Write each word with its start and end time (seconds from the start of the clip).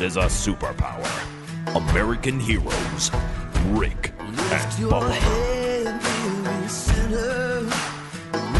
is 0.00 0.16
a 0.16 0.24
superpower. 0.24 1.06
American 1.74 2.38
heroes, 2.38 3.10
Rick 3.68 4.12
and 4.18 4.36
Bubba. 4.90 5.16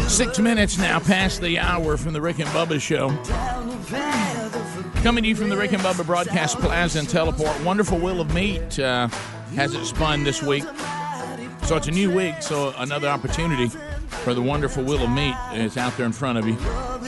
Six 0.09 0.39
minutes 0.39 0.77
now 0.77 0.99
past 0.99 1.41
the 1.41 1.59
hour 1.59 1.97
from 1.97 2.13
the 2.13 2.21
Rick 2.21 2.39
and 2.39 2.49
Bubba 2.49 2.81
Show. 2.81 3.09
Coming 5.03 5.23
to 5.23 5.29
you 5.29 5.35
from 5.35 5.49
the 5.49 5.57
Rick 5.57 5.73
and 5.73 5.81
Bubba 5.81 6.05
Broadcast 6.05 6.57
Plaza 6.59 6.99
and 6.99 7.09
Teleport. 7.09 7.63
Wonderful 7.63 7.99
Wheel 7.99 8.21
of 8.21 8.33
Meat 8.33 8.79
uh, 8.79 9.07
has 9.55 9.73
it 9.75 9.85
spun 9.85 10.23
this 10.23 10.41
week. 10.41 10.63
So 11.63 11.75
it's 11.75 11.87
a 11.87 11.91
new 11.91 12.13
week, 12.13 12.41
so 12.41 12.73
another 12.77 13.07
opportunity 13.07 13.67
for 14.07 14.33
the 14.33 14.41
wonderful 14.41 14.83
Wheel 14.83 15.03
of 15.03 15.11
Meat 15.11 15.35
is 15.53 15.77
out 15.77 15.95
there 15.97 16.05
in 16.05 16.13
front 16.13 16.37
of 16.37 16.47
you. 16.47 16.57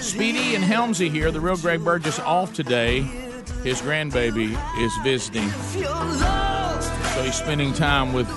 Speedy 0.02 0.56
and 0.56 0.64
Helmsy 0.64 1.10
here. 1.10 1.32
The 1.32 1.42
real 1.42 1.58
Greg 1.58 1.84
Burgess 1.84 2.20
off 2.20 2.54
today. 2.54 3.19
His 3.64 3.82
grandbaby 3.82 4.58
is 4.80 4.94
visiting. 5.04 5.50
So 5.50 7.22
he's 7.22 7.36
spending 7.36 7.74
time 7.74 8.14
with 8.14 8.30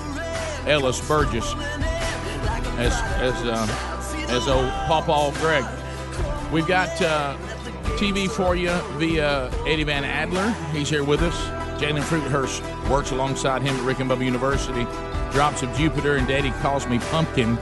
Ellis 0.67 1.05
Burgess 1.07 1.53
as 2.77 2.93
as 3.21 3.35
uh, 3.45 4.25
as 4.29 4.47
old 4.47 4.69
Pawpaw 4.87 5.31
Greg. 5.39 5.65
We've 6.51 6.67
got 6.67 6.89
uh, 7.01 7.37
TV 7.97 8.29
for 8.29 8.55
you 8.55 8.71
via 8.97 9.49
Eddie 9.65 9.85
Van 9.85 10.03
Adler. 10.03 10.51
He's 10.73 10.89
here 10.89 11.05
with 11.05 11.21
us. 11.21 11.35
Jalen 11.81 12.01
Fruithurst 12.01 12.89
works 12.89 13.11
alongside 13.11 13.61
him 13.61 13.75
at 13.75 13.83
Rick 13.83 13.99
and 13.99 14.09
Bubba 14.09 14.25
University. 14.25 14.83
Drops 15.31 15.63
of 15.63 15.73
Jupiter 15.75 16.17
and 16.17 16.27
Daddy 16.27 16.51
Calls 16.61 16.85
Me 16.87 16.99
Pumpkin, 16.99 17.57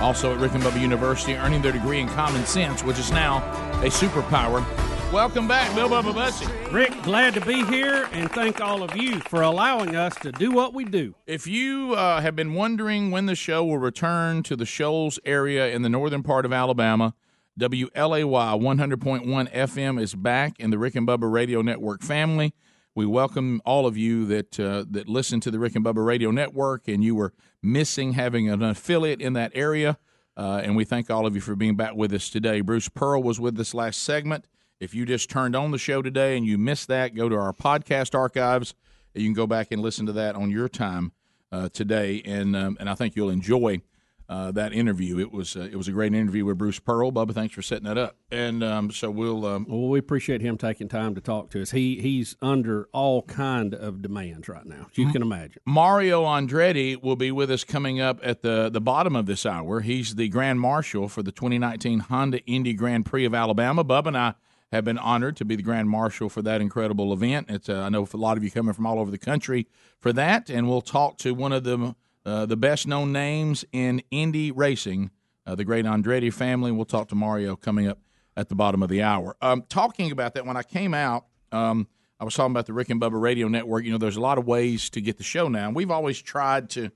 also 0.00 0.34
at 0.34 0.38
Rick 0.38 0.52
and 0.54 0.62
Bubba 0.62 0.80
University, 0.80 1.34
earning 1.34 1.62
their 1.62 1.72
degree 1.72 1.98
in 1.98 2.08
common 2.08 2.44
sense, 2.46 2.84
which 2.84 2.98
is 2.98 3.10
now 3.10 3.38
a 3.82 3.86
superpower. 3.86 4.64
Welcome 5.12 5.46
back, 5.46 5.72
Bill 5.76 5.88
Bubba 5.88 6.12
Bussey. 6.12 6.46
Rick, 6.72 6.90
glad 7.02 7.32
to 7.34 7.40
be 7.40 7.64
here, 7.66 8.08
and 8.10 8.30
thank 8.32 8.60
all 8.60 8.82
of 8.82 8.96
you 8.96 9.20
for 9.20 9.42
allowing 9.42 9.94
us 9.94 10.14
to 10.16 10.32
do 10.32 10.50
what 10.50 10.74
we 10.74 10.84
do. 10.84 11.14
If 11.26 11.46
you 11.46 11.94
uh, 11.94 12.20
have 12.20 12.34
been 12.34 12.54
wondering 12.54 13.12
when 13.12 13.26
the 13.26 13.36
show 13.36 13.64
will 13.64 13.78
return 13.78 14.42
to 14.42 14.56
the 14.56 14.66
Shoals 14.66 15.20
area 15.24 15.68
in 15.68 15.82
the 15.82 15.88
northern 15.88 16.24
part 16.24 16.44
of 16.44 16.52
Alabama, 16.52 17.14
WLAY 17.58 17.90
100.1 17.94 19.52
FM 19.52 20.00
is 20.00 20.14
back 20.16 20.58
in 20.58 20.70
the 20.70 20.78
Rick 20.78 20.96
and 20.96 21.06
Bubba 21.06 21.30
Radio 21.32 21.62
Network 21.62 22.02
family. 22.02 22.52
We 22.96 23.06
welcome 23.06 23.62
all 23.64 23.86
of 23.86 23.96
you 23.96 24.26
that 24.26 24.58
uh, 24.58 24.84
that 24.90 25.08
listen 25.08 25.38
to 25.40 25.52
the 25.52 25.60
Rick 25.60 25.76
and 25.76 25.84
Bubba 25.84 26.04
Radio 26.04 26.32
Network, 26.32 26.88
and 26.88 27.04
you 27.04 27.14
were 27.14 27.32
missing 27.62 28.14
having 28.14 28.50
an 28.50 28.62
affiliate 28.62 29.22
in 29.22 29.34
that 29.34 29.52
area. 29.54 29.98
Uh, 30.36 30.60
and 30.64 30.76
we 30.76 30.84
thank 30.84 31.10
all 31.10 31.26
of 31.26 31.34
you 31.34 31.40
for 31.40 31.54
being 31.54 31.76
back 31.76 31.94
with 31.94 32.12
us 32.12 32.28
today. 32.28 32.60
Bruce 32.60 32.88
Pearl 32.88 33.22
was 33.22 33.38
with 33.38 33.58
us 33.60 33.72
last 33.72 34.02
segment. 34.02 34.46
If 34.78 34.94
you 34.94 35.06
just 35.06 35.30
turned 35.30 35.56
on 35.56 35.70
the 35.70 35.78
show 35.78 36.02
today 36.02 36.36
and 36.36 36.46
you 36.46 36.58
missed 36.58 36.88
that, 36.88 37.14
go 37.14 37.28
to 37.28 37.36
our 37.36 37.52
podcast 37.52 38.14
archives. 38.14 38.74
You 39.14 39.24
can 39.24 39.32
go 39.34 39.46
back 39.46 39.68
and 39.70 39.80
listen 39.80 40.06
to 40.06 40.12
that 40.12 40.34
on 40.34 40.50
your 40.50 40.68
time 40.68 41.12
uh, 41.50 41.70
today, 41.70 42.20
and 42.24 42.54
um, 42.54 42.76
and 42.78 42.90
I 42.90 42.94
think 42.94 43.16
you'll 43.16 43.30
enjoy 43.30 43.80
uh, 44.28 44.50
that 44.52 44.72
interview. 44.72 45.18
It 45.18 45.32
was 45.32 45.56
uh, 45.56 45.60
it 45.60 45.76
was 45.76 45.88
a 45.88 45.92
great 45.92 46.12
interview 46.12 46.44
with 46.44 46.58
Bruce 46.58 46.78
Pearl. 46.78 47.10
Bubba, 47.12 47.32
thanks 47.32 47.54
for 47.54 47.62
setting 47.62 47.84
that 47.84 47.96
up. 47.96 48.16
And 48.30 48.62
um, 48.62 48.90
so 48.90 49.10
we'll. 49.10 49.46
Um, 49.46 49.66
Well, 49.68 49.88
we 49.88 49.98
appreciate 49.98 50.42
him 50.42 50.58
taking 50.58 50.88
time 50.88 51.14
to 51.14 51.20
talk 51.20 51.50
to 51.52 51.62
us. 51.62 51.70
He 51.70 52.00
he's 52.00 52.36
under 52.42 52.88
all 52.92 53.22
kind 53.22 53.74
of 53.74 54.02
demands 54.02 54.48
right 54.48 54.66
now, 54.66 54.88
as 54.90 54.98
you 54.98 55.10
can 55.10 55.22
imagine. 55.22 55.62
Mario 55.64 56.24
Andretti 56.24 57.00
will 57.00 57.16
be 57.16 57.30
with 57.30 57.50
us 57.50 57.64
coming 57.64 58.00
up 58.00 58.20
at 58.22 58.42
the, 58.42 58.68
the 58.68 58.80
bottom 58.80 59.16
of 59.16 59.26
this 59.26 59.46
hour. 59.46 59.80
He's 59.80 60.16
the 60.16 60.28
Grand 60.28 60.60
Marshal 60.60 61.08
for 61.08 61.22
the 61.22 61.32
2019 61.32 62.00
Honda 62.00 62.44
Indy 62.44 62.74
Grand 62.74 63.06
Prix 63.06 63.24
of 63.24 63.34
Alabama. 63.34 63.84
Bub 63.84 64.06
and 64.06 64.18
I 64.18 64.34
have 64.72 64.84
been 64.84 64.98
honored 64.98 65.36
to 65.36 65.44
be 65.44 65.56
the 65.56 65.62
Grand 65.62 65.88
Marshal 65.88 66.28
for 66.28 66.42
that 66.42 66.60
incredible 66.60 67.12
event. 67.12 67.46
It's 67.48 67.68
uh, 67.68 67.82
I 67.82 67.88
know 67.88 68.06
a 68.12 68.16
lot 68.16 68.36
of 68.36 68.44
you 68.44 68.50
coming 68.50 68.74
from 68.74 68.86
all 68.86 68.98
over 68.98 69.10
the 69.10 69.18
country 69.18 69.66
for 69.98 70.12
that, 70.12 70.50
and 70.50 70.68
we'll 70.68 70.80
talk 70.80 71.18
to 71.18 71.34
one 71.34 71.52
of 71.52 71.64
the 71.64 71.94
uh, 72.24 72.46
the 72.46 72.56
best 72.56 72.86
known 72.86 73.12
names 73.12 73.64
in 73.72 74.02
Indy 74.10 74.50
racing, 74.50 75.10
uh, 75.46 75.54
the 75.54 75.64
great 75.64 75.84
Andretti 75.84 76.32
family. 76.32 76.72
We'll 76.72 76.84
talk 76.84 77.08
to 77.08 77.14
Mario 77.14 77.54
coming 77.54 77.86
up 77.86 77.98
at 78.36 78.48
the 78.48 78.56
bottom 78.56 78.82
of 78.82 78.88
the 78.88 79.02
hour. 79.02 79.36
Um, 79.40 79.64
talking 79.68 80.10
about 80.10 80.34
that, 80.34 80.44
when 80.44 80.56
I 80.56 80.62
came 80.62 80.92
out, 80.92 81.26
um, 81.52 81.86
I 82.18 82.24
was 82.24 82.34
talking 82.34 82.50
about 82.50 82.66
the 82.66 82.72
Rick 82.72 82.90
and 82.90 83.00
Bubba 83.00 83.20
Radio 83.20 83.46
Network. 83.46 83.84
You 83.84 83.92
know, 83.92 83.98
there's 83.98 84.16
a 84.16 84.20
lot 84.20 84.38
of 84.38 84.46
ways 84.46 84.90
to 84.90 85.00
get 85.00 85.18
the 85.18 85.24
show 85.24 85.48
now. 85.48 85.70
We've 85.70 85.90
always 85.90 86.20
tried 86.20 86.70
to 86.70 86.90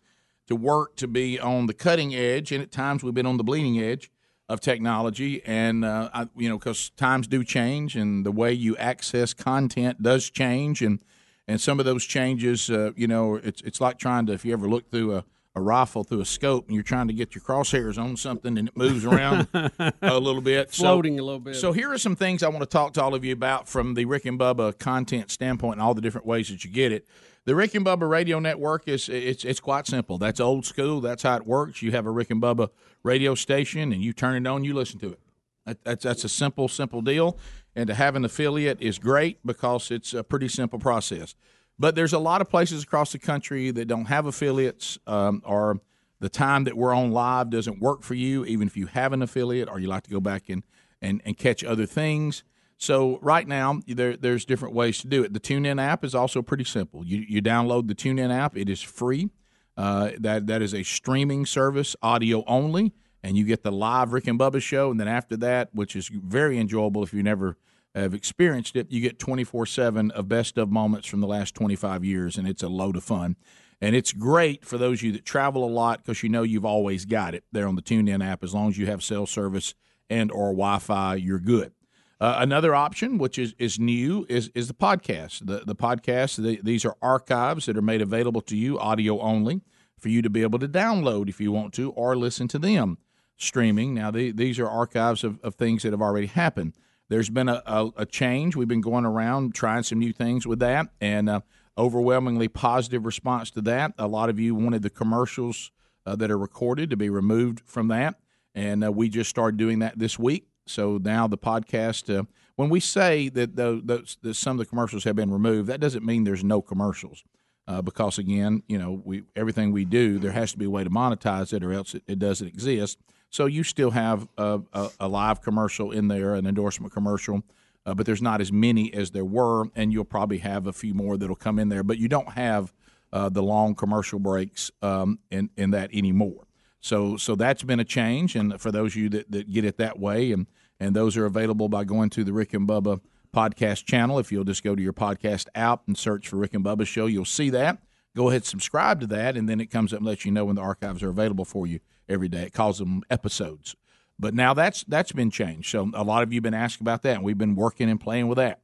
to 0.48 0.56
work 0.56 0.96
to 0.96 1.06
be 1.06 1.38
on 1.38 1.66
the 1.66 1.74
cutting 1.74 2.12
edge, 2.12 2.50
and 2.50 2.60
at 2.60 2.72
times 2.72 3.04
we've 3.04 3.14
been 3.14 3.26
on 3.26 3.36
the 3.36 3.44
bleeding 3.44 3.78
edge 3.78 4.10
of 4.50 4.60
technology. 4.60 5.42
And 5.46 5.84
uh, 5.84 6.10
I, 6.12 6.28
you 6.36 6.48
know, 6.48 6.58
because 6.58 6.90
times 6.90 7.26
do 7.26 7.42
change, 7.44 7.96
and 7.96 8.26
the 8.26 8.32
way 8.32 8.52
you 8.52 8.76
access 8.76 9.32
content 9.32 10.02
does 10.02 10.28
change, 10.28 10.82
and 10.82 11.00
and 11.48 11.60
some 11.60 11.78
of 11.80 11.86
those 11.86 12.04
changes, 12.04 12.68
uh, 12.70 12.90
you 12.96 13.06
know, 13.06 13.36
it's 13.36 13.62
it's 13.62 13.80
like 13.80 13.98
trying 13.98 14.26
to 14.26 14.32
if 14.32 14.44
you 14.44 14.52
ever 14.52 14.68
look 14.68 14.90
through 14.90 15.14
a 15.16 15.24
a 15.56 15.60
rifle 15.60 16.04
through 16.04 16.20
a 16.20 16.24
scope 16.24 16.66
and 16.68 16.76
you're 16.76 16.84
trying 16.84 17.08
to 17.08 17.12
get 17.12 17.34
your 17.34 17.42
crosshairs 17.42 17.98
on 17.98 18.16
something 18.16 18.56
and 18.56 18.68
it 18.68 18.76
moves 18.76 19.04
around 19.04 19.48
a 19.52 19.92
little 20.20 20.40
bit 20.40 20.72
So- 20.72 20.84
Floating 20.84 21.18
a 21.18 21.24
little 21.24 21.40
bit. 21.40 21.56
so 21.56 21.72
here 21.72 21.90
are 21.92 21.98
some 21.98 22.14
things 22.14 22.44
I 22.44 22.48
want 22.48 22.60
to 22.60 22.66
talk 22.66 22.92
to 22.92 23.02
all 23.02 23.16
of 23.16 23.24
you 23.24 23.32
about 23.32 23.68
from 23.68 23.94
the 23.94 24.04
Rick 24.04 24.26
and 24.26 24.38
Bubba 24.38 24.78
content 24.78 25.28
standpoint 25.32 25.74
and 25.74 25.82
all 25.82 25.92
the 25.92 26.00
different 26.00 26.24
ways 26.24 26.50
that 26.50 26.64
you 26.64 26.70
get 26.70 26.92
it. 26.92 27.04
The 27.50 27.56
Rick 27.56 27.74
and 27.74 27.84
Bubba 27.84 28.08
radio 28.08 28.38
network 28.38 28.86
is 28.86 29.08
it's 29.08 29.44
it's 29.44 29.58
quite 29.58 29.84
simple. 29.88 30.18
That's 30.18 30.38
old 30.38 30.64
school. 30.64 31.00
That's 31.00 31.24
how 31.24 31.34
it 31.34 31.44
works. 31.44 31.82
You 31.82 31.90
have 31.90 32.06
a 32.06 32.10
Rick 32.12 32.30
and 32.30 32.40
Bubba 32.40 32.68
radio 33.02 33.34
station 33.34 33.92
and 33.92 34.00
you 34.00 34.12
turn 34.12 34.36
it 34.36 34.48
on, 34.48 34.62
you 34.62 34.72
listen 34.72 35.00
to 35.00 35.14
it. 35.14 35.18
That, 35.66 35.82
that's 35.82 36.04
that's 36.04 36.22
a 36.22 36.28
simple 36.28 36.68
simple 36.68 37.02
deal. 37.02 37.36
And 37.74 37.88
to 37.88 37.94
have 37.94 38.14
an 38.14 38.24
affiliate 38.24 38.80
is 38.80 39.00
great 39.00 39.44
because 39.44 39.90
it's 39.90 40.14
a 40.14 40.22
pretty 40.22 40.46
simple 40.46 40.78
process. 40.78 41.34
But 41.76 41.96
there's 41.96 42.12
a 42.12 42.20
lot 42.20 42.40
of 42.40 42.48
places 42.48 42.84
across 42.84 43.10
the 43.10 43.18
country 43.18 43.72
that 43.72 43.86
don't 43.86 44.04
have 44.04 44.26
affiliates, 44.26 45.00
um, 45.08 45.42
or 45.44 45.80
the 46.20 46.28
time 46.28 46.62
that 46.64 46.76
we're 46.76 46.94
on 46.94 47.10
live 47.10 47.50
doesn't 47.50 47.80
work 47.80 48.04
for 48.04 48.14
you, 48.14 48.44
even 48.44 48.68
if 48.68 48.76
you 48.76 48.86
have 48.86 49.12
an 49.12 49.22
affiliate, 49.22 49.68
or 49.68 49.80
you 49.80 49.88
like 49.88 50.04
to 50.04 50.10
go 50.10 50.20
back 50.20 50.48
and, 50.48 50.62
and, 51.02 51.20
and 51.24 51.36
catch 51.36 51.64
other 51.64 51.84
things. 51.84 52.44
So 52.80 53.18
right 53.20 53.46
now, 53.46 53.80
there, 53.86 54.16
there's 54.16 54.46
different 54.46 54.74
ways 54.74 55.00
to 55.00 55.06
do 55.06 55.22
it. 55.22 55.34
The 55.34 55.40
TuneIn 55.40 55.78
app 55.78 56.02
is 56.02 56.14
also 56.14 56.40
pretty 56.40 56.64
simple. 56.64 57.04
You, 57.04 57.18
you 57.28 57.42
download 57.42 57.88
the 57.88 57.94
TuneIn 57.94 58.34
app; 58.34 58.56
it 58.56 58.70
is 58.70 58.80
free. 58.80 59.28
Uh, 59.76 60.12
that 60.18 60.46
that 60.46 60.62
is 60.62 60.72
a 60.72 60.82
streaming 60.82 61.44
service, 61.44 61.94
audio 62.02 62.42
only, 62.46 62.94
and 63.22 63.36
you 63.36 63.44
get 63.44 63.64
the 63.64 63.70
live 63.70 64.14
Rick 64.14 64.28
and 64.28 64.38
Bubba 64.38 64.62
show. 64.62 64.90
And 64.90 64.98
then 64.98 65.08
after 65.08 65.36
that, 65.36 65.68
which 65.74 65.94
is 65.94 66.08
very 66.08 66.58
enjoyable 66.58 67.02
if 67.02 67.12
you 67.12 67.22
never 67.22 67.58
have 67.94 68.14
experienced 68.14 68.76
it, 68.76 68.90
you 68.90 69.02
get 69.02 69.18
24 69.18 69.66
7 69.66 70.10
of 70.12 70.28
best 70.28 70.56
of 70.56 70.70
moments 70.70 71.06
from 71.06 71.20
the 71.20 71.26
last 71.26 71.54
25 71.54 72.02
years, 72.02 72.38
and 72.38 72.48
it's 72.48 72.62
a 72.62 72.68
load 72.68 72.96
of 72.96 73.04
fun. 73.04 73.36
And 73.82 73.94
it's 73.94 74.14
great 74.14 74.64
for 74.64 74.78
those 74.78 75.00
of 75.00 75.02
you 75.02 75.12
that 75.12 75.26
travel 75.26 75.64
a 75.64 75.68
lot 75.68 76.02
because 76.02 76.22
you 76.22 76.30
know 76.30 76.44
you've 76.44 76.64
always 76.64 77.04
got 77.04 77.34
it 77.34 77.44
there 77.52 77.68
on 77.68 77.76
the 77.76 77.82
TuneIn 77.82 78.26
app. 78.26 78.42
As 78.42 78.54
long 78.54 78.70
as 78.70 78.78
you 78.78 78.86
have 78.86 79.02
cell 79.02 79.26
service 79.26 79.74
and 80.08 80.30
or 80.32 80.52
Wi-Fi, 80.52 81.16
you're 81.16 81.38
good. 81.38 81.72
Uh, 82.20 82.36
another 82.38 82.74
option, 82.74 83.16
which 83.16 83.38
is, 83.38 83.54
is 83.58 83.78
new, 83.78 84.26
is 84.28 84.50
is 84.54 84.68
the 84.68 84.74
podcast. 84.74 85.46
The 85.46 85.62
the 85.64 85.74
podcast. 85.74 86.36
The, 86.36 86.60
these 86.62 86.84
are 86.84 86.94
archives 87.00 87.64
that 87.66 87.78
are 87.78 87.82
made 87.82 88.02
available 88.02 88.42
to 88.42 88.56
you, 88.56 88.78
audio 88.78 89.20
only, 89.20 89.62
for 89.98 90.10
you 90.10 90.20
to 90.20 90.28
be 90.28 90.42
able 90.42 90.58
to 90.58 90.68
download 90.68 91.30
if 91.30 91.40
you 91.40 91.50
want 91.50 91.72
to, 91.74 91.90
or 91.92 92.14
listen 92.16 92.46
to 92.48 92.58
them 92.58 92.98
streaming. 93.38 93.94
Now, 93.94 94.10
the, 94.10 94.32
these 94.32 94.58
are 94.58 94.68
archives 94.68 95.24
of, 95.24 95.40
of 95.42 95.54
things 95.54 95.82
that 95.82 95.92
have 95.92 96.02
already 96.02 96.26
happened. 96.26 96.74
There's 97.08 97.30
been 97.30 97.48
a, 97.48 97.62
a, 97.64 97.90
a 97.96 98.06
change. 98.06 98.54
We've 98.54 98.68
been 98.68 98.82
going 98.82 99.06
around 99.06 99.54
trying 99.54 99.82
some 99.82 99.98
new 99.98 100.12
things 100.12 100.46
with 100.46 100.58
that, 100.58 100.88
and 101.00 101.28
uh, 101.30 101.40
overwhelmingly 101.78 102.48
positive 102.48 103.06
response 103.06 103.50
to 103.52 103.62
that. 103.62 103.94
A 103.98 104.06
lot 104.06 104.28
of 104.28 104.38
you 104.38 104.54
wanted 104.54 104.82
the 104.82 104.90
commercials 104.90 105.70
uh, 106.04 106.16
that 106.16 106.30
are 106.30 106.38
recorded 106.38 106.90
to 106.90 106.98
be 106.98 107.08
removed 107.08 107.62
from 107.64 107.88
that, 107.88 108.20
and 108.54 108.84
uh, 108.84 108.92
we 108.92 109.08
just 109.08 109.30
started 109.30 109.56
doing 109.56 109.78
that 109.78 109.98
this 109.98 110.18
week. 110.18 110.48
So 110.70 110.98
now 111.02 111.26
the 111.26 111.38
podcast, 111.38 112.14
uh, 112.16 112.24
when 112.56 112.68
we 112.68 112.80
say 112.80 113.28
that, 113.30 113.56
the, 113.56 113.80
those, 113.84 114.18
that 114.22 114.34
some 114.34 114.58
of 114.58 114.66
the 114.66 114.68
commercials 114.68 115.04
have 115.04 115.16
been 115.16 115.30
removed, 115.30 115.68
that 115.68 115.80
doesn't 115.80 116.04
mean 116.04 116.24
there's 116.24 116.44
no 116.44 116.62
commercials. 116.62 117.24
Uh, 117.68 117.80
because 117.80 118.18
again, 118.18 118.62
you 118.66 118.78
know, 118.78 119.00
we 119.04 119.22
everything 119.36 119.70
we 119.70 119.84
do, 119.84 120.18
there 120.18 120.32
has 120.32 120.50
to 120.50 120.58
be 120.58 120.64
a 120.64 120.70
way 120.70 120.82
to 120.82 120.90
monetize 120.90 121.52
it, 121.52 121.62
or 121.62 121.72
else 121.72 121.94
it, 121.94 122.02
it 122.08 122.18
doesn't 122.18 122.48
exist. 122.48 122.98
So 123.28 123.46
you 123.46 123.62
still 123.62 123.92
have 123.92 124.26
a, 124.36 124.60
a, 124.72 124.90
a 125.00 125.08
live 125.08 125.40
commercial 125.40 125.92
in 125.92 126.08
there, 126.08 126.34
an 126.34 126.46
endorsement 126.46 126.92
commercial, 126.92 127.44
uh, 127.86 127.94
but 127.94 128.06
there's 128.06 128.22
not 128.22 128.40
as 128.40 128.50
many 128.50 128.92
as 128.92 129.12
there 129.12 129.24
were, 129.24 129.66
and 129.76 129.92
you'll 129.92 130.04
probably 130.04 130.38
have 130.38 130.66
a 130.66 130.72
few 130.72 130.94
more 130.94 131.16
that'll 131.16 131.36
come 131.36 131.60
in 131.60 131.68
there. 131.68 131.84
But 131.84 131.98
you 131.98 132.08
don't 132.08 132.32
have 132.32 132.72
uh, 133.12 133.28
the 133.28 133.42
long 133.42 133.76
commercial 133.76 134.18
breaks 134.18 134.72
um, 134.82 135.20
in 135.30 135.50
in 135.56 135.70
that 135.70 135.90
anymore. 135.92 136.48
So 136.80 137.16
so 137.16 137.36
that's 137.36 137.62
been 137.62 137.78
a 137.78 137.84
change, 137.84 138.34
and 138.34 138.60
for 138.60 138.72
those 138.72 138.92
of 138.92 138.96
you 138.96 139.08
that, 139.10 139.30
that 139.30 139.52
get 139.52 139.64
it 139.64 139.76
that 139.76 139.98
way, 140.00 140.32
and 140.32 140.46
and 140.80 140.96
those 140.96 141.16
are 141.16 141.26
available 141.26 141.68
by 141.68 141.84
going 141.84 142.10
to 142.10 142.24
the 142.24 142.32
Rick 142.32 142.54
and 142.54 142.66
Bubba 142.66 143.00
podcast 143.34 143.84
channel. 143.84 144.18
If 144.18 144.32
you'll 144.32 144.44
just 144.44 144.64
go 144.64 144.74
to 144.74 144.82
your 144.82 144.92
podcast 144.92 145.46
app 145.54 145.82
and 145.86 145.96
search 145.96 146.28
for 146.28 146.36
Rick 146.36 146.54
and 146.54 146.64
Bubba 146.64 146.86
Show, 146.86 147.06
you'll 147.06 147.24
see 147.24 147.50
that. 147.50 147.78
Go 148.16 148.30
ahead, 148.30 148.44
subscribe 148.44 149.00
to 149.00 149.06
that, 149.08 149.36
and 149.36 149.48
then 149.48 149.60
it 149.60 149.66
comes 149.66 149.92
up 149.92 149.98
and 149.98 150.06
lets 150.06 150.24
you 150.24 150.32
know 150.32 150.46
when 150.46 150.56
the 150.56 150.62
archives 150.62 151.02
are 151.02 151.10
available 151.10 151.44
for 151.44 151.66
you 151.66 151.78
every 152.08 152.28
day. 152.28 152.42
It 152.44 152.52
calls 152.52 152.78
them 152.78 153.02
episodes. 153.08 153.76
But 154.18 154.34
now 154.34 154.52
that's 154.52 154.84
that's 154.84 155.12
been 155.12 155.30
changed. 155.30 155.70
So 155.70 155.90
a 155.94 156.02
lot 156.02 156.22
of 156.22 156.32
you 156.32 156.38
have 156.38 156.42
been 156.42 156.54
asking 156.54 156.84
about 156.84 157.02
that, 157.02 157.16
and 157.16 157.24
we've 157.24 157.38
been 157.38 157.54
working 157.54 157.88
and 157.88 158.00
playing 158.00 158.26
with 158.26 158.36
that. 158.36 158.60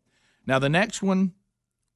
Now 0.47 0.59
the 0.59 0.69
next 0.69 1.03
one 1.03 1.33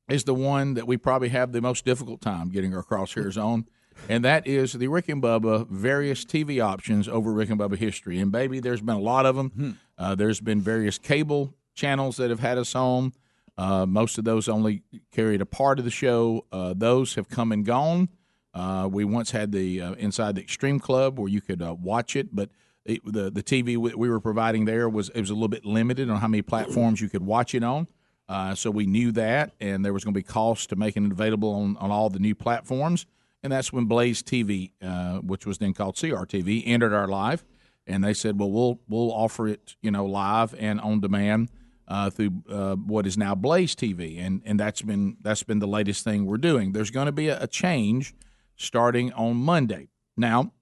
is 0.09 0.25
the 0.25 0.35
one 0.35 0.75
that 0.75 0.87
we 0.87 0.97
probably 0.97 1.29
have 1.31 1.53
the 1.53 1.61
most 1.61 1.85
difficult 1.85 2.21
time 2.21 2.51
getting 2.51 2.75
our 2.75 2.83
crosshairs 2.83 3.43
on, 3.43 3.67
and 4.09 4.25
that 4.25 4.47
is 4.47 4.73
the 4.73 4.89
Rick 4.89 5.09
and 5.09 5.23
Bubba 5.23 5.69
various 5.69 6.25
TV 6.25 6.63
options 6.65 7.09
over 7.09 7.33
Rick 7.33 7.51
and 7.51 7.61
Bubba 7.61 7.77
history. 7.77 8.19
And 8.19 8.33
baby, 8.33 8.61
there's 8.61 8.81
been 8.81 8.97
a 8.97 9.01
lot 9.01 9.27
of 9.27 9.37
them. 9.37 9.79
Uh, 9.99 10.15
there's 10.15 10.41
been 10.41 10.61
various 10.61 10.99
cable 10.99 11.55
channels 11.75 12.17
that 12.17 12.31
have 12.31 12.41
had 12.41 12.59
us 12.59 12.75
on. 12.75 13.13
Uh, 13.57 13.85
most 13.87 14.17
of 14.19 14.25
those 14.25 14.49
only 14.49 14.83
carried 15.13 15.41
a 15.41 15.47
part 15.47 15.79
of 15.79 15.85
the 15.85 15.91
show. 15.91 16.47
Uh, 16.51 16.73
those 16.77 17.15
have 17.15 17.29
come 17.29 17.53
and 17.53 17.65
gone. 17.67 18.09
Uh, 18.55 18.89
we 18.91 19.05
once 19.05 19.31
had 19.31 19.53
the 19.53 19.81
uh, 19.81 19.93
inside 19.95 20.35
the 20.35 20.41
Extreme 20.41 20.81
Club 20.81 21.19
where 21.19 21.29
you 21.29 21.41
could 21.41 21.63
uh, 21.63 21.75
watch 21.75 22.17
it, 22.17 22.35
but 22.35 22.51
it, 22.85 23.01
the 23.05 23.31
the 23.31 23.43
TV 23.43 23.77
we, 23.77 23.95
we 23.95 24.09
were 24.09 24.21
providing 24.21 24.65
there 24.65 24.89
was 24.89 25.09
it 25.11 25.21
was 25.21 25.31
a 25.31 25.35
little 25.35 25.49
bit 25.49 25.65
limited 25.65 26.11
on 26.11 26.21
how 26.21 26.27
many 26.27 26.43
platforms 26.43 27.01
you 27.01 27.09
could 27.09 27.23
watch 27.23 27.55
it 27.55 27.63
on. 27.63 27.87
Uh, 28.29 28.55
so 28.55 28.71
we 28.71 28.87
knew 28.87 29.13
that, 29.13 29.53
and 29.61 29.85
there 29.85 29.93
was 29.93 30.05
going 30.05 30.15
to 30.15 30.19
be 30.19 30.23
costs 30.23 30.67
to 30.69 30.77
making 30.77 31.05
it 31.05 31.13
available 31.13 31.53
on, 31.53 31.77
on 31.79 31.91
all 31.91 32.09
the 32.09 32.19
new 32.19 32.35
platforms. 32.35 33.07
And 33.43 33.53
that's 33.53 33.73
when 33.73 33.87
Blaze 33.87 34.23
TV, 34.23 34.73
uh, 34.83 35.19
which 35.19 35.47
was 35.47 35.59
then 35.59 35.73
called 35.73 35.97
CRTV, 35.97 36.63
entered 36.67 36.93
our 36.93 37.09
live, 37.09 37.45
and 37.87 38.05
they 38.05 38.13
said, 38.13 38.39
"Well, 38.39 38.51
we'll 38.51 38.81
we'll 38.89 39.13
offer 39.13 39.49
it, 39.49 39.77
you 39.81 39.91
know, 39.91 40.05
live 40.07 40.55
and 40.59 40.81
on 40.81 41.01
demand." 41.01 41.51
Uh, 41.89 42.09
through 42.09 42.31
uh, 42.49 42.77
what 42.77 43.05
is 43.05 43.19
now 43.19 43.35
Blaze 43.35 43.75
TV, 43.75 44.25
and 44.25 44.43
and 44.45 44.61
that's 44.61 44.81
been 44.81 45.17
that's 45.23 45.43
been 45.43 45.59
the 45.59 45.67
latest 45.67 46.05
thing 46.05 46.25
we're 46.25 46.37
doing. 46.37 46.71
There's 46.71 46.91
going 46.91 47.07
to 47.07 47.13
be 47.13 47.27
a, 47.27 47.43
a 47.43 47.49
change 47.49 48.15
starting 48.55 49.13
on 49.15 49.37
Monday. 49.39 49.89
Now, 50.17 50.53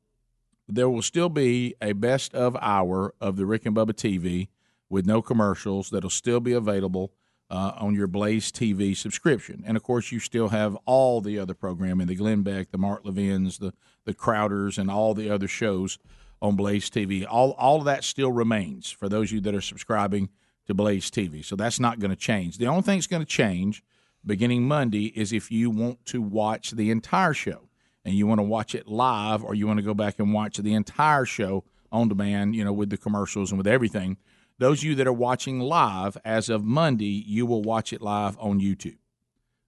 there 0.69 0.89
will 0.89 1.03
still 1.03 1.29
be 1.29 1.75
a 1.83 1.93
best 1.93 2.35
of 2.35 2.57
hour 2.63 3.15
of 3.21 3.37
the 3.37 3.45
Rick 3.45 3.67
and 3.67 3.77
Bubba 3.77 3.93
TV 3.93 4.49
with 4.89 5.07
no 5.07 5.21
commercials 5.21 5.91
that'll 5.91 6.09
still 6.09 6.41
be 6.41 6.53
available 6.53 7.13
uh, 7.51 7.73
on 7.77 7.95
your 7.95 8.07
Blaze 8.07 8.53
TV 8.53 8.97
subscription. 8.97 9.63
And 9.67 9.77
of 9.77 9.83
course, 9.83 10.13
you 10.13 10.21
still 10.21 10.49
have 10.49 10.77
all 10.85 11.21
the 11.21 11.39
other 11.39 11.55
programming 11.55 12.07
the 12.07 12.15
Glenn 12.15 12.43
Beck, 12.43 12.71
the 12.71 12.79
Mark 12.79 13.05
Levins, 13.05 13.59
the, 13.59 13.73
the 14.05 14.15
Crowders, 14.15 14.79
and 14.79 14.91
all 14.91 15.15
the 15.15 15.31
other 15.31 15.49
shows 15.49 15.99
on 16.41 16.57
Blaze 16.57 16.91
TV. 16.91 17.27
All, 17.29 17.53
all 17.53 17.79
of 17.79 17.85
that 17.87 18.05
still 18.05 18.31
remains 18.31 18.91
for 18.91 19.09
those 19.09 19.31
of 19.31 19.37
you 19.37 19.41
that 19.43 19.55
are 19.55 19.61
subscribing 19.61 20.29
to 20.67 20.75
Blaze 20.75 21.11
TV. 21.11 21.45
So 21.45 21.57
that's 21.57 21.81
not 21.81 21.99
going 21.99 22.11
to 22.11 22.17
change. 22.17 22.59
The 22.59 22.67
only 22.67 22.83
thing 22.83 22.99
that's 22.99 23.07
going 23.07 23.25
to 23.25 23.27
change 23.27 23.83
beginning 24.25 24.69
Monday 24.69 25.07
is 25.07 25.33
if 25.33 25.51
you 25.51 25.71
want 25.71 26.05
to 26.07 26.21
watch 26.21 26.73
the 26.73 26.91
entire 26.91 27.33
show 27.33 27.69
and 28.05 28.15
you 28.15 28.27
want 28.27 28.39
to 28.39 28.45
watch 28.45 28.75
it 28.75 28.87
live 28.87 29.43
or 29.43 29.55
you 29.55 29.67
want 29.67 29.79
to 29.79 29.85
go 29.85 29.95
back 29.95 30.19
and 30.19 30.33
watch 30.33 30.59
the 30.59 30.75
entire 30.75 31.25
show 31.25 31.65
on 31.91 32.09
demand, 32.09 32.55
you 32.55 32.65
know, 32.65 32.73
with 32.73 32.91
the 32.91 32.97
commercials 32.99 33.51
and 33.51 33.59
with 33.59 33.67
everything. 33.67 34.19
Those 34.59 34.81
of 34.81 34.85
you 34.85 34.95
that 34.97 35.07
are 35.07 35.13
watching 35.13 35.61
live 35.61 36.17
as 36.25 36.49
of 36.49 36.65
Monday, 36.65 37.25
you 37.27 37.47
will 37.47 37.63
watch 37.63 37.93
it 37.93 38.03
live 38.03 38.37
on 38.41 38.61
YouTube. 38.61 38.99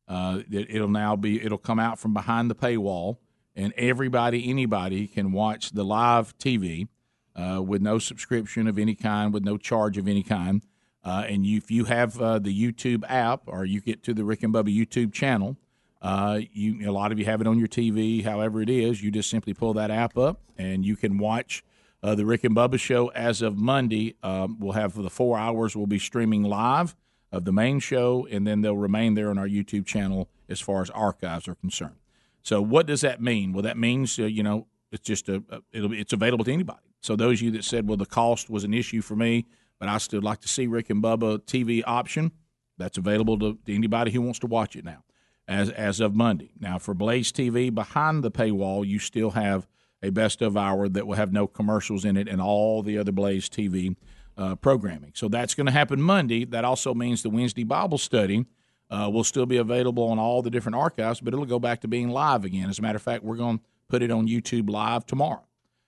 Uh, 0.09 0.41
it'll 0.51 0.89
now 0.89 1.15
be 1.15 1.41
it'll 1.41 1.59
come 1.59 1.79
out 1.79 1.99
from 2.01 2.13
behind 2.13 2.51
the 2.51 2.57
paywall, 2.57 3.19
and 3.55 3.73
everybody, 3.77 4.51
anybody 4.51 5.07
can 5.07 5.31
watch 5.31 5.71
the 5.71 5.85
live 5.85 6.37
TV 6.39 6.89
uh, 7.37 7.63
with 7.63 7.81
no 7.81 8.01
subscription 8.01 8.67
of 8.67 8.79
any 8.79 8.97
kind, 8.97 9.33
with 9.33 9.45
no 9.45 9.57
charge 9.57 9.97
of 9.97 10.09
any 10.09 10.25
kind. 10.25 10.63
Uh, 11.05 11.25
and 11.29 11.47
you, 11.47 11.57
if 11.57 11.71
you 11.71 11.85
have 11.85 12.21
uh, 12.21 12.41
the 12.41 12.53
YouTube 12.53 13.05
app 13.09 13.43
or 13.47 13.65
you 13.65 13.81
get 13.81 14.03
to 14.03 14.13
the 14.13 14.25
Rick 14.25 14.43
and 14.43 14.53
Bubba 14.53 14.77
YouTube 14.77 15.13
channel, 15.13 15.57
uh, 16.03 16.41
you 16.53 16.91
a 16.91 16.93
lot 16.93 17.13
of 17.13 17.19
you 17.19 17.25
have 17.27 17.41
it 17.41 17.47
on 17.47 17.59
your 17.59 17.69
TV. 17.69 18.25
However, 18.25 18.61
it 18.61 18.71
is, 18.71 19.03
you 19.03 19.13
just 19.13 19.31
simply 19.31 19.55
pull 19.55 19.75
that 19.75 19.93
app 19.93 20.19
up 20.19 20.41
and 20.59 20.85
you 20.85 20.97
can 20.97 21.19
watch 21.19 21.63
uh, 22.03 22.15
the 22.15 22.25
Rick 22.25 22.45
and 22.45 22.55
Bubba 22.55 22.79
show 22.79 23.09
as 23.09 23.43
of 23.43 23.57
Monday. 23.59 24.17
Um, 24.23 24.59
we'll 24.59 24.73
have 24.73 24.95
the 24.95 25.11
four 25.11 25.39
hours. 25.39 25.77
We'll 25.77 25.87
be 25.87 25.99
streaming 25.99 26.43
live 26.43 26.97
of 27.33 27.45
the 27.45 27.53
main 27.53 27.79
show, 27.79 28.27
and 28.31 28.47
then 28.47 28.61
they'll 28.61 28.77
remain 28.77 29.15
there 29.15 29.31
on 29.31 29.39
our 29.39 29.49
YouTube 29.49 29.87
channel 29.87 30.29
as 30.49 30.61
far 30.61 30.83
as 30.83 30.91
archives 30.91 31.47
are 31.47 31.55
concerned. 31.55 31.97
So, 32.43 32.61
what 32.63 32.87
does 32.87 33.03
that 33.03 33.21
mean? 33.21 33.53
Well, 33.53 33.63
that 33.63 33.77
means 33.77 34.19
uh, 34.19 34.25
you 34.25 34.43
know 34.43 34.67
it's 34.91 35.07
just 35.07 35.29
a, 35.29 35.43
a 35.51 35.61
it's 35.73 36.13
available 36.13 36.45
to 36.45 36.53
anybody. 36.53 36.81
So 37.01 37.17
those 37.17 37.39
of 37.39 37.43
you 37.43 37.51
that 37.53 37.65
said, 37.65 37.89
well, 37.89 37.97
the 37.97 38.07
cost 38.07 38.51
was 38.51 38.65
an 38.65 38.75
issue 38.75 39.01
for 39.01 39.17
me, 39.17 39.47
but 39.79 39.89
I 39.89 39.99
still 39.99 40.21
like 40.21 40.41
to 40.41 40.49
see 40.49 40.67
Rick 40.67 40.91
and 40.91 41.03
Bubba 41.03 41.39
TV 41.41 41.83
option, 41.87 42.33
that's 42.77 42.99
available 42.99 43.39
to, 43.39 43.59
to 43.67 43.75
anybody 43.75 44.11
who 44.11 44.21
wants 44.21 44.39
to 44.41 44.47
watch 44.47 44.77
it 44.77 44.85
now, 44.85 45.05
as 45.47 45.71
as 45.71 46.01
of 46.01 46.15
Monday. 46.15 46.51
Now 46.59 46.79
for 46.79 46.95
Blaze 46.95 47.33
TV 47.33 47.73
behind 47.75 48.23
the 48.23 48.31
paywall, 48.31 48.87
you 48.87 48.99
still 48.99 49.31
have 49.31 49.67
a 50.03 50.11
best 50.11 50.43
of 50.43 50.57
hour 50.57 50.89
that 50.89 51.07
will 51.07 51.17
have 51.17 51.33
no 51.33 51.47
commercials 51.47 52.05
in 52.05 52.17
it 52.17 52.29
and 52.29 52.41
all 52.41 52.83
the 52.83 52.99
other 52.99 53.13
Blaze 53.13 53.49
TV 53.49 53.97
uh, 54.37 54.57
programming. 54.57 55.13
So 55.15 55.29
that's 55.29 55.55
going 55.55 55.67
to 55.67 55.73
happen 55.73 56.01
Monday. 56.01 56.45
That 56.45 56.65
also 56.65 56.95
means 56.95 57.23
the 57.23 57.31
Wednesday 57.31 57.65
Bible 57.65 57.99
study 57.99 58.47
uh, 58.91 59.11
will 59.13 59.25
still 59.25 59.47
be 59.47 59.59
available 59.59 60.05
on 60.05 60.19
all 60.19 60.43
the 60.43 60.51
different 60.51 60.77
archives, 60.77 61.21
but 61.21 61.33
it'll 61.33 61.47
go 61.47 61.59
back 61.59 61.81
to 61.83 61.89
being 61.89 62.09
live 62.09 62.45
again. 62.45 62.69
As 62.69 62.79
a 62.79 62.83
matter 62.83 62.97
of 62.97 63.03
fact, 63.03 63.23
we're 63.23 63.37
going 63.37 63.59
to 63.59 63.65
put 63.89 64.03
it 64.03 64.11
on 64.11 64.27
YouTube 64.27 64.71
live 64.71 65.07
tomorrow. 65.07 65.45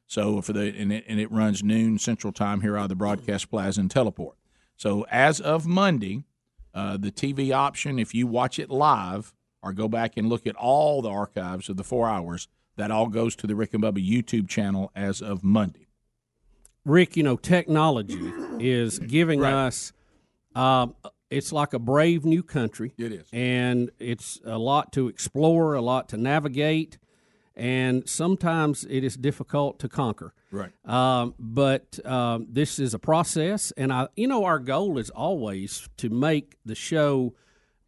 So 0.06 0.43
for 0.43 0.53
the 0.53 0.75
and 0.79 0.93
it, 0.93 1.05
and 1.08 1.19
it 1.19 1.32
runs 1.32 1.62
noon 1.62 1.99
Central 1.99 2.32
Time 2.32 2.61
here 2.61 2.76
out 2.76 2.85
of 2.85 2.88
the 2.91 2.94
Broadcast 2.94 3.49
Plaza 3.49 3.81
and 3.81 3.91
Teleport. 3.91 4.37
So 4.76 5.06
as 5.11 5.41
of 5.41 5.67
Monday, 5.67 6.25
uh, 6.75 6.97
the 6.99 7.11
TV 7.11 7.53
option, 7.53 7.99
if 7.99 8.15
you 8.15 8.26
watch 8.26 8.58
it 8.58 8.69
live 8.69 9.32
or 9.62 9.73
go 9.73 9.88
back 9.88 10.17
and 10.17 10.29
look 10.29 10.47
at 10.47 10.56
all 10.56 11.00
the 11.00 11.11
archives 11.11 11.69
of 11.69 11.76
the 11.76 11.85
four 11.85 12.08
hours, 12.08 12.49
that 12.77 12.91
all 12.91 13.09
goes 13.09 13.37
to 13.37 13.47
the 13.47 13.55
Rick 13.55 13.75
and 13.75 13.83
Bubba 13.83 14.07
YouTube 14.07 14.49
channel 14.49 14.91
as 14.95 15.21
of 15.21 15.43
Monday. 15.45 15.89
Rick, 16.85 17.17
you 17.17 17.23
know, 17.23 17.37
technology 17.37 18.19
is 18.59 18.99
giving 18.99 19.41
Right. 19.41 19.53
us. 19.53 19.93
Um, 20.55 20.95
it's 21.31 21.53
like 21.53 21.73
a 21.73 21.79
brave 21.79 22.25
new 22.25 22.43
country. 22.43 22.93
It 22.99 23.13
is. 23.13 23.29
and 23.33 23.91
it's 23.99 24.39
a 24.45 24.59
lot 24.59 24.93
to 24.93 25.09
explore, 25.09 25.75
a 25.75 25.81
lot 25.81 26.09
to 26.11 26.17
navigate, 26.19 26.99
and 27.57 28.07
sometimes 28.09 28.85
it 28.85 29.03
is 29.05 29.17
difficult 29.17 29.79
to 29.79 29.89
conquer. 29.89 30.35
Right. 30.51 30.71
Um, 30.85 31.35
but 31.39 32.05
um, 32.05 32.47
this 32.51 32.79
is 32.79 32.93
a 32.93 32.99
process, 32.99 33.73
and 33.79 33.93
I, 33.93 34.09
you 34.17 34.27
know, 34.27 34.45
our 34.45 34.59
goal 34.59 34.99
is 34.99 35.09
always 35.09 35.89
to 35.99 36.11
make 36.11 36.57
the 36.67 36.75
show 36.75 37.35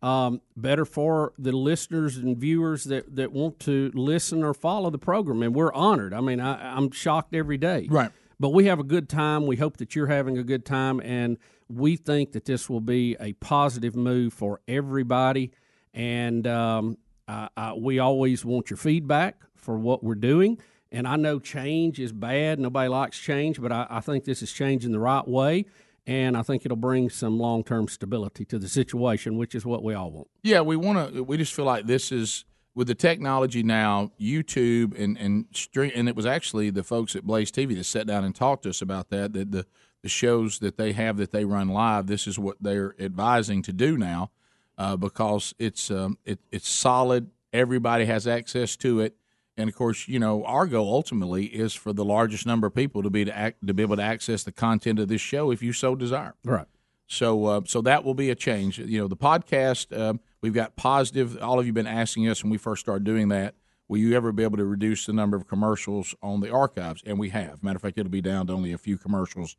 um, 0.04 0.42
better 0.54 0.84
for 0.84 1.32
the 1.38 1.52
listeners 1.52 2.18
and 2.18 2.36
viewers 2.36 2.84
that, 2.84 3.16
that 3.16 3.32
want 3.32 3.58
to 3.60 3.90
listen 3.94 4.44
or 4.44 4.52
follow 4.52 4.90
the 4.90 4.98
program, 4.98 5.42
and 5.42 5.54
we're 5.54 5.72
honored. 5.72 6.12
I 6.12 6.20
mean, 6.20 6.40
I, 6.40 6.76
I'm 6.76 6.90
shocked 6.90 7.34
every 7.34 7.56
day. 7.56 7.86
Right. 7.90 8.10
But 8.38 8.50
we 8.50 8.66
have 8.66 8.78
a 8.78 8.84
good 8.84 9.08
time. 9.08 9.46
We 9.46 9.56
hope 9.56 9.78
that 9.78 9.96
you're 9.96 10.08
having 10.08 10.36
a 10.36 10.42
good 10.42 10.66
time, 10.66 11.00
and 11.00 11.38
we 11.70 11.96
think 11.96 12.32
that 12.32 12.44
this 12.44 12.68
will 12.68 12.82
be 12.82 13.16
a 13.18 13.32
positive 13.34 13.96
move 13.96 14.34
for 14.34 14.60
everybody. 14.68 15.52
And 15.94 16.46
um, 16.46 16.98
I, 17.26 17.48
I, 17.56 17.72
we 17.72 17.98
always 17.98 18.44
want 18.44 18.68
your 18.68 18.76
feedback 18.76 19.40
for 19.54 19.78
what 19.78 20.04
we're 20.04 20.16
doing. 20.16 20.58
And 20.92 21.08
I 21.08 21.16
know 21.16 21.38
change 21.38 21.98
is 21.98 22.12
bad. 22.12 22.60
Nobody 22.60 22.88
likes 22.88 23.18
change, 23.18 23.58
but 23.58 23.72
I, 23.72 23.86
I 23.88 24.00
think 24.00 24.24
this 24.24 24.42
is 24.42 24.52
changing 24.52 24.92
the 24.92 25.00
right 25.00 25.26
way. 25.26 25.64
And 26.06 26.36
I 26.36 26.42
think 26.42 26.66
it'll 26.66 26.76
bring 26.76 27.08
some 27.08 27.38
long 27.38 27.64
term 27.64 27.88
stability 27.88 28.44
to 28.46 28.58
the 28.58 28.68
situation, 28.68 29.38
which 29.38 29.54
is 29.54 29.64
what 29.64 29.82
we 29.82 29.94
all 29.94 30.10
want. 30.10 30.28
Yeah, 30.42 30.60
we 30.60 30.76
want 30.76 31.14
to. 31.14 31.22
We 31.22 31.38
just 31.38 31.54
feel 31.54 31.64
like 31.64 31.86
this 31.86 32.12
is 32.12 32.44
with 32.74 32.88
the 32.88 32.94
technology 32.94 33.62
now, 33.62 34.10
YouTube 34.20 34.98
and 34.98 35.16
and 35.16 35.46
stream, 35.52 35.92
and 35.94 36.08
it 36.08 36.16
was 36.16 36.26
actually 36.26 36.70
the 36.70 36.82
folks 36.82 37.16
at 37.16 37.24
Blaze 37.24 37.50
TV 37.50 37.74
that 37.76 37.84
sat 37.84 38.06
down 38.06 38.24
and 38.24 38.34
talked 38.34 38.64
to 38.64 38.70
us 38.70 38.82
about 38.82 39.08
that. 39.10 39.32
That 39.32 39.52
the 39.52 39.66
the 40.02 40.08
shows 40.10 40.58
that 40.58 40.76
they 40.76 40.92
have 40.92 41.16
that 41.16 41.30
they 41.30 41.46
run 41.46 41.68
live, 41.68 42.06
this 42.06 42.26
is 42.26 42.38
what 42.38 42.58
they're 42.60 42.94
advising 43.00 43.62
to 43.62 43.72
do 43.72 43.96
now, 43.96 44.30
uh, 44.76 44.96
because 44.96 45.54
it's 45.58 45.90
um, 45.90 46.18
it, 46.26 46.40
it's 46.52 46.68
solid. 46.68 47.30
Everybody 47.54 48.04
has 48.04 48.26
access 48.26 48.76
to 48.76 49.00
it, 49.00 49.16
and 49.56 49.68
of 49.68 49.74
course, 49.74 50.08
you 50.08 50.18
know, 50.18 50.44
our 50.44 50.66
goal 50.66 50.92
ultimately 50.92 51.46
is 51.46 51.74
for 51.74 51.92
the 51.92 52.04
largest 52.04 52.46
number 52.46 52.66
of 52.66 52.74
people 52.74 53.02
to 53.02 53.10
be 53.10 53.24
to 53.24 53.36
act, 53.36 53.66
to 53.66 53.74
be 53.74 53.82
able 53.82 53.96
to 53.96 54.02
access 54.02 54.42
the 54.42 54.52
content 54.52 54.98
of 54.98 55.08
this 55.08 55.20
show 55.20 55.50
if 55.50 55.62
you 55.62 55.72
so 55.72 55.94
desire. 55.94 56.34
Right. 56.44 56.66
So, 57.06 57.44
uh, 57.46 57.60
so 57.66 57.80
that 57.82 58.04
will 58.04 58.14
be 58.14 58.30
a 58.30 58.34
change. 58.34 58.78
You 58.78 59.00
know, 59.00 59.08
the 59.08 59.16
podcast 59.16 59.96
um, 59.96 60.20
we've 60.40 60.54
got 60.54 60.74
positive. 60.76 61.40
All 61.40 61.58
of 61.58 61.66
you 61.66 61.70
have 61.70 61.74
been 61.74 61.86
asking 61.86 62.28
us 62.28 62.42
when 62.42 62.50
we 62.50 62.58
first 62.58 62.80
started 62.80 63.04
doing 63.04 63.28
that. 63.28 63.54
Will 63.86 63.98
you 63.98 64.16
ever 64.16 64.32
be 64.32 64.42
able 64.42 64.56
to 64.56 64.64
reduce 64.64 65.04
the 65.06 65.12
number 65.12 65.36
of 65.36 65.46
commercials 65.46 66.14
on 66.22 66.40
the 66.40 66.50
archives? 66.50 67.02
And 67.04 67.18
we 67.18 67.28
have. 67.30 67.62
Matter 67.62 67.76
of 67.76 67.82
fact, 67.82 67.98
it'll 67.98 68.10
be 68.10 68.22
down 68.22 68.46
to 68.46 68.52
only 68.54 68.72
a 68.72 68.78
few 68.78 68.96
commercials 68.96 69.56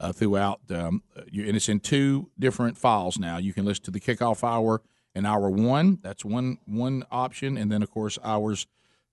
uh, 0.00 0.12
throughout. 0.12 0.60
Um, 0.70 1.02
you, 1.30 1.46
and 1.46 1.56
it's 1.56 1.68
in 1.68 1.80
two 1.80 2.30
different 2.38 2.76
files 2.76 3.18
now. 3.18 3.38
You 3.38 3.52
can 3.52 3.64
listen 3.64 3.84
to 3.84 3.90
the 3.90 4.00
kickoff 4.00 4.42
hour 4.42 4.82
and 5.14 5.26
hour 5.26 5.48
one. 5.48 5.98
That's 6.02 6.24
one 6.24 6.58
one 6.66 7.04
option, 7.10 7.56
and 7.56 7.70
then 7.70 7.82
of 7.82 7.90
course 7.90 8.18
hours 8.24 8.66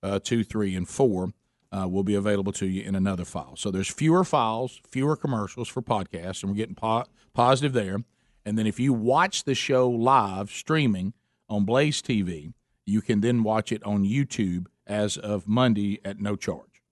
uh, 0.05 0.19
two, 0.19 0.43
three, 0.43 0.75
and 0.75 0.87
four 0.87 1.31
uh, 1.71 1.87
will 1.87 2.03
be 2.03 2.15
available 2.15 2.51
to 2.53 2.67
you 2.67 2.83
in 2.83 2.95
another 2.95 3.25
file. 3.25 3.55
So 3.55 3.71
there's 3.71 3.91
fewer 3.91 4.23
files, 4.23 4.79
fewer 4.87 5.15
commercials 5.15 5.67
for 5.67 5.81
podcasts, 5.81 6.43
and 6.43 6.51
we're 6.51 6.57
getting 6.57 6.75
po- 6.75 7.05
positive 7.33 7.73
there. 7.73 8.03
And 8.45 8.57
then 8.57 8.67
if 8.67 8.79
you 8.79 8.93
watch 8.93 9.43
the 9.43 9.55
show 9.55 9.89
live 9.89 10.51
streaming 10.51 11.13
on 11.49 11.65
Blaze 11.65 12.01
TV, 12.01 12.53
you 12.85 13.01
can 13.01 13.21
then 13.21 13.43
watch 13.43 13.71
it 13.71 13.83
on 13.83 14.05
YouTube 14.05 14.67
as 14.85 15.17
of 15.17 15.47
Monday 15.47 15.99
at 16.05 16.19
no 16.19 16.35
charge. 16.35 16.83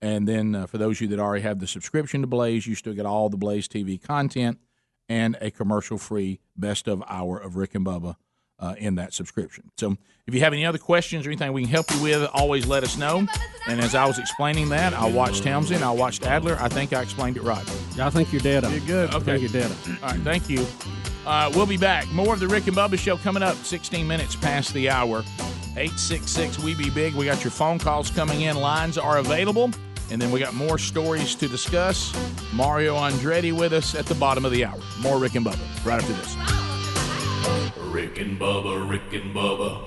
And 0.00 0.26
then 0.26 0.54
uh, 0.54 0.66
for 0.66 0.78
those 0.78 0.98
of 0.98 1.02
you 1.02 1.08
that 1.08 1.18
already 1.18 1.42
have 1.42 1.58
the 1.58 1.66
subscription 1.66 2.20
to 2.20 2.26
Blaze, 2.26 2.66
you 2.66 2.76
still 2.76 2.94
get 2.94 3.04
all 3.04 3.28
the 3.28 3.36
Blaze 3.36 3.66
TV 3.68 4.00
content 4.00 4.58
and 5.08 5.36
a 5.40 5.50
commercial 5.50 5.98
free 5.98 6.38
best 6.56 6.86
of 6.86 7.02
hour 7.08 7.36
of 7.36 7.56
Rick 7.56 7.74
and 7.74 7.84
Bubba 7.84 8.14
uh, 8.60 8.74
in 8.78 8.94
that 8.96 9.12
subscription. 9.14 9.70
So 9.76 9.96
if 10.26 10.34
you 10.34 10.40
have 10.40 10.52
any 10.52 10.64
other 10.64 10.78
questions 10.78 11.26
or 11.26 11.30
anything 11.30 11.52
we 11.52 11.62
can 11.62 11.70
help 11.70 11.90
you 11.90 12.02
with, 12.02 12.28
always 12.32 12.66
let 12.66 12.84
us 12.84 12.96
know. 12.96 13.26
And 13.66 13.80
as 13.80 13.94
I 13.94 14.06
was 14.06 14.18
explaining 14.18 14.68
that, 14.68 14.92
I 14.94 15.08
watched 15.08 15.42
Townsend, 15.42 15.82
I 15.82 15.90
watched 15.90 16.24
Adler. 16.24 16.56
I 16.60 16.68
think 16.68 16.92
I 16.92 17.02
explained 17.02 17.36
it 17.36 17.42
right. 17.42 17.64
Yeah, 17.96 18.06
I 18.06 18.10
think 18.10 18.32
you're 18.32 18.40
dead 18.42 18.64
on. 18.64 18.70
You're 18.72 18.80
good. 18.80 19.10
I 19.10 19.16
Okay. 19.16 19.38
think 19.38 19.42
you're 19.52 19.62
dead 19.62 19.70
on. 19.88 19.98
All 20.02 20.08
right, 20.10 20.20
thank 20.20 20.48
you. 20.48 20.64
Uh, 21.26 21.50
we'll 21.54 21.66
be 21.66 21.76
back. 21.76 22.06
More 22.12 22.32
of 22.34 22.40
the 22.40 22.48
Rick 22.48 22.66
and 22.66 22.76
Bubba 22.76 22.98
show 22.98 23.16
coming 23.16 23.42
up 23.42 23.56
16 23.56 24.06
minutes 24.06 24.36
past 24.36 24.72
the 24.74 24.88
hour. 24.88 25.24
866 25.76 26.58
We 26.58 26.74
Be 26.74 26.90
Big. 26.90 27.14
We 27.14 27.24
got 27.26 27.42
your 27.44 27.50
phone 27.50 27.78
calls 27.78 28.10
coming 28.10 28.42
in. 28.42 28.56
Lines 28.56 28.98
are 28.98 29.18
available. 29.18 29.70
And 30.10 30.20
then 30.20 30.32
we 30.32 30.40
got 30.40 30.54
more 30.54 30.76
stories 30.78 31.34
to 31.36 31.46
discuss. 31.48 32.12
Mario 32.52 32.96
Andretti 32.96 33.52
with 33.52 33.72
us 33.72 33.94
at 33.94 34.06
the 34.06 34.14
bottom 34.16 34.44
of 34.44 34.50
the 34.50 34.64
hour. 34.64 34.78
More 35.00 35.18
Rick 35.18 35.36
and 35.36 35.46
Bubba 35.46 35.86
right 35.86 36.02
after 36.02 36.12
this. 36.14 36.69
Rick 37.78 38.18
and 38.18 38.38
Bubba, 38.38 38.88
Rick 38.88 39.12
and 39.12 39.34
Bubba. 39.34 39.86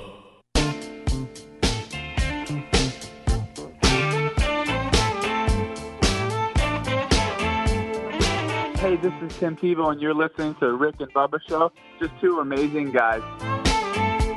Hey, 8.78 8.98
this 8.98 9.14
is 9.22 9.38
Tim 9.38 9.56
Tebow, 9.56 9.92
and 9.92 10.02
you're 10.02 10.14
listening 10.14 10.56
to 10.56 10.74
Rick 10.74 10.96
and 11.00 11.14
Bubba 11.14 11.40
Show. 11.48 11.72
Just 12.00 12.14
two 12.20 12.40
amazing 12.40 12.92
guys. 12.92 13.22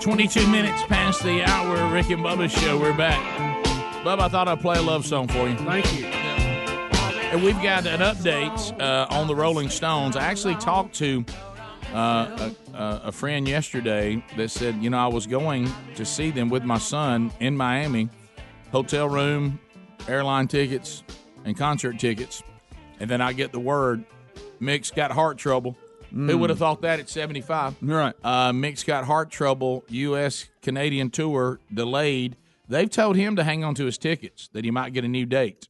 22 0.02 0.46
minutes 0.46 0.82
past 0.84 1.22
the 1.22 1.42
hour. 1.42 1.92
Rick 1.92 2.10
and 2.10 2.24
Bubba 2.24 2.48
show. 2.48 2.78
We're 2.78 2.96
back. 2.96 3.20
Bubba, 4.04 4.20
I 4.20 4.28
thought 4.28 4.46
I'd 4.46 4.60
play 4.60 4.78
a 4.78 4.82
love 4.82 5.04
song 5.04 5.26
for 5.26 5.48
you. 5.48 5.56
Thank 5.56 5.98
you. 5.98 6.06
And 6.06 7.42
we've 7.42 7.60
got 7.60 7.86
an 7.86 8.00
update 8.00 8.80
uh, 8.80 9.08
on 9.10 9.26
the 9.26 9.34
Rolling 9.34 9.68
Stones. 9.68 10.14
I 10.14 10.22
actually 10.22 10.54
talked 10.54 10.94
to 10.96 11.24
uh, 11.94 12.50
a, 12.74 12.76
a- 12.76 13.00
a 13.06 13.12
friend 13.12 13.46
yesterday 13.48 14.22
that 14.36 14.50
said, 14.50 14.76
you 14.82 14.90
know, 14.90 14.98
I 14.98 15.06
was 15.06 15.26
going 15.26 15.70
to 15.94 16.04
see 16.04 16.30
them 16.30 16.48
with 16.48 16.64
my 16.64 16.78
son 16.78 17.30
in 17.40 17.56
Miami, 17.56 18.08
hotel 18.72 19.08
room, 19.08 19.58
airline 20.08 20.48
tickets, 20.48 21.02
and 21.44 21.56
concert 21.56 21.98
tickets. 21.98 22.42
And 23.00 23.08
then 23.10 23.20
I 23.20 23.32
get 23.32 23.52
the 23.52 23.60
word 23.60 24.04
Mick's 24.60 24.90
got 24.90 25.10
heart 25.12 25.38
trouble. 25.38 25.76
Who 26.12 26.38
would 26.38 26.48
have 26.50 26.58
thought 26.58 26.80
that 26.82 26.98
at 27.00 27.08
75? 27.10 27.76
Right. 27.82 28.14
Uh, 28.24 28.52
Mick's 28.52 28.84
got 28.84 29.04
heart 29.04 29.28
trouble. 29.30 29.84
U.S. 29.88 30.48
Canadian 30.62 31.10
tour 31.10 31.60
delayed. 31.74 32.36
They've 32.68 32.88
told 32.88 33.16
him 33.16 33.36
to 33.36 33.44
hang 33.44 33.64
on 33.64 33.74
to 33.74 33.84
his 33.84 33.98
tickets 33.98 34.48
that 34.54 34.64
he 34.64 34.70
might 34.70 34.92
get 34.94 35.04
a 35.04 35.08
new 35.08 35.26
date. 35.26 35.68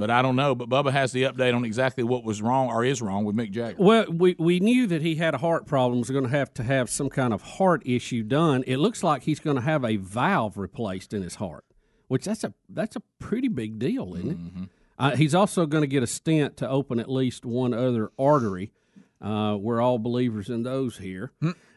But 0.00 0.10
I 0.10 0.22
don't 0.22 0.34
know. 0.34 0.54
But 0.54 0.68
Bubba 0.68 0.90
has 0.92 1.12
the 1.12 1.24
update 1.24 1.54
on 1.54 1.64
exactly 1.64 2.02
what 2.02 2.24
was 2.24 2.40
wrong 2.42 2.68
or 2.70 2.84
is 2.84 3.00
wrong 3.02 3.24
with 3.24 3.36
Mick 3.36 3.50
Jagger. 3.52 3.76
Well, 3.78 4.06
we, 4.10 4.34
we 4.38 4.58
knew 4.58 4.86
that 4.86 5.02
he 5.02 5.14
had 5.16 5.34
a 5.34 5.38
heart 5.38 5.66
problem. 5.66 6.00
Was 6.00 6.10
going 6.10 6.24
to 6.24 6.30
have 6.30 6.52
to 6.54 6.62
have 6.62 6.88
some 6.90 7.10
kind 7.10 7.32
of 7.34 7.42
heart 7.42 7.82
issue 7.84 8.22
done. 8.22 8.64
It 8.66 8.78
looks 8.78 9.02
like 9.02 9.22
he's 9.22 9.38
going 9.40 9.56
to 9.56 9.62
have 9.62 9.84
a 9.84 9.96
valve 9.96 10.56
replaced 10.56 11.12
in 11.12 11.22
his 11.22 11.36
heart, 11.36 11.64
which 12.08 12.24
that's 12.24 12.42
a 12.42 12.54
that's 12.68 12.96
a 12.96 13.02
pretty 13.18 13.48
big 13.48 13.78
deal, 13.78 14.14
isn't 14.16 14.30
it? 14.30 14.68
Uh, 14.98 15.16
he's 15.16 15.34
also 15.34 15.66
going 15.66 15.82
to 15.82 15.86
get 15.88 16.02
a 16.02 16.06
stent 16.06 16.56
to 16.58 16.68
open 16.68 16.98
at 16.98 17.10
least 17.10 17.44
one 17.44 17.72
other 17.72 18.10
artery. 18.18 18.72
Uh, 19.20 19.56
we're 19.60 19.80
all 19.80 19.98
believers 19.98 20.48
in 20.48 20.62
those 20.62 20.96
here. 20.98 21.32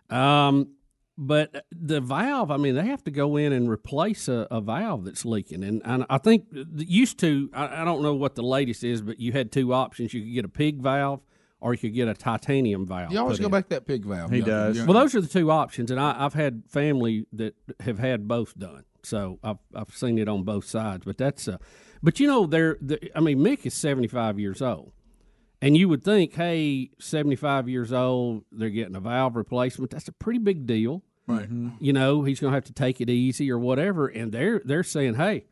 Um, 0.09 0.69
but 1.17 1.65
the 1.71 2.01
valve, 2.01 2.49
I 2.51 2.57
mean, 2.57 2.75
they 2.75 2.85
have 2.85 3.03
to 3.03 3.11
go 3.11 3.37
in 3.37 3.53
and 3.53 3.69
replace 3.69 4.27
a, 4.27 4.47
a 4.49 4.61
valve 4.61 5.05
that's 5.05 5.25
leaking. 5.25 5.63
And, 5.63 5.81
and 5.85 6.05
I 6.09 6.17
think 6.17 6.45
used 6.75 7.19
to, 7.19 7.49
I, 7.53 7.81
I 7.81 7.85
don't 7.85 8.01
know 8.01 8.15
what 8.15 8.35
the 8.35 8.41
latest 8.41 8.83
is, 8.83 9.01
but 9.01 9.19
you 9.19 9.31
had 9.31 9.51
two 9.51 9.73
options. 9.73 10.13
You 10.13 10.21
could 10.21 10.33
get 10.33 10.45
a 10.45 10.49
pig 10.49 10.81
valve 10.81 11.21
or 11.61 11.73
you 11.73 11.77
could 11.79 11.93
get 11.93 12.07
a 12.07 12.13
titanium 12.13 12.85
valve. 12.87 13.11
You 13.11 13.19
always 13.19 13.39
go 13.39 13.45
in. 13.45 13.51
back 13.51 13.65
to 13.65 13.75
that 13.75 13.85
pig 13.85 14.05
valve. 14.05 14.31
He 14.31 14.37
You- 14.37 14.43
does. 14.43 14.77
you- 14.77 14.85
Well, 14.85 14.99
those 14.99 15.13
are 15.15 15.21
the 15.21 15.27
two 15.27 15.49
options, 15.51 15.91
and 15.91 15.99
I, 15.99 16.15
I've 16.25 16.33
had 16.33 16.63
family 16.67 17.25
that 17.33 17.55
have 17.79 17.99
had 17.99 18.27
both 18.27 18.57
done, 18.57 18.83
so 19.03 19.39
I've 19.43 19.59
I've 19.73 19.95
seen 19.95 20.17
it 20.17 20.27
on 20.27 20.43
both 20.43 20.65
sides. 20.65 21.05
But 21.05 21.17
that's, 21.17 21.47
uh, 21.47 21.57
but 22.01 22.19
you 22.19 22.27
know, 22.27 22.47
they're, 22.47 22.77
the, 22.81 22.99
I 23.15 23.21
mean, 23.21 23.37
Mick 23.39 23.65
is 23.65 23.73
seventy 23.75 24.09
five 24.09 24.39
years 24.39 24.61
old, 24.61 24.91
and 25.63 25.77
you 25.77 25.87
would 25.89 26.03
think, 26.03 26.33
hey, 26.35 26.89
seventy 26.99 27.35
five 27.35 27.69
years 27.69 27.93
old, 27.93 28.43
they're 28.51 28.69
getting 28.69 28.95
a 28.95 28.99
valve 28.99 29.35
replacement. 29.35 29.91
That's 29.91 30.07
a 30.07 30.11
pretty 30.11 30.39
big 30.39 30.65
deal, 30.65 31.03
right. 31.25 31.43
Mm-hmm. 31.43 31.69
you 31.79 31.93
know. 31.93 32.23
He's 32.23 32.39
going 32.39 32.51
to 32.51 32.55
have 32.55 32.65
to 32.65 32.73
take 32.73 32.99
it 32.99 33.09
easy 33.09 33.49
or 33.49 33.57
whatever, 33.57 34.07
and 34.07 34.31
they're 34.31 34.61
they're 34.65 34.83
saying, 34.83 35.15
hey, 35.15 35.45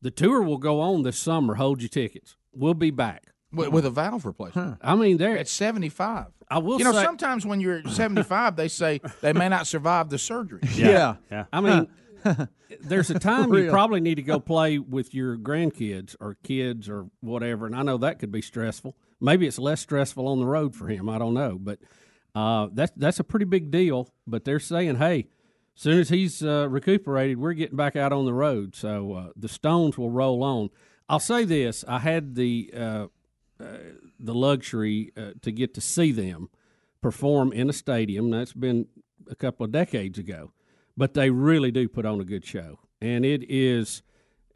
the 0.00 0.10
tour 0.10 0.42
will 0.42 0.58
go 0.58 0.80
on 0.80 1.02
this 1.02 1.18
summer. 1.18 1.56
Hold 1.56 1.82
your 1.82 1.88
tickets. 1.88 2.36
We'll 2.52 2.74
be 2.74 2.90
back. 2.90 3.24
With, 3.50 3.68
with 3.70 3.86
a 3.86 3.90
valve 3.90 4.26
replacement. 4.26 4.78
I 4.82 4.94
mean, 4.94 5.16
they're. 5.16 5.38
At 5.38 5.48
75. 5.48 6.26
I 6.50 6.58
will 6.58 6.78
You 6.78 6.84
know, 6.84 6.92
say, 6.92 7.02
sometimes 7.02 7.44
when 7.46 7.60
you're 7.60 7.82
75, 7.82 8.56
they 8.56 8.68
say 8.68 9.00
they 9.22 9.32
may 9.32 9.48
not 9.48 9.66
survive 9.66 10.08
the 10.10 10.18
surgery. 10.18 10.60
Yeah. 10.74 11.16
Yeah. 11.30 11.44
I 11.52 11.60
mean, 11.60 11.88
there's 12.80 13.10
a 13.10 13.18
time 13.18 13.48
you 13.54 13.62
real. 13.64 13.70
probably 13.72 14.00
need 14.00 14.16
to 14.16 14.22
go 14.22 14.38
play 14.38 14.78
with 14.78 15.14
your 15.14 15.36
grandkids 15.36 16.14
or 16.20 16.36
kids 16.42 16.88
or 16.88 17.08
whatever, 17.20 17.66
and 17.66 17.74
I 17.74 17.82
know 17.82 17.96
that 17.98 18.18
could 18.18 18.30
be 18.32 18.42
stressful. 18.42 18.94
Maybe 19.20 19.46
it's 19.46 19.58
less 19.58 19.80
stressful 19.80 20.26
on 20.28 20.38
the 20.38 20.46
road 20.46 20.74
for 20.76 20.88
him. 20.88 21.08
I 21.08 21.18
don't 21.18 21.34
know, 21.34 21.58
but 21.60 21.78
uh, 22.34 22.68
that's 22.72 22.92
that's 22.96 23.20
a 23.20 23.24
pretty 23.24 23.46
big 23.46 23.70
deal. 23.70 24.08
But 24.26 24.44
they're 24.44 24.60
saying, 24.60 24.96
hey, 24.96 25.26
as 25.76 25.82
soon 25.82 25.98
as 25.98 26.08
he's 26.08 26.42
uh, 26.42 26.68
recuperated, 26.68 27.38
we're 27.38 27.52
getting 27.54 27.76
back 27.76 27.96
out 27.96 28.12
on 28.12 28.26
the 28.26 28.32
road. 28.32 28.74
So 28.74 29.12
uh, 29.14 29.28
the 29.36 29.48
Stones 29.48 29.98
will 29.98 30.10
roll 30.10 30.42
on. 30.42 30.70
I'll 31.08 31.18
say 31.18 31.44
this: 31.44 31.84
I 31.88 31.98
had 31.98 32.36
the 32.36 32.72
uh, 32.76 33.06
uh, 33.60 33.64
the 34.20 34.34
luxury 34.34 35.12
uh, 35.16 35.32
to 35.42 35.50
get 35.50 35.74
to 35.74 35.80
see 35.80 36.12
them 36.12 36.48
perform 37.00 37.52
in 37.52 37.68
a 37.68 37.72
stadium. 37.72 38.30
That's 38.30 38.52
been 38.52 38.86
a 39.28 39.34
couple 39.34 39.64
of 39.64 39.72
decades 39.72 40.18
ago, 40.18 40.52
but 40.96 41.14
they 41.14 41.30
really 41.30 41.70
do 41.70 41.88
put 41.88 42.06
on 42.06 42.20
a 42.20 42.24
good 42.24 42.44
show, 42.44 42.78
and 43.00 43.24
it 43.24 43.44
is. 43.48 44.02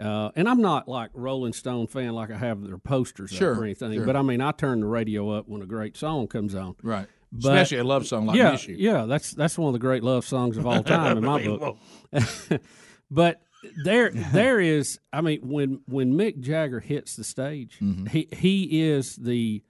Uh, 0.02 0.30
and 0.36 0.48
I'm 0.48 0.60
not 0.60 0.88
like 0.88 1.10
Rolling 1.14 1.52
Stone 1.52 1.86
fan, 1.86 2.12
like 2.14 2.30
I 2.30 2.36
have 2.36 2.62
their 2.66 2.78
posters 2.78 3.30
Sure, 3.30 3.52
up 3.52 3.58
or 3.60 3.64
anything. 3.64 3.92
sure. 3.94 4.04
But 4.06 4.16
I 4.16 4.22
mean, 4.22 4.40
I 4.40 4.50
turn 4.52 4.80
the 4.80 4.86
radio 4.86 5.30
up 5.30 5.48
when 5.48 5.62
a 5.62 5.66
great 5.66 5.96
song 5.96 6.26
comes 6.26 6.54
on. 6.54 6.74
Right. 6.82 7.06
But- 7.30 7.52
Especially 7.52 7.78
a 7.78 7.84
love 7.84 8.06
song 8.06 8.26
like 8.26 8.36
yeah, 8.36 8.50
Miss 8.52 8.66
You. 8.68 8.76
yeah, 8.78 9.04
that's 9.06 9.30
that's 9.32 9.56
one 9.56 9.68
of 9.68 9.72
the 9.72 9.78
great 9.78 10.02
love 10.02 10.24
songs 10.26 10.56
of 10.58 10.66
all 10.66 10.82
time 10.96 11.16
in 11.16 11.24
my 11.24 11.42
book. 11.46 11.78
but 13.10 13.40
there 13.84 14.10
there 14.32 14.60
is 14.60 14.98
I 15.12 15.20
mean 15.20 15.40
when 15.42 15.80
when 15.86 16.14
Mick 16.14 16.40
Jagger 16.40 16.80
hits 16.80 17.16
the 17.16 17.24
stage, 17.24 17.78
Mm-hmm. 17.80 18.06
he 18.06 18.28
he 18.32 18.82
is 18.90 19.16
the 19.16 19.62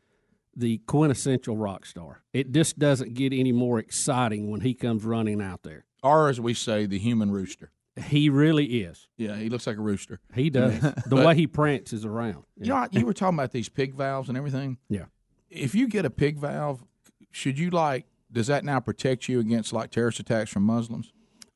the 0.57 0.79
quintessential 0.87 1.57
rock 1.57 1.87
star. 1.87 2.23
It 2.33 2.53
just 2.53 2.79
doesn't 2.79 3.15
get 3.15 3.33
any 3.33 3.53
more 3.53 3.79
exciting 3.79 4.51
when 4.51 4.61
he 4.61 4.75
comes 4.75 5.05
running 5.05 5.41
out 5.41 5.63
there. 5.63 5.85
Or 6.03 6.29
as 6.29 6.41
we 6.41 6.53
say, 6.55 6.85
the 6.87 6.99
human 6.99 7.31
rooster. 7.31 7.71
He 7.97 8.31
really 8.31 8.83
is. 8.83 9.09
Yeah, 9.19 9.37
he 9.37 9.51
looks 9.51 9.67
like 9.67 9.77
a 9.77 9.81
rooster. 9.81 10.21
He 10.35 10.49
does. 10.51 10.81
the 11.07 11.17
way 11.17 11.35
he 11.35 11.47
prances 11.47 12.05
around. 12.05 12.45
You 12.57 12.69
know, 12.69 12.89
you 12.91 13.05
were 13.05 13.13
talking 13.13 13.39
about 13.39 13.53
these 13.53 13.69
pig 13.69 13.95
valves 13.95 14.29
and 14.29 14.39
everything. 14.39 14.79
Yeah. 14.89 15.07
If 15.51 15.75
you 15.75 15.89
get 15.89 16.07
a 16.07 16.11
pig 16.11 16.39
valve, 16.39 16.85
should 17.31 17.59
you 17.59 17.71
like? 17.71 18.07
Does 18.31 18.47
that 18.47 18.65
now 18.65 18.81
protect 18.81 19.29
you 19.29 19.41
against 19.41 19.75
like 19.75 19.91
terrorist 19.91 20.21
attacks 20.21 20.51
from 20.51 20.63
Muslims? 20.63 21.13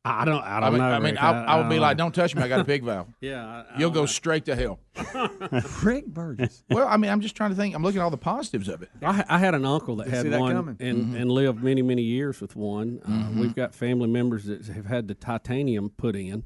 I 0.09 0.25
don't 0.25 0.43
I 0.43 0.57
I 0.57 0.61
don't 0.61 0.73
mean, 0.73 0.79
know. 0.81 0.85
I, 0.89 0.99
mean, 0.99 1.15
Rick. 1.15 1.23
I, 1.23 1.45
I 1.45 1.57
would 1.59 1.69
be 1.69 1.75
don't 1.77 1.83
like, 1.83 1.97
"Don't 1.97 2.15
touch 2.15 2.35
me! 2.35 2.43
I 2.43 2.49
got 2.49 2.61
a 2.61 2.65
pig 2.65 2.83
valve." 2.85 3.09
Yeah, 3.21 3.45
I- 3.45 3.75
I 3.75 3.79
You'll 3.79 3.91
go 3.91 4.01
know. 4.03 4.07
straight 4.07 4.45
to 4.47 4.55
hell. 4.57 4.79
Rick 5.83 6.07
Burgess. 6.07 6.63
Well, 6.71 6.87
I 6.87 6.97
mean, 6.97 7.11
I'm 7.11 7.21
just 7.21 7.35
trying 7.35 7.51
to 7.51 7.57
think. 7.57 7.75
I'm 7.75 7.83
looking 7.83 8.01
at 8.01 8.05
all 8.05 8.11
the 8.11 8.17
positives 8.17 8.69
of 8.69 8.83
it. 8.83 8.91
I, 9.03 9.25
I 9.29 9.39
had 9.39 9.55
an 9.55 9.65
uncle 9.65 9.97
that 9.97 10.09
had 10.09 10.23
see 10.23 10.29
that 10.31 10.41
one 10.41 10.55
coming. 10.55 10.77
and, 10.81 11.17
and 11.17 11.31
lived 11.31 11.63
many 11.63 11.83
many 11.83 12.03
years 12.03 12.41
with 12.41 12.57
one. 12.57 13.01
Uh, 13.05 13.39
We've 13.41 13.55
got 13.55 13.75
family 13.75 14.09
members 14.09 14.45
that 14.45 14.67
have 14.67 14.87
had 14.87 15.09
the 15.09 15.15
titanium 15.15 15.91
put 15.91 16.15
in, 16.17 16.45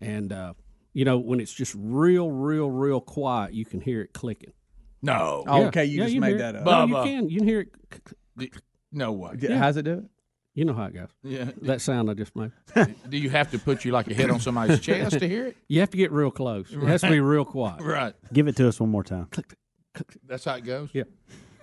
and 0.00 0.32
uh, 0.32 0.54
you 0.92 1.04
know 1.04 1.18
when 1.18 1.40
it's 1.40 1.52
just 1.52 1.74
real, 1.78 2.30
real, 2.30 2.70
real 2.70 3.00
quiet, 3.00 3.54
you 3.54 3.64
can 3.64 3.80
hear 3.80 4.00
it 4.02 4.12
clicking. 4.12 4.52
No, 5.02 5.44
Oh, 5.46 5.60
Yeah. 5.60 5.66
okay, 5.68 5.84
you 5.84 5.98
Yeah, 5.98 6.04
just 6.04 6.14
can 6.14 6.20
made 6.22 6.40
that 6.40 6.54
it. 6.56 6.66
up. 6.66 6.88
No, 6.90 6.98
you 7.04 7.04
can. 7.04 7.28
You 7.28 7.38
can 7.38 7.46
hear 7.48 7.60
it. 7.60 8.52
no 8.92 9.12
way. 9.12 9.36
D- 9.36 9.48
How's 9.52 9.76
it 9.76 9.82
do 9.84 9.92
it? 9.92 10.04
You 10.56 10.64
know 10.64 10.72
how 10.72 10.86
it 10.86 10.94
goes. 10.94 11.08
Yeah. 11.22 11.50
That 11.62 11.82
sound 11.82 12.10
I 12.10 12.14
just 12.14 12.34
made. 12.34 12.50
Do 13.10 13.18
you 13.18 13.28
have 13.28 13.50
to 13.50 13.58
put 13.58 13.84
you 13.84 13.92
like 13.92 14.10
a 14.10 14.14
head 14.14 14.30
on 14.30 14.40
somebody's 14.40 14.80
chest 14.80 15.18
to 15.18 15.28
hear 15.28 15.48
it? 15.48 15.56
You 15.68 15.80
have 15.80 15.90
to 15.90 15.98
get 15.98 16.10
real 16.10 16.30
close. 16.30 16.72
It 16.72 16.80
has 16.80 17.02
to 17.02 17.10
be 17.10 17.20
real 17.20 17.44
quiet. 17.44 17.82
Right. 17.82 18.14
Give 18.32 18.48
it 18.48 18.56
to 18.56 18.66
us 18.66 18.80
one 18.80 18.88
more 18.88 19.04
time. 19.04 19.28
That's 20.26 20.46
how 20.46 20.54
it 20.54 20.64
goes. 20.64 20.88
Yeah. 20.94 21.04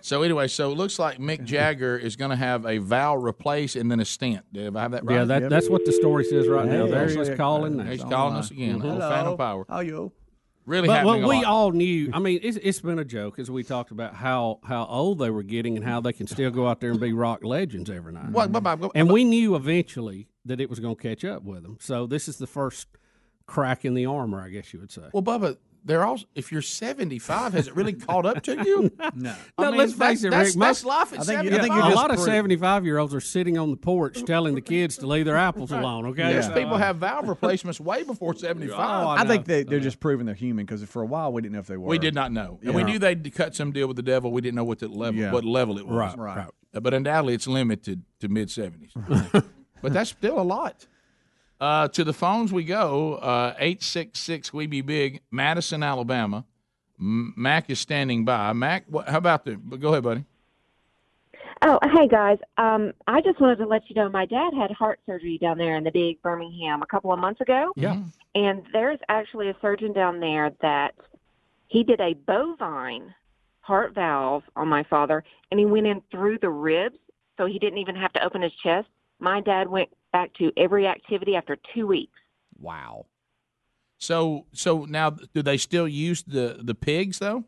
So 0.01 0.21
anyway, 0.21 0.47
so 0.47 0.71
it 0.71 0.75
looks 0.75 0.99
like 0.99 1.17
Mick 1.17 1.43
Jagger 1.43 1.97
is 1.97 2.15
going 2.15 2.29
to 2.29 2.37
have 2.37 2.67
a 2.67 2.77
valve 2.77 3.23
replaced 3.23 3.75
and 3.75 3.89
then 3.89 3.99
a 3.99 4.05
stent. 4.05 4.45
Did 4.53 4.75
I 4.75 4.81
have 4.81 4.91
that 4.91 5.05
right? 5.05 5.15
Yeah, 5.15 5.23
that, 5.23 5.49
that's 5.49 5.69
what 5.69 5.85
the 5.85 5.91
story 5.91 6.25
says 6.25 6.47
right 6.47 6.65
now. 6.65 6.85
Hey, 6.85 6.91
There 6.91 6.99
he 6.99 7.05
actually, 7.05 7.31
is 7.31 7.37
calling. 7.37 7.87
He's 7.87 8.03
calling 8.03 8.35
us 8.35 8.51
again. 8.51 8.75
Mm-hmm. 8.77 8.87
Little 8.87 8.99
Phantom 9.09 9.37
Power. 9.37 9.65
How 9.67 9.79
you? 9.79 10.11
Really 10.65 10.87
But 10.87 11.05
well, 11.05 11.15
happening 11.15 11.23
a 11.23 11.39
we 11.39 11.43
all 11.43 11.71
knew. 11.71 12.09
I 12.13 12.19
mean, 12.19 12.39
it's, 12.41 12.57
it's 12.61 12.79
been 12.79 12.99
a 12.99 13.03
joke 13.03 13.37
as 13.37 13.51
we 13.51 13.63
talked 13.63 13.91
about 13.91 14.15
how 14.15 14.59
how 14.63 14.85
old 14.85 15.19
they 15.19 15.29
were 15.29 15.43
getting 15.43 15.75
and 15.75 15.85
how 15.85 15.99
they 15.99 16.13
can 16.13 16.25
still 16.25 16.51
go 16.51 16.67
out 16.67 16.79
there 16.79 16.91
and 16.91 16.99
be 16.99 17.11
rock 17.11 17.43
legends 17.43 17.89
every 17.89 18.13
night. 18.13 18.29
What, 18.29 18.49
what, 18.49 18.79
what, 18.79 18.91
And 18.95 19.11
we 19.11 19.25
knew 19.25 19.55
eventually 19.55 20.27
that 20.45 20.61
it 20.61 20.69
was 20.69 20.79
going 20.79 20.95
to 20.95 21.01
catch 21.01 21.25
up 21.25 21.43
with 21.43 21.63
them. 21.63 21.77
So 21.81 22.07
this 22.07 22.27
is 22.27 22.37
the 22.37 22.47
first 22.47 22.87
crack 23.45 23.83
in 23.83 23.93
the 23.93 24.05
armor, 24.05 24.41
I 24.41 24.49
guess 24.49 24.73
you 24.73 24.79
would 24.79 24.91
say. 24.91 25.03
well, 25.11 25.23
Bubba, 25.23 25.57
they're 25.85 26.03
all. 26.05 26.19
If 26.35 26.51
you're 26.51 26.61
75, 26.61 27.53
has 27.53 27.67
it 27.67 27.75
really 27.75 27.93
caught 27.93 28.25
up 28.25 28.41
to 28.43 28.53
you? 28.65 28.91
No. 29.15 29.35
I 29.57 29.63
No, 29.63 29.69
mean, 29.71 29.77
let's 29.79 29.91
face 29.93 30.21
that's, 30.21 30.23
it, 30.23 30.31
that's, 30.31 30.49
Rick, 30.55 30.59
that's 30.61 30.83
most- 30.83 30.85
life 30.85 31.13
at 31.13 31.19
I 31.19 31.23
think 31.23 31.43
you- 31.43 31.49
75. 31.51 31.59
I 31.59 31.61
think 31.63 31.73
you're 31.75 31.83
a 31.83 31.87
just 31.89 31.95
lot 31.95 32.11
of 32.11 32.19
75 32.19 32.85
year 32.85 32.97
olds 32.99 33.13
are 33.13 33.19
sitting 33.21 33.57
on 33.57 33.71
the 33.71 33.77
porch 33.77 34.23
telling 34.25 34.55
the 34.55 34.61
kids 34.61 34.97
to 34.97 35.07
leave 35.07 35.25
their 35.25 35.37
apples 35.37 35.71
alone, 35.71 36.05
okay? 36.07 36.33
There's 36.33 36.45
So, 36.47 36.53
people 36.53 36.77
have 36.77 36.97
valve 36.97 37.27
replacements 37.27 37.79
way 37.79 38.03
before 38.03 38.33
75. 38.35 38.77
Oh, 38.79 39.09
I 39.09 39.25
think 39.25 39.45
they, 39.45 39.63
they're 39.63 39.79
just 39.79 39.99
proving 39.99 40.25
they're 40.25 40.35
human 40.35 40.65
because 40.65 40.83
for 40.83 41.01
a 41.01 41.05
while 41.05 41.31
we 41.33 41.41
didn't 41.41 41.53
know 41.53 41.59
if 41.59 41.67
they 41.67 41.77
were. 41.77 41.87
we 41.87 41.97
did 41.99 42.15
not 42.15 42.31
know, 42.31 42.59
and 42.63 42.73
we 42.73 42.83
knew 42.83 42.99
they'd 42.99 43.33
cut 43.33 43.55
some 43.55 43.71
deal 43.71 43.87
with 43.87 43.97
the 43.97 44.03
devil. 44.03 44.31
We 44.31 44.41
didn't 44.41 44.55
know 44.55 44.63
what 44.63 44.79
the 44.79 44.87
level, 44.87 45.19
Yeah. 45.19 45.31
what 45.31 45.43
level 45.45 45.77
it 45.77 45.85
was. 45.85 45.95
Right, 45.95 46.17
Right. 46.17 46.37
right. 46.73 46.81
But 46.83 46.93
undoubtedly 46.93 47.33
it's 47.35 47.47
limited 47.47 48.03
to 48.21 48.27
mid 48.29 48.47
70s. 48.47 48.93
but 49.81 49.93
that's 49.93 50.09
still 50.11 50.39
a 50.39 50.41
lot. 50.43 50.87
Uh, 51.63 51.87
to 51.87 52.03
the 52.03 52.11
phones 52.11 52.51
we 52.51 52.65
go. 52.65 53.13
Uh, 53.13 53.53
eight 53.57 53.81
six 53.81 54.19
six 54.19 54.51
we 54.51 54.67
be 54.67 54.81
big. 54.81 55.21
Madison, 55.31 55.81
Alabama. 55.81 56.43
M- 56.99 57.33
Mac 57.37 57.69
is 57.69 57.79
standing 57.79 58.25
by. 58.25 58.51
Mac, 58.51 58.83
what, 58.89 59.07
how 59.07 59.17
about 59.17 59.45
the? 59.45 59.55
Go 59.55 59.91
ahead, 59.91 60.03
buddy. 60.03 60.25
Oh, 61.61 61.79
hey 61.81 62.09
guys. 62.09 62.37
Um, 62.57 62.91
I 63.07 63.21
just 63.21 63.39
wanted 63.39 63.59
to 63.59 63.65
let 63.65 63.89
you 63.89 63.95
know 63.95 64.09
my 64.09 64.25
dad 64.25 64.51
had 64.53 64.71
heart 64.71 64.99
surgery 65.05 65.37
down 65.37 65.57
there 65.57 65.77
in 65.77 65.85
the 65.85 65.91
big 65.91 66.21
Birmingham 66.21 66.81
a 66.81 66.85
couple 66.85 67.13
of 67.13 67.19
months 67.19 67.39
ago. 67.39 67.71
Yeah. 67.77 68.03
And 68.35 68.63
there's 68.73 68.99
actually 69.07 69.47
a 69.47 69.55
surgeon 69.61 69.93
down 69.93 70.19
there 70.19 70.51
that 70.61 70.95
he 71.67 71.85
did 71.85 72.01
a 72.01 72.13
bovine 72.13 73.15
heart 73.61 73.95
valve 73.95 74.43
on 74.57 74.67
my 74.67 74.83
father 74.89 75.23
and 75.49 75.57
he 75.61 75.65
went 75.65 75.87
in 75.87 76.01
through 76.11 76.39
the 76.39 76.49
ribs 76.49 76.97
so 77.37 77.45
he 77.45 77.57
didn't 77.57 77.79
even 77.79 77.95
have 77.95 78.11
to 78.13 78.25
open 78.25 78.41
his 78.41 78.51
chest. 78.61 78.89
My 79.19 79.39
dad 79.39 79.69
went 79.69 79.87
back 80.13 80.33
to 80.35 80.53
every 80.55 80.87
activity 80.87 81.35
after 81.35 81.57
two 81.75 81.85
weeks. 81.85 82.17
Wow. 82.57 83.07
So, 83.97 84.45
so 84.53 84.85
now, 84.85 85.09
do 85.09 85.41
they 85.41 85.57
still 85.57 85.87
use 85.87 86.23
the 86.23 86.59
the 86.61 86.75
pigs 86.75 87.19
though? 87.19 87.43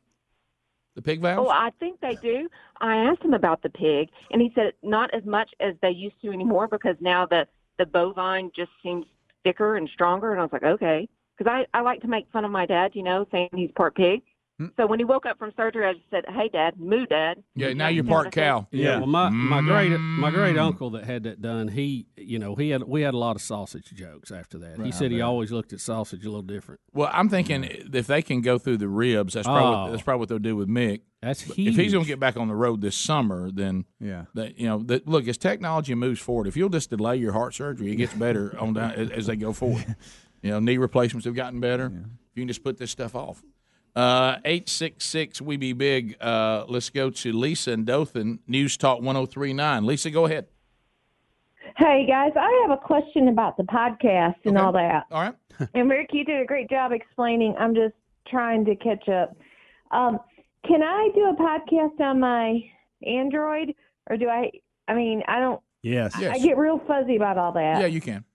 The 0.95 1.01
pig 1.01 1.21
valves? 1.21 1.47
Oh, 1.47 1.51
I 1.51 1.71
think 1.79 1.99
they 1.99 2.15
do. 2.15 2.47
I 2.79 2.95
asked 2.95 3.21
him 3.21 3.33
about 3.33 3.61
the 3.61 3.69
pig, 3.69 4.09
and 4.31 4.41
he 4.41 4.51
said 4.55 4.73
not 4.81 5.13
as 5.13 5.25
much 5.25 5.49
as 5.59 5.75
they 5.81 5.89
used 5.89 6.15
to 6.21 6.31
anymore 6.31 6.67
because 6.67 6.95
now 6.99 7.25
the 7.25 7.47
the 7.77 7.85
bovine 7.85 8.51
just 8.55 8.71
seems 8.81 9.05
thicker 9.43 9.75
and 9.75 9.89
stronger. 9.93 10.31
And 10.31 10.39
I 10.39 10.43
was 10.43 10.53
like, 10.53 10.63
okay, 10.63 11.09
because 11.37 11.51
I 11.51 11.77
I 11.77 11.81
like 11.81 12.01
to 12.01 12.07
make 12.07 12.31
fun 12.31 12.45
of 12.45 12.51
my 12.51 12.65
dad, 12.65 12.91
you 12.93 13.03
know, 13.03 13.25
saying 13.31 13.49
he's 13.53 13.71
part 13.75 13.95
pig. 13.95 14.21
So 14.77 14.87
when 14.87 14.99
he 14.99 15.05
woke 15.05 15.25
up 15.25 15.37
from 15.37 15.51
surgery, 15.57 15.85
I 15.85 15.93
just 15.93 16.09
said, 16.09 16.23
"Hey, 16.29 16.47
Dad, 16.47 16.79
moo, 16.79 17.05
Dad." 17.05 17.43
yeah. 17.55 17.73
Now 17.73 17.89
you're 17.89 18.05
part 18.05 18.31
cow. 18.31 18.67
Yeah, 18.71 18.83
Yeah. 18.83 18.97
well, 18.99 19.07
my 19.07 19.29
my 19.29 19.61
great 19.61 19.89
my 19.99 20.29
Mm. 20.31 20.33
great 20.33 20.57
uncle 20.57 20.91
that 20.91 21.03
had 21.03 21.23
that 21.23 21.41
done, 21.41 21.67
he 21.67 22.05
you 22.15 22.39
know 22.39 22.55
he 22.55 22.69
had 22.69 22.83
we 22.83 23.01
had 23.01 23.13
a 23.13 23.17
lot 23.17 23.35
of 23.35 23.41
sausage 23.41 23.91
jokes 23.93 24.31
after 24.31 24.57
that. 24.59 24.79
He 24.79 24.93
said 24.93 25.11
he 25.11 25.19
always 25.19 25.51
looked 25.51 25.73
at 25.73 25.81
sausage 25.81 26.23
a 26.23 26.29
little 26.29 26.41
different. 26.41 26.79
Well, 26.93 27.09
I'm 27.11 27.27
thinking 27.27 27.65
if 27.65 28.07
they 28.07 28.21
can 28.21 28.39
go 28.39 28.57
through 28.57 28.77
the 28.77 28.87
ribs, 28.87 29.33
that's 29.33 29.45
probably 29.45 29.89
Oh. 29.89 29.91
that's 29.91 30.03
probably 30.03 30.19
what 30.19 30.29
they'll 30.29 30.39
do 30.39 30.55
with 30.55 30.69
Mick. 30.69 31.01
That's 31.21 31.41
huge. 31.41 31.69
If 31.69 31.75
he's 31.75 31.91
going 31.91 32.05
to 32.05 32.07
get 32.07 32.19
back 32.19 32.37
on 32.37 32.47
the 32.47 32.55
road 32.55 32.79
this 32.81 32.95
summer, 32.95 33.51
then 33.51 33.83
Yeah. 33.99 34.25
that 34.35 34.57
you 34.57 34.67
know 34.67 34.77
that 34.83 35.05
look 35.05 35.27
as 35.27 35.37
technology 35.37 35.95
moves 35.95 36.21
forward. 36.21 36.47
If 36.47 36.55
you'll 36.55 36.69
just 36.69 36.89
delay 36.89 37.17
your 37.17 37.33
heart 37.33 37.53
surgery, 37.55 37.91
it 37.91 37.95
gets 37.97 38.13
better 38.13 38.55
on 38.57 38.73
down 38.73 38.91
as, 38.93 39.09
as 39.09 39.25
they 39.27 39.35
go 39.35 39.51
forward. 39.51 39.95
You 40.43 40.51
know, 40.51 40.59
knee 40.59 40.77
replacements 40.77 41.25
have 41.25 41.33
gotten 41.33 41.59
better. 41.59 41.91
You 42.35 42.41
can 42.43 42.47
just 42.47 42.63
put 42.63 42.77
this 42.77 42.91
stuff 42.91 43.15
off. 43.15 43.41
Uh, 43.95 44.37
eight 44.43 44.67
six 44.67 45.05
six 45.05 45.41
we 45.41 45.55
be 45.57 45.71
big. 45.73 46.17
Uh, 46.21 46.65
let's 46.67 46.89
go 46.89 47.09
to 47.09 47.31
Lisa 47.31 47.71
and 47.71 47.85
Dothan 47.85 48.39
News 48.47 48.75
Talk 48.77 49.01
one 49.01 49.15
zero 49.15 49.25
three 49.25 49.53
nine. 49.53 49.85
Lisa, 49.85 50.11
go 50.11 50.25
ahead. 50.25 50.47
Hey 51.77 52.05
guys, 52.07 52.31
I 52.35 52.65
have 52.67 52.77
a 52.77 52.81
question 52.81 53.27
about 53.29 53.57
the 53.57 53.63
podcast 53.63 54.35
and 54.45 54.57
Okay. 54.57 54.65
all 54.65 54.71
that. 54.73 55.05
All 55.11 55.21
right. 55.21 55.35
And 55.73 55.89
Rick, 55.89 56.09
you 56.11 56.25
did 56.25 56.41
a 56.41 56.45
great 56.45 56.69
job 56.69 56.91
explaining. 56.91 57.55
I'm 57.57 57.73
just 57.73 57.93
trying 58.27 58.65
to 58.65 58.75
catch 58.75 59.07
up. 59.07 59.37
Um, 59.91 60.19
can 60.67 60.83
I 60.83 61.09
do 61.15 61.29
a 61.29 61.35
podcast 61.35 61.99
on 62.01 62.19
my 62.19 62.59
Android, 63.07 63.73
or 64.09 64.17
do 64.17 64.27
I? 64.27 64.51
I 64.89 64.93
mean, 64.95 65.23
I 65.29 65.39
don't. 65.39 65.61
Yes. 65.81 66.13
Yes. 66.19 66.35
I 66.35 66.39
get 66.39 66.57
real 66.57 66.79
fuzzy 66.87 67.15
about 67.15 67.37
all 67.37 67.53
that. 67.53 67.79
Yeah, 67.79 67.85
you 67.85 68.01
can. 68.01 68.25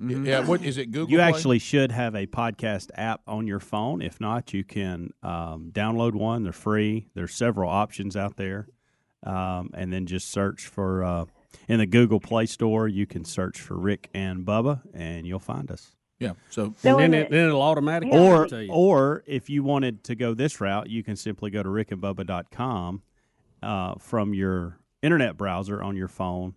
Yeah. 0.00 0.40
What 0.46 0.62
is 0.64 0.78
it? 0.78 0.86
Google. 0.86 1.10
You 1.10 1.18
Play? 1.18 1.24
actually 1.28 1.58
should 1.58 1.92
have 1.92 2.14
a 2.14 2.26
podcast 2.26 2.88
app 2.94 3.20
on 3.26 3.46
your 3.46 3.60
phone. 3.60 4.00
If 4.00 4.20
not, 4.20 4.54
you 4.54 4.64
can 4.64 5.12
um, 5.22 5.70
download 5.72 6.14
one. 6.14 6.42
They're 6.42 6.52
free. 6.52 7.08
There's 7.14 7.34
several 7.34 7.70
options 7.70 8.16
out 8.16 8.36
there, 8.36 8.68
um, 9.24 9.70
and 9.74 9.92
then 9.92 10.06
just 10.06 10.30
search 10.30 10.66
for 10.66 11.04
uh, 11.04 11.24
in 11.68 11.78
the 11.80 11.86
Google 11.86 12.18
Play 12.20 12.46
Store. 12.46 12.88
You 12.88 13.06
can 13.06 13.24
search 13.24 13.60
for 13.60 13.76
Rick 13.76 14.08
and 14.14 14.44
Bubba, 14.46 14.80
and 14.94 15.26
you'll 15.26 15.38
find 15.38 15.70
us. 15.70 15.94
Yeah. 16.18 16.32
So 16.50 16.74
No, 16.84 16.98
and 16.98 17.14
then 17.14 17.22
it, 17.22 17.30
then 17.30 17.46
it'll 17.48 17.62
automatically 17.62 18.18
Or, 18.18 18.46
tell 18.46 18.60
you. 18.60 18.70
or 18.72 19.22
if 19.26 19.48
you 19.48 19.62
wanted 19.62 20.04
to 20.04 20.14
go 20.14 20.34
this 20.34 20.60
route, 20.60 20.88
you 20.90 21.02
can 21.02 21.16
simply 21.16 21.50
go 21.50 21.62
to 21.62 21.68
rickandbubba.com 21.68 23.02
uh, 23.62 23.94
from 23.98 24.34
your 24.34 24.78
internet 25.02 25.36
browser 25.38 25.82
on 25.82 25.96
your 25.96 26.08
phone 26.08 26.54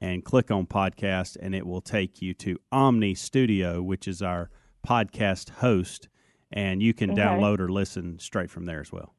and 0.00 0.24
click 0.24 0.50
on 0.50 0.66
podcast, 0.66 1.36
and 1.40 1.54
it 1.54 1.66
will 1.66 1.80
take 1.80 2.22
you 2.22 2.34
to 2.34 2.58
Omny 2.72 3.16
Studio, 3.16 3.82
which 3.82 4.06
is 4.06 4.22
our 4.22 4.50
podcast 4.86 5.50
host, 5.50 6.08
and 6.52 6.82
you 6.82 6.94
can 6.94 7.10
Okay. 7.10 7.20
download 7.20 7.58
or 7.60 7.68
listen 7.68 8.18
straight 8.18 8.50
from 8.50 8.64
there 8.66 8.80
as 8.80 8.92
well. 8.92 9.14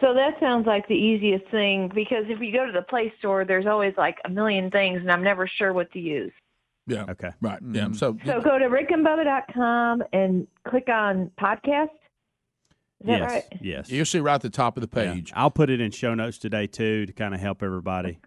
So 0.00 0.14
that 0.14 0.38
sounds 0.40 0.66
like 0.66 0.88
the 0.88 0.94
easiest 0.94 1.46
thing 1.50 1.90
because 1.94 2.24
if 2.28 2.40
you 2.40 2.52
go 2.52 2.64
to 2.64 2.72
the 2.72 2.82
Play 2.82 3.12
Store, 3.18 3.44
there's 3.44 3.66
always 3.66 3.92
like 3.98 4.18
a 4.24 4.30
million 4.30 4.70
things, 4.70 5.00
and 5.00 5.10
I'm 5.12 5.22
never 5.22 5.46
sure 5.46 5.72
what 5.72 5.90
to 5.92 5.98
use. 6.00 6.32
yeah. 6.86 7.04
Okay. 7.10 7.30
Right. 7.40 7.58
Yeah. 7.62 7.82
Mm-hmm. 7.84 7.92
So, 7.94 8.16
So 8.24 8.40
go 8.40 8.58
to 8.58 8.66
rickandbubba.com 8.68 10.02
and 10.12 10.46
click 10.66 10.88
on 10.88 11.30
podcast. 11.38 11.90
Is 13.00 13.06
that 13.06 13.18
yes. 13.20 13.30
right? 13.30 13.44
Yes. 13.60 13.90
you'll 13.90 14.04
see 14.06 14.20
right 14.20 14.34
at 14.34 14.40
the 14.42 14.50
top 14.50 14.76
of 14.76 14.88
the 14.88 15.00
Yeah. 15.02 15.12
page. 15.14 15.32
I'll 15.36 15.50
put 15.50 15.70
it 15.70 15.80
in 15.80 15.90
show 15.90 16.14
notes 16.14 16.38
today 16.38 16.66
too 16.66 17.04
to 17.06 17.12
kind 17.12 17.34
of 17.34 17.40
help 17.40 17.62
everybody 17.62 18.18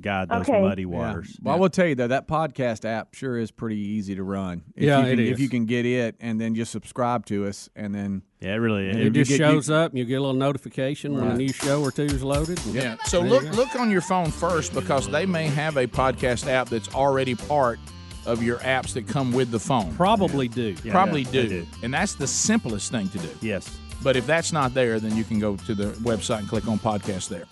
guide 0.00 0.28
those 0.28 0.42
Okay. 0.48 0.60
muddy 0.60 0.82
Yeah. 0.82 0.88
waters. 0.88 1.38
Well, 1.42 1.54
I 1.54 1.58
will 1.58 1.68
tell 1.70 1.86
you 1.86 1.94
though 1.94 2.08
that 2.08 2.26
podcast 2.28 2.84
app 2.84 3.14
sure 3.14 3.38
is 3.38 3.50
pretty 3.50 3.78
easy 3.78 4.14
to 4.14 4.22
run. 4.22 4.62
If 4.76 4.84
Yeah, 4.84 4.98
you 4.98 5.04
can, 5.16 5.18
it 5.20 5.28
If 5.28 5.40
you 5.40 5.48
can 5.48 5.66
get 5.66 5.86
it 5.86 6.16
and 6.20 6.40
then 6.40 6.54
just 6.54 6.72
subscribe 6.72 7.26
to 7.26 7.46
us, 7.46 7.68
and 7.76 7.94
then 7.94 8.22
Yeah, 8.40 8.54
it 8.54 8.58
really 8.58 8.88
is. 8.88 8.96
Yeah, 8.96 9.02
it 9.04 9.12
just 9.12 9.28
get- 9.30 9.40
you- 9.40 9.46
shows 9.46 9.70
up, 9.70 9.90
and 9.92 9.98
you 9.98 10.04
get 10.04 10.14
a 10.14 10.20
little 10.20 10.34
notification 10.34 11.14
when 11.14 11.26
a 11.28 11.36
new 11.36 11.52
show 11.52 11.82
or 11.82 11.90
two 11.92 12.02
is 12.04 12.22
loaded. 12.22 12.58
Yeah. 12.72 12.96
So 13.04 13.20
There 13.20 13.28
look 13.30 13.44
go. 13.44 13.50
look 13.56 13.76
on 13.78 13.90
your 13.90 14.00
phone 14.00 14.30
first 14.30 14.74
because 14.74 15.08
they 15.08 15.26
may 15.26 15.46
have 15.48 15.76
a 15.76 15.86
podcast 15.86 16.46
app 16.48 16.68
that's 16.68 16.92
already 16.94 17.34
part 17.34 17.78
of 18.26 18.42
your 18.42 18.58
apps 18.58 18.92
that 18.94 19.06
come 19.08 19.32
with 19.32 19.50
the 19.50 19.58
phone. 19.58 19.92
Probably 19.94 20.46
do. 20.48 20.74
Yeah, 20.84 20.92
Probably 20.92 21.24
they 21.24 21.30
do. 21.42 21.48
do. 21.48 21.66
And 21.82 21.92
that's 21.92 22.14
the 22.14 22.26
simplest 22.26 22.90
thing 22.90 23.08
to 23.08 23.18
do. 23.18 23.28
Yes. 23.40 23.68
But 24.02 24.16
if 24.16 24.26
that's 24.26 24.52
not 24.52 24.72
there, 24.74 24.98
then 25.00 25.16
you 25.16 25.24
can 25.24 25.38
go 25.38 25.56
to 25.56 25.74
the 25.74 25.88
website 26.02 26.38
and 26.40 26.48
click 26.48 26.66
on 26.68 26.78
podcast 26.78 27.28
there. 27.28 27.44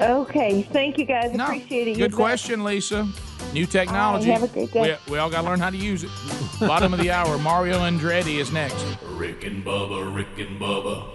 Okay. 0.00 0.62
Thank 0.62 0.98
you 0.98 1.04
guys. 1.04 1.32
No, 1.32 1.44
Appreciate 1.44 1.88
it. 1.88 1.92
Good 1.92 1.98
You're 1.98 2.08
the- 2.08 2.16
question, 2.16 2.64
Lisa. 2.64 3.08
New 3.52 3.66
technology. 3.66 4.32
All 4.32 4.40
right, 4.40 4.40
have 4.40 4.50
a 4.50 4.52
great 4.52 4.72
day. 4.72 4.98
We, 5.06 5.12
we 5.12 5.18
all 5.18 5.30
got 5.30 5.42
to 5.42 5.46
learn 5.46 5.60
how 5.60 5.70
to 5.70 5.76
use 5.76 6.02
it. 6.02 6.10
Bottom 6.58 6.92
of 6.92 6.98
the 7.00 7.10
hour, 7.12 7.38
Mario 7.38 7.78
Andretti 7.78 8.40
is 8.40 8.50
next. 8.50 8.84
Rick 9.10 9.44
and 9.44 9.64
Bubba, 9.64 10.12
Rick 10.14 10.38
and 10.38 10.60
Bubba. 10.60 11.10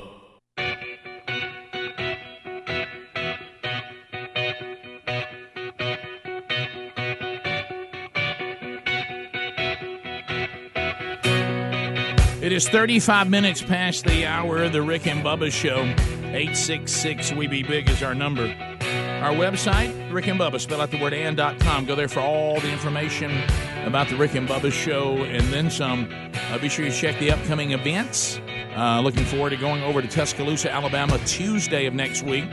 It 12.41 12.53
is 12.53 12.69
35 12.69 13.29
minutes 13.29 13.61
past 13.61 14.05
the 14.05 14.25
hour 14.25 14.63
of 14.63 14.71
the 14.71 14.81
Rick 14.81 15.07
and 15.07 15.23
Bubba 15.23 15.51
Show. 15.51 15.81
866 16.31 17.33
We 17.33 17.47
Be 17.47 17.63
Big 17.63 17.89
is 17.89 18.01
our 18.01 18.15
number. 18.15 18.47
Our 19.19 19.34
website, 19.34 20.13
Rick 20.13 20.27
and 20.27 20.39
Bubba, 20.39 20.62
spell 20.62 20.79
out 20.79 20.91
the 20.91 21.01
word 21.01 21.13
and.com. 21.13 21.86
Go 21.86 21.93
there 21.93 22.08
for 22.08 22.21
all 22.21 22.58
the 22.62 22.71
information 22.71 23.43
about 23.84 24.08
the 24.08 24.15
Rick 24.15 24.34
and 24.36 24.47
Bubba 24.47 24.71
Show 24.71 25.23
and 25.23 25.45
then 25.51 25.69
some. 25.69 26.10
Uh, 26.49 26.58
be 26.58 26.69
sure 26.69 26.86
you 26.86 26.91
check 26.91 27.19
the 27.19 27.29
upcoming 27.29 27.71
events. 27.71 28.39
Uh, 28.77 29.01
looking 29.01 29.25
forward 29.25 29.49
to 29.49 29.58
going 29.58 29.84
over 29.84 30.01
to 30.01 30.08
Tuscaloosa, 30.08 30.71
Alabama, 30.71 31.19
Tuesday 31.25 31.86
of 31.86 31.93
next 31.93 32.23
week 32.23 32.45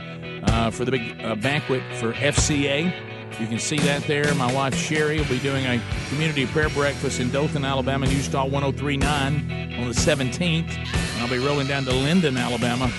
uh, 0.43 0.69
for 0.69 0.83
the 0.83 0.91
big 0.91 1.21
uh, 1.23 1.35
banquet 1.35 1.81
for 1.95 2.11
FCA. 2.11 2.93
You 3.39 3.47
can 3.47 3.59
see 3.59 3.77
that 3.79 4.03
there. 4.03 4.35
My 4.35 4.51
wife 4.53 4.75
Sheri 4.75 5.19
will 5.19 5.25
be 5.25 5.39
doing 5.39 5.65
a 5.65 5.81
community 6.09 6.47
prayer 6.47 6.69
breakfast 6.69 7.21
in 7.21 7.31
Dothan, 7.31 7.63
Alabama, 7.63 8.07
News 8.07 8.27
Talk 8.27 8.51
1039 8.51 9.79
on 9.79 9.87
the 9.87 9.93
17th. 9.93 10.69
And 10.69 11.21
I'll 11.21 11.29
be 11.29 11.37
rolling 11.37 11.67
down 11.67 11.85
to 11.85 11.93
Linden, 11.93 12.35
Alabama 12.35 12.91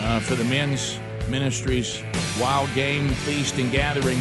uh, 0.00 0.20
for 0.20 0.36
the 0.36 0.44
men's 0.44 1.00
ministries 1.28 2.02
wild 2.40 2.72
game 2.74 3.08
feast 3.08 3.58
and 3.58 3.70
gathering 3.72 4.18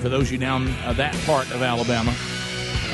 for 0.00 0.08
those 0.08 0.26
of 0.26 0.32
you 0.32 0.38
down 0.38 0.68
uh, 0.84 0.92
that 0.92 1.14
part 1.24 1.50
of 1.52 1.62
Alabama. 1.62 2.14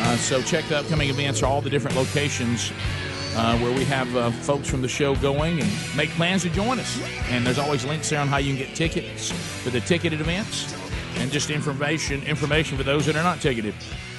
Uh, 0.02 0.16
so 0.16 0.40
check 0.42 0.64
the 0.66 0.78
upcoming 0.78 1.10
events, 1.10 1.42
or 1.42 1.46
all 1.46 1.60
the 1.60 1.68
different 1.68 1.96
locations 1.96 2.72
uh, 3.36 3.58
where 3.58 3.72
we 3.76 3.84
have 3.84 4.14
uh, 4.16 4.30
folks 4.30 4.68
from 4.68 4.80
the 4.80 4.88
show 4.88 5.14
going 5.16 5.60
and 5.60 5.70
make 5.96 6.08
plans 6.10 6.42
to 6.42 6.50
join 6.50 6.78
us. 6.78 7.00
And 7.30 7.44
there's 7.44 7.58
always 7.58 7.84
links 7.84 8.10
there 8.10 8.20
on 8.20 8.28
how 8.28 8.38
you 8.38 8.54
can 8.54 8.64
get 8.64 8.76
tickets 8.76 9.30
for 9.62 9.70
the 9.70 9.80
ticketed 9.80 10.20
events 10.20 10.74
and 11.16 11.30
just 11.30 11.50
information 11.50 12.22
information 12.22 12.78
for 12.78 12.84
those 12.84 13.06
that 13.06 13.16
are 13.16 13.22
not 13.22 13.40
ticketed. 13.40 13.74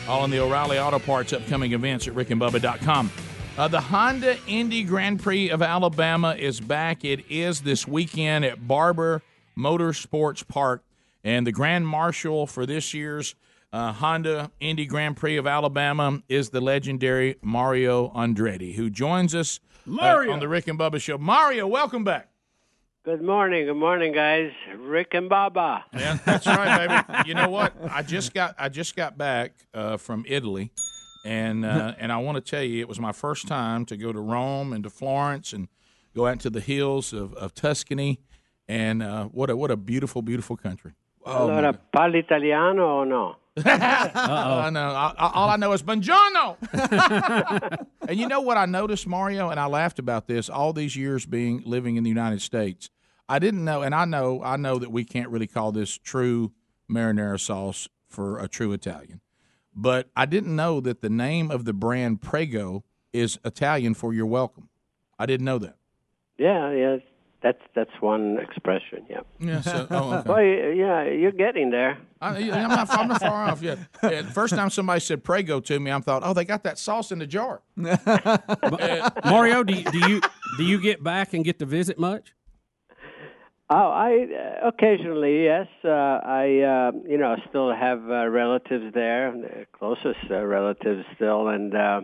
All 0.08 0.26
in 0.26 0.32
the 0.32 0.40
O'Reilly 0.40 0.78
Auto 0.78 1.00
Parts 1.00 1.34
upcoming 1.34 1.74
events 1.74 2.08
at 2.08 2.14
rickandbubba.com. 2.14 3.12
Uh, 3.58 3.68
the 3.68 3.82
Honda 3.82 4.38
Indy 4.48 4.84
Grand 4.84 5.22
Prix 5.22 5.50
of 5.50 5.62
Alabama 5.62 6.36
is 6.38 6.60
back. 6.60 7.04
It 7.04 7.30
is 7.30 7.62
this 7.62 7.88
weekend 7.88 8.46
at 8.46 8.68
Barber 8.68 9.22
Motorsports 9.58 10.48
Park. 10.48 10.84
And 11.24 11.46
the 11.46 11.52
Grand 11.52 11.88
Marshal 11.88 12.48
for 12.48 12.66
this 12.66 12.94
year's 12.94 13.36
uh, 13.74 13.94
Honda 13.94 14.52
Indy 14.60 14.86
Grand 14.86 15.18
Prix 15.18 15.38
of 15.38 15.48
Alabama 15.48 16.22
is 16.28 16.50
the 16.50 16.62
legendary 16.62 17.38
Mario 17.42 18.10
Andretti, 18.10 18.76
who 18.76 18.90
joins 18.90 19.34
us 19.36 19.60
uh, 19.88 19.92
Mario! 19.92 20.34
on 20.34 20.40
the 20.40 20.48
Rick 20.48 20.68
and 20.68 20.78
Bubba 20.78 21.00
Show. 21.00 21.18
Mario, 21.18 21.68
welcome 21.68 22.04
back. 22.04 22.30
Good 23.04 23.24
morning, 23.24 23.66
good 23.66 23.78
morning, 23.78 24.14
guys. 24.14 24.52
Rick 24.78 25.14
and 25.14 25.28
Baba. 25.28 25.86
Yeah, 25.92 26.20
that's 26.24 26.46
right, 26.46 27.06
baby. 27.08 27.30
You 27.30 27.34
know 27.34 27.50
what? 27.50 27.74
I 27.90 28.04
just 28.04 28.32
got 28.32 28.54
I 28.60 28.70
just 28.70 28.96
got 28.96 29.18
back 29.18 29.54
uh, 29.74 29.98
from 29.98 30.24
Italy, 30.28 30.72
and 31.26 31.66
uh, 31.66 31.96
and 31.98 32.12
I 32.12 32.18
want 32.18 32.36
to 32.36 32.42
tell 32.42 32.62
you, 32.62 32.80
it 32.80 32.88
was 32.88 33.00
my 33.00 33.12
first 33.12 33.48
time 33.48 33.86
to 33.86 33.98
go 33.98 34.14
to 34.14 34.20
Rome 34.20 34.72
and 34.72 34.84
to 34.84 34.92
Florence 34.92 35.52
and 35.52 35.68
go 36.16 36.28
out 36.28 36.42
to 36.42 36.52
the 36.52 36.60
hills 36.60 37.12
of, 37.12 37.34
of 37.34 37.56
Tuscany, 37.56 38.20
and 38.72 39.04
uh, 39.04 39.26
what 39.26 39.50
a 39.50 39.56
what 39.56 39.70
a 39.70 39.76
beautiful, 39.76 40.22
beautiful 40.22 40.56
country. 40.56 40.94
Oh, 41.26 41.50
allora, 41.50 41.74
parli 41.74 42.20
italiano 42.20 43.02
o 43.02 43.04
no? 43.04 43.36
I 43.66 44.70
know. 44.72 44.80
I, 44.80 45.14
I, 45.18 45.32
all 45.34 45.50
I 45.50 45.58
know 45.58 45.74
is 45.74 45.84
buongiorno. 45.84 46.56
and 48.08 48.18
you 48.18 48.28
know 48.30 48.40
what 48.40 48.56
I 48.56 48.66
noticed, 48.66 49.06
Mario, 49.06 49.50
and 49.50 49.60
I 49.60 49.66
laughed 49.66 50.00
about 50.00 50.28
this 50.28 50.50
all 50.50 50.72
these 50.72 50.96
years 50.96 51.26
being 51.26 51.62
living 51.66 51.98
in 51.98 52.04
the 52.04 52.10
United 52.10 52.42
States. 52.42 52.90
I 53.28 53.40
didn't 53.40 53.66
know, 53.66 53.82
and 53.82 53.94
I 53.94 54.06
know, 54.06 54.42
I 54.42 54.56
know 54.56 54.80
that 54.80 54.90
we 54.90 55.04
can't 55.04 55.30
really 55.30 55.48
call 55.48 55.74
this 55.74 55.98
true 55.98 56.54
marinara 56.90 57.40
sauce 57.40 57.90
for 58.08 58.40
a 58.40 58.48
true 58.48 58.72
Italian, 58.72 59.20
but 59.76 60.10
I 60.16 60.26
didn't 60.26 60.56
know 60.56 60.80
that 60.80 61.02
the 61.02 61.10
name 61.10 61.52
of 61.52 61.66
the 61.66 61.74
brand 61.74 62.22
Prego 62.22 62.86
is 63.12 63.38
Italian 63.44 63.96
for 63.96 64.14
"you're 64.14 64.26
welcome." 64.26 64.70
I 65.20 65.26
didn't 65.26 65.46
know 65.46 65.60
that. 65.60 65.76
Yeah, 66.38 66.72
yeah. 66.72 66.98
That's 67.42 67.62
that's 67.74 67.92
one 68.00 68.38
expression. 68.38 69.06
Yeah. 69.10 69.22
Yeah. 69.40 69.62
So, 69.62 69.88
oh, 69.90 70.14
okay. 70.14 70.30
Well, 70.30 70.44
yeah, 70.44 71.04
you're 71.06 71.32
getting 71.32 71.72
there. 71.72 71.98
I, 72.22 72.38
I'm, 72.38 72.70
not, 72.70 72.90
I'm 72.92 73.08
not 73.08 73.20
far 73.20 73.46
off 73.46 73.64
yet. 73.64 73.80
Yeah, 74.04 74.22
the 74.22 74.32
first 74.32 74.54
time 74.54 74.70
somebody 74.70 75.00
said 75.00 75.24
Prego 75.24 75.60
to 75.62 75.80
me, 75.80 75.92
I 75.92 76.00
thought, 76.02 76.22
oh, 76.24 76.34
they 76.34 76.46
got 76.46 76.64
that 76.64 76.78
sauce 76.78 77.12
in 77.12 77.18
the 77.18 77.26
jar. 77.26 77.62
Mario, 79.26 79.64
do 79.64 79.74
you, 79.74 79.84
do 79.86 79.98
you 80.08 80.22
do 80.58 80.64
you 80.64 80.80
get 80.80 81.04
back 81.04 81.34
and 81.34 81.44
get 81.44 81.58
to 81.60 81.66
visit 81.66 81.98
much? 81.98 82.34
Oh, 83.74 83.90
I 83.90 84.28
uh, 84.28 84.68
occasionally 84.68 85.46
yes. 85.46 85.68
Uh, 85.84 85.88
I 85.88 86.44
uh, 86.60 86.92
you 87.08 87.18
know 87.18 87.38
still 87.50 87.74
have 87.74 88.00
uh, 88.10 88.28
relatives 88.28 88.94
there, 88.94 89.66
closest 89.72 90.30
uh, 90.30 90.44
relatives 90.44 91.06
still, 91.16 91.48
and 91.48 91.74
uh, 91.74 92.02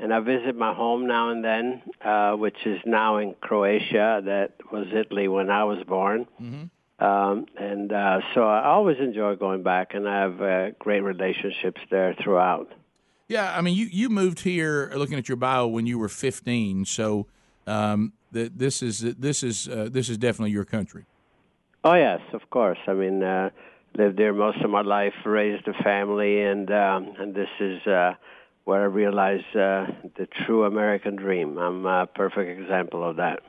and 0.00 0.14
I 0.14 0.20
visit 0.20 0.56
my 0.56 0.72
home 0.74 1.06
now 1.06 1.30
and 1.30 1.44
then, 1.44 1.82
uh, 2.04 2.32
which 2.32 2.56
is 2.64 2.80
now 2.86 3.18
in 3.18 3.34
Croatia. 3.40 4.22
That 4.24 4.52
was 4.72 4.86
Italy 4.92 5.28
when 5.28 5.50
I 5.50 5.64
was 5.64 5.84
born. 5.86 6.26
Um, 7.00 7.46
and 7.56 7.92
uh, 7.92 8.20
so 8.34 8.42
I 8.42 8.64
always 8.66 8.98
enjoy 8.98 9.36
going 9.36 9.62
back, 9.62 9.94
and 9.94 10.08
I 10.08 10.20
have 10.20 10.42
uh, 10.42 10.70
great 10.78 11.00
relationships 11.00 11.80
there 11.90 12.14
throughout. 12.22 12.72
Yeah, 13.28 13.56
I 13.56 13.60
mean, 13.60 13.76
you, 13.76 13.86
you 13.86 14.08
moved 14.10 14.40
here. 14.40 14.90
Looking 14.94 15.16
at 15.16 15.28
your 15.28 15.36
bio 15.36 15.66
when 15.66 15.86
you 15.86 15.98
were 15.98 16.08
15, 16.08 16.84
so 16.84 17.26
um, 17.66 18.12
the, 18.32 18.50
this 18.54 18.82
is 18.82 19.00
this 19.00 19.42
is 19.42 19.68
uh, 19.68 19.88
this 19.90 20.08
is 20.08 20.18
definitely 20.18 20.50
your 20.50 20.64
country. 20.64 21.06
Oh 21.84 21.94
yes, 21.94 22.20
of 22.34 22.50
course. 22.50 22.78
I 22.86 22.92
mean, 22.92 23.22
uh, 23.22 23.50
lived 23.96 24.18
there 24.18 24.34
most 24.34 24.60
of 24.62 24.70
my 24.70 24.82
life, 24.82 25.14
raised 25.24 25.66
a 25.68 25.82
family, 25.82 26.42
and 26.42 26.70
um, 26.70 27.14
and 27.18 27.34
this 27.34 27.48
is 27.60 27.86
uh, 27.86 28.14
where 28.70 28.82
I 28.82 28.84
realized 28.84 29.56
uh, 29.56 29.86
the 30.16 30.28
true 30.46 30.62
American 30.62 31.16
dream. 31.16 31.58
I'm 31.58 31.84
a 31.86 32.06
perfect 32.06 32.60
example 32.60 33.02
of 33.02 33.16
that. 33.16 33.40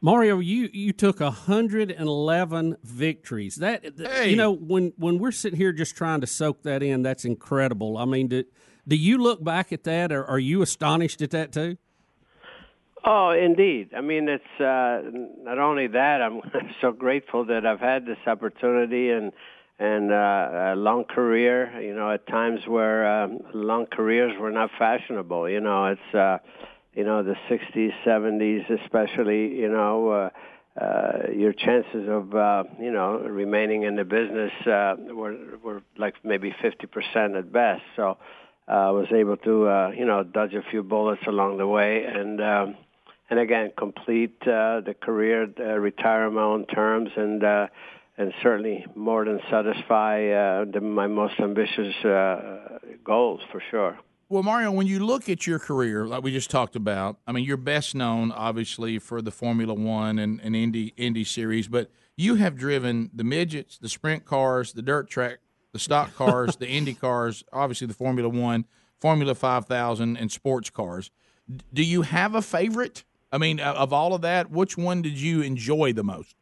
Mario, 0.00 0.38
you 0.38 0.70
you 0.72 0.94
took 0.94 1.20
111 1.20 2.76
victories. 2.82 3.56
That 3.56 3.84
Hey. 3.98 4.30
you 4.30 4.36
know 4.36 4.52
when 4.52 4.94
when 4.96 5.18
we're 5.18 5.32
sitting 5.32 5.58
here 5.58 5.70
just 5.70 5.96
trying 5.96 6.22
to 6.22 6.26
soak 6.26 6.62
that 6.62 6.82
in, 6.82 7.02
that's 7.02 7.26
incredible. 7.26 7.98
I 7.98 8.06
mean, 8.06 8.28
do, 8.28 8.44
do 8.88 8.96
you 8.96 9.18
look 9.18 9.44
back 9.44 9.70
at 9.70 9.84
that, 9.84 10.10
or 10.10 10.24
are 10.24 10.38
you 10.38 10.62
astonished 10.62 11.20
at 11.20 11.30
that 11.32 11.52
too? 11.52 11.76
Oh, 13.04 13.32
indeed. 13.32 13.90
I 13.94 14.00
mean, 14.00 14.30
it's 14.30 14.60
uh, 14.60 15.02
not 15.42 15.58
only 15.58 15.88
that. 15.88 16.22
I'm 16.22 16.40
so 16.80 16.90
grateful 16.90 17.44
that 17.44 17.66
I've 17.66 17.80
had 17.80 18.06
this 18.06 18.16
opportunity 18.26 19.10
and 19.10 19.30
and 19.78 20.12
uh, 20.12 20.72
a 20.72 20.76
long 20.76 21.04
career. 21.04 21.80
You 21.80 21.94
know, 21.94 22.10
at 22.10 22.26
times 22.26 22.60
where 22.66 23.06
um, 23.06 23.40
long 23.52 23.86
careers 23.86 24.32
were 24.38 24.50
not 24.50 24.70
fashionable. 24.78 25.48
You 25.48 25.60
know, 25.60 25.86
it's 25.86 26.14
uh, 26.14 26.38
you 26.94 27.04
know 27.04 27.22
the 27.22 27.34
'60s, 27.48 27.92
'70s, 28.06 28.82
especially. 28.82 29.54
You 29.54 29.68
know. 29.68 30.08
Uh, 30.08 30.30
uh, 30.80 31.30
your 31.32 31.52
chances 31.52 32.08
of 32.08 32.34
uh, 32.34 32.64
you 32.80 32.90
know 32.90 33.18
remaining 33.18 33.84
in 33.84 33.94
the 33.94 34.04
business 34.04 34.50
uh, 34.66 34.96
were 35.14 35.36
were 35.62 35.82
like 35.96 36.14
maybe 36.24 36.50
50% 36.50 37.38
at 37.38 37.52
best. 37.52 37.82
So 37.94 38.18
uh, 38.66 38.72
I 38.72 38.90
was 38.90 39.06
able 39.12 39.36
to 39.36 39.68
uh, 39.68 39.92
you 39.96 40.04
know 40.04 40.24
dodge 40.24 40.54
a 40.54 40.62
few 40.70 40.82
bullets 40.82 41.22
along 41.28 41.58
the 41.58 41.66
way 41.68 42.04
and 42.04 42.40
um, 42.40 42.76
and 43.30 43.38
again 43.38 43.72
complete 43.76 44.36
uh, 44.42 44.80
the 44.80 44.94
career, 45.00 45.48
uh, 45.58 45.78
retire 45.78 46.26
on 46.26 46.34
my 46.34 46.42
own 46.42 46.66
terms, 46.66 47.10
and 47.16 47.42
uh, 47.44 47.66
and 48.16 48.32
certainly 48.42 48.84
more 48.94 49.24
than 49.24 49.40
satisfy 49.50 50.28
uh, 50.28 50.64
the, 50.72 50.80
my 50.80 51.06
most 51.06 51.34
ambitious 51.40 51.94
uh, 52.04 52.78
goals 53.04 53.40
for 53.50 53.62
sure. 53.70 53.98
Well, 54.28 54.42
Mario, 54.42 54.72
when 54.72 54.86
you 54.86 55.04
look 55.04 55.28
at 55.28 55.46
your 55.46 55.58
career, 55.58 56.06
like 56.06 56.22
we 56.22 56.32
just 56.32 56.50
talked 56.50 56.76
about, 56.76 57.18
I 57.26 57.32
mean, 57.32 57.44
you're 57.44 57.56
best 57.56 57.94
known 57.94 58.32
obviously 58.32 58.98
for 58.98 59.20
the 59.20 59.30
Formula 59.30 59.74
One 59.74 60.18
and, 60.18 60.40
and 60.40 60.56
Indy 60.56 60.94
Indy 60.96 61.24
series, 61.24 61.68
but 61.68 61.90
you 62.16 62.36
have 62.36 62.56
driven 62.56 63.10
the 63.12 63.24
midgets, 63.24 63.78
the 63.78 63.88
sprint 63.88 64.24
cars, 64.24 64.72
the 64.72 64.82
dirt 64.82 65.08
track, 65.10 65.38
the 65.72 65.78
stock 65.78 66.14
cars, 66.16 66.56
the 66.56 66.68
Indy 66.68 66.94
cars, 66.94 67.44
obviously 67.52 67.86
the 67.86 67.94
Formula 67.94 68.28
One, 68.28 68.64
Formula 68.98 69.34
Five 69.34 69.66
Thousand, 69.66 70.16
and 70.16 70.32
sports 70.32 70.70
cars. 70.70 71.10
D- 71.50 71.62
Do 71.74 71.84
you 71.84 72.02
have 72.02 72.34
a 72.34 72.42
favorite? 72.42 73.04
I 73.30 73.38
mean, 73.38 73.60
of 73.60 73.92
all 73.92 74.14
of 74.14 74.22
that, 74.22 74.50
which 74.50 74.78
one 74.78 75.02
did 75.02 75.20
you 75.20 75.42
enjoy 75.42 75.92
the 75.92 76.04
most? 76.04 76.34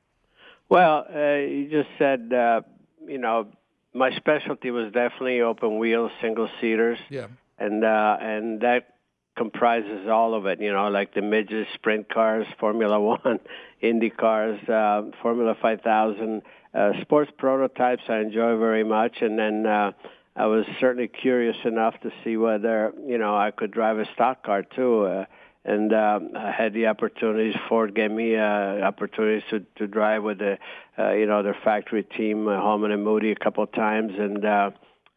Well, 0.73 1.07
uh, 1.15 1.37
you 1.37 1.69
just 1.71 1.91
said 1.99 2.33
uh, 2.33 2.63
you 3.07 3.19
know 3.19 3.49
my 3.95 4.11
specialty 4.17 4.71
was 4.71 4.93
definitely 4.93 5.41
open 5.41 5.79
wheel 5.79 6.11
single 6.21 6.49
seaters. 6.61 6.99
Yeah. 7.11 7.27
and 7.59 7.85
uh, 7.85 8.17
and 8.21 8.61
that 8.63 8.95
comprises 9.37 10.09
all 10.09 10.35
of 10.35 10.47
it. 10.47 10.61
You 10.61 10.73
know, 10.73 10.89
like 10.89 11.15
the 11.15 11.23
midget 11.23 11.67
sprint 11.75 12.13
cars, 12.13 12.47
Formula 12.59 12.99
One, 13.01 13.41
Indy 13.81 14.11
cars, 14.11 14.61
uh, 14.69 15.11
Formula 15.23 15.55
5000, 15.61 16.43
uh, 16.75 16.93
sports 17.03 17.31
prototypes. 17.37 18.03
I 18.09 18.19
enjoy 18.21 18.57
very 18.59 18.85
much, 18.85 19.17
and 19.21 19.39
then 19.39 19.67
uh, 19.67 19.93
I 20.37 20.47
was 20.47 20.65
certainly 20.81 21.09
curious 21.09 21.57
enough 21.65 21.95
to 22.03 22.11
see 22.25 22.37
whether 22.37 22.93
you 23.07 23.19
know 23.19 23.37
I 23.37 23.51
could 23.51 23.71
drive 23.71 23.99
a 23.99 24.07
stock 24.15 24.45
car 24.45 24.63
too. 24.63 25.05
Uh, 25.05 25.25
and 25.65 25.93
um, 25.93 26.31
I 26.37 26.51
had 26.51 26.75
the 26.75 26.87
opportunities. 26.87 27.55
Ford 27.69 27.95
gave 27.95 28.11
me 28.11 28.37
uh, 28.37 28.81
opportunities 28.81 29.43
to 29.51 29.61
to 29.77 29.87
drive 29.87 30.23
with 30.23 30.39
the, 30.39 30.59
uh, 30.99 31.13
you 31.13 31.27
know, 31.27 31.43
their 31.43 31.57
factory 31.65 32.03
team, 32.03 32.49
uh, 32.49 32.57
Holman 32.57 32.91
and 32.91 33.05
Moody, 33.05 33.31
a 33.31 33.37
couple 33.37 33.63
of 33.63 33.73
times, 33.73 34.13
and 34.19 34.45
uh, 34.45 34.71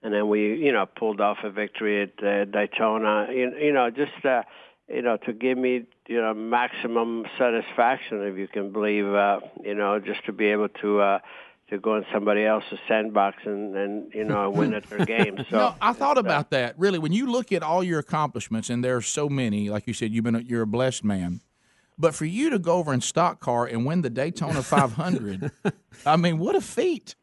and 0.03 0.13
then 0.13 0.29
we, 0.29 0.55
you 0.55 0.71
know, 0.71 0.85
pulled 0.85 1.19
off 1.19 1.37
a 1.43 1.49
victory 1.49 2.03
at 2.03 2.23
uh, 2.23 2.45
Daytona. 2.45 3.27
You, 3.31 3.53
you 3.59 3.73
know, 3.73 3.89
just 3.89 4.23
uh, 4.23 4.43
you 4.87 5.01
know, 5.01 5.17
to 5.25 5.33
give 5.33 5.57
me, 5.57 5.85
you 6.07 6.21
know, 6.21 6.33
maximum 6.33 7.25
satisfaction, 7.39 8.21
if 8.21 8.37
you 8.37 8.47
can 8.47 8.71
believe, 8.71 9.07
uh, 9.07 9.39
you 9.63 9.73
know, 9.73 9.99
just 9.99 10.25
to 10.25 10.31
be 10.31 10.47
able 10.47 10.69
to. 10.69 10.99
Uh, 10.99 11.19
to 11.69 11.79
go 11.79 11.95
in 11.97 12.05
somebody 12.13 12.45
else's 12.45 12.79
sandbox 12.87 13.37
and, 13.45 13.75
and 13.75 14.13
you 14.13 14.23
know 14.23 14.49
win 14.49 14.73
at 14.73 14.83
their 14.89 15.05
game. 15.05 15.37
So 15.49 15.57
no, 15.57 15.75
I 15.81 15.93
thought 15.93 16.17
about 16.17 16.51
that. 16.51 16.77
Really, 16.77 16.99
when 16.99 17.13
you 17.13 17.31
look 17.31 17.51
at 17.51 17.63
all 17.63 17.83
your 17.83 17.99
accomplishments, 17.99 18.69
and 18.69 18.83
there 18.83 18.95
are 18.95 19.01
so 19.01 19.29
many, 19.29 19.69
like 19.69 19.87
you 19.87 19.93
said, 19.93 20.11
you've 20.11 20.23
been 20.23 20.35
a, 20.35 20.41
you're 20.41 20.61
a 20.61 20.67
blessed 20.67 21.03
man. 21.03 21.41
But 21.97 22.13
for 22.13 22.25
you 22.25 22.49
to 22.49 22.59
go 22.59 22.73
over 22.73 22.93
in 22.93 22.99
stock 22.99 23.39
car 23.39 23.65
and 23.65 23.85
win 23.85 24.01
the 24.01 24.09
Daytona 24.09 24.61
500, 24.63 25.49
I 26.05 26.17
mean, 26.17 26.39
what 26.39 26.55
a 26.55 26.61
feat! 26.61 27.15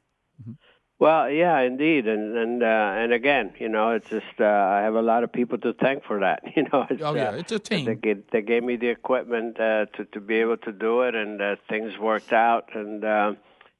Well, 0.98 1.28
yeah, 1.30 1.58
indeed, 1.60 2.06
and 2.06 2.36
and 2.36 2.62
uh, 2.62 2.66
and 2.96 3.12
again, 3.12 3.54
you 3.58 3.68
know, 3.68 3.90
it's 3.90 4.08
just 4.08 4.40
uh, 4.40 4.44
I 4.44 4.82
have 4.82 4.94
a 4.94 5.02
lot 5.02 5.24
of 5.24 5.32
people 5.32 5.58
to 5.58 5.72
thank 5.72 6.04
for 6.04 6.20
that. 6.20 6.42
You 6.56 6.62
know, 6.72 6.86
it's, 6.88 7.02
Oh, 7.02 7.14
yeah, 7.14 7.30
uh, 7.30 7.32
it's 7.32 7.50
a 7.52 7.58
team. 7.58 7.86
They 7.86 7.94
gave, 7.96 8.22
they 8.30 8.42
gave 8.42 8.62
me 8.62 8.76
the 8.76 8.88
equipment 8.88 9.58
uh, 9.58 9.86
to 9.96 10.04
to 10.12 10.20
be 10.20 10.36
able 10.36 10.58
to 10.58 10.72
do 10.72 11.02
it, 11.02 11.14
and 11.14 11.42
uh, 11.42 11.56
things 11.68 11.98
worked 11.98 12.32
out, 12.32 12.68
and 12.74 13.04
uh, 13.04 13.32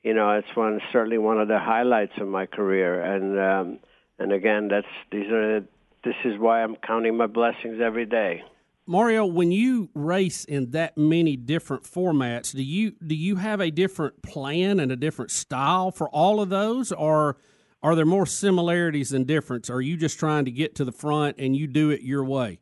you 0.03 0.15
know, 0.15 0.33
it's 0.33 0.57
one 0.57 0.81
certainly 0.93 1.19
one 1.19 1.41
of 1.41 1.49
the 1.49 1.59
highlights 1.59 2.12
of 2.21 2.29
my 2.29 2.47
career, 2.47 3.01
and 3.01 3.38
um, 3.38 3.79
and 4.19 4.33
again, 4.33 4.69
that's 4.69 4.87
these 5.11 5.31
are 5.31 5.61
this 6.05 6.17
is 6.25 6.38
why 6.38 6.62
I'm 6.62 6.77
counting 6.77 7.17
my 7.17 7.27
blessings 7.27 7.81
every 7.81 8.07
day. 8.07 8.43
Mario, 8.85 9.25
when 9.25 9.53
you 9.53 9.91
race 9.95 10.45
in 10.45 10.73
that 10.73 10.99
many 10.99 11.37
different 11.37 11.85
formats, 11.85 12.53
do 12.53 12.62
you 12.62 12.93
do 13.07 13.15
you 13.15 13.37
have 13.37 13.61
a 13.61 13.71
different 13.71 14.23
plan 14.23 14.81
and 14.81 14.91
a 14.91 14.97
different 14.97 15.31
style 15.31 15.93
for 15.93 16.09
all 16.09 16.41
of 16.41 16.49
those, 16.49 16.91
or 16.91 17.37
are 17.81 17.95
there 17.95 18.07
more 18.07 18.27
similarities 18.27 19.11
than 19.11 19.25
difference? 19.25 19.71
Are 19.71 19.81
you 19.81 19.97
just 19.97 20.19
trying 20.19 20.45
to 20.47 20.51
get 20.51 20.75
to 20.77 20.85
the 20.85 20.93
front 20.93 21.37
and 21.38 21.57
you 21.57 21.69
do 21.69 21.91
it 21.91 22.03
your 22.03 22.25
way? 22.25 22.59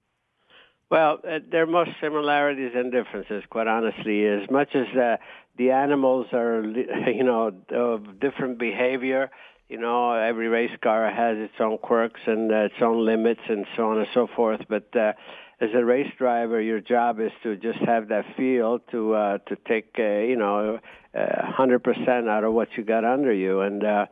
Well, 0.90 1.20
uh, 1.24 1.38
there 1.50 1.62
are 1.62 1.66
more 1.66 1.87
similarities 2.00 2.72
and 2.74 2.90
differences, 2.90 3.44
quite 3.48 3.68
honestly. 3.68 4.26
As 4.26 4.50
much 4.50 4.70
as 4.74 4.88
uh, 4.96 5.16
the 5.57 5.70
animals 5.70 6.26
are, 6.33 6.62
you 7.14 7.22
know, 7.22 7.53
of 7.70 8.18
different 8.18 8.59
behavior, 8.59 9.31
you 9.68 9.79
know, 9.79 10.12
every 10.14 10.48
race 10.48 10.76
car 10.83 11.09
has 11.09 11.37
its 11.38 11.55
own 11.61 11.79
quirks 11.79 12.20
and 12.26 12.50
uh, 12.50 12.57
its 12.64 12.74
own 12.83 13.07
limits 13.07 13.40
and 13.48 13.66
so 13.76 13.90
on 13.90 13.98
and 13.98 14.09
so 14.12 14.26
forth. 14.35 14.62
But 14.68 14.88
uh, 14.96 15.12
as 15.61 15.70
a 15.74 15.85
race 15.85 16.12
driver, 16.18 16.61
your 16.61 16.81
job 16.81 17.20
is 17.20 17.31
to 17.44 17.57
just 17.57 17.79
have 17.87 18.09
that 18.09 18.24
feel 18.37 18.81
to 18.90 19.14
uh, 19.14 19.38
to 19.46 19.57
take, 19.68 19.94
uh, 19.96 20.03
you 20.03 20.35
know, 20.35 20.81
uh, 21.14 21.53
100% 21.57 22.29
out 22.29 22.42
of 22.42 22.53
what 22.53 22.68
you 22.76 22.83
got 22.83 23.05
under 23.05 23.33
you. 23.33 23.61
And 23.61 23.85
uh, 23.85 24.07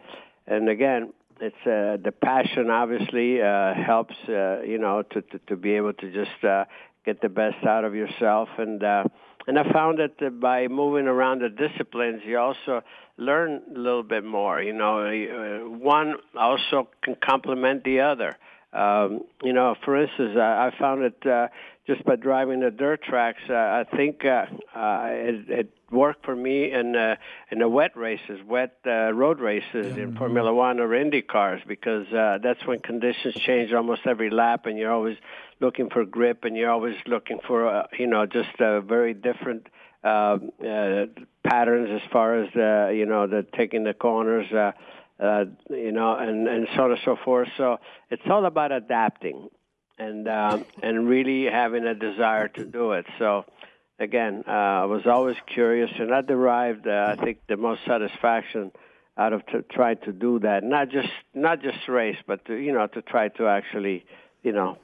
and 0.46 0.68
again, 0.68 1.12
it's 1.40 1.66
uh, 1.66 2.02
the 2.02 2.12
passion 2.12 2.70
obviously 2.70 3.40
uh, 3.40 3.74
helps 3.74 4.14
uh, 4.28 4.60
you 4.62 4.78
know 4.78 5.02
to, 5.02 5.22
to 5.22 5.38
to 5.48 5.56
be 5.56 5.72
able 5.72 5.92
to 5.92 6.12
just 6.12 6.44
uh, 6.44 6.64
get 7.04 7.20
the 7.20 7.28
best 7.28 7.64
out 7.66 7.84
of 7.84 7.94
yourself. 7.94 8.48
And 8.58 8.82
uh, 8.82 9.04
and 9.46 9.58
I 9.58 9.72
found 9.72 9.98
that 9.98 10.40
by 10.40 10.68
moving 10.68 11.06
around 11.06 11.40
the 11.40 11.48
disciplines 11.48 12.22
you 12.24 12.38
also 12.38 12.82
learn 13.16 13.62
a 13.74 13.78
little 13.78 14.02
bit 14.02 14.24
more 14.24 14.60
you 14.62 14.72
know. 14.72 15.00
Uh, 15.00 15.68
one 15.68 16.14
also 16.38 16.88
can 17.02 17.16
complement 17.24 17.84
the 17.84 18.00
other. 18.00 18.36
Um, 18.72 19.22
you 19.42 19.52
know 19.52 19.74
for 19.84 20.00
instance 20.00 20.36
I, 20.36 20.68
I 20.68 20.78
found 20.78 21.02
it 21.02 21.26
uh, 21.26 21.48
just 21.88 22.04
by 22.04 22.14
driving 22.14 22.60
the 22.60 22.70
dirt 22.70 23.02
tracks 23.02 23.42
uh, 23.50 23.54
I 23.54 23.84
think 23.96 24.24
uh, 24.24 24.44
uh, 24.76 25.06
it, 25.10 25.50
it 25.50 25.72
worked 25.90 26.24
for 26.24 26.36
me 26.36 26.72
in 26.72 26.94
uh, 26.94 27.16
in 27.50 27.58
the 27.58 27.68
wet 27.68 27.96
races, 27.96 28.40
wet 28.46 28.76
uh, 28.86 29.12
road 29.12 29.40
races 29.40 29.96
in 29.96 30.16
Formula 30.16 30.52
One 30.52 30.80
or 30.80 30.94
Indy 30.94 31.22
cars, 31.22 31.60
because 31.66 32.06
uh, 32.12 32.38
that's 32.42 32.64
when 32.66 32.80
conditions 32.80 33.34
change 33.34 33.72
almost 33.72 34.02
every 34.06 34.30
lap, 34.30 34.66
and 34.66 34.78
you're 34.78 34.92
always 34.92 35.16
looking 35.60 35.88
for 35.90 36.04
grip, 36.04 36.44
and 36.44 36.56
you're 36.56 36.70
always 36.70 36.96
looking 37.06 37.38
for 37.46 37.68
uh, 37.68 37.86
you 37.98 38.06
know 38.06 38.26
just 38.26 38.60
uh, 38.60 38.80
very 38.80 39.14
different 39.14 39.66
uh, 40.04 40.38
uh, 40.66 41.06
patterns 41.44 41.88
as 41.90 42.10
far 42.12 42.42
as 42.42 42.52
the 42.54 42.92
you 42.94 43.06
know 43.06 43.26
the 43.26 43.46
taking 43.56 43.84
the 43.84 43.94
corners. 43.94 44.50
Uh, 44.52 44.72
uh, 45.20 45.46
you 45.70 45.90
know, 45.90 46.16
and, 46.16 46.46
and 46.46 46.68
so 46.76 46.82
on 46.84 46.92
and 46.92 47.00
so 47.04 47.16
forth. 47.24 47.48
So 47.56 47.78
it's 48.08 48.22
all 48.30 48.46
about 48.46 48.70
adapting 48.70 49.48
and 49.98 50.28
um, 50.28 50.64
and 50.82 51.08
really 51.08 51.44
having 51.50 51.84
a 51.84 51.94
desire 51.94 52.48
to 52.48 52.64
do 52.64 52.92
it. 52.92 53.06
So 53.18 53.44
again, 53.98 54.44
uh, 54.46 54.50
I 54.50 54.84
was 54.84 55.06
always 55.06 55.36
curious, 55.46 55.90
and 55.98 56.14
I 56.14 56.20
derived, 56.20 56.86
uh, 56.86 57.16
I 57.18 57.22
think, 57.22 57.38
the 57.48 57.56
most 57.56 57.84
satisfaction 57.86 58.72
out 59.16 59.32
of 59.32 59.44
t- 59.46 59.58
trying 59.70 59.98
to 60.04 60.12
do 60.12 60.38
that. 60.40 60.62
Not 60.64 60.90
just 60.90 61.10
not 61.34 61.62
just 61.62 61.88
race, 61.88 62.18
but 62.26 62.44
to, 62.46 62.54
you 62.54 62.72
know, 62.72 62.86
to 62.88 63.02
try 63.02 63.28
to 63.28 63.46
actually, 63.48 64.04
you 64.42 64.52
know, 64.52 64.78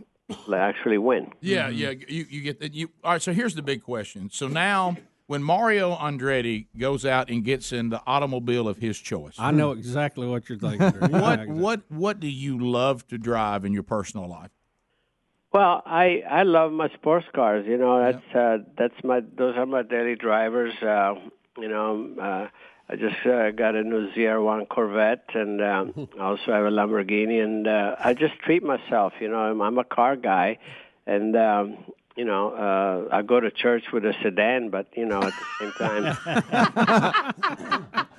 actually 0.53 0.99
win. 0.99 1.33
Yeah, 1.41 1.69
yeah. 1.69 1.91
You 2.09 2.27
you 2.29 2.41
get 2.41 2.61
that. 2.61 2.75
You 2.75 2.91
all 3.03 3.13
right. 3.13 3.23
So 3.23 3.33
here's 3.33 3.55
the 3.55 3.63
big 3.63 3.83
question. 3.83 4.31
So 4.33 4.49
now, 4.49 4.97
when 5.27 5.43
Mario 5.43 5.95
Andretti 5.95 6.67
goes 6.77 7.07
out 7.07 7.31
and 7.31 7.45
gets 7.45 7.73
in 7.73 7.91
the 7.91 8.03
automobile 8.07 8.69
of 8.69 8.79
his 8.79 8.99
choice, 8.99 9.37
I 9.39 9.53
know 9.53 9.71
exactly 9.73 10.27
what 10.27 10.49
you're 10.49 10.59
thinking. 10.59 10.91
what 11.11 11.47
what 11.47 11.83
what 11.89 12.21
do 12.21 12.29
you 12.29 12.59
love 12.59 13.07
to 13.09 13.19
drive 13.19 13.65
in 13.65 13.73
your 13.73 13.85
personal 13.85 14.29
life? 14.29 14.51
Well, 15.55 15.83
I 15.87 16.25
I 16.29 16.43
love 16.43 16.73
my 16.73 16.89
sports 16.89 17.27
cars. 17.33 17.65
You 17.65 17.79
know, 17.79 18.01
that's 18.03 18.35
uh, 18.35 18.59
that's 18.77 19.05
my 19.05 19.21
those 19.21 19.57
are 19.57 19.65
my 19.65 19.83
daily 19.83 20.17
drivers. 20.17 20.75
Uh, 20.83 21.15
you 21.57 21.69
know, 21.69 22.11
uh, 22.21 22.49
I 22.89 22.97
just 22.97 23.25
uh, 23.25 23.53
got 23.53 23.77
a 23.77 23.85
new 23.85 24.11
ZR1 24.11 24.69
Corvette, 24.69 25.31
and 25.33 25.63
um, 25.63 26.09
I 26.21 26.25
also 26.25 26.51
have 26.51 26.65
a 26.65 26.71
Lamborghini, 26.71 27.41
and 27.41 27.69
uh, 27.69 27.95
I 28.01 28.15
just 28.15 28.37
treat 28.41 28.65
myself. 28.65 29.13
You 29.21 29.29
know, 29.29 29.39
I'm, 29.39 29.63
I'm 29.63 29.79
a 29.79 29.85
car 29.85 30.17
guy, 30.17 30.59
and 31.07 31.37
um, 31.37 31.79
you 32.17 32.25
know, 32.25 32.51
uh, 32.51 33.15
I 33.15 33.23
go 33.23 33.39
to 33.39 33.53
church 33.53 33.85
with 33.93 34.05
a 34.05 34.15
sedan, 34.25 34.71
but 34.71 34.89
you 34.97 35.07
know, 35.07 35.23
at 35.23 35.35
the 35.39 35.47
same 35.61 36.17
time. 36.35 38.07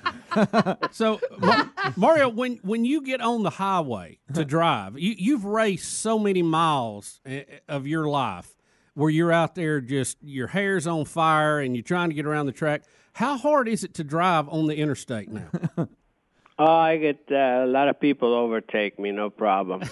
so, 0.90 1.20
Ma- 1.38 1.68
Mario, 1.96 2.28
when 2.28 2.56
when 2.62 2.84
you 2.84 3.02
get 3.02 3.20
on 3.20 3.42
the 3.42 3.50
highway 3.50 4.18
to 4.34 4.44
drive, 4.44 4.98
you, 4.98 5.14
you've 5.16 5.44
raced 5.44 6.00
so 6.00 6.18
many 6.18 6.42
miles 6.42 7.20
eh, 7.26 7.44
of 7.68 7.86
your 7.86 8.08
life 8.08 8.56
where 8.94 9.10
you're 9.10 9.32
out 9.32 9.54
there 9.54 9.80
just 9.80 10.16
your 10.22 10.46
hair's 10.46 10.86
on 10.86 11.04
fire 11.04 11.60
and 11.60 11.76
you're 11.76 11.82
trying 11.82 12.08
to 12.08 12.14
get 12.14 12.26
around 12.26 12.46
the 12.46 12.52
track. 12.52 12.82
How 13.12 13.36
hard 13.36 13.68
is 13.68 13.84
it 13.84 13.94
to 13.94 14.04
drive 14.04 14.48
on 14.48 14.66
the 14.66 14.76
interstate 14.76 15.30
now? 15.30 15.50
Oh, 16.58 16.64
I 16.64 16.96
get 16.96 17.18
uh, 17.30 17.64
a 17.64 17.66
lot 17.66 17.88
of 17.88 18.00
people 18.00 18.32
overtake 18.32 18.98
me, 18.98 19.12
no 19.12 19.28
problem. 19.28 19.80
Do 19.80 19.86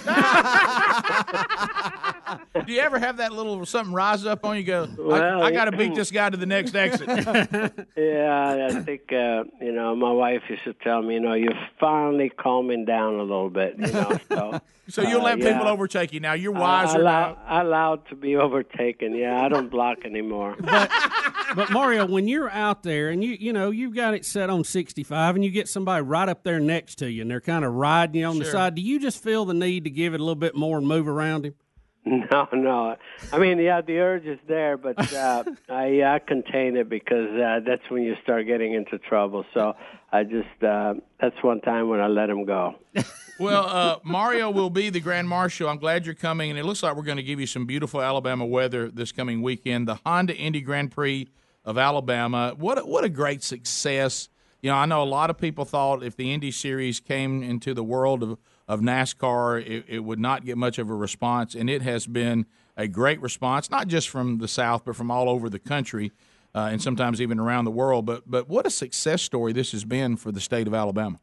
you 2.73 2.81
ever 2.81 2.99
have 2.99 3.19
that 3.19 3.33
little 3.33 3.67
something 3.67 3.93
rise 3.93 4.25
up 4.25 4.47
on 4.47 4.57
you? 4.57 4.65
Go, 4.65 4.89
Well, 4.99 5.43
I, 5.43 5.49
I 5.49 5.51
got 5.51 5.67
to 5.67 5.77
beat 5.77 5.95
this 5.95 6.11
guy 6.11 6.31
to 6.31 6.39
the 6.39 6.47
next 6.47 6.75
exit. 6.75 7.07
Yeah, 7.97 8.69
I 8.71 8.83
think 8.83 9.13
uh, 9.13 9.45
you 9.61 9.73
know 9.73 9.95
my 9.95 10.11
wife 10.13 10.43
used 10.49 10.65
to 10.65 10.73
tell 10.75 11.03
me, 11.03 11.15
you 11.15 11.21
know, 11.21 11.35
you're 11.35 11.53
finally 11.79 12.31
calming 12.31 12.85
down 12.85 13.15
a 13.15 13.23
little 13.23 13.51
bit, 13.51 13.77
you 13.79 13.93
know. 13.93 14.19
So, 14.29 14.61
So 14.89 15.03
you'll 15.03 15.21
uh, 15.21 15.25
let 15.25 15.39
yeah. 15.39 15.53
people 15.53 15.69
overtake 15.69 16.13
you 16.13 16.21
now. 16.21 16.33
You're 16.35 16.57
I 16.57 16.61
wiser 16.61 17.01
allow, 17.01 17.33
now. 17.33 17.39
I 17.47 17.61
allowed 17.61 18.07
to 18.09 18.15
be 18.17 18.37
overtaken. 18.37 19.15
Yeah, 19.15 19.41
I 19.43 19.49
don't 19.49 19.71
block 19.71 20.05
anymore. 20.05 20.57
but 20.61 21.71
Mario, 21.71 22.07
when 22.07 22.27
you're 22.29 22.51
out 22.51 22.83
there 22.83 23.09
and 23.11 23.23
you 23.25 23.37
you 23.39 23.53
know 23.53 23.71
you've 23.71 23.95
got 23.95 24.15
it 24.15 24.25
set 24.25 24.51
on 24.51 24.65
65 24.65 25.37
and 25.37 25.45
you 25.45 25.51
get 25.51 25.69
somebody 25.69 26.03
right 26.03 26.29
up 26.29 26.43
there 26.45 26.54
next 26.61 26.97
to 26.97 27.11
you 27.11 27.23
and 27.23 27.31
they're 27.31 27.41
kind 27.41 27.65
of 27.65 27.73
riding 27.73 28.21
you 28.21 28.27
on 28.27 28.39
the 28.39 28.45
side, 28.45 28.75
do 28.75 28.83
you 28.83 28.99
just 29.01 29.23
feel 29.23 29.45
the 29.45 29.55
need 29.55 29.85
to 29.85 29.91
give 29.91 30.15
it 30.15 30.21
a 30.21 30.23
little 30.23 30.35
bit 30.35 30.55
more 30.55 30.79
and 30.79 30.87
move 30.87 31.09
around 31.09 31.47
him? 31.47 31.55
No, 32.07 32.47
no. 32.53 32.97
I 33.33 33.39
mean, 33.39 33.59
yeah, 33.59 33.81
the 33.81 33.99
urge 33.99 34.27
is 34.27 34.39
there, 34.47 34.77
but 34.77 35.11
uh, 35.15 35.45
I 35.71 36.01
uh, 36.01 36.19
contain 36.19 36.77
it 36.77 36.91
because 36.91 37.31
uh, 37.31 37.61
that's 37.67 37.89
when 37.89 38.03
you 38.03 38.15
start 38.23 38.47
getting 38.47 38.75
into 38.75 38.99
trouble. 38.99 39.47
So 39.55 39.75
I 40.13 40.25
just 40.25 40.63
uh, 40.63 40.95
that's 41.19 41.43
one 41.43 41.63
time 41.63 41.89
when 41.89 42.01
I 42.01 42.09
let 42.09 42.29
him 42.29 42.45
go. 42.45 42.75
Well, 43.37 43.67
uh, 43.67 43.99
Mario 44.05 44.49
will 44.49 44.71
be 44.71 44.91
the 44.91 45.01
Grand 45.01 45.29
Marshal. 45.29 45.69
I'm 45.69 45.79
glad 45.79 46.07
you're 46.07 46.15
coming, 46.15 46.51
and 46.51 46.59
it 46.59 46.65
looks 46.65 46.85
like 46.85 46.95
we're 46.95 47.03
going 47.03 47.17
to 47.17 47.23
give 47.25 47.41
you 47.41 47.49
some 47.49 47.67
beautiful 47.67 48.01
Alabama 48.01 48.47
weather 48.47 48.89
this 48.89 49.11
coming 49.11 49.43
weekend. 49.43 49.89
The 49.89 49.97
Honda 50.07 50.37
Indy 50.37 50.61
Grand 50.61 50.93
Prix 50.93 51.27
of 51.65 51.77
Alabama. 51.77 52.55
What 52.57 52.79
a, 52.79 52.83
what 52.83 53.03
a 53.03 53.09
great 53.09 53.43
success! 53.43 54.29
You 54.65 54.71
know, 54.71 54.77
I 54.77 54.87
know 54.87 55.03
a 55.03 55.05
lot 55.05 55.29
of 55.29 55.37
people 55.37 55.67
thought 55.67 56.03
if 56.03 56.17
the 56.17 56.33
Indy 56.33 56.51
Series 56.51 56.99
came 56.99 57.43
into 57.43 57.75
the 57.75 57.85
world 57.85 58.23
of 58.23 58.39
of 58.67 58.81
NASCAR, 58.81 59.61
it, 59.61 59.85
it 59.87 59.99
would 59.99 60.19
not 60.19 60.47
get 60.47 60.57
much 60.57 60.79
of 60.79 60.89
a 60.89 60.95
response, 60.95 61.55
and 61.55 61.69
it 61.69 61.83
has 61.83 62.07
been 62.07 62.47
a 62.75 62.89
great 62.89 63.21
response, 63.21 63.71
not 63.71 63.89
just 63.89 64.09
from 64.09 64.39
the 64.39 64.49
South, 64.49 64.87
but 64.87 64.97
from 64.97 65.11
all 65.11 65.29
over 65.29 65.51
the 65.51 65.59
country, 65.59 66.13
uh, 66.55 66.71
and 66.73 66.81
sometimes 66.81 67.21
even 67.21 67.39
around 67.39 67.67
the 67.67 67.71
world. 67.71 68.07
But 68.07 68.23
but 68.27 68.49
what 68.49 68.67
a 68.67 68.71
success 68.71 69.21
story 69.21 69.53
this 69.53 69.73
has 69.73 69.85
been 69.85 70.17
for 70.17 70.33
the 70.33 70.41
state 70.41 70.67
of 70.67 70.73
Alabama. 70.73 71.21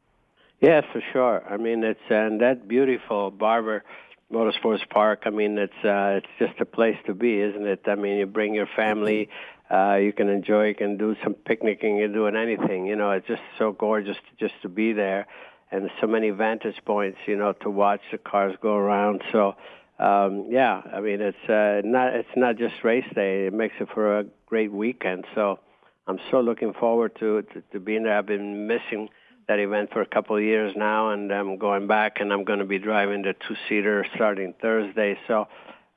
Yeah, 0.60 0.82
for 0.93 1.01
sure. 1.12 1.43
I 1.49 1.58
mean, 1.58 1.84
it's 1.84 1.99
and 2.12 2.41
that 2.41 2.67
beautiful 2.67 3.32
Barber 3.32 3.84
Motorsports 4.32 4.88
Park. 4.88 5.23
I 5.25 5.32
mean, 5.32 5.58
it's 5.58 5.84
uh, 5.84 6.19
it's 6.19 6.27
just 6.38 6.62
a 6.62 6.65
place 6.65 6.97
to 7.08 7.15
be, 7.15 7.41
isn't 7.41 7.65
it? 7.65 7.82
I 7.88 7.95
mean, 7.95 8.19
you 8.19 8.27
bring 8.27 8.54
your 8.54 8.69
family, 8.75 9.30
uh, 9.71 9.95
you 9.95 10.12
can 10.12 10.29
enjoy, 10.29 10.67
you 10.67 10.75
can 10.75 10.97
do 10.97 11.15
some 11.23 11.34
picnicking, 11.34 11.97
you're 11.97 12.07
doing 12.12 12.36
anything. 12.36 12.86
You 12.86 12.95
know, 12.95 13.12
it's 13.12 13.27
just 13.27 13.41
so 13.57 13.71
gorgeous 13.71 14.17
just 14.39 14.53
to 14.63 14.69
be 14.69 14.93
there, 14.93 15.27
and 15.71 15.89
so 16.01 16.07
many 16.07 16.29
vantage 16.31 16.75
points. 16.86 17.17
You 17.25 17.38
know, 17.38 17.53
to 17.62 17.69
watch 17.69 18.01
the 18.12 18.17
cars 18.17 18.55
go 18.62 18.75
around. 18.75 19.21
So. 19.31 19.55
Um, 19.99 20.47
yeah, 20.49 20.81
I 20.91 20.99
mean 20.99 21.21
it's 21.21 21.47
uh, 21.47 21.81
not 21.86 22.15
it's 22.15 22.36
not 22.36 22.57
just 22.57 22.73
race 22.84 23.05
day. 23.13 23.45
It 23.45 23.53
makes 23.53 23.75
it 23.79 23.88
for 23.93 24.17
a 24.19 24.25
great 24.47 24.71
weekend. 24.71 25.25
So 25.36 25.60
I'm 26.07 26.17
so 26.31 26.39
looking 26.39 26.73
forward 26.73 27.15
to, 27.19 27.43
to 27.43 27.62
to 27.71 27.79
being 27.79 28.01
there. 28.03 28.17
I've 28.17 28.25
been 28.25 28.65
missing 28.65 29.10
that 29.47 29.60
event 29.60 29.91
for 29.91 30.01
a 30.01 30.05
couple 30.05 30.36
of 30.36 30.41
years 30.41 30.73
now, 30.75 31.12
and 31.12 31.31
I'm 31.31 31.57
going 31.57 31.86
back, 31.86 32.13
and 32.19 32.34
I'm 32.34 32.43
going 32.43 32.60
to 32.60 32.65
be 32.65 32.79
driving 32.79 33.21
the 33.21 33.34
two-seater 33.47 34.05
starting 34.15 34.53
Thursday. 34.60 35.17
So 35.27 35.47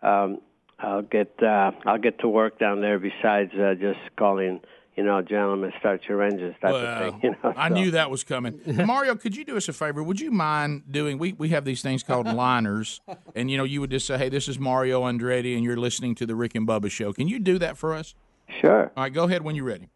um, 0.03 0.41
I'll 0.85 1.03
get 1.03 1.33
uh, 1.43 1.73
I'll 1.87 1.99
get 1.99 2.19
to 2.21 2.29
work 2.29 2.59
down 2.59 2.81
there. 2.81 2.99
Besides 2.99 3.53
uh, 3.55 3.75
just 3.75 3.99
calling, 4.17 4.61
you 4.97 5.03
know, 5.03 5.23
gentlemen, 5.23 5.73
start 5.81 6.03
your 6.09 6.23
engines 6.23 6.55
type 6.61 6.75
of 6.75 6.83
Well, 6.83 7.11
thing. 7.13 7.21
You 7.23 7.31
know, 7.31 7.55
I 7.57 7.69
so. 7.69 7.75
knew 7.75 7.91
that 7.93 8.11
was 8.11 8.23
coming. 8.25 8.61
Mario, 8.67 9.15
could 9.17 9.35
you 9.37 9.45
do 9.45 9.57
us 9.57 9.69
a 9.69 9.73
favor? 9.73 10.03
Would 10.03 10.21
you 10.21 10.31
mind 10.31 10.83
doing? 10.91 11.19
We 11.19 11.33
we 11.33 11.49
have 11.51 11.65
these 11.65 11.83
things 11.83 12.03
called 12.03 12.27
liners, 12.27 13.01
and 13.35 13.51
you 13.51 13.57
know, 13.57 13.65
you 13.65 13.81
would 13.81 13.91
just 13.91 14.07
say, 14.07 14.19
"Hey, 14.19 14.29
this 14.29 14.49
is 14.49 14.59
Mario 14.59 15.03
Andretti, 15.03 15.55
and 15.57 15.65
you're 15.65 15.77
listening 15.77 16.15
to 16.17 16.27
the 16.27 16.35
Rick 16.35 16.55
and 16.55 16.67
Bubba 16.69 16.91
Show." 16.91 17.13
Can 17.13 17.29
you 17.29 17.39
do 17.39 17.59
that 17.59 17.77
for 17.77 17.95
us? 17.95 18.15
Sure. 18.61 18.93
All 18.97 19.05
right, 19.05 19.13
go 19.13 19.25
ahead 19.25 19.43
when 19.43 19.57
you're 19.57 19.65
ready. 19.65 19.89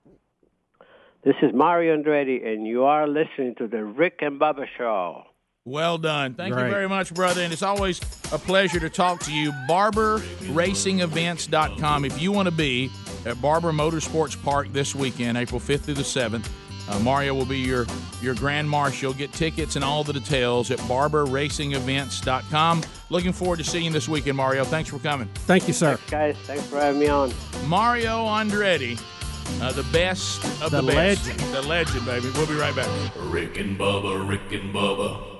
This 1.24 1.34
is 1.42 1.50
Mario 1.52 1.96
Andretti, 1.96 2.46
and 2.46 2.66
you 2.66 2.84
are 2.84 3.06
listening 3.06 3.54
to 3.58 3.66
the 3.66 3.84
Rick 3.84 4.20
and 4.22 4.40
Bubba 4.40 4.64
Show. 4.78 5.24
Well 5.68 5.98
done. 5.98 6.34
Thank 6.34 6.54
you 6.54 6.60
very 6.60 6.88
much, 6.88 7.12
brother. 7.12 7.42
And 7.42 7.52
it's 7.52 7.62
always 7.62 8.00
a 8.32 8.38
pleasure 8.38 8.78
to 8.80 8.88
talk 8.88 9.20
to 9.24 9.32
you. 9.32 9.50
BarberRacingEvents.com. 9.68 12.04
If 12.04 12.20
you 12.20 12.32
want 12.32 12.46
to 12.46 12.52
be 12.54 12.90
at 13.26 13.40
Barber 13.42 13.72
Motorsports 13.72 14.40
Park 14.42 14.72
this 14.72 14.94
weekend, 14.94 15.36
April 15.38 15.60
5th 15.60 15.80
through 15.82 15.94
the 15.94 16.02
7th, 16.04 16.48
Uh, 16.90 16.98
Mario 17.00 17.34
will 17.34 17.44
be 17.44 17.58
your 17.58 17.86
your 18.22 18.34
grand 18.34 18.66
marshal. 18.70 19.12
Get 19.12 19.30
tickets 19.34 19.76
and 19.76 19.84
all 19.84 20.02
the 20.04 20.14
details 20.14 20.70
at 20.70 20.78
barberracingevents.com. 20.88 22.82
Looking 23.10 23.32
forward 23.34 23.58
to 23.58 23.64
seeing 23.64 23.84
you 23.84 23.90
this 23.90 24.08
weekend, 24.08 24.38
Mario. 24.38 24.64
Thanks 24.64 24.88
for 24.88 24.98
coming. 24.98 25.28
Thank 25.46 25.68
you, 25.68 25.74
sir. 25.74 25.96
Thanks, 25.96 26.10
Guys, 26.10 26.36
thanks 26.46 26.64
for 26.66 26.80
having 26.80 26.98
me 26.98 27.08
on. 27.08 27.30
Mario 27.66 28.24
Andretti, 28.24 28.98
uh, 29.60 29.70
the 29.72 29.82
best 29.92 30.42
of 30.62 30.70
the, 30.70 30.80
The 30.80 30.86
best. 30.94 31.26
legend. 31.28 31.54
The 31.54 31.60
legend, 31.60 32.06
baby. 32.06 32.30
We'll 32.34 32.46
be 32.46 32.54
right 32.54 32.74
back. 32.74 32.88
Rick 33.18 33.58
and 33.58 33.78
Bubba, 33.78 34.26
Rick 34.26 34.50
and 34.52 34.72
Bubba. 34.74 35.37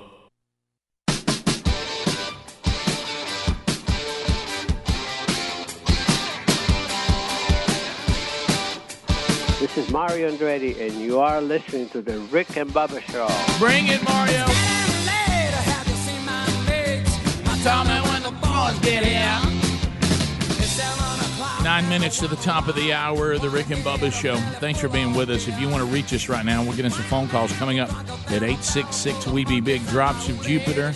This 9.75 9.85
is 9.85 9.93
Mario 9.93 10.31
Andretti, 10.31 10.81
and 10.81 10.99
you 10.99 11.19
are 11.19 11.39
listening 11.41 11.89
to 11.89 12.01
the 12.01 12.17
Rick 12.31 12.57
and 12.57 12.71
Bubba 12.71 13.01
Show. 13.01 13.27
Bring 13.59 13.85
it, 13.85 14.01
Mario. 14.03 14.43
Nine 21.63 21.87
minutes 21.87 22.17
to 22.17 22.27
the 22.27 22.35
top 22.37 22.67
of 22.67 22.73
the 22.75 22.93
hour, 22.93 23.37
the 23.37 23.47
Rick 23.47 23.69
and 23.69 23.83
Bubba 23.83 24.11
Show. 24.11 24.37
Thanks 24.59 24.79
for 24.79 24.89
being 24.89 25.13
with 25.13 25.29
us. 25.29 25.47
If 25.47 25.61
you 25.61 25.69
want 25.69 25.85
to 25.85 25.93
reach 25.93 26.13
us 26.13 26.27
right 26.29 26.43
now, 26.43 26.63
we're 26.63 26.75
getting 26.75 26.89
some 26.89 27.03
phone 27.03 27.27
calls 27.27 27.53
coming 27.53 27.79
up 27.79 27.91
at 28.31 28.41
866 28.41 29.27
We 29.27 29.45
Be 29.45 29.61
Big 29.61 29.85
Drops 29.85 30.29
of 30.29 30.41
Jupiter. 30.41 30.95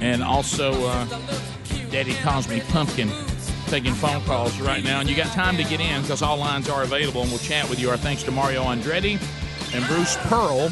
And 0.00 0.22
also, 0.22 0.72
uh, 0.86 1.04
Daddy 1.90 2.14
calls 2.14 2.48
me 2.48 2.62
Pumpkin. 2.70 3.10
Taking 3.70 3.94
phone 3.94 4.20
calls 4.22 4.58
right 4.60 4.82
now. 4.82 4.98
And 4.98 5.08
you 5.08 5.14
got 5.14 5.28
time 5.32 5.56
to 5.56 5.62
get 5.62 5.78
in 5.78 6.02
because 6.02 6.22
all 6.22 6.36
lines 6.36 6.68
are 6.68 6.82
available, 6.82 7.22
and 7.22 7.30
we'll 7.30 7.38
chat 7.38 7.70
with 7.70 7.78
you. 7.78 7.88
Our 7.88 7.96
thanks 7.96 8.24
to 8.24 8.32
Mario 8.32 8.64
Andretti 8.64 9.12
and 9.72 9.86
Bruce 9.86 10.16
Pearl, 10.22 10.70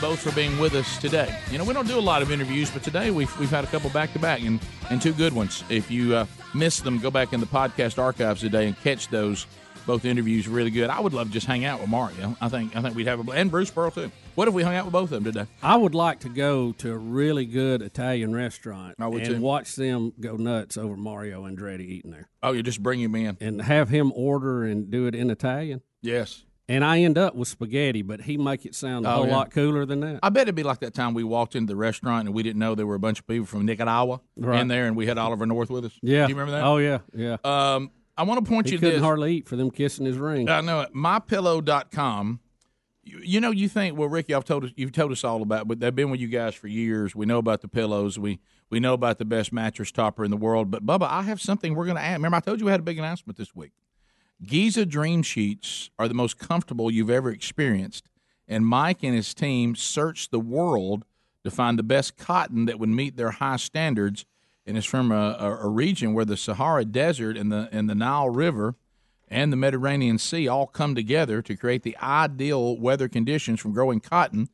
both 0.00 0.18
for 0.18 0.32
being 0.32 0.58
with 0.58 0.74
us 0.74 0.98
today. 0.98 1.38
You 1.52 1.58
know, 1.58 1.64
we 1.64 1.72
don't 1.72 1.86
do 1.86 1.96
a 1.96 2.00
lot 2.00 2.20
of 2.20 2.32
interviews, 2.32 2.68
but 2.68 2.82
today 2.82 3.12
we've, 3.12 3.38
we've 3.38 3.48
had 3.48 3.62
a 3.62 3.68
couple 3.68 3.90
back 3.90 4.12
to 4.14 4.18
back 4.18 4.40
and 4.40 4.58
and 4.90 5.00
two 5.00 5.12
good 5.12 5.32
ones. 5.32 5.62
If 5.68 5.88
you 5.88 6.16
uh, 6.16 6.26
missed 6.52 6.82
them, 6.82 6.98
go 6.98 7.12
back 7.12 7.32
in 7.32 7.38
the 7.38 7.46
podcast 7.46 7.96
archives 7.96 8.40
today 8.40 8.66
and 8.66 8.76
catch 8.80 9.06
those. 9.06 9.46
Both 9.86 10.04
interviews 10.04 10.48
really 10.48 10.70
good. 10.70 10.90
I 10.90 10.98
would 10.98 11.12
love 11.12 11.28
to 11.28 11.32
just 11.32 11.46
hang 11.46 11.64
out 11.64 11.80
with 11.80 11.88
Mario. 11.90 12.36
I 12.40 12.48
think 12.48 12.74
I 12.74 12.82
think 12.82 12.96
we'd 12.96 13.06
have 13.06 13.26
a 13.26 13.30
and 13.32 13.52
Bruce 13.52 13.70
Pearl 13.70 13.92
too. 13.92 14.10
What 14.34 14.48
if 14.48 14.54
we 14.54 14.62
hung 14.62 14.74
out 14.74 14.86
with 14.86 14.92
both 14.92 15.12
of 15.12 15.22
them 15.22 15.24
today? 15.24 15.46
I 15.62 15.76
would 15.76 15.94
like 15.94 16.20
to 16.20 16.30
go 16.30 16.72
to 16.72 16.92
a 16.92 16.96
really 16.96 17.44
good 17.44 17.82
Italian 17.82 18.34
restaurant 18.34 18.94
I 18.98 19.06
would 19.06 19.22
and 19.26 19.36
too. 19.36 19.40
watch 19.42 19.76
them 19.76 20.14
go 20.20 20.36
nuts 20.36 20.78
over 20.78 20.96
Mario 20.96 21.42
Andretti 21.46 21.80
eating 21.86 22.12
there, 22.12 22.28
Oh, 22.42 22.52
you 22.52 22.62
just 22.62 22.82
bring 22.82 23.00
him 23.00 23.14
in. 23.14 23.36
and 23.42 23.60
have 23.60 23.90
him 23.90 24.10
order 24.16 24.64
and 24.64 24.90
do 24.90 25.06
it 25.06 25.14
in 25.14 25.28
Italian. 25.30 25.82
Yes. 26.00 26.44
And 26.66 26.82
I 26.82 27.00
end 27.00 27.18
up 27.18 27.34
with 27.34 27.48
spaghetti, 27.48 28.00
but 28.00 28.22
he 28.22 28.38
make 28.38 28.64
it 28.64 28.74
sound 28.74 29.04
a 29.04 29.10
Oh, 29.10 29.14
whole 29.16 29.26
yeah. 29.26 29.36
lot 29.36 29.50
cooler 29.50 29.84
than 29.84 30.00
that. 30.00 30.20
I 30.22 30.30
bet 30.30 30.42
it'd 30.42 30.54
be 30.54 30.62
like 30.62 30.80
that 30.80 30.94
time 30.94 31.12
we 31.12 31.24
walked 31.24 31.54
into 31.54 31.70
the 31.70 31.76
restaurant 31.76 32.26
and 32.26 32.34
we 32.34 32.42
didn't 32.42 32.58
know 32.60 32.74
there 32.74 32.86
were 32.86 32.94
a 32.94 32.98
bunch 33.00 33.18
of 33.18 33.26
people 33.26 33.44
from 33.44 33.66
Nicaragua 33.66 34.22
Right. 34.38 34.60
in 34.60 34.68
there, 34.68 34.86
and 34.86 34.96
we 34.96 35.04
had 35.06 35.18
Oliver 35.18 35.44
North 35.44 35.68
with 35.68 35.84
us. 35.84 35.98
yeah. 36.00 36.26
Do 36.26 36.32
you 36.32 36.38
remember 36.38 36.52
that? 36.52 36.64
Oh 36.64 36.78
yeah, 36.78 36.98
yeah. 37.14 37.36
Um, 37.44 37.90
I 38.16 38.22
want 38.22 38.42
to 38.42 38.48
point 38.50 38.66
he 38.68 38.72
you 38.72 38.78
to 38.78 38.80
couldn't 38.80 39.00
this. 39.00 39.04
hardly 39.04 39.36
eat 39.36 39.48
for 39.48 39.56
them 39.56 39.70
kissing 39.70 40.06
his 40.06 40.16
ring. 40.16 40.48
I 40.48 40.62
know 40.62 40.80
it. 40.80 40.94
MyPillow.com. 40.94 42.40
You, 43.04 43.18
you 43.22 43.40
know, 43.40 43.50
you 43.50 43.68
think, 43.68 43.98
well, 43.98 44.08
Ricky, 44.08 44.34
I've 44.34 44.44
told 44.44 44.64
us, 44.64 44.70
you've 44.76 44.92
told 44.92 45.12
us 45.12 45.24
all 45.24 45.42
about, 45.42 45.66
but 45.66 45.80
they've 45.80 45.94
been 45.94 46.10
with 46.10 46.20
you 46.20 46.28
guys 46.28 46.54
for 46.54 46.68
years. 46.68 47.14
We 47.16 47.26
know 47.26 47.38
about 47.38 47.60
the 47.60 47.68
pillows. 47.68 48.18
We 48.18 48.38
we 48.70 48.80
know 48.80 48.94
about 48.94 49.18
the 49.18 49.26
best 49.26 49.52
mattress 49.52 49.92
topper 49.92 50.24
in 50.24 50.30
the 50.30 50.36
world. 50.36 50.70
But 50.70 50.86
Bubba, 50.86 51.06
I 51.06 51.22
have 51.22 51.40
something 51.40 51.74
we're 51.74 51.84
going 51.84 51.98
to 51.98 52.02
add. 52.02 52.14
Remember, 52.14 52.36
I 52.36 52.40
told 52.40 52.58
you 52.58 52.66
we 52.66 52.70
had 52.72 52.80
a 52.80 52.84
big 52.84 52.98
announcement 52.98 53.36
this 53.36 53.54
week. 53.54 53.72
Giza 54.42 54.86
Dream 54.86 55.22
Sheets 55.22 55.90
are 55.98 56.08
the 56.08 56.14
most 56.14 56.38
comfortable 56.38 56.90
you've 56.90 57.10
ever 57.10 57.30
experienced, 57.30 58.08
and 58.48 58.66
Mike 58.66 59.02
and 59.02 59.14
his 59.14 59.34
team 59.34 59.76
searched 59.76 60.30
the 60.30 60.40
world 60.40 61.04
to 61.44 61.50
find 61.50 61.78
the 61.78 61.82
best 61.82 62.16
cotton 62.16 62.66
that 62.66 62.78
would 62.78 62.88
meet 62.88 63.16
their 63.16 63.32
high 63.32 63.56
standards. 63.56 64.24
And 64.64 64.76
it's 64.76 64.86
from 64.86 65.10
a, 65.10 65.58
a 65.60 65.68
region 65.68 66.14
where 66.14 66.24
the 66.24 66.36
Sahara 66.36 66.84
Desert 66.84 67.36
and 67.36 67.50
the 67.50 67.68
and 67.72 67.90
the 67.90 67.96
Nile 67.96 68.30
River 68.30 68.76
and 69.32 69.50
the 69.50 69.56
Mediterranean 69.56 70.18
Sea 70.18 70.46
all 70.46 70.66
come 70.66 70.94
together 70.94 71.40
to 71.40 71.56
create 71.56 71.82
the 71.82 71.96
ideal 72.02 72.78
weather 72.78 73.08
conditions 73.08 73.60
from 73.60 73.72
growing 73.72 73.98
cotton. 73.98 74.50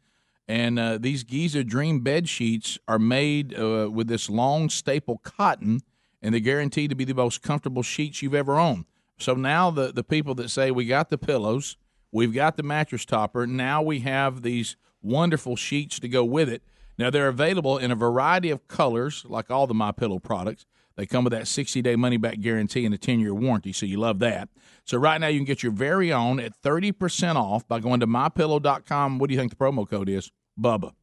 And 0.47 0.79
uh, 0.79 0.99
these 0.99 1.25
Giza 1.25 1.65
Dream 1.65 2.01
bed 2.01 2.29
sheets 2.29 2.79
are 2.87 2.99
made 2.99 3.59
uh, 3.59 3.91
with 3.93 4.07
this 4.07 4.31
long 4.31 4.71
staple 4.71 5.19
cotton, 5.19 5.81
and 6.23 6.33
they're 6.33 6.41
guaranteed 6.41 6.91
to 6.91 6.97
be 6.97 7.05
the 7.05 7.13
most 7.13 7.43
comfortable 7.43 7.83
sheets 7.83 8.23
you've 8.23 8.37
ever 8.37 8.55
owned. 8.55 8.85
So 9.19 9.35
now 9.35 9.73
the 9.73 9.93
the 9.93 10.05
people 10.05 10.37
that 10.37 10.49
say 10.49 10.71
we 10.71 10.87
got 10.87 11.11
the 11.11 11.19
pillows, 11.19 11.77
we've 12.13 12.33
got 12.33 12.57
the 12.57 12.63
mattress 12.63 13.05
topper, 13.05 13.49
now 13.49 13.83
we 13.83 14.01
have 14.01 14.43
these 14.43 14.77
wonderful 15.03 15.57
sheets 15.57 15.99
to 15.99 16.09
go 16.09 16.25
with 16.25 16.49
it. 16.49 16.63
Now 16.97 17.11
they're 17.11 17.29
available 17.29 17.79
in 17.79 17.91
a 17.91 17.97
variety 17.97 18.51
of 18.51 18.69
colors, 18.69 19.25
like 19.29 19.51
all 19.51 19.67
the 19.67 19.75
My 19.75 19.91
Pillow 19.91 20.21
products. 20.21 20.67
They 20.99 21.07
come 21.07 21.23
with 21.23 21.33
that 21.33 21.47
60 21.47 21.81
day 21.81 21.95
money 21.95 22.17
back 22.17 22.41
guarantee 22.41 22.85
and 22.85 22.93
a 22.93 22.99
10 22.99 23.21
year 23.21 23.33
warranty, 23.33 23.73
so 23.73 23.87
you 23.87 23.99
love 23.99 24.19
that. 24.19 24.49
So 24.85 24.99
right 24.99 25.21
now 25.21 25.29
you 25.29 25.39
can 25.39 25.45
get 25.45 25.63
your 25.63 25.71
very 25.71 26.13
own 26.13 26.41
at 26.41 26.61
30% 26.61 27.37
off 27.37 27.67
by 27.69 27.79
going 27.79 28.01
to 28.01 28.07
mypillow.com. 28.07 29.19
What 29.19 29.29
do 29.29 29.35
you 29.35 29.39
think 29.39 29.51
the 29.51 29.57
promo 29.57 29.89
code 29.89 30.09
is? 30.09 30.33
Bubba. 30.61 30.95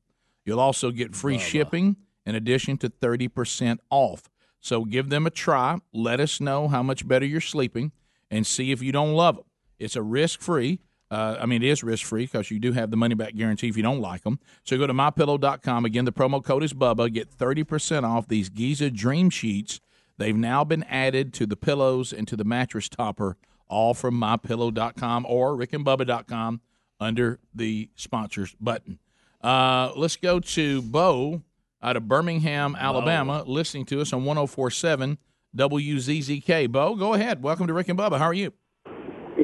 You'll 0.44 0.60
also 0.60 0.92
get 0.92 1.16
free 1.16 1.38
shipping 1.38 1.96
in 2.26 2.36
addition 2.36 2.78
to 2.80 2.90
30% 2.90 3.80
off. 3.90 4.30
So 4.60 4.84
give 4.84 5.10
them 5.10 5.26
a 5.26 5.30
try. 5.30 5.78
Let 5.94 6.20
us 6.20 6.42
know 6.42 6.68
how 6.68 6.84
much 6.84 7.08
better 7.08 7.26
you're 7.26 7.40
sleeping 7.40 7.94
and 8.30 8.46
see 8.46 8.74
if 8.74 8.82
you 8.82 8.92
don't 8.92 9.14
love 9.14 9.38
them. 9.38 9.46
It's 9.80 9.96
a 9.96 10.02
risk 10.02 10.42
free. 10.42 10.82
Uh, 11.10 11.38
I 11.40 11.46
mean, 11.46 11.64
it 11.64 11.70
is 11.70 11.84
risk 11.84 12.06
free 12.06 12.26
because 12.26 12.52
you 12.52 12.60
do 12.60 12.74
have 12.74 12.92
the 12.92 12.98
money 12.98 13.16
back 13.16 13.36
guarantee 13.36 13.70
if 13.70 13.78
you 13.78 13.84
don't 13.84 14.02
like 14.02 14.24
them. 14.24 14.40
So 14.64 14.78
go 14.78 14.88
to 14.88 14.94
mypillow.com. 14.94 15.86
Again, 15.86 16.04
the 16.04 16.12
promo 16.12 16.44
code 16.44 16.64
is 16.64 16.74
Bubba. 16.74 17.14
Get 17.14 17.30
30% 17.30 18.04
off 18.04 18.28
these 18.28 18.50
Giza 18.50 18.90
Dream 18.90 19.30
Sheets. 19.30 19.80
They've 20.18 20.36
now 20.36 20.64
been 20.64 20.84
added 20.84 21.34
to 21.36 21.46
the 21.46 21.58
pillows 21.58 22.14
and 22.14 22.28
to 22.28 22.36
the 22.36 22.44
mattress 22.44 22.88
topper, 22.90 23.38
all 23.68 23.94
from 23.94 24.20
mypillow.com 24.20 25.26
or 25.28 25.56
rickandbubba.com 25.56 26.62
under 27.00 27.40
the 27.54 27.90
sponsors 27.96 28.56
button. 28.60 29.00
Uh, 29.42 29.92
let's 29.96 30.16
go 30.16 30.40
to 30.40 30.82
Bo 30.82 31.42
out 31.82 31.98
of 31.98 32.08
Birmingham, 32.08 32.76
Alabama, 32.80 33.44
listening 33.46 33.86
to 33.86 34.02
us 34.02 34.14
on 34.14 34.26
1047 34.26 35.18
WZZK. 35.56 36.72
Bo, 36.72 36.96
go 36.96 37.14
ahead. 37.14 37.44
Welcome 37.44 37.68
to 37.68 37.74
Rick 37.74 37.90
and 37.90 38.00
Bubba. 38.00 38.18
How 38.18 38.26
are 38.26 38.34
you? 38.34 38.54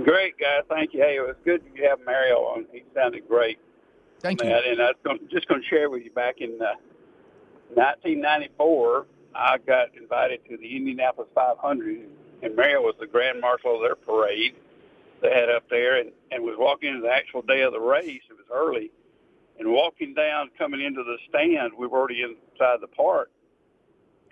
Great, 0.03 0.37
guys. 0.39 0.63
Thank 0.69 0.93
you. 0.93 1.01
Hey, 1.01 1.17
it 1.17 1.21
was 1.21 1.35
good 1.45 1.61
to 1.75 1.81
have 1.83 1.99
Mario 2.05 2.37
on. 2.37 2.65
He 2.71 2.83
sounded 2.95 3.27
great. 3.27 3.59
Thank 4.21 4.41
you. 4.41 4.49
And 4.49 4.81
I 4.81 4.85
was 4.85 4.95
going, 5.03 5.19
just 5.31 5.47
going 5.47 5.61
to 5.61 5.67
share 5.67 5.89
with 5.89 6.03
you 6.03 6.11
back 6.11 6.35
in 6.39 6.57
uh, 6.61 6.75
1994, 7.73 9.05
I 9.35 9.57
got 9.57 9.95
invited 9.95 10.41
to 10.49 10.57
the 10.57 10.75
Indianapolis 10.75 11.29
500, 11.33 12.09
and 12.43 12.55
Mario 12.55 12.81
was 12.81 12.95
the 12.99 13.07
grand 13.07 13.39
marshal 13.41 13.75
of 13.75 13.81
their 13.81 13.95
parade 13.95 14.55
they 15.21 15.29
had 15.29 15.49
up 15.49 15.63
there, 15.69 15.99
and, 15.99 16.11
and 16.31 16.43
was 16.43 16.55
walking 16.57 16.89
into 16.89 17.01
the 17.01 17.13
actual 17.13 17.41
day 17.43 17.61
of 17.61 17.73
the 17.73 17.79
race. 17.79 18.21
It 18.29 18.33
was 18.33 18.45
early, 18.51 18.91
and 19.59 19.71
walking 19.71 20.13
down, 20.13 20.49
coming 20.57 20.81
into 20.81 21.03
the 21.03 21.17
stand, 21.29 21.73
we 21.77 21.87
were 21.87 21.99
already 21.99 22.23
inside 22.23 22.81
the 22.81 22.87
park. 22.87 23.29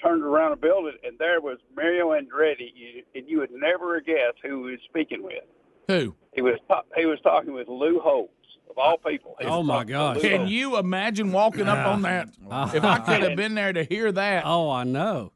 Turned 0.01 0.23
around 0.23 0.51
the 0.51 0.57
building, 0.57 0.95
and 1.03 1.19
there 1.19 1.41
was 1.41 1.57
Mario 1.75 2.11
Andretti, 2.11 2.71
you, 2.73 3.03
and 3.13 3.27
you 3.27 3.39
would 3.39 3.51
never 3.51 3.99
guess 3.99 4.33
who 4.41 4.65
he 4.65 4.71
was 4.71 4.79
speaking 4.89 5.21
with. 5.21 5.43
Who? 5.87 6.15
He 6.33 6.41
was 6.41 6.57
ta- 6.67 6.83
he 6.95 7.05
was 7.05 7.19
talking 7.21 7.53
with 7.53 7.67
Lou 7.67 7.99
Holtz 7.99 8.31
of 8.69 8.77
all 8.77 8.97
people. 8.97 9.35
He 9.39 9.45
was 9.45 9.53
Oh, 9.53 9.63
my 9.63 9.73
talking 9.75 9.87
to 9.87 9.93
gosh. 9.93 10.21
Can 10.21 10.47
you 10.47 10.77
imagine 10.77 11.31
walking 11.31 11.67
up 11.67 11.85
on 11.87 12.01
that? 12.03 12.29
If 12.75 12.83
I 12.83 12.99
could 12.99 13.23
have 13.23 13.35
been 13.35 13.55
there 13.55 13.73
to 13.73 13.83
hear 13.83 14.11
that, 14.11 14.43
Oh, 14.45 14.69
I 14.69 14.83
know. 14.83 15.31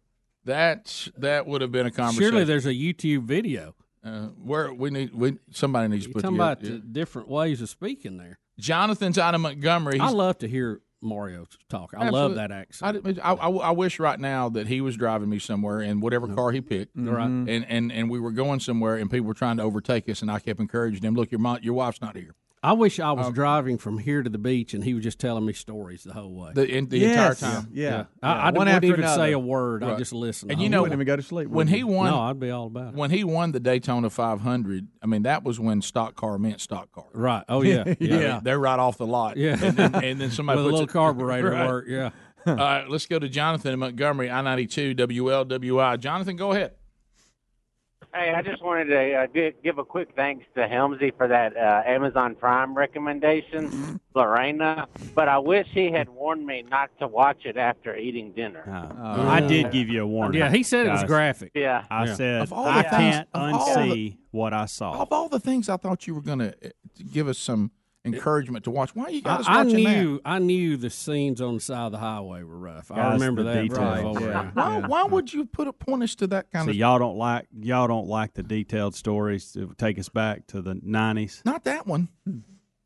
That's 0.45 1.09
that 1.17 1.47
would 1.47 1.61
have 1.61 1.71
been 1.71 1.85
a 1.85 1.91
conversation. 1.91 2.31
Surely 2.31 2.43
there's 2.43 2.65
a 2.65 2.73
YouTube 2.73 3.23
video. 3.23 3.75
uh, 4.03 4.27
where 4.43 4.73
we 4.73 4.89
need 4.89 5.13
we 5.15 5.37
somebody 5.51 5.87
needs 5.87 6.03
to 6.03 6.09
You're 6.09 6.13
put 6.15 6.21
talking 6.23 6.37
together- 6.37 6.51
about 6.51 6.61
the 6.83 6.87
different 6.87 7.29
ways 7.29 7.61
of 7.61 7.69
speaking 7.69 8.17
there. 8.17 8.39
Jonathan's 8.59 9.17
out 9.17 9.33
of 9.35 9.41
Montgomery. 9.41 9.99
I 9.99 10.09
love 10.09 10.37
to 10.39 10.47
hear 10.49 10.81
Mario 11.01 11.45
talk. 11.69 11.93
I 11.97 12.09
love 12.09 12.35
that 12.35 12.51
accent. 12.51 13.03
did- 13.03 13.19
I, 13.21 13.33
I, 13.33 13.49
I 13.49 13.71
wish 13.71 13.99
right 13.99 14.19
now 14.19 14.49
that 14.49 14.67
he 14.67 14.81
was 14.81 14.97
driving 14.97 15.29
me 15.29 15.39
somewhere 15.39 15.81
in 15.81 16.01
whatever 16.01 16.27
car 16.27 16.51
he 16.51 16.59
picked, 16.61 16.91
Right. 16.95 17.25
and, 17.25 17.49
and 17.49 17.91
and 17.91 18.09
we 18.09 18.19
were 18.19 18.31
going 18.31 18.59
somewhere, 18.59 18.97
and 18.97 19.09
people 19.09 19.27
were 19.27 19.33
trying 19.33 19.57
to 19.57 19.63
overtake 19.63 20.07
us, 20.09 20.21
and 20.21 20.29
I 20.29 20.39
kept 20.39 20.59
encouraging 20.59 21.03
him, 21.03 21.15
"Look, 21.15 21.31
your 21.31 21.39
mom, 21.39 21.59
your 21.61 21.73
wife's 21.73 22.01
not 22.01 22.15
here." 22.17 22.35
I 22.63 22.71
wish 22.73 22.99
I 22.99 23.11
was 23.11 23.27
oh. 23.27 23.31
driving 23.31 23.77
from 23.77 23.97
here 23.97 24.23
to 24.23 24.29
the 24.29 24.37
beach 24.37 24.73
and 24.73 24.83
he 24.83 24.93
was 24.93 25.03
just 25.03 25.19
telling 25.19 25.45
me 25.45 25.51
stories 25.51 26.03
the 26.05 26.13
whole 26.13 26.33
way. 26.33 26.51
The, 26.55 26.65
in, 26.65 26.87
the 26.87 26.97
Yes. 26.99 27.41
entire 27.41 27.51
time. 27.61 27.69
Yeah. 27.73 28.05
I, 28.21 28.27
I 28.31 28.35
Yeah. 28.35 28.43
One 28.51 28.53
wouldn't 28.67 28.83
even 28.85 28.99
another. 29.01 29.21
say 29.21 29.31
a 29.33 29.39
word. 29.39 29.83
I'd 29.83 29.97
just 29.97 30.13
listen. 30.13 30.49
And 30.49 30.61
you 30.61 30.69
know, 30.69 30.77
way. 30.77 30.83
wouldn't 30.83 30.97
even 31.01 31.05
go 31.07 31.15
to 31.17 31.21
sleep. 31.21 31.49
When 31.49 31.67
he 31.67 31.83
won, 31.83 32.09
no, 32.11 32.21
I'd 32.21 32.39
be 32.39 32.49
all 32.51 32.67
about 32.67 32.93
it. 32.93 32.95
when 32.95 33.11
he 33.11 33.25
won 33.25 33.51
the 33.51 33.59
Daytona 33.59 34.09
500, 34.09 34.87
I 35.01 35.05
mean 35.07 35.23
that 35.23 35.43
was 35.43 35.59
when 35.59 35.81
stock 35.81 36.15
car 36.15 36.37
meant 36.39 36.61
stock 36.61 36.89
car. 36.93 37.07
Right. 37.13 37.43
Oh 37.49 37.63
yeah. 37.63 37.83
I 37.87 37.97
Yeah. 37.99 38.17
mean, 38.35 38.39
they're 38.43 38.59
right 38.59 38.79
off 38.79 38.97
the 38.97 39.07
lot. 39.07 39.35
Yeah. 39.35 39.57
and 39.61 39.75
then, 39.75 39.95
and 39.95 40.21
then 40.21 40.31
somebody 40.31 40.57
With 40.63 40.67
a 40.67 40.69
puts 40.69 40.79
little 40.79 40.87
carburetor 40.93 41.49
Right. 41.51 41.67
work. 41.67 41.85
Yeah. 41.89 42.11
All 42.45 42.55
right, 42.55 42.89
let's 42.89 43.05
go 43.05 43.19
to 43.19 43.29
Jonathan 43.29 43.71
in 43.73 43.79
Montgomery, 43.79 44.29
I 44.29 44.41
ninety 44.41 44.67
two 44.67 44.93
WLWI. 44.95 45.99
Jonathan, 45.99 46.35
go 46.35 46.51
ahead. 46.51 46.71
Hey, 48.15 48.31
I 48.31 48.43
just 48.43 48.61
wanted 48.63 48.85
to 48.85 49.13
uh, 49.15 49.27
gi- 49.33 49.55
give 49.63 49.79
a 49.79 49.83
quick 49.83 50.09
thanks 50.15 50.45
to 50.53 50.67
Helmsy 50.67 51.11
for 51.17 51.27
that 51.27 51.57
uh, 51.57 51.81
Amazon 51.83 52.35
Prime 52.35 52.75
recommendation, 52.75 53.99
Lorena. 54.13 54.87
But 55.15 55.29
I 55.29 55.39
wish 55.39 55.65
he 55.71 55.91
had 55.91 56.07
warned 56.09 56.45
me 56.45 56.63
not 56.69 56.91
to 56.99 57.07
watch 57.07 57.45
it 57.45 57.57
after 57.57 57.95
eating 57.95 58.31
dinner. 58.33 58.63
I 59.03 59.39
did 59.41 59.71
give 59.71 59.89
you 59.89 60.03
a 60.03 60.07
warning. 60.07 60.39
Yeah, 60.39 60.51
he 60.51 60.61
said 60.61 60.85
it 60.85 60.91
was 60.91 61.03
graphic. 61.05 61.53
Yeah. 61.55 61.85
I 61.89 62.05
Yeah. 62.05 62.13
said 62.13 62.41
Of 62.43 62.53
all 62.53 62.65
I 62.67 62.83
things- 62.83 62.91
can't 62.91 63.31
unsee 63.31 63.93
the- 63.93 64.17
what 64.29 64.53
I 64.53 64.65
saw. 64.65 65.01
Of 65.01 65.11
all 65.11 65.27
the 65.27 65.39
things 65.39 65.67
I 65.67 65.77
thought 65.77 66.05
you 66.05 66.13
were 66.13 66.21
going 66.21 66.39
to 66.39 66.53
give 67.11 67.27
us 67.27 67.39
some 67.39 67.71
encouragement 68.05 68.65
to 68.65 68.71
watch, 68.71 68.95
why 68.95 69.05
are 69.05 69.09
you 69.11 69.21
guys 69.21 69.45
I, 69.47 69.53
I 69.61 69.63
watching 69.63 69.83
knew 69.83 70.21
I 70.25 70.39
knew 70.39 70.77
the 70.77 70.89
scenes 70.89 71.41
on 71.41 71.55
the 71.55 71.59
side 71.59 71.85
of 71.85 71.91
the 71.93 71.97
highway 71.99 72.43
were 72.43 72.57
rough. 72.57 72.91
I 72.91 73.13
remember 73.13 73.43
the 73.43 73.53
that. 73.53 73.61
details. 73.63 74.17
Right, 74.17 74.33
that? 74.33 74.55
Why, 74.55 74.79
why 74.79 75.03
would 75.03 75.31
you 75.33 75.45
put 75.45 75.67
a 75.67 75.73
point 75.73 76.03
us 76.03 76.15
to 76.15 76.27
that 76.27 76.51
kind 76.51 76.65
So 76.65 76.71
of? 76.71 76.75
y'all 76.75 76.99
don't 76.99 77.17
like 77.17 77.47
y'all 77.61 77.87
don't 77.87 78.07
like 78.07 78.33
the 78.33 78.43
detailed 78.43 78.95
stories 78.95 79.51
to 79.53 79.73
take 79.77 79.97
us 79.99 80.09
back 80.09 80.47
to 80.47 80.61
the 80.61 80.79
nineties. 80.83 81.41
Not 81.45 81.63
that 81.65 81.87
one. 81.87 82.09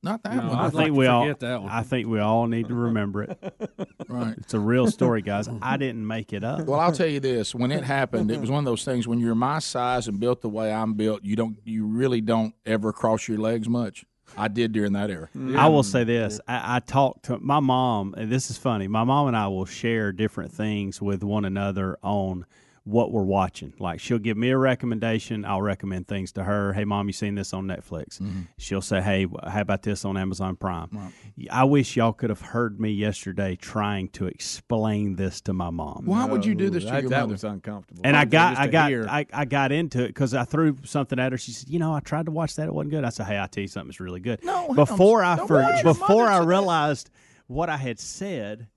Not 0.04 0.22
that 0.24 0.36
No, 0.36 0.50
one. 0.50 0.52
I 0.56 0.66
I'd 0.66 0.72
think 0.72 0.76
like 0.76 0.86
to 0.88 0.94
we 0.94 1.08
all. 1.08 1.34
that 1.34 1.62
one. 1.64 1.72
I 1.72 1.82
think 1.82 2.08
we 2.08 2.20
all 2.20 2.46
need 2.46 2.68
to 2.70 2.76
remember 2.76 3.24
it. 3.24 3.38
Right. 4.10 4.36
It's 4.38 4.54
a 4.54 4.60
real 4.60 4.90
story, 4.90 5.22
guys. 5.22 5.50
I 5.62 5.76
didn't 5.76 6.08
make 6.08 6.32
it 6.32 6.42
up. 6.42 6.62
Well, 6.66 6.80
I'll 6.80 6.94
tell 6.94 7.08
you 7.10 7.20
this: 7.20 7.54
when 7.54 7.72
it 7.72 7.84
happened, 7.84 8.32
it 8.32 8.40
was 8.40 8.50
one 8.50 8.60
of 8.60 8.66
those 8.66 8.86
things. 8.86 9.06
When 9.06 9.20
you're 9.20 9.36
my 9.36 9.60
size 9.60 10.08
and 10.08 10.18
built 10.18 10.40
the 10.40 10.48
way 10.48 10.72
I'm 10.72 10.94
built, 10.94 11.26
you 11.26 11.36
don't, 11.36 11.58
you 11.66 11.86
really 11.86 12.22
don't 12.22 12.56
ever 12.66 12.94
cross 12.94 13.28
your 13.28 13.38
legs 13.38 13.68
much. 13.68 14.06
I 14.36 14.48
did 14.48 14.72
during 14.72 14.94
that 14.94 15.10
era. 15.10 15.30
I 15.36 15.68
will 15.68 15.84
mm. 15.84 15.92
say 15.92 16.04
this: 16.04 16.40
I, 16.48 16.78
I 16.78 16.80
talked 16.80 17.26
to 17.26 17.38
my 17.40 17.60
mom. 17.60 18.14
And 18.18 18.32
this 18.32 18.50
is 18.50 18.58
funny. 18.58 18.88
My 18.88 19.04
mom 19.04 19.28
and 19.28 19.38
I 19.38 19.48
will 19.48 19.66
share 19.66 20.12
different 20.12 20.52
things 20.52 21.02
with 21.02 21.24
one 21.24 21.46
another 21.46 21.98
on 22.04 22.46
what 22.88 23.12
we're 23.12 23.24
watching. 23.24 23.74
Like 23.80 24.00
she'll 24.00 24.18
give 24.18 24.38
me 24.38 24.50
a 24.50 24.58
recommendation, 24.58 25.44
I'll 25.44 25.62
recommend 25.62 26.08
things 26.08 26.32
to 26.34 26.44
her. 26.44 26.72
Hey, 26.72 26.86
mom, 26.86 27.08
you 27.08 27.14
seen 27.14 27.36
this 27.36 27.54
on 27.54 27.66
Netflix? 27.66 28.20
Mm-hmm. 28.20 28.42
She'll 28.58 28.82
say, 28.82 29.02
Hey, 29.02 29.28
how 29.46 29.62
about 29.62 29.84
this 29.84 30.06
on 30.06 30.16
Amazon 30.16 30.56
Prime? 30.56 31.12
I 31.52 31.66
wish 31.66 31.98
y'all 31.98 32.14
could 32.14 32.30
have 32.30 32.42
heard 32.42 32.80
me 32.80 32.92
yesterday 32.92 33.58
trying 33.58 34.08
to 34.10 34.28
explain 34.28 35.18
this 35.18 35.42
to 35.42 35.54
my 35.54 35.70
mom. 35.70 36.04
Why 36.06 36.26
would 36.26 36.46
you 36.46 36.56
do 36.56 36.70
this 36.70 36.86
to 36.86 36.92
that, 36.92 37.02
your 37.02 37.10
that 37.10 37.22
mother? 37.22 37.34
was 37.34 37.44
uncomfortable. 37.44 38.02
And 38.06 38.16
I 38.16 38.26
got, 38.26 38.58
I 38.58 38.68
got. 38.68 38.92
I, 38.92 39.26
I 39.34 39.46
got 39.46 39.72
into 39.72 40.04
it 40.04 40.08
because 40.08 40.34
I 40.34 40.46
threw 40.46 40.78
something 40.84 41.20
at 41.20 41.32
her. 41.32 41.38
She 41.38 41.52
said, 41.52 41.70
"You 41.70 41.80
know, 41.80 41.94
I 41.94 42.00
tried 42.00 42.26
to 42.26 42.32
watch 42.32 42.56
that; 42.56 42.68
it 42.68 42.74
wasn't 42.74 42.92
good." 42.92 43.04
I 43.04 43.10
said, 43.10 43.28
"Hey, 43.28 43.40
I 43.40 43.48
tell 43.48 43.62
you 43.62 43.68
something, 43.68 43.90
it's 43.90 44.00
really 44.00 44.20
good." 44.20 44.44
No, 44.44 44.74
before 44.74 45.24
I 45.24 45.36
for, 45.46 45.66
before 45.84 46.28
I 46.28 46.44
realized. 46.44 47.08
that. 47.08 47.12
Realized 47.48 47.58
what 47.58 47.70
I 47.70 47.78
had 47.78 48.00
said, 48.00 48.68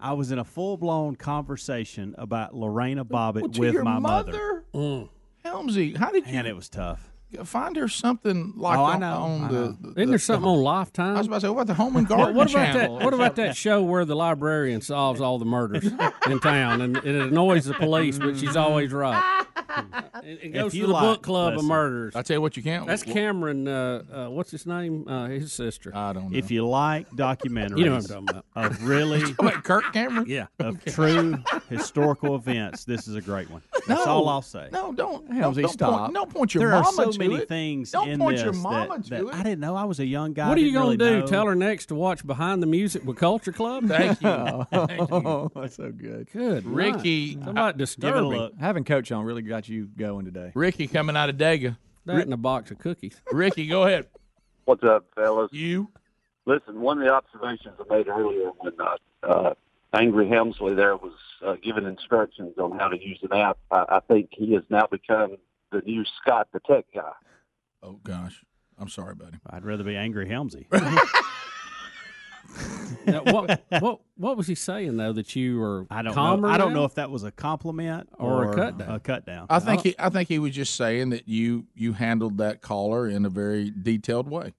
I 0.00 0.12
was 0.12 0.30
in 0.30 0.38
a 0.38 0.44
full 0.44 0.76
blown 0.76 1.16
conversation 1.16 2.14
about 2.18 2.54
Lorena 2.54 3.04
Bobbitt 3.04 3.42
Well, 3.42 3.50
to 3.50 3.60
with 3.60 3.74
your 3.74 3.84
my 3.84 3.98
mother? 3.98 4.64
Mm. 4.74 5.08
Helmsy, 5.44 5.96
how 5.96 6.10
did 6.10 6.26
you 6.26 6.38
and 6.38 6.46
it 6.46 6.56
was 6.56 6.68
tough. 6.68 7.12
Find 7.44 7.76
her 7.76 7.88
something 7.88 8.52
like 8.56 8.78
Oh, 8.78 8.82
I 8.84 8.94
on, 8.94 9.00
know, 9.00 9.14
on 9.16 9.44
I 9.44 9.48
the, 9.48 9.54
know. 9.54 9.66
the- 9.80 9.88
Isn't 9.88 9.94
there 9.94 10.06
the- 10.06 10.18
something 10.18 10.48
on 10.48 10.58
Lifetime? 10.62 11.14
I 11.16 11.18
was 11.18 11.26
about 11.26 11.36
to 11.36 11.40
say, 11.42 11.48
what 11.48 11.54
about 11.62 11.66
the 11.68 11.74
Home 11.74 11.96
and 11.96 12.08
What, 12.08 12.16
Garden 12.16 12.36
what 12.36 12.50
about 12.50 12.72
channel? 12.72 12.98
that? 12.98 13.04
What 13.04 13.14
about 13.14 13.36
that 13.36 13.56
show 13.56 13.82
where 13.82 14.04
the 14.04 14.16
librarian 14.16 14.80
solves 14.80 15.20
all 15.20 15.38
the 15.38 15.44
murders 15.44 15.84
in 16.28 16.40
town, 16.40 16.80
and, 16.80 16.96
and 16.96 17.06
it 17.06 17.22
annoys 17.28 17.64
the 17.64 17.74
police, 17.74 18.18
but 18.18 18.36
she's 18.38 18.56
always 18.56 18.92
right. 18.92 19.46
It, 20.22 20.38
it 20.42 20.48
goes 20.54 20.72
you 20.74 20.82
to 20.82 20.86
the 20.86 20.92
like- 20.92 21.02
book 21.02 21.22
club 21.22 21.54
listen, 21.54 21.66
of 21.66 21.68
murders. 21.68 22.14
I 22.16 22.22
tell 22.22 22.36
you 22.36 22.40
what, 22.40 22.56
you 22.56 22.62
can't. 22.62 22.86
That's 22.86 23.02
Cameron. 23.02 23.66
Uh, 23.66 24.02
uh, 24.12 24.30
what's 24.30 24.50
his 24.52 24.66
name? 24.66 25.06
Uh, 25.08 25.26
his 25.26 25.52
sister. 25.52 25.90
I 25.94 26.12
don't 26.12 26.30
know. 26.30 26.38
If 26.38 26.50
you 26.50 26.66
like 26.66 27.10
documentaries 27.10 27.78
You 27.78 27.86
know 27.86 27.96
what 27.96 28.10
I'm 28.10 28.26
talking 28.26 28.42
about. 28.54 28.72
of 28.72 28.84
really 28.86 29.22
Wait, 29.40 29.54
Kirk 29.64 29.92
Cameron? 29.92 30.26
Yeah. 30.28 30.46
of 30.60 30.82
true 30.84 31.36
historical 31.68 32.36
events, 32.36 32.84
this 32.84 33.06
is 33.08 33.16
a 33.16 33.20
great 33.20 33.50
one. 33.50 33.62
That's 33.86 34.06
No. 34.06 34.12
all 34.12 34.28
I'll 34.28 34.42
say. 34.42 34.68
No, 34.72 34.92
don't. 34.92 35.28
Helmsy, 35.30 35.62
don't, 35.62 35.70
stop. 35.72 36.00
Point, 36.00 36.14
don't 36.14 36.30
point 36.32 36.54
your 36.54 36.60
there 36.60 36.70
mama 36.70 36.88
are 36.88 36.92
so 36.92 37.10
to 37.10 37.18
many 37.28 37.42
it. 37.42 37.48
things 37.48 37.90
Don't 37.90 38.08
in 38.08 38.18
point 38.18 38.36
this 38.36 38.44
your 38.44 38.52
mama 38.54 38.96
that, 38.96 39.04
to 39.04 39.10
that 39.10 39.20
it. 39.22 39.34
I 39.34 39.42
didn't 39.42 39.60
know. 39.60 39.76
I 39.76 39.84
was 39.84 40.00
a 40.00 40.06
young 40.06 40.32
guy. 40.32 40.48
What 40.48 40.58
are 40.58 40.60
you 40.60 40.72
going 40.72 40.98
to 40.98 41.20
do? 41.22 41.26
Tell 41.26 41.46
her 41.46 41.54
next 41.54 41.86
to 41.86 41.94
watch 41.94 42.26
Behind 42.26 42.62
the 42.62 42.66
Music 42.66 43.04
with 43.04 43.16
Culture 43.16 43.52
Club? 43.52 43.86
Thank 43.86 44.20
you. 44.22 44.66
Thank 44.70 44.90
you. 45.00 45.06
Oh, 45.10 45.50
that's 45.56 45.76
so 45.76 45.90
good. 45.90 46.28
Good. 46.32 46.64
Ricky, 46.66 47.36
night. 47.36 47.44
Somebody 47.44 47.72
Give 47.72 47.78
disturbing. 47.78 48.24
look. 48.30 48.52
Having 48.58 48.84
coach 48.84 49.12
on 49.12 49.24
really 49.24 49.42
got 49.42 49.68
you 49.68 49.86
going 49.96 50.24
today. 50.24 50.52
Ricky 50.54 50.86
coming 50.86 51.16
out 51.16 51.28
of 51.28 51.36
Dega. 51.36 51.76
That 52.06 52.16
and 52.16 52.34
a 52.34 52.36
box 52.36 52.70
of 52.70 52.78
cookies. 52.78 53.18
Ricky, 53.32 53.66
go 53.66 53.84
ahead. 53.84 54.06
What's 54.66 54.82
up, 54.84 55.06
fellas? 55.14 55.50
You. 55.52 55.88
Listen, 56.46 56.80
one 56.80 56.98
of 57.00 57.04
the 57.04 57.12
observations 57.12 57.74
I 57.80 57.94
made 57.94 58.08
earlier 58.08 58.50
when 58.58 58.72
uh, 58.78 58.96
uh, 59.26 59.54
Angry 59.94 60.28
Helmsley 60.28 60.74
there 60.74 60.96
was 60.96 61.14
uh, 61.44 61.54
giving 61.62 61.84
instructions 61.86 62.58
on 62.58 62.78
how 62.78 62.88
to 62.88 63.02
use 63.02 63.18
an 63.22 63.32
app, 63.32 63.58
I, 63.70 63.84
I 63.88 64.00
think 64.00 64.30
he 64.32 64.52
has 64.52 64.62
now 64.68 64.86
become 64.90 65.36
the 65.74 65.82
new 65.86 66.04
Scott 66.22 66.48
the 66.52 66.60
tech 66.60 66.84
guy. 66.94 67.10
Oh 67.82 68.00
gosh, 68.04 68.42
I'm 68.78 68.88
sorry, 68.88 69.14
buddy. 69.14 69.38
I'd 69.50 69.64
rather 69.64 69.84
be 69.84 69.96
angry 69.96 70.26
Helmsy. 70.28 70.66
Now, 73.06 73.22
what, 73.24 73.62
what 73.80 74.00
what 74.16 74.36
was 74.36 74.46
he 74.46 74.54
saying 74.54 74.96
though? 74.96 75.12
That 75.12 75.34
you 75.34 75.58
were 75.58 75.86
I 75.90 76.02
don't 76.02 76.14
know. 76.14 76.48
I 76.48 76.56
don't 76.56 76.72
now? 76.72 76.80
know 76.80 76.84
if 76.84 76.94
that 76.94 77.10
was 77.10 77.24
a 77.24 77.30
compliment 77.32 78.08
Or 78.16 78.44
or, 78.46 78.52
a 78.52 78.54
cut 78.54 78.78
down. 78.78 78.90
A 78.90 79.00
cut 79.00 79.26
down. 79.26 79.46
I 79.50 79.58
think 79.58 79.82
he. 79.82 79.94
I 79.98 80.08
think 80.08 80.28
he 80.28 80.38
was 80.38 80.52
just 80.54 80.74
saying 80.76 81.10
that 81.10 81.26
you 81.28 81.66
you 81.74 81.94
handled 81.94 82.38
that 82.38 82.62
caller 82.62 83.08
in 83.08 83.24
a 83.26 83.28
very 83.28 83.70
detailed 83.70 84.28
way, 84.28 84.54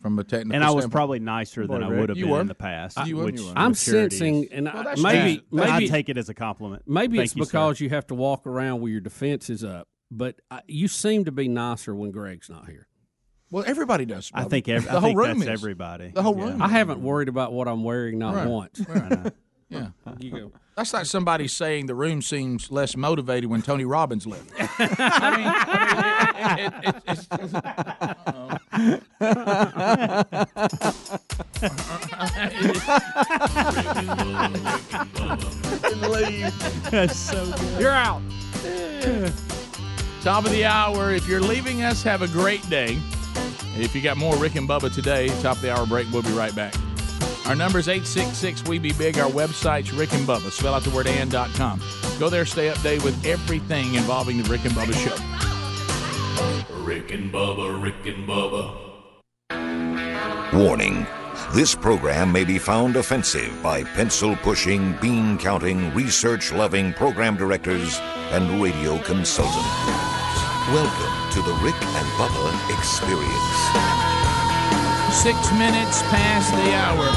from 0.00 0.18
a 0.18 0.24
technical. 0.24 0.54
and 0.54 0.64
I 0.64 0.68
was 0.70 0.84
standpoint. 0.84 0.92
probably 0.92 1.18
nicer 1.20 1.66
than 1.66 1.80
Boy, 1.80 1.86
I 1.86 1.88
would 2.00 2.08
have 2.08 2.16
been 2.18 2.28
were. 2.30 2.40
in 2.40 2.46
the 2.48 2.54
past. 2.54 2.98
You 3.06 3.18
were. 3.18 3.24
which 3.26 3.40
I'm 3.54 3.74
sensing, 3.74 4.48
and 4.50 4.64
Well, 4.66 4.78
I, 4.78 4.82
that's 4.82 5.02
maybe. 5.02 5.42
I 5.60 5.86
take 5.86 6.08
it 6.08 6.16
as 6.16 6.28
a 6.28 6.34
compliment. 6.34 6.84
maybe 6.86 7.18
Thank 7.18 7.26
it's 7.26 7.36
you, 7.36 7.44
sir. 7.44 7.48
because 7.50 7.80
you 7.80 7.90
have 7.90 8.06
to 8.06 8.14
walk 8.14 8.46
around 8.46 8.80
with 8.80 8.92
your 8.92 9.00
defenses 9.02 9.62
up. 9.62 9.88
But 10.10 10.36
uh, 10.50 10.60
you 10.66 10.88
seem 10.88 11.24
to 11.24 11.32
be 11.32 11.48
nicer 11.48 11.94
when 11.94 12.10
Greg's 12.12 12.48
not 12.48 12.68
here. 12.68 12.86
Well, 13.50 13.64
everybody 13.66 14.04
does. 14.06 14.30
I 14.34 14.44
think 14.44 14.68
ev- 14.68 14.84
the 14.84 14.90
I 14.90 14.92
whole 14.94 15.00
think 15.02 15.18
room 15.18 15.38
that's 15.38 15.50
is. 15.50 15.60
everybody. 15.60 16.08
The 16.10 16.22
whole 16.22 16.36
Yeah. 16.36 16.44
room. 16.44 16.62
I 16.62 16.68
haven't 16.68 17.00
worried 17.02 17.28
about 17.28 17.52
what 17.52 17.68
I'm 17.68 17.84
wearing 17.84 18.18
not 18.18 18.34
Right. 18.34 18.46
once. 18.48 18.80
Right. 18.88 19.32
Yeah. 19.68 19.88
You 20.20 20.30
go. 20.30 20.52
That's 20.76 20.92
like 20.94 21.06
somebody 21.06 21.48
saying 21.48 21.86
the 21.86 21.94
room 21.96 22.22
seems 22.22 22.70
less 22.70 22.96
motivated 22.96 23.50
when 23.50 23.62
Tony 23.62 23.84
Robbins 23.84 24.24
left. 24.24 24.48
I 24.78 25.36
mean, 25.36 25.52
I 25.52 26.54
mean, 26.56 26.66
it, 26.66 26.84
it, 26.86 26.94
it, 26.94 27.02
it's, 27.08 27.26
That's 36.90 37.16
so 37.16 37.52
good. 37.52 37.80
You're 37.80 37.90
out. 37.92 38.22
Top 40.26 40.44
of 40.44 40.50
the 40.50 40.64
hour. 40.64 41.12
If 41.12 41.28
you're 41.28 41.40
leaving 41.40 41.84
us, 41.84 42.02
have 42.02 42.20
a 42.20 42.26
great 42.26 42.68
day. 42.68 42.98
If 43.76 43.94
you 43.94 44.02
got 44.02 44.16
more 44.16 44.36
Rick 44.38 44.56
and 44.56 44.68
Bubba 44.68 44.92
today, 44.92 45.28
top 45.40 45.54
of 45.54 45.62
the 45.62 45.72
hour 45.72 45.86
break, 45.86 46.10
we'll 46.10 46.22
be 46.22 46.32
right 46.32 46.52
back. 46.52 46.74
Our 47.46 47.54
number 47.54 47.78
is 47.78 47.86
866 47.86 48.64
We 48.64 48.80
Be 48.80 48.92
Big. 48.92 49.20
Our 49.20 49.30
website's 49.30 49.92
Rick 49.92 50.14
and 50.14 50.26
Bubba. 50.26 50.50
Spell 50.50 50.74
out 50.74 50.82
the 50.82 50.90
word 50.90 51.06
and.com. 51.06 51.80
Go 52.18 52.28
there, 52.28 52.44
stay 52.44 52.72
updated 52.72 53.04
with 53.04 53.24
everything 53.24 53.94
involving 53.94 54.42
the 54.42 54.50
Rick 54.50 54.64
and 54.64 54.74
Bubba 54.74 54.94
show. 54.94 55.14
Rick 56.82 57.12
and 57.12 57.32
Bubba, 57.32 57.80
Rick 57.80 58.04
and 58.06 58.26
Bubba. 58.26 58.74
Warning 60.52 61.06
this 61.56 61.74
program 61.74 62.30
may 62.30 62.44
be 62.44 62.58
found 62.58 62.96
offensive 62.96 63.50
by 63.62 63.82
pencil 63.82 64.36
pushing, 64.36 64.92
bean 65.00 65.38
counting, 65.38 65.90
research 65.94 66.52
loving 66.52 66.92
program 66.92 67.34
directors 67.34 67.98
and 68.30 68.62
radio 68.62 68.98
consultants. 68.98 69.64
Welcome 70.68 71.32
to 71.32 71.40
the 71.40 71.54
Rick 71.64 71.80
and 71.80 72.06
Bubba 72.18 72.52
Experience. 72.76 73.56
Six 75.16 75.50
minutes 75.52 76.02
past 76.12 76.52
the 76.52 76.74
hour. 76.74 77.08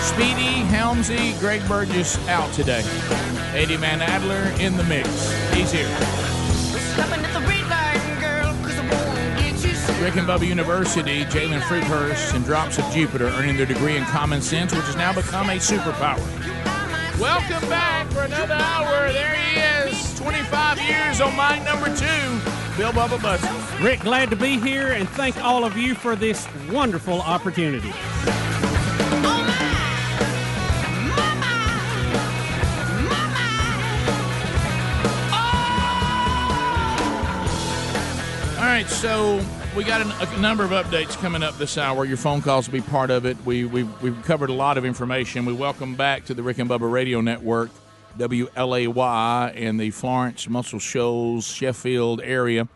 Speedy, 0.00 0.62
Helmsy, 0.70 1.36
Greg 1.40 1.66
Burgess 1.66 2.24
out 2.28 2.52
today. 2.52 2.84
Eddie 3.52 3.74
Van 3.74 4.00
Adler 4.00 4.54
in 4.62 4.76
the 4.76 4.84
mix. 4.84 5.08
He's 5.52 5.72
here. 5.72 5.88
Rick 10.00 10.14
and 10.14 10.28
Bubba 10.28 10.46
University, 10.46 11.24
Jalen 11.24 11.60
Fruithurst 11.62 12.32
and 12.32 12.44
Drops 12.44 12.78
of 12.78 12.88
Jupiter 12.92 13.26
earning 13.30 13.56
their 13.56 13.66
degree 13.66 13.96
in 13.96 14.04
common 14.04 14.40
sense, 14.40 14.72
which 14.72 14.84
has 14.84 14.94
now 14.94 15.12
become 15.12 15.50
a 15.50 15.56
superpower. 15.56 16.18
Welcome 17.18 17.68
back 17.68 18.06
for 18.12 18.22
another 18.22 18.54
hour. 18.54 19.12
There 19.12 19.34
he 19.34 19.58
is, 19.90 20.16
25 20.16 20.80
years 20.82 21.20
on 21.20 21.34
mic 21.34 21.64
number 21.64 21.86
two, 21.88 22.38
Bill 22.76 22.92
Bubba 22.92 23.20
Bussey. 23.20 23.84
Rick, 23.84 24.00
glad 24.00 24.30
to 24.30 24.36
be 24.36 24.56
here, 24.60 24.92
and 24.92 25.08
thank 25.08 25.36
all 25.44 25.64
of 25.64 25.76
you 25.76 25.96
for 25.96 26.14
this 26.14 26.46
wonderful 26.70 27.20
opportunity. 27.20 27.92
All 38.56 38.64
right, 38.64 38.86
so 38.88 39.40
we 39.78 39.84
got 39.84 40.00
an, 40.00 40.10
a 40.10 40.40
number 40.40 40.64
of 40.64 40.70
updates 40.70 41.16
coming 41.18 41.40
up 41.40 41.56
this 41.56 41.78
hour. 41.78 42.04
Your 42.04 42.16
phone 42.16 42.42
calls 42.42 42.66
will 42.66 42.72
be 42.72 42.80
part 42.80 43.12
of 43.12 43.24
it. 43.24 43.36
We, 43.46 43.64
we've, 43.64 44.02
we've 44.02 44.20
covered 44.24 44.50
a 44.50 44.52
lot 44.52 44.76
of 44.76 44.84
information. 44.84 45.44
We 45.44 45.52
welcome 45.52 45.94
back 45.94 46.24
to 46.24 46.34
the 46.34 46.42
Rick 46.42 46.58
and 46.58 46.68
Bubba 46.68 46.90
Radio 46.90 47.20
Network 47.20 47.70
WLAY 48.18 49.54
in 49.54 49.76
the 49.76 49.92
Florence, 49.92 50.48
Muscle 50.48 50.80
Shoals, 50.80 51.46
Sheffield 51.46 52.20
area. 52.24 52.66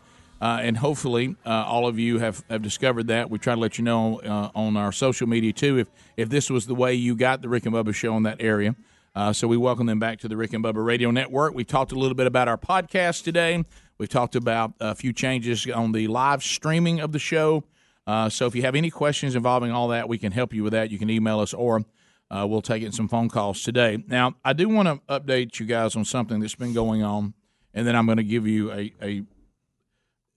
Uh, 0.41 0.61
and 0.63 0.77
hopefully, 0.77 1.35
uh, 1.45 1.65
all 1.67 1.89
of 1.89 1.99
you 1.99 2.21
have, 2.21 2.45
have 2.49 2.63
discovered 2.63 3.09
that. 3.09 3.31
We 3.31 3.41
try 3.41 3.57
to 3.57 3.61
let 3.61 3.79
you 3.79 3.85
know 3.85 4.21
uh, 4.21 4.51
on 4.55 4.77
our 4.77 4.93
social 4.93 5.27
media 5.27 5.53
too 5.53 5.79
if 5.79 5.89
if 6.17 6.29
this 6.29 6.51
was 6.51 6.67
the 6.67 6.75
way 6.77 6.95
you 6.95 7.17
got 7.17 7.43
the 7.43 7.49
Rick 7.49 7.67
and 7.67 7.75
Bubba 7.75 7.93
show 7.93 8.17
in 8.17 8.23
that 8.23 8.41
area. 8.41 8.77
Uh, 9.15 9.33
so 9.33 9.49
we 9.49 9.57
welcome 9.57 9.87
them 9.87 9.99
back 9.99 10.21
to 10.21 10.29
the 10.29 10.37
Rick 10.37 10.53
and 10.53 10.65
Bubba 10.65 10.85
Radio 10.85 11.11
Network. 11.11 11.53
We 11.53 11.65
talked 11.65 11.91
a 11.91 11.99
little 11.99 12.15
bit 12.15 12.29
about 12.29 12.47
our 12.47 12.57
podcast 12.57 13.25
today. 13.25 13.65
We've 14.03 14.09
talked 14.09 14.35
about 14.35 14.73
a 14.81 14.97
few 14.97 15.13
changes 15.13 15.65
on 15.69 15.93
the 15.93 16.09
live 16.09 16.43
streaming 16.43 16.99
of 16.99 17.13
the 17.13 17.21
show. 17.21 17.63
Uh, 18.05 18.29
so 18.29 18.47
if 18.47 18.57
you 18.57 18.63
have 18.63 18.75
any 18.75 18.91
questions 18.91 19.37
involving 19.37 19.71
all 19.71 19.87
that, 19.91 20.09
we 20.09 20.19
can 20.19 20.33
help 20.33 20.53
you 20.53 20.65
with 20.65 20.73
that. 20.73 20.91
You 20.91 20.99
can 20.99 21.09
email 21.09 21.39
us 21.39 21.55
or 21.55 21.85
uh, 22.29 22.45
we'll 22.51 22.63
take 22.63 22.83
in 22.83 22.91
some 22.91 23.07
phone 23.07 23.29
calls 23.29 23.63
today. 23.63 24.03
Now, 24.09 24.35
I 24.45 24.55
do 24.55 24.69
want 24.69 24.89
to 24.89 24.97
update 25.09 25.61
you 25.61 25.67
guys 25.67 25.95
on 25.95 26.05
something 26.05 26.41
that's 26.41 26.57
been 26.57 26.75
going 26.75 27.05
on, 27.05 27.35
and 27.75 27.87
then 27.87 27.95
I'm 27.95 28.07
going 28.07 28.17
to 28.17 28.25
give 28.25 28.45
you 28.45 28.73
a, 28.73 28.93
a 29.01 29.23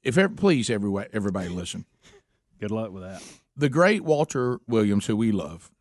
if 0.03 0.16
ever, 0.16 0.36
please, 0.36 0.70
everybody, 0.70 1.09
everybody 1.11 1.49
listen. 1.49 1.86
Good 2.59 2.70
luck 2.70 2.91
with 2.91 3.01
that. 3.01 3.24
The 3.57 3.70
great 3.70 4.03
Walter 4.03 4.59
Williams, 4.68 5.07
who 5.07 5.18
we 5.18 5.32
love, 5.32 5.72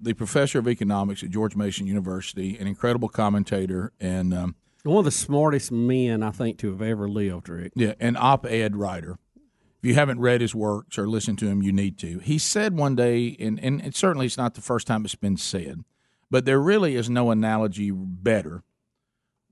the 0.00 0.14
professor 0.14 0.58
of 0.58 0.66
economics 0.66 1.22
at 1.22 1.28
George 1.28 1.54
Mason 1.54 1.86
University, 1.86 2.56
an 2.56 2.66
incredible 2.66 3.10
commentator, 3.10 3.92
and 4.00 4.32
um, 4.32 4.54
one 4.86 4.98
of 4.98 5.04
the 5.04 5.10
smartest 5.10 5.72
men 5.72 6.22
I 6.22 6.30
think 6.30 6.58
to 6.58 6.70
have 6.70 6.82
ever 6.82 7.08
lived, 7.08 7.48
Rick. 7.48 7.72
yeah, 7.74 7.94
an 8.00 8.16
op-ed 8.18 8.76
writer. 8.76 9.18
If 9.34 9.88
you 9.88 9.94
haven't 9.94 10.20
read 10.20 10.40
his 10.40 10.54
works 10.54 10.98
or 10.98 11.06
listened 11.06 11.38
to 11.40 11.48
him, 11.48 11.62
you 11.62 11.72
need 11.72 11.98
to. 11.98 12.18
He 12.18 12.38
said 12.38 12.76
one 12.76 12.96
day, 12.96 13.36
and, 13.38 13.60
and 13.60 13.80
it 13.82 13.94
certainly 13.94 14.26
it's 14.26 14.38
not 14.38 14.54
the 14.54 14.62
first 14.62 14.86
time 14.86 15.04
it's 15.04 15.14
been 15.14 15.36
said, 15.36 15.84
but 16.30 16.44
there 16.44 16.60
really 16.60 16.96
is 16.96 17.10
no 17.10 17.30
analogy 17.30 17.90
better 17.92 18.62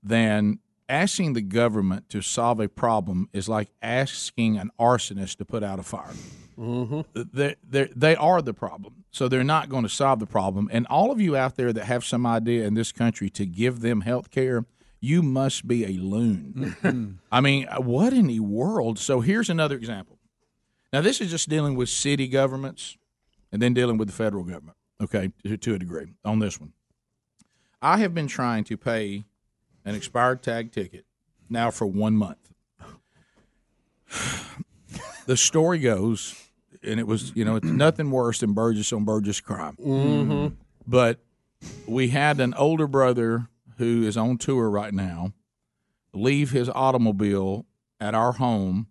than 0.01 0.59
asking 0.89 1.33
the 1.33 1.41
government 1.41 2.09
to 2.09 2.21
solve 2.21 2.59
a 2.59 2.69
problem 2.69 3.29
is 3.33 3.49
like 3.49 3.69
asking 3.81 4.57
an 4.57 4.71
arsonist 4.79 5.37
to 5.37 5.45
put 5.45 5.63
out 5.63 5.79
a 5.79 5.83
fire. 5.83 6.13
Mm-hmm. 6.57 7.01
They 7.33 7.55
they 7.67 7.89
they 7.95 8.15
are 8.15 8.41
the 8.41 8.53
problem, 8.53 9.03
so 9.11 9.27
they're 9.27 9.43
not 9.43 9.67
going 9.67 9.83
to 9.83 9.89
solve 9.89 10.19
the 10.19 10.25
problem. 10.25 10.69
And 10.71 10.87
all 10.87 11.11
of 11.11 11.19
you 11.19 11.35
out 11.35 11.55
there 11.55 11.73
that 11.73 11.85
have 11.85 12.05
some 12.05 12.25
idea 12.25 12.65
in 12.65 12.75
this 12.75 12.91
country 12.91 13.29
to 13.31 13.45
give 13.45 13.81
them 13.81 14.01
health 14.01 14.31
care, 14.31 14.65
you 15.05 15.21
must 15.21 15.67
be 15.67 15.85
a 15.85 15.99
loon. 16.01 17.19
I 17.31 17.39
mean, 17.39 17.67
what 17.77 18.11
in 18.11 18.25
the 18.27 18.39
world? 18.39 18.97
So 18.97 19.21
here's 19.21 19.49
another 19.51 19.75
example. 19.75 20.17
Now 20.91 21.01
this 21.01 21.21
is 21.21 21.29
just 21.29 21.47
dealing 21.47 21.75
with 21.75 21.89
city 21.89 22.27
governments, 22.27 22.97
and 23.51 23.61
then 23.61 23.73
dealing 23.73 23.97
with 23.97 24.07
the 24.07 24.13
federal 24.13 24.43
government. 24.43 24.77
Okay, 25.01 25.31
to, 25.45 25.57
to 25.57 25.75
a 25.75 25.79
degree 25.79 26.13
on 26.23 26.39
this 26.39 26.59
one. 26.59 26.73
I 27.81 27.97
have 27.97 28.13
been 28.15 28.27
trying 28.27 28.63
to 28.65 28.77
pay 28.77 29.25
an 29.83 29.93
expired 29.93 30.41
tag 30.41 30.71
ticket 30.71 31.05
now 31.49 31.69
for 31.69 31.85
one 31.85 32.15
month. 32.15 32.49
the 35.27 35.37
story 35.37 35.79
goes, 35.79 36.49
and 36.81 36.99
it 36.99 37.05
was, 37.05 37.31
you 37.35 37.45
know, 37.45 37.57
it's 37.57 37.67
nothing 37.67 38.09
worse 38.09 38.39
than 38.39 38.53
Burgess 38.53 38.91
on 38.91 39.03
Burgess 39.05 39.39
crime. 39.41 39.77
Mhm. 39.79 40.55
But 40.87 41.19
we 41.85 42.07
had 42.07 42.39
an 42.39 42.53
older 42.55 42.87
brother 42.87 43.49
who 43.77 44.03
is 44.03 44.17
on 44.17 44.37
tour 44.37 44.69
right 44.69 44.93
now 44.93 45.33
leave 46.13 46.51
his 46.51 46.69
automobile 46.69 47.65
at 47.99 48.15
our 48.15 48.33
home, 48.33 48.87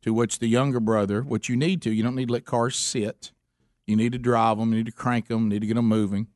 to 0.00 0.12
which 0.14 0.38
the 0.38 0.46
younger 0.48 0.80
brother, 0.80 1.20
which 1.22 1.48
you 1.50 1.56
need 1.56 1.82
to, 1.82 1.90
you 1.92 2.02
don't 2.02 2.14
need 2.14 2.28
to 2.28 2.32
let 2.32 2.44
cars 2.46 2.76
sit. 2.76 3.30
You 3.86 3.94
need 3.96 4.12
to 4.12 4.18
drive 4.18 4.58
them, 4.58 4.70
you 4.70 4.78
need 4.78 4.86
to 4.86 4.92
crank 4.92 5.28
them, 5.28 5.48
need 5.48 5.60
to 5.60 5.66
get 5.66 5.74
them 5.74 5.86
moving 5.88 6.28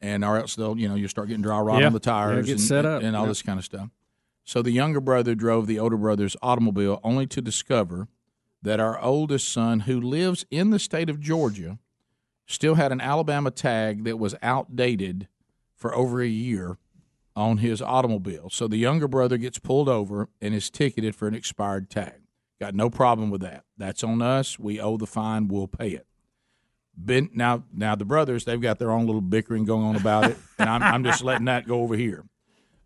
and 0.00 0.24
or 0.24 0.36
else 0.36 0.56
they'll 0.56 0.76
you 0.76 0.88
know 0.88 0.96
you 0.96 1.06
start 1.06 1.28
getting 1.28 1.42
dry 1.42 1.60
rot 1.60 1.80
Yeah. 1.80 1.86
on 1.86 1.92
the 1.92 2.00
tires 2.00 2.38
Yeah, 2.48 2.54
get 2.54 2.60
and, 2.60 2.60
set 2.60 2.84
up. 2.84 3.02
and 3.04 3.14
all 3.14 3.22
Yeah. 3.22 3.28
this 3.28 3.42
kind 3.42 3.58
of 3.60 3.64
stuff. 3.64 3.88
So 4.42 4.60
the 4.60 4.72
younger 4.72 5.00
brother 5.00 5.36
drove 5.36 5.68
the 5.68 5.78
older 5.78 5.96
brother's 5.96 6.36
automobile 6.42 6.98
only 7.04 7.26
to 7.28 7.40
discover 7.40 8.08
that 8.62 8.80
our 8.80 9.00
oldest 9.00 9.48
son, 9.48 9.80
who 9.80 10.00
lives 10.00 10.44
in 10.50 10.70
the 10.70 10.80
state 10.80 11.08
of 11.08 11.20
Georgia, 11.20 11.78
still 12.46 12.74
had 12.74 12.90
an 12.90 13.00
Alabama 13.00 13.52
tag 13.52 14.02
that 14.02 14.18
was 14.18 14.34
outdated 14.42 15.28
for 15.76 15.94
over 15.94 16.20
a 16.20 16.26
year 16.26 16.78
on 17.34 17.58
his 17.58 17.80
automobile. 17.80 18.50
So 18.50 18.68
the 18.68 18.76
younger 18.76 19.08
brother 19.08 19.36
gets 19.38 19.58
pulled 19.58 19.88
over 19.88 20.28
and 20.40 20.54
is 20.54 20.70
ticketed 20.70 21.14
for 21.16 21.26
an 21.28 21.34
expired 21.34 21.88
tag. 21.90 22.20
Got 22.60 22.74
no 22.74 22.90
problem 22.90 23.30
with 23.30 23.40
that. 23.40 23.64
That's 23.76 24.04
on 24.04 24.22
us. 24.22 24.58
We 24.58 24.80
owe 24.80 24.96
the 24.96 25.06
fine. 25.06 25.48
We'll 25.48 25.66
pay 25.68 25.90
it 25.90 26.06
been 27.02 27.30
now 27.32 27.64
now 27.72 27.94
the 27.94 28.04
brothers 28.04 28.44
they've 28.44 28.60
got 28.60 28.78
their 28.78 28.90
own 28.90 29.06
little 29.06 29.22
bickering 29.22 29.64
going 29.64 29.82
on 29.82 29.96
about 29.96 30.30
it 30.30 30.36
and 30.58 30.68
I'm, 30.68 30.82
I'm 30.82 31.02
just 31.04 31.24
letting 31.24 31.46
that 31.46 31.66
go 31.66 31.80
over 31.80 31.94
here 31.96 32.22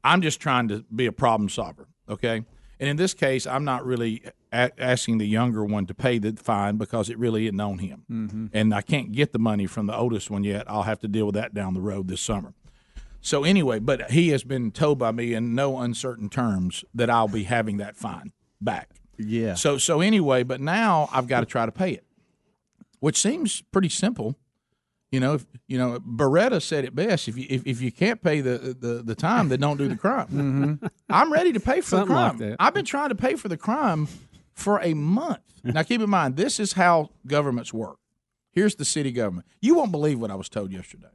i'm 0.05 0.23
just 0.23 0.39
trying 0.39 0.69
to 0.69 0.85
be 0.95 1.07
a 1.07 1.13
problem 1.13 1.49
solver 1.49 1.89
okay 2.09 2.45
and 2.79 2.89
in 2.89 2.97
this 2.97 3.15
case 3.15 3.49
i'm 3.49 3.65
not 3.65 3.85
really 3.85 4.23
a- 4.53 4.71
asking 4.81 5.19
the 5.19 5.27
younger 5.27 5.65
one 5.65 5.87
to 5.87 5.93
pay 5.95 6.19
the 6.19 6.33
fine 6.41 6.77
because 6.77 7.11
it 7.11 7.19
really 7.19 7.47
isn't 7.47 7.59
on 7.59 7.79
him 7.79 8.05
Mhm. 8.09 8.51
and 8.53 8.73
i 8.73 8.81
can't 8.81 9.11
get 9.11 9.33
the 9.33 9.41
money 9.41 9.67
from 9.67 9.87
the 9.89 9.97
oldest 9.97 10.31
one 10.31 10.45
yet 10.45 10.71
i'll 10.71 10.85
have 10.85 11.01
to 11.01 11.09
deal 11.09 11.27
with 11.27 11.35
that 11.35 11.53
down 11.53 11.75
the 11.75 11.81
road 11.81 12.07
this 12.07 12.21
summer 12.21 12.55
so 13.27 13.45
anyway 13.45 13.79
but 13.79 14.11
he 14.11 14.29
has 14.29 14.45
been 14.45 14.71
told 14.71 14.99
by 14.99 15.11
me 15.11 15.35
in 15.35 15.55
no 15.55 15.79
uncertain 15.79 16.29
terms 16.29 16.85
that 16.95 17.11
i'll 17.11 17.29
be 17.29 17.45
having 17.45 17.77
that 17.79 17.97
fine 17.97 18.33
back 18.61 18.91
Yeah. 19.19 19.55
so 19.55 19.79
so 19.79 20.01
anyway 20.01 20.43
but 20.43 20.61
now 20.61 21.09
i've 21.13 21.27
got 21.27 21.41
to 21.41 21.47
try 21.47 21.67
to 21.67 21.73
pay 21.73 21.91
it 21.93 22.05
which 23.01 23.17
seems 23.21 23.63
pretty 23.73 23.91
simple. 23.91 24.37
You 25.13 25.21
know, 25.21 25.35
if 25.35 25.47
you 25.69 25.79
know, 25.79 26.01
Baretta 26.01 26.61
said 26.61 26.85
it 26.85 26.95
best: 26.95 27.29
if 27.29 27.37
you 27.39 27.47
if, 27.49 27.65
if 27.67 27.81
you 27.81 27.93
can't 27.93 28.21
pay 28.23 28.41
the, 28.41 28.77
the 28.79 29.03
the 29.05 29.15
time, 29.15 29.49
then 29.51 29.61
don't 29.61 29.77
do 29.77 29.87
the 29.87 29.97
crime. 29.97 30.81
I'm 31.11 31.33
ready 31.33 31.53
to 31.53 31.61
pay 31.61 31.81
for 31.83 31.99
Mm-hmm. 31.99 32.09
Something 32.09 32.09
the 32.09 32.15
like 32.15 32.37
crime. 32.37 32.51
that. 32.51 32.57
I've 32.59 32.75
been 32.75 32.85
trying 32.87 33.11
to 33.11 33.15
pay 33.15 33.35
for 33.37 33.49
the 33.49 33.57
crime 33.57 34.09
for 34.55 34.81
a 34.81 34.95
month. 34.95 35.43
now, 35.63 35.83
keep 35.85 36.01
in 36.01 36.11
mind, 36.11 36.37
this 36.37 36.59
is 36.59 36.73
how 36.73 37.11
governments 37.27 37.73
work. 37.73 37.99
Here's 38.51 38.75
the 38.75 38.85
city 38.85 39.13
government. 39.13 39.47
You 39.61 39.75
won't 39.77 39.93
believe 39.93 40.19
what 40.19 40.31
I 40.31 40.35
was 40.35 40.49
told 40.49 40.73
yesterday. 40.73 41.07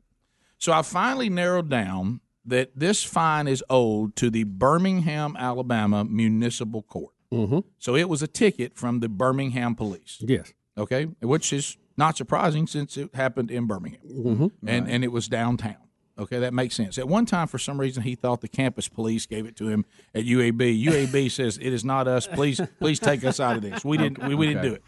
So 0.62 0.72
I 0.72 0.84
finally 0.84 1.28
narrowed 1.28 1.70
down 1.70 2.22
that 2.46 2.72
this 2.76 3.04
fine 3.04 3.48
is 3.48 3.64
owed 3.68 4.16
to 4.18 4.30
the 4.30 4.44
Birmingham, 4.44 5.36
Alabama 5.38 6.06
Municipal 6.06 6.84
Court. 6.84 7.14
Mm-hmm. 7.34 7.60
So 7.80 7.96
it 7.96 8.08
was 8.08 8.22
a 8.22 8.28
ticket 8.28 8.76
from 8.76 9.00
the 9.00 9.10
Birmingham 9.10 9.74
Police. 9.76 10.18
Yes. 10.22 10.54
Okay, 10.78 11.06
which 11.22 11.52
is 11.52 11.78
not 11.98 12.16
surprising 12.16 12.68
since 12.68 12.96
it 12.96 13.14
happened 13.16 13.50
in 13.52 13.66
Birmingham, 13.68 14.02
Mm-hmm. 14.08 14.68
and 14.68 14.88
and 14.90 15.04
it 15.04 15.12
was 15.12 15.28
downtown. 15.28 15.76
Okay, 16.20 16.40
that 16.40 16.54
makes 16.54 16.76
sense. 16.76 16.98
At 17.00 17.08
one 17.08 17.26
time, 17.26 17.48
for 17.48 17.58
some 17.58 17.80
reason, 17.80 18.04
he 18.04 18.14
thought 18.16 18.42
the 18.42 18.48
campus 18.48 18.88
police 18.88 19.26
gave 19.26 19.46
it 19.48 19.56
to 19.58 19.68
him 19.68 19.86
at 20.14 20.26
UAB. 20.26 20.84
UAB 20.86 21.32
says 21.32 21.58
it 21.58 21.74
is 21.74 21.84
not 21.84 22.08
us. 22.08 22.28
Please, 22.28 22.62
please 22.80 23.00
take 23.00 23.24
us 23.26 23.40
out 23.40 23.56
of 23.56 23.64
this. 23.64 23.84
We 23.84 23.98
didn't. 23.98 24.24
We, 24.28 24.36
we 24.36 24.48
didn't 24.48 24.62
do 24.64 24.74
it. 24.74 24.84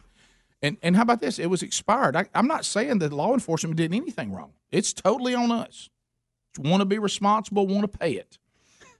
And 0.64 0.78
and 0.82 0.96
how 0.96 1.02
about 1.04 1.20
this? 1.22 1.38
It 1.38 1.48
was 1.50 1.62
expired. 1.62 2.16
I, 2.16 2.26
I'm 2.34 2.48
not 2.48 2.66
saying 2.66 3.00
that 3.00 3.14
law 3.14 3.34
enforcement 3.34 3.76
did 3.76 3.94
anything 3.94 4.32
wrong. 4.32 4.54
It's 4.72 4.94
totally 4.94 5.36
on 5.36 5.52
us. 5.52 5.90
Want 6.58 6.82
to 6.82 6.86
be 6.86 6.98
responsible? 6.98 7.68
Want 7.68 7.92
to 7.92 7.98
pay 8.00 8.14
it? 8.14 8.40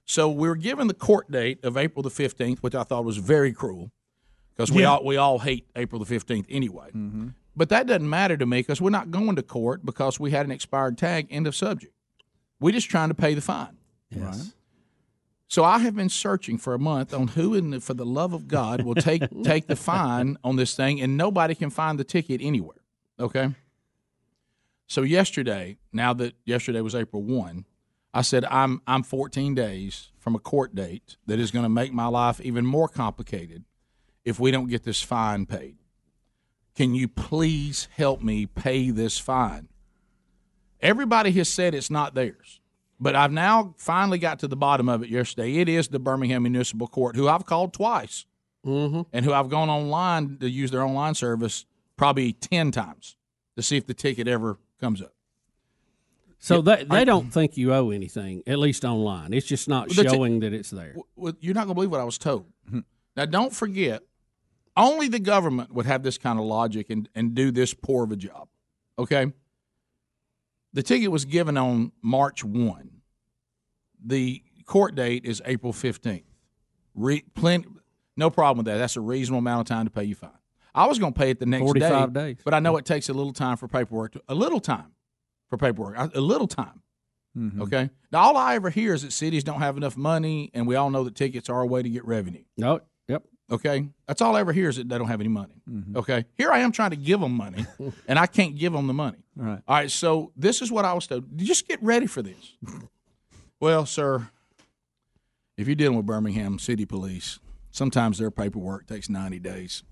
So 0.04 0.28
we 0.30 0.46
were 0.46 0.56
given 0.56 0.86
the 0.86 0.94
court 0.94 1.30
date 1.30 1.64
of 1.64 1.76
April 1.78 2.02
the 2.02 2.10
15th, 2.10 2.58
which 2.58 2.74
I 2.74 2.82
thought 2.82 3.04
was 3.04 3.16
very 3.16 3.52
cruel 3.52 3.90
because 4.54 4.70
we 4.70 4.82
Yeah. 4.82 4.90
all 4.90 5.04
we 5.04 5.16
all 5.16 5.38
hate 5.38 5.66
April 5.74 6.04
the 6.04 6.14
15th 6.14 6.44
anyway. 6.50 6.88
Mm-hmm. 6.88 7.28
But 7.56 7.70
that 7.70 7.86
doesn't 7.86 8.08
matter 8.10 8.36
to 8.36 8.44
me 8.46 8.58
because 8.58 8.80
we're 8.82 8.90
not 8.90 9.10
going 9.10 9.36
to 9.36 9.42
court 9.42 9.86
because 9.86 10.20
we 10.20 10.32
had 10.32 10.44
an 10.44 10.52
expired 10.52 10.98
tag. 10.98 11.28
End 11.30 11.46
of 11.46 11.56
subject. 11.56 11.94
We're 12.60 12.72
just 12.72 12.90
trying 12.90 13.08
to 13.08 13.14
pay 13.14 13.32
the 13.34 13.40
fine. 13.40 13.78
Yes. 14.10 14.52
So 15.54 15.62
I 15.62 15.78
have 15.78 15.94
been 15.94 16.08
searching 16.08 16.58
for 16.58 16.74
a 16.74 16.80
month 16.80 17.14
on 17.14 17.28
who, 17.28 17.54
in 17.54 17.70
the, 17.70 17.80
for 17.80 17.94
the 17.94 18.04
love 18.04 18.32
of 18.32 18.48
God, 18.48 18.82
will 18.82 18.96
take 18.96 19.22
take 19.44 19.68
the 19.68 19.76
fine 19.76 20.36
on 20.42 20.56
this 20.56 20.74
thing, 20.74 21.00
and 21.00 21.16
nobody 21.16 21.54
can 21.54 21.70
find 21.70 21.96
the 21.96 22.02
ticket 22.02 22.40
anywhere. 22.42 22.80
Okay. 23.20 23.54
So 24.88 25.02
yesterday, 25.02 25.78
now 25.92 26.12
that 26.14 26.34
yesterday 26.44 26.80
was 26.80 26.96
April 26.96 27.22
one, 27.22 27.66
I 28.12 28.22
said 28.22 28.44
I'm 28.46 28.82
I'm 28.88 29.04
14 29.04 29.54
days 29.54 30.10
from 30.18 30.34
a 30.34 30.40
court 30.40 30.74
date 30.74 31.18
that 31.26 31.38
is 31.38 31.52
going 31.52 31.62
to 31.62 31.68
make 31.68 31.92
my 31.92 32.08
life 32.08 32.40
even 32.40 32.66
more 32.66 32.88
complicated 32.88 33.62
if 34.24 34.40
we 34.40 34.50
don't 34.50 34.66
get 34.66 34.82
this 34.82 35.02
fine 35.02 35.46
paid. 35.46 35.76
Can 36.74 36.96
you 36.96 37.06
please 37.06 37.86
help 37.92 38.20
me 38.20 38.46
pay 38.46 38.90
this 38.90 39.20
fine? 39.20 39.68
Everybody 40.80 41.30
has 41.30 41.48
said 41.48 41.76
it's 41.76 41.92
not 41.92 42.16
theirs. 42.16 42.58
But 43.00 43.16
I've 43.16 43.32
now 43.32 43.74
finally 43.76 44.18
got 44.18 44.38
to 44.40 44.48
the 44.48 44.56
bottom 44.56 44.88
of 44.88 45.02
it 45.02 45.08
yesterday. 45.10 45.56
It 45.58 45.68
is 45.68 45.88
the 45.88 45.98
Birmingham 45.98 46.42
Municipal 46.44 46.86
Court, 46.86 47.16
who 47.16 47.28
I've 47.28 47.44
called 47.46 47.72
twice 47.72 48.26
Mm-hmm. 48.64 49.02
and 49.12 49.26
who 49.26 49.32
I've 49.34 49.50
gone 49.50 49.68
online 49.68 50.38
to 50.38 50.48
use 50.48 50.70
their 50.70 50.80
online 50.82 51.14
service 51.14 51.66
probably 51.98 52.32
10 52.32 52.70
times 52.70 53.14
to 53.56 53.62
see 53.62 53.76
if 53.76 53.86
the 53.86 53.92
ticket 53.92 54.26
ever 54.26 54.58
comes 54.80 55.02
up. 55.02 55.12
So 56.38 56.62
they 56.62 56.84
they 56.84 57.04
don't 57.04 57.30
think 57.30 57.58
you 57.58 57.74
owe 57.74 57.90
anything, 57.90 58.42
at 58.46 58.58
least 58.58 58.84
online. 58.86 59.34
It's 59.34 59.46
just 59.46 59.68
not 59.68 59.88
Well, 59.88 59.96
that's 59.96 60.12
it. 60.12 60.14
showing 60.16 60.40
that 60.40 60.54
it's 60.54 60.70
there. 60.70 60.94
Well, 61.14 61.34
you're 61.40 61.52
not 61.54 61.64
going 61.66 61.72
to 61.72 61.74
believe 61.74 61.90
what 61.90 62.00
I 62.00 62.04
was 62.04 62.16
told. 62.16 62.46
Now, 63.16 63.26
don't 63.26 63.54
forget, 63.54 64.02
only 64.78 65.08
the 65.08 65.20
government 65.20 65.72
would 65.74 65.84
have 65.86 66.02
this 66.02 66.16
kind 66.16 66.38
of 66.38 66.46
logic 66.46 66.88
and, 66.88 67.06
and 67.14 67.34
do 67.34 67.50
this 67.50 67.74
poor 67.74 68.04
of 68.04 68.12
a 68.12 68.16
job. 68.16 68.48
Okay? 68.98 69.32
The 70.74 70.82
ticket 70.82 71.10
was 71.10 71.24
given 71.24 71.56
on 71.56 71.92
March 72.02 72.44
1. 72.44 72.90
The 74.04 74.42
court 74.66 74.94
date 74.94 75.24
is 75.24 75.40
April 75.46 75.72
fifteenth. 75.72 76.26
Re, 76.94 77.24
plenty, 77.34 77.66
no 78.16 78.28
problem 78.30 78.58
with 78.58 78.66
that. 78.66 78.78
That's 78.78 78.96
a 78.96 79.00
reasonable 79.00 79.38
amount 79.38 79.62
of 79.62 79.74
time 79.74 79.86
to 79.86 79.90
pay 79.90 80.04
you 80.04 80.14
fine. 80.14 80.30
I 80.74 80.86
was 80.86 80.98
going 80.98 81.12
to 81.12 81.18
pay 81.18 81.30
it 81.30 81.38
the 81.38 81.46
next 81.46 81.62
45 81.62 82.12
day, 82.12 82.20
days. 82.20 82.36
but 82.44 82.52
I 82.52 82.58
know 82.58 82.76
it 82.76 82.84
takes 82.84 83.08
a 83.08 83.14
little 83.14 83.32
time 83.32 83.56
for 83.56 83.68
paperwork. 83.68 84.12
To, 84.12 84.22
a 84.28 84.34
little 84.34 84.60
time 84.60 84.92
for 85.48 85.56
paperwork. 85.56 85.96
A 86.14 86.20
little 86.20 86.48
time. 86.48 86.82
Mm-hmm. 87.38 87.62
Okay. 87.62 87.90
Now, 88.12 88.20
all 88.20 88.36
I 88.36 88.54
ever 88.56 88.70
hear 88.70 88.94
is 88.94 89.02
that 89.02 89.12
cities 89.12 89.44
don't 89.44 89.60
have 89.60 89.76
enough 89.76 89.96
money, 89.96 90.50
and 90.54 90.66
we 90.66 90.76
all 90.76 90.90
know 90.90 91.04
that 91.04 91.14
tickets 91.14 91.48
are 91.48 91.60
a 91.60 91.66
way 91.66 91.82
to 91.82 91.88
get 91.88 92.04
revenue. 92.04 92.44
No. 92.56 92.74
Yep. 92.74 92.86
Okay. 93.50 93.88
That's 94.06 94.22
all 94.22 94.36
I 94.36 94.40
ever 94.40 94.52
hear 94.52 94.68
is 94.68 94.76
that 94.76 94.88
they 94.88 94.96
don't 94.96 95.08
have 95.08 95.20
any 95.20 95.28
money. 95.28 95.54
Mm-hmm. 95.68 95.96
Okay. 95.98 96.24
Here 96.36 96.50
I 96.50 96.60
am 96.60 96.72
trying 96.72 96.90
to 96.90 96.96
give 96.96 97.20
them 97.20 97.32
money, 97.32 97.66
and 98.08 98.18
I 98.18 98.26
can't 98.26 98.56
give 98.56 98.72
them 98.72 98.86
the 98.86 98.94
money. 98.94 99.18
Right. 99.36 99.60
All 99.68 99.76
right. 99.76 99.90
So 99.90 100.32
this 100.36 100.62
is 100.62 100.72
what 100.72 100.84
I 100.84 100.92
was 100.94 101.06
told. 101.06 101.36
Just 101.36 101.68
get 101.68 101.82
ready 101.82 102.06
for 102.06 102.22
this. 102.22 102.56
well, 103.60 103.84
sir, 103.84 104.28
if 105.56 105.66
you're 105.66 105.76
dealing 105.76 105.96
with 105.96 106.06
Birmingham 106.06 106.58
City 106.58 106.86
Police, 106.86 107.38
sometimes 107.70 108.18
their 108.18 108.30
paperwork 108.30 108.86
takes 108.86 109.08
90 109.08 109.38
days. 109.40 109.82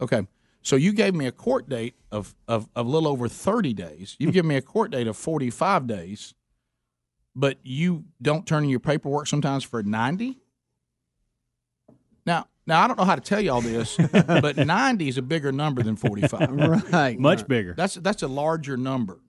Okay. 0.00 0.26
So 0.62 0.74
you 0.74 0.92
gave 0.92 1.14
me 1.14 1.26
a 1.26 1.32
court 1.32 1.68
date 1.68 1.94
of, 2.10 2.34
of, 2.48 2.68
of 2.74 2.86
a 2.86 2.88
little 2.88 3.08
over 3.08 3.28
30 3.28 3.72
days. 3.72 4.16
You've 4.18 4.32
given 4.32 4.48
me 4.48 4.56
a 4.56 4.62
court 4.62 4.90
date 4.90 5.06
of 5.06 5.16
45 5.16 5.86
days, 5.86 6.34
but 7.36 7.58
you 7.62 8.04
don't 8.20 8.46
turn 8.46 8.64
in 8.64 8.70
your 8.70 8.80
paperwork 8.80 9.28
sometimes 9.28 9.62
for 9.62 9.82
90? 9.82 10.38
Now, 12.66 12.78
now 12.78 12.84
I 12.84 12.88
don't 12.88 12.98
know 12.98 13.04
how 13.04 13.14
to 13.14 13.20
tell 13.20 13.40
you 13.40 13.52
all 13.52 13.60
this, 13.60 13.96
but 14.12 14.56
90 14.56 15.08
is 15.08 15.18
a 15.18 15.22
bigger 15.22 15.52
number 15.52 15.82
than 15.82 15.96
45. 15.96 16.50
Right. 16.92 17.18
Much 17.18 17.46
bigger. 17.46 17.74
That's 17.76 17.94
that's 17.94 18.22
a 18.22 18.28
larger 18.28 18.76
number. 18.76 19.20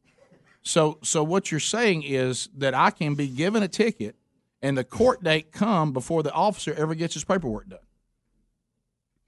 So 0.62 1.00
so 1.04 1.24
what 1.24 1.52
you're 1.52 1.60
saying 1.60 2.04
is 2.04 2.50
that 2.58 2.74
I 2.74 2.92
can 2.92 3.16
be 3.16 3.28
given 3.28 3.64
a 3.64 3.68
ticket 3.68 4.16
and 4.62 4.78
the 4.78 4.84
court 4.84 5.24
date 5.24 5.52
come 5.52 5.94
before 5.94 6.24
the 6.24 6.32
officer 6.32 6.74
ever 6.74 6.96
gets 6.96 7.14
his 7.14 7.24
paperwork 7.24 7.70
done. 7.70 7.80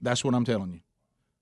That's 0.00 0.24
what 0.24 0.34
I'm 0.34 0.44
telling 0.44 0.72
you. 0.72 0.80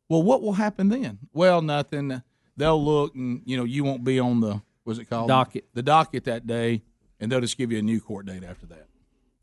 Well, 0.09 0.23
what 0.23 0.43
will 0.43 0.55
happen 0.55 0.89
then? 0.89 1.19
Well, 1.33 1.63
nothing. 1.63 2.23
They'll 2.57 2.83
look 2.83 3.15
and 3.15 3.43
you 3.45 3.57
know 3.57 3.65
you 3.65 3.85
won't 3.85 4.05
be 4.05 4.19
on 4.19 4.41
the 4.41 4.63
what's 4.85 4.99
it 4.99 5.07
called 5.07 5.29
Docket. 5.29 5.67
the 5.75 5.83
docket 5.83 6.25
that 6.25 6.47
day, 6.47 6.83
and 7.21 7.31
they'll 7.31 7.41
just 7.41 7.59
give 7.59 7.71
you 7.73 7.79
a 7.79 7.83
new 7.83 8.01
court 8.01 8.27
date 8.27 8.45
after 8.45 8.67
that. 8.67 8.87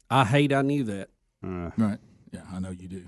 I 0.10 0.26
hate 0.26 0.54
I 0.54 0.62
knew 0.62 0.84
that. 0.86 1.10
Uh. 1.44 1.72
Right. 1.78 2.00
Yeah, 2.32 2.42
I 2.52 2.60
know 2.60 2.72
you 2.72 2.88
do. 2.88 3.06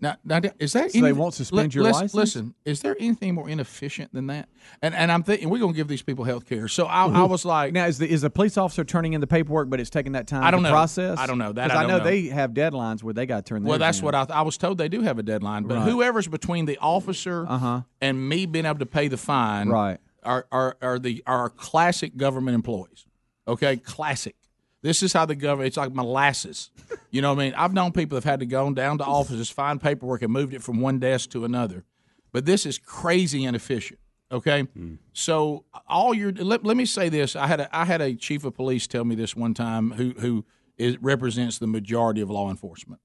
Now, 0.00 0.16
now 0.24 0.40
is 0.58 0.72
that 0.74 0.90
So 0.92 1.00
they 1.00 1.12
won't 1.12 1.32
suspend 1.34 1.74
your 1.74 1.84
listen, 1.84 2.00
license? 2.02 2.14
Listen, 2.14 2.54
is 2.64 2.80
there 2.80 2.96
anything 2.98 3.34
more 3.34 3.48
inefficient 3.48 4.12
than 4.12 4.26
that? 4.26 4.48
And 4.82 4.94
and 4.94 5.10
I'm 5.10 5.22
thinking 5.22 5.48
we're 5.48 5.60
going 5.60 5.72
to 5.72 5.76
give 5.76 5.88
these 5.88 6.02
people 6.02 6.24
health 6.24 6.46
care. 6.46 6.66
So 6.68 6.86
I, 6.86 7.06
I 7.06 7.22
was 7.24 7.44
like, 7.44 7.72
now 7.72 7.86
is 7.86 7.98
the 7.98 8.10
is 8.10 8.22
the 8.22 8.28
police 8.30 8.58
officer 8.58 8.84
turning 8.84 9.12
in 9.14 9.20
the 9.20 9.26
paperwork, 9.26 9.70
but 9.70 9.80
it's 9.80 9.88
taking 9.88 10.12
that 10.12 10.26
time 10.26 10.42
I 10.42 10.50
don't 10.50 10.62
to 10.62 10.68
know. 10.68 10.74
process? 10.74 11.18
I 11.18 11.26
don't 11.26 11.38
know. 11.38 11.52
That 11.52 11.70
I 11.70 11.84
I 11.84 11.86
know, 11.86 11.98
know. 11.98 12.04
they 12.04 12.24
have 12.26 12.50
deadlines 12.50 13.02
where 13.02 13.14
they 13.14 13.24
got 13.24 13.46
to 13.46 13.48
turn. 13.54 13.62
well, 13.64 13.78
that's 13.78 14.00
in. 14.00 14.04
what 14.04 14.14
I, 14.14 14.26
I 14.28 14.42
was 14.42 14.58
told. 14.58 14.78
They 14.78 14.88
do 14.88 15.00
have 15.02 15.18
a 15.18 15.22
deadline, 15.22 15.64
but 15.64 15.76
Right. 15.78 15.88
whoever's 15.88 16.26
between 16.28 16.66
the 16.66 16.76
officer 16.78 17.46
Uh-huh. 17.48 17.82
and 18.00 18.28
me 18.28 18.46
being 18.46 18.66
able 18.66 18.80
to 18.80 18.86
pay 18.86 19.08
the 19.08 19.16
fine, 19.16 19.68
Right. 19.68 19.98
are 20.24 20.46
are, 20.52 20.76
are 20.82 20.98
the 20.98 21.22
are 21.26 21.48
classic 21.48 22.16
government 22.16 22.56
employees. 22.56 23.06
Okay, 23.46 23.76
classic. 23.76 24.34
This 24.82 25.02
is 25.04 25.12
how 25.12 25.24
the 25.26 25.36
government. 25.36 25.68
It's 25.68 25.76
like 25.76 25.94
molasses. 25.94 26.70
You 27.12 27.20
know 27.20 27.34
what 27.34 27.42
I 27.42 27.44
mean? 27.44 27.54
I've 27.54 27.74
known 27.74 27.92
people 27.92 28.16
have 28.16 28.24
had 28.24 28.40
to 28.40 28.46
go 28.46 28.72
down 28.72 28.98
to 28.98 29.04
offices, 29.04 29.50
find 29.50 29.80
paperwork, 29.80 30.22
and 30.22 30.32
moved 30.32 30.54
it 30.54 30.62
from 30.62 30.80
one 30.80 30.98
desk 30.98 31.30
to 31.30 31.44
another. 31.44 31.84
But 32.32 32.46
this 32.46 32.64
is 32.66 32.78
crazy 32.78 33.44
inefficient. 33.44 34.00
Okay, 34.32 34.62
hmm. 34.62 34.94
so 35.12 35.66
all 35.86 36.14
your 36.14 36.32
let, 36.32 36.64
let 36.64 36.74
me 36.74 36.86
say 36.86 37.10
this. 37.10 37.36
I 37.36 37.46
had 37.46 37.60
a 37.60 37.76
I 37.76 37.84
had 37.84 38.00
a 38.00 38.14
chief 38.14 38.44
of 38.44 38.54
police 38.54 38.86
tell 38.86 39.04
me 39.04 39.14
this 39.14 39.36
one 39.36 39.52
time 39.52 39.90
who 39.92 40.14
who 40.18 40.46
is, 40.78 40.96
represents 41.02 41.58
the 41.58 41.66
majority 41.66 42.22
of 42.22 42.30
law 42.30 42.48
enforcement. 42.48 43.02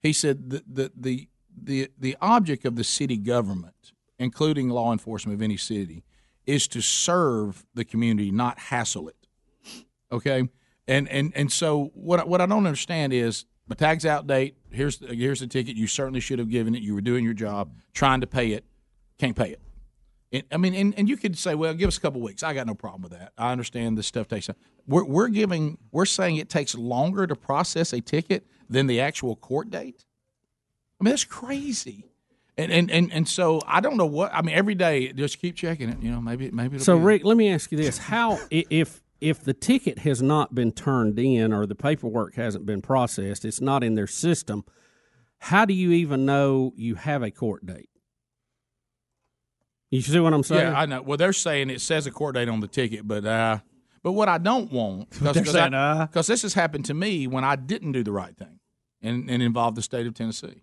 He 0.00 0.12
said 0.12 0.50
the 0.50 0.62
the 0.64 0.92
the 0.96 1.28
the, 1.60 1.88
the 1.98 2.16
object 2.20 2.64
of 2.64 2.76
the 2.76 2.84
city 2.84 3.16
government, 3.16 3.92
including 4.20 4.68
law 4.68 4.92
enforcement 4.92 5.34
of 5.34 5.42
any 5.42 5.56
city, 5.56 6.04
is 6.46 6.68
to 6.68 6.80
serve 6.80 7.66
the 7.74 7.84
community, 7.84 8.30
not 8.30 8.58
hassle 8.58 9.08
it. 9.08 9.16
Okay, 10.12 10.48
and 10.88 11.08
and 11.08 11.32
and 11.36 11.52
so 11.52 11.90
what 11.94 12.20
I- 12.20 12.24
what 12.24 12.40
I 12.40 12.46
don't 12.46 12.66
understand 12.66 13.12
is 13.12 13.44
my 13.68 13.76
tag's 13.76 14.04
out 14.06 14.26
date. 14.26 14.56
Here's 14.70 14.98
the, 14.98 15.14
here's 15.14 15.40
the 15.40 15.46
ticket. 15.46 15.76
You 15.76 15.86
certainly 15.86 16.20
should 16.20 16.38
have 16.38 16.48
given 16.50 16.74
it. 16.74 16.82
You 16.82 16.94
were 16.94 17.00
doing 17.00 17.24
your 17.24 17.34
job, 17.34 17.72
trying 17.94 18.20
to 18.22 18.26
pay 18.26 18.52
it, 18.52 18.64
can't 19.18 19.36
pay 19.36 19.50
it. 19.50 19.60
And, 20.32 20.42
I 20.52 20.56
mean, 20.58 20.74
and, 20.74 20.94
and 20.98 21.08
you 21.08 21.16
could 21.16 21.38
say, 21.38 21.54
well, 21.54 21.72
give 21.72 21.88
us 21.88 21.96
a 21.96 22.00
couple 22.00 22.20
weeks. 22.20 22.42
I 22.42 22.52
got 22.52 22.66
no 22.66 22.74
problem 22.74 23.02
with 23.02 23.12
that. 23.12 23.32
I 23.38 23.50
understand 23.52 23.96
this 23.96 24.06
stuff 24.06 24.28
takes 24.28 24.46
time. 24.46 24.56
We're, 24.86 25.04
we're 25.04 25.28
giving, 25.28 25.78
we're 25.90 26.04
saying 26.04 26.36
it 26.36 26.50
takes 26.50 26.74
longer 26.74 27.26
to 27.26 27.34
process 27.34 27.94
a 27.94 28.00
ticket 28.02 28.46
than 28.68 28.86
the 28.88 29.00
actual 29.00 29.36
court 29.36 29.70
date. 29.70 30.04
I 31.00 31.04
mean, 31.04 31.12
that's 31.12 31.24
crazy. 31.24 32.04
And, 32.58 32.70
and, 32.72 32.90
and, 32.90 33.10
and 33.12 33.28
so 33.28 33.62
I 33.66 33.80
don't 33.80 33.96
know 33.96 34.04
what, 34.06 34.30
I 34.34 34.42
mean, 34.42 34.54
every 34.54 34.74
day, 34.74 35.12
just 35.12 35.38
keep 35.38 35.56
checking 35.56 35.88
it. 35.88 36.02
You 36.02 36.10
know, 36.10 36.20
maybe, 36.20 36.50
maybe 36.50 36.76
it'll 36.76 36.84
So 36.84 36.96
Rick, 36.96 37.24
let 37.24 37.36
me 37.36 37.50
ask 37.50 37.70
you 37.72 37.78
this: 37.78 37.96
How 37.96 38.38
if 38.50 39.00
if 39.20 39.42
the 39.42 39.54
ticket 39.54 40.00
has 40.00 40.22
not 40.22 40.54
been 40.54 40.72
turned 40.72 41.18
in 41.18 41.52
or 41.52 41.66
the 41.66 41.74
paperwork 41.74 42.34
hasn't 42.36 42.66
been 42.66 42.82
processed, 42.82 43.44
it's 43.44 43.60
not 43.60 43.82
in 43.82 43.94
their 43.94 44.06
system. 44.06 44.64
How 45.38 45.64
do 45.64 45.74
you 45.74 45.92
even 45.92 46.24
know 46.24 46.72
you 46.76 46.94
have 46.96 47.22
a 47.22 47.30
court 47.30 47.66
date? 47.66 47.88
You 49.90 50.02
see 50.02 50.20
what 50.20 50.34
I'm 50.34 50.42
saying? 50.42 50.72
Yeah, 50.72 50.78
I 50.78 50.86
know. 50.86 51.02
Well, 51.02 51.16
they're 51.16 51.32
saying 51.32 51.70
it 51.70 51.80
says 51.80 52.06
a 52.06 52.10
court 52.10 52.34
date 52.34 52.48
on 52.48 52.60
the 52.60 52.68
ticket, 52.68 53.08
but 53.08 53.24
uh, 53.24 53.58
but 54.02 54.12
what 54.12 54.28
I 54.28 54.38
don't 54.38 54.70
want 54.70 55.10
because 55.10 55.54
uh. 55.54 56.06
this 56.32 56.42
has 56.42 56.54
happened 56.54 56.84
to 56.86 56.94
me 56.94 57.26
when 57.26 57.44
I 57.44 57.56
didn't 57.56 57.92
do 57.92 58.04
the 58.04 58.12
right 58.12 58.36
thing 58.36 58.60
and, 59.00 59.30
and 59.30 59.42
involved 59.42 59.76
the 59.76 59.82
state 59.82 60.06
of 60.06 60.14
Tennessee. 60.14 60.62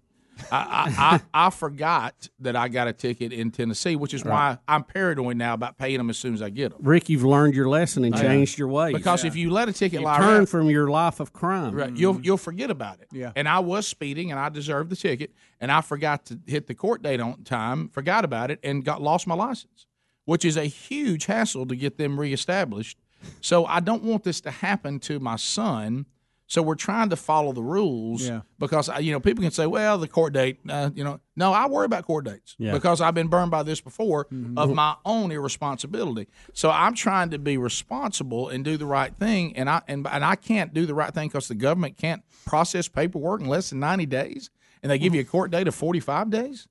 I, 0.52 0.58
I, 0.58 1.16
I, 1.16 1.46
I 1.48 1.50
forgot 1.50 2.30
that 2.40 2.56
I 2.56 2.68
got 2.68 2.88
a 2.88 2.94
ticket 2.94 3.32
in 3.32 3.52
Tennessee, 3.52 3.96
which 3.96 4.14
is 4.14 4.24
why 4.26 4.58
I'm 4.68 4.84
paranoid 4.84 5.38
now 5.38 5.54
about 5.54 5.78
paying 5.78 5.98
them 5.98 6.10
as 6.10 6.18
soon 6.18 6.34
as 6.34 6.42
I 6.42 6.50
get 6.50 6.72
them. 6.72 6.80
Rick, 6.84 7.10
you've 7.10 7.24
learned 7.24 7.54
your 7.56 7.70
lesson 7.70 8.04
and 8.06 8.14
I- 8.16 8.22
changed 8.22 8.58
your 8.60 8.68
ways. 8.68 8.94
Because 8.94 9.24
if 9.24 9.36
you 9.36 9.50
let 9.50 9.70
a 9.70 9.74
ticket 9.74 10.00
you 10.02 10.06
lie 10.06 10.18
turn 10.18 10.28
around- 10.30 10.50
from 10.50 10.70
your 10.70 10.90
life 10.90 11.20
of 11.20 11.32
crime, 11.34 11.74
Right. 11.74 11.96
You'll 11.96 12.20
you'll 12.22 12.38
forget 12.38 12.70
about 12.70 13.00
it. 13.02 13.08
Yeah. 13.12 13.32
And 13.36 13.48
I 13.48 13.60
was 13.60 13.88
speeding 13.88 14.32
and 14.32 14.40
I 14.40 14.50
deserved 14.50 14.90
the 14.90 14.96
ticket 14.96 15.32
and 15.60 15.72
I 15.72 15.82
forgot 15.82 16.26
to 16.28 16.40
hit 16.46 16.68
the 16.68 16.76
court 16.76 17.02
date 17.02 17.20
on 17.20 17.44
time, 17.44 17.90
forgot 17.90 18.26
about 18.26 18.52
it, 18.52 18.60
and 18.64 18.84
got 18.84 19.02
lost 19.02 19.28
my 19.28 19.36
license, 19.36 19.88
which 20.26 20.44
is 20.46 20.58
a 20.58 20.66
huge 20.66 21.26
hassle 21.26 21.66
to 21.68 21.76
get 21.76 21.98
them 21.98 22.20
reestablished. 22.20 22.98
So 23.42 23.66
I 23.66 23.80
don't 23.80 24.04
want 24.04 24.24
this 24.24 24.42
to 24.42 24.52
happen 24.52 25.00
to 25.02 25.20
my 25.20 25.36
son. 25.38 26.06
So 26.48 26.62
we're 26.62 26.76
trying 26.76 27.10
to 27.10 27.16
follow 27.16 27.54
the 27.54 27.64
rules 27.64 28.22
Yeah. 28.28 28.42
because 28.60 28.88
you 29.02 29.12
know 29.12 29.20
people 29.20 29.42
can 29.42 29.52
say, 29.52 29.66
well, 29.66 29.98
the 29.98 30.08
court 30.08 30.32
date, 30.34 30.60
uh, 30.70 30.92
you 30.94 31.04
know, 31.04 31.20
no, 31.36 31.52
I 31.54 31.68
worry 31.68 31.86
about 31.86 32.06
court 32.06 32.26
dates 32.26 32.56
Yeah. 32.60 32.72
because 32.72 33.02
I've 33.02 33.16
been 33.16 33.30
burned 33.30 33.50
by 33.52 33.64
this 33.64 33.82
before 33.82 34.26
Mm-hmm. 34.26 34.58
of 34.58 34.74
my 34.74 34.96
own 35.06 35.32
irresponsibility. 35.32 36.28
So 36.54 36.70
I'm 36.70 36.94
trying 36.94 37.32
to 37.32 37.40
be 37.40 37.58
responsible 37.58 38.50
and 38.50 38.64
do 38.64 38.78
the 38.78 38.86
right 38.86 39.14
thing, 39.16 39.56
and 39.58 39.70
I 39.70 39.82
and, 39.88 40.06
and 40.08 40.24
I 40.24 40.36
can't 40.36 40.74
do 40.74 40.86
the 40.86 40.94
right 40.94 41.14
thing 41.14 41.30
because 41.30 41.48
the 41.48 41.56
government 41.56 41.98
can't 41.98 42.22
process 42.46 42.88
paperwork 42.88 43.42
in 43.42 43.48
less 43.48 43.72
than 43.72 43.80
90 43.80 44.06
days, 44.06 44.50
and 44.84 44.92
they 44.92 45.00
give 45.00 45.16
you 45.16 45.22
a 45.22 45.26
court 45.26 45.50
date 45.52 45.68
of 45.68 45.74
45 45.76 46.30
days. 46.30 46.68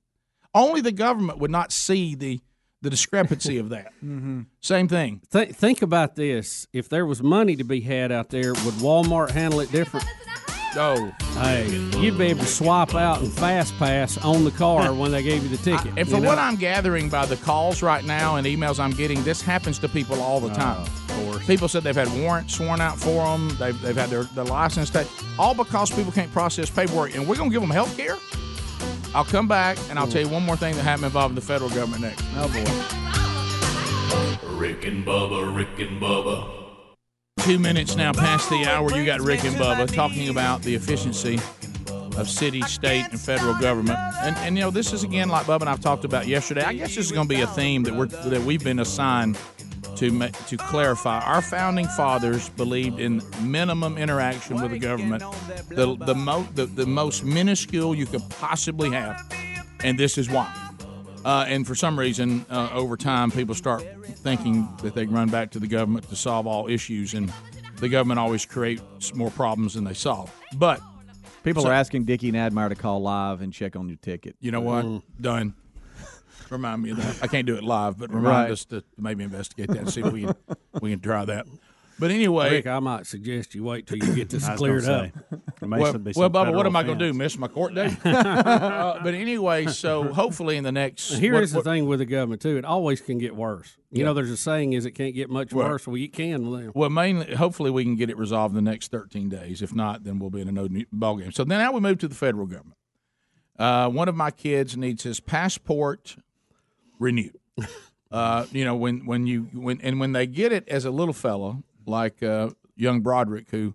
Only 0.55 0.81
the 0.83 0.93
government 0.93 1.41
would 1.41 1.51
not 1.51 1.73
see 1.73 2.15
the 2.15 2.41
the 2.85 2.91
discrepancy 2.91 3.59
of 3.59 3.71
that. 3.71 3.93
Mm-hmm. 4.05 4.43
Same 4.61 4.87
thing. 4.87 5.23
Th- 5.33 5.49
think 5.49 5.81
about 5.81 6.15
this: 6.15 6.67
if 6.75 6.89
there 6.91 7.07
was 7.07 7.23
money 7.23 7.57
to 7.57 7.65
be 7.65 7.81
had 7.81 8.13
out 8.13 8.29
there, 8.29 8.53
would 8.53 8.75
Walmart 8.75 9.31
handle 9.31 9.61
it 9.61 9.73
different? 9.73 10.07
No. 10.75 11.11
Hey, 11.35 11.69
you'd 11.99 12.19
be 12.19 12.27
able 12.27 12.41
to 12.41 12.47
swap 12.47 12.95
out 12.95 13.21
and 13.21 13.33
fast 13.33 13.77
pass 13.79 14.19
on 14.19 14.45
the 14.45 14.51
car 14.51 14.93
when 15.01 15.11
they 15.11 15.23
gave 15.23 15.43
you 15.43 15.49
the 15.49 15.57
ticket. 15.57 15.93
And 15.97 16.09
from 16.09 16.23
what 16.23 16.39
I'm 16.39 16.57
gathering 16.57 17.09
by 17.09 17.25
the 17.27 17.37
calls 17.37 17.83
right 17.83 18.05
now 18.05 18.37
and 18.37 18.47
emails 18.47 18.79
I'm 18.79 18.91
getting, 18.91 19.23
this 19.25 19.41
happens 19.41 19.79
to 19.81 19.89
people 19.89 20.21
all 20.21 20.41
the 20.41 20.53
time. 20.53 20.87
People 21.47 21.69
said 21.69 21.83
they've 21.83 21.95
had 21.95 22.13
warrants 22.21 22.55
sworn 22.55 22.81
out 22.81 22.99
for 22.99 23.25
them. 23.25 23.49
They've, 23.59 23.81
they've 23.83 23.97
had 23.97 24.11
their, 24.11 24.25
their 24.25 24.45
license 24.45 24.91
taken, 24.91 25.13
all 25.39 25.55
because 25.55 25.91
people 25.91 26.13
can't 26.13 26.33
process 26.33 26.71
paperwork. 26.71 27.15
And 27.15 27.27
we're 27.29 27.37
going 27.37 27.51
to 27.51 27.55
give 27.55 27.61
them 27.63 27.71
health 27.71 27.97
care? 27.97 28.17
I'll 29.15 29.25
come 29.25 29.47
back 29.47 29.79
and 29.89 29.99
I'll 29.99 30.07
hmm. 30.07 30.13
tell 30.13 30.23
you 30.23 30.29
one 30.29 30.43
more 30.43 30.57
thing 30.57 30.75
that 30.75 30.83
happened 30.83 31.07
involving 31.07 31.37
the 31.37 31.41
federal 31.41 31.71
government 31.71 32.03
next. 32.03 32.25
Oh, 32.37 32.49
boy. 32.49 32.65
Rick 34.57 34.85
and 34.85 35.05
Bubba, 35.05 35.55
Rick 35.55 35.79
and 35.79 36.01
Bubba. 36.01 36.51
Two 37.39 37.59
minutes 37.59 37.97
now 37.97 38.13
past 38.13 38.49
the 38.49 38.65
hour. 38.65 38.91
You 38.97 39.05
got 39.05 39.21
Rick 39.21 39.45
and 39.45 39.55
Bubba 39.57 39.93
talking 39.93 40.31
about 40.31 40.63
the 40.63 40.75
efficiency 40.75 41.39
of 42.17 42.29
city, 42.29 42.63
state, 42.63 43.07
and 43.11 43.21
federal 43.21 43.55
government. 43.55 43.99
And, 44.23 44.37
and 44.39 44.57
you 44.57 44.63
know, 44.63 44.71
this 44.71 44.93
is 44.93 45.05
again 45.05 45.29
like 45.29 45.47
Bubba 45.47 45.63
and 45.63 45.71
I've 45.71 45.81
talked 45.81 46.05
about 46.05 46.27
yesterday. 46.27 46.63
I 46.63 46.73
guess 46.73 46.95
this 46.95 47.07
is 47.07 47.13
going 47.13 47.29
to 47.29 47.35
be 47.35 47.43
a 47.43 47.47
theme 47.47 47.83
that 47.85 47.95
we're 47.95 48.07
that 48.07 48.43
we've 48.43 48.65
been 48.65 48.79
assigned 48.79 49.37
to 49.97 50.11
ma- 50.11 50.29
to 50.49 50.57
clarify. 50.57 51.21
Our 51.21 51.43
founding 51.43 51.87
fathers 51.89 52.49
believed 52.51 52.99
in 53.01 53.23
minimum 53.41 53.97
interaction 53.99 54.61
with 54.61 54.71
the 54.73 54.79
government, 54.79 55.23
the 55.69 55.97
the, 55.97 56.15
mo- 56.15 56.47
the 56.55 56.67
the 56.67 56.87
most 56.87 57.25
minuscule 57.25 57.95
you 57.95 58.07
could 58.07 58.23
possibly 58.31 58.91
have, 58.91 59.21
and 59.83 59.99
this 59.99 60.19
is 60.19 60.29
why. 60.31 60.53
Uh, 61.25 61.47
and 61.49 61.67
for 61.67 61.75
some 61.75 61.99
reason, 61.99 62.45
uh, 62.51 62.69
over 62.73 62.97
time, 62.99 63.31
people 63.31 63.55
start 63.55 63.83
thinking 64.19 64.69
that 64.83 64.95
they 64.95 65.07
can 65.07 65.15
run 65.15 65.31
back 65.31 65.51
to 65.53 65.59
the 65.59 65.67
government 65.67 66.07
to 66.11 66.17
solve 66.17 66.47
all 66.47 66.69
issues, 66.69 67.15
and 67.15 67.33
the 67.79 67.89
government 67.89 68.19
always 68.21 68.45
creates 68.45 69.15
more 69.15 69.31
problems 69.31 69.73
than 69.75 69.85
they 69.85 69.95
solve. 69.95 70.31
But 70.57 70.81
People 71.43 71.63
So- 71.63 71.69
are 71.69 71.73
asking 71.75 72.05
Dickie 72.05 72.33
Nadmeyer 72.33 72.71
to 72.71 72.75
call 72.75 73.03
live 73.03 73.43
and 73.43 73.53
check 73.53 73.77
on 73.77 73.87
your 73.89 73.99
ticket. 73.99 74.35
You 74.41 74.51
know 74.51 74.63
what? 74.63 74.87
Mm. 74.87 75.03
Done. 75.21 75.55
Remind 76.55 76.83
me 76.83 76.91
of 76.91 76.99
that. 76.99 77.19
I 77.21 77.27
can't 77.27 77.47
do 77.47 77.57
it 77.57 77.65
live, 77.65 77.99
but 77.99 78.11
remind 78.11 78.27
Right. 78.45 78.51
us 78.53 78.65
to 78.67 78.85
maybe 78.97 79.25
investigate 79.25 79.69
that 79.69 79.77
and 79.79 79.91
see 79.93 80.03
if 80.03 80.13
we 80.13 80.23
can 80.23 80.35
we 80.81 80.91
can 80.91 81.01
try 81.01 81.25
that. 81.25 81.47
But 81.99 82.11
anyway, 82.11 82.51
Rick, 82.51 82.67
I 82.67 82.79
might 82.81 83.07
suggest 83.07 83.55
you 83.55 83.63
wait 83.65 83.87
till 83.87 83.99
you 83.99 84.15
get 84.15 84.29
this 84.29 84.49
cleared 84.57 84.85
up. 84.85 85.11
say, 85.11 85.13
well, 85.61 85.93
well, 86.17 86.31
Bubba, 86.31 86.53
what 86.55 86.67
am 86.67 86.75
I 86.75 86.83
going 86.83 86.99
to 86.99 87.07
do? 87.07 87.13
Miss 87.13 87.39
my 87.39 87.47
court 87.49 87.73
date? 87.75 87.97
uh, 88.05 88.99
but 89.03 89.15
anyway, 89.15 89.67
so 89.67 90.13
hopefully 90.13 90.57
in 90.57 90.65
the 90.65 90.73
next 90.73 91.15
Here 91.15 91.41
is 91.41 91.55
what- 91.55 91.63
the 91.65 91.71
thing 91.71 91.87
with 91.87 92.01
the 92.01 92.05
government 92.07 92.41
too; 92.43 92.57
it 92.57 92.65
always 92.65 93.01
can 93.01 93.19
get 93.19 93.35
worse. 93.37 93.77
You 93.91 94.01
Yeah. 94.01 94.05
know, 94.07 94.15
there's 94.15 94.31
a 94.31 94.37
saying 94.37 94.73
is 94.75 94.87
it 94.87 94.93
can't 94.93 95.15
get 95.15 95.31
much 95.31 95.53
Right. 95.53 95.69
worse. 95.71 95.87
Well, 95.87 95.97
it 95.97 96.13
can. 96.13 96.51
Well, 96.51 96.71
Well, 96.75 96.91
mainly, 96.91 97.35
hopefully, 97.35 97.71
we 97.71 97.85
can 97.85 97.95
get 97.97 98.11
it 98.11 98.19
resolved 98.19 98.57
in 98.57 98.65
the 98.65 98.71
next 98.71 98.91
13 98.91 99.29
days. 99.29 99.61
If 99.63 99.73
not, 99.75 100.03
then 100.05 100.19
we'll 100.19 100.31
be 100.31 100.41
in 100.41 100.49
a 100.49 100.53
no 100.53 100.67
new 100.67 100.87
ball 100.93 101.17
game. 101.19 101.31
So 101.33 101.43
then 101.45 101.59
now 101.61 101.73
we 101.73 101.81
move 101.81 101.99
to 101.99 102.09
the 102.09 102.15
federal 102.17 102.47
government. 102.47 102.77
Uh, 103.57 103.89
one 103.89 104.09
of 104.09 104.17
my 104.17 104.33
kids 104.33 104.77
needs 104.77 105.05
his 105.05 105.21
passport 105.21 106.17
renewed. 107.05 107.39
Uh, 108.11 108.47
you 108.53 108.65
know, 108.65 108.77
when 108.77 109.05
when 109.07 109.27
you 109.27 109.49
when 109.53 109.81
and 109.81 109.99
when 109.99 110.13
they 110.13 110.25
get 110.25 110.53
it 110.53 110.69
as 110.69 110.85
a 110.85 110.91
little 110.93 111.13
fellow 111.13 111.65
like 111.85 112.23
uh, 112.23 112.49
young 112.77 113.01
Broderick, 113.01 113.51
who 113.51 113.75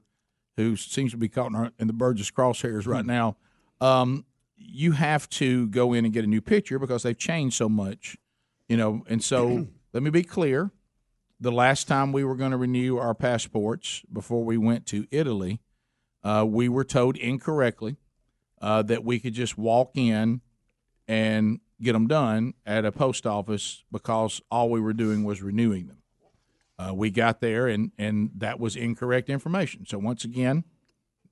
who 0.55 0.77
seems 0.77 1.11
to 1.11 1.17
be 1.17 1.27
caught 1.27 1.47
in, 1.47 1.55
our, 1.57 1.71
in 1.77 1.87
the 1.87 1.93
Burgess 1.93 2.31
crosshairs 2.31 2.87
right 2.87 3.05
now, 3.05 3.35
um, 3.81 4.23
you 4.55 4.93
have 4.93 5.29
to 5.31 5.67
go 5.67 5.91
in 5.91 6.05
and 6.05 6.13
get 6.13 6.23
a 6.23 6.27
new 6.27 6.39
picture 6.39 6.79
because 6.79 7.03
they've 7.03 7.17
changed 7.17 7.57
so 7.57 7.67
much. 7.67 8.15
You 8.69 8.77
know, 8.77 9.03
and 9.09 9.21
so 9.21 9.67
let 9.93 10.03
me 10.03 10.09
be 10.09 10.23
clear 10.23 10.71
the 11.39 11.51
last 11.51 11.89
time 11.89 12.13
we 12.13 12.23
were 12.23 12.35
going 12.35 12.51
to 12.51 12.57
renew 12.57 12.97
our 12.97 13.13
passports 13.13 14.03
before 14.11 14.45
we 14.45 14.57
went 14.57 14.85
to 14.85 15.05
Italy, 15.11 15.59
uh, 16.23 16.45
we 16.47 16.69
were 16.69 16.85
told 16.85 17.17
incorrectly 17.17 17.97
uh, 18.61 18.81
that 18.83 19.03
we 19.03 19.19
could 19.19 19.33
just 19.33 19.57
walk 19.57 19.91
in 19.95 20.41
and 21.07 21.59
get 21.81 21.93
them 21.93 22.07
done 22.07 22.53
at 22.65 22.85
a 22.85 22.91
post 22.91 23.25
office 23.25 23.83
because 23.91 24.41
all 24.51 24.69
we 24.69 24.79
were 24.81 24.93
doing 24.93 25.23
was 25.23 25.41
renewing 25.41 25.87
them. 25.87 25.97
Uh, 26.77 26.93
we 26.93 27.09
got 27.09 27.41
there 27.41 27.67
and, 27.67 27.91
and 27.97 28.31
that 28.37 28.59
was 28.59 28.75
incorrect 28.75 29.29
information. 29.29 29.85
So 29.85 29.97
once 29.97 30.23
again, 30.23 30.63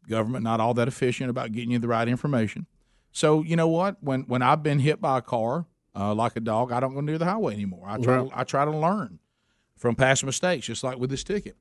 government 0.10 0.43
not 0.43 0.60
all 0.60 0.74
that 0.76 0.88
efficient 0.88 1.30
about 1.30 1.52
getting 1.52 1.72
you 1.72 1.80
the 1.80 1.88
right 1.88 2.08
information. 2.08 2.66
So 3.12 3.41
you 3.43 3.56
know 3.56 3.68
what? 3.68 3.98
When 4.04 4.22
when 4.24 4.41
I've 4.41 4.62
been 4.64 4.80
hit 4.80 5.00
by 5.02 5.18
a 5.20 5.22
car 5.22 5.66
uh, 5.95 6.14
like 6.14 6.36
a 6.36 6.39
dog, 6.41 6.72
I 6.72 6.80
don't 6.80 6.93
go 6.93 7.02
near 7.02 7.18
the 7.18 7.26
highway 7.26 7.54
anymore. 7.54 7.86
I 7.88 7.98
try 7.98 8.18
Right. 8.18 8.30
to, 8.30 8.39
I 8.39 8.43
try 8.43 8.66
to 8.66 8.72
learn 8.72 9.20
from 9.76 9.95
past 9.95 10.24
mistakes, 10.24 10.68
just 10.68 10.84
like 10.84 10.98
with 10.98 11.10
this 11.10 11.24
ticket. 11.24 11.56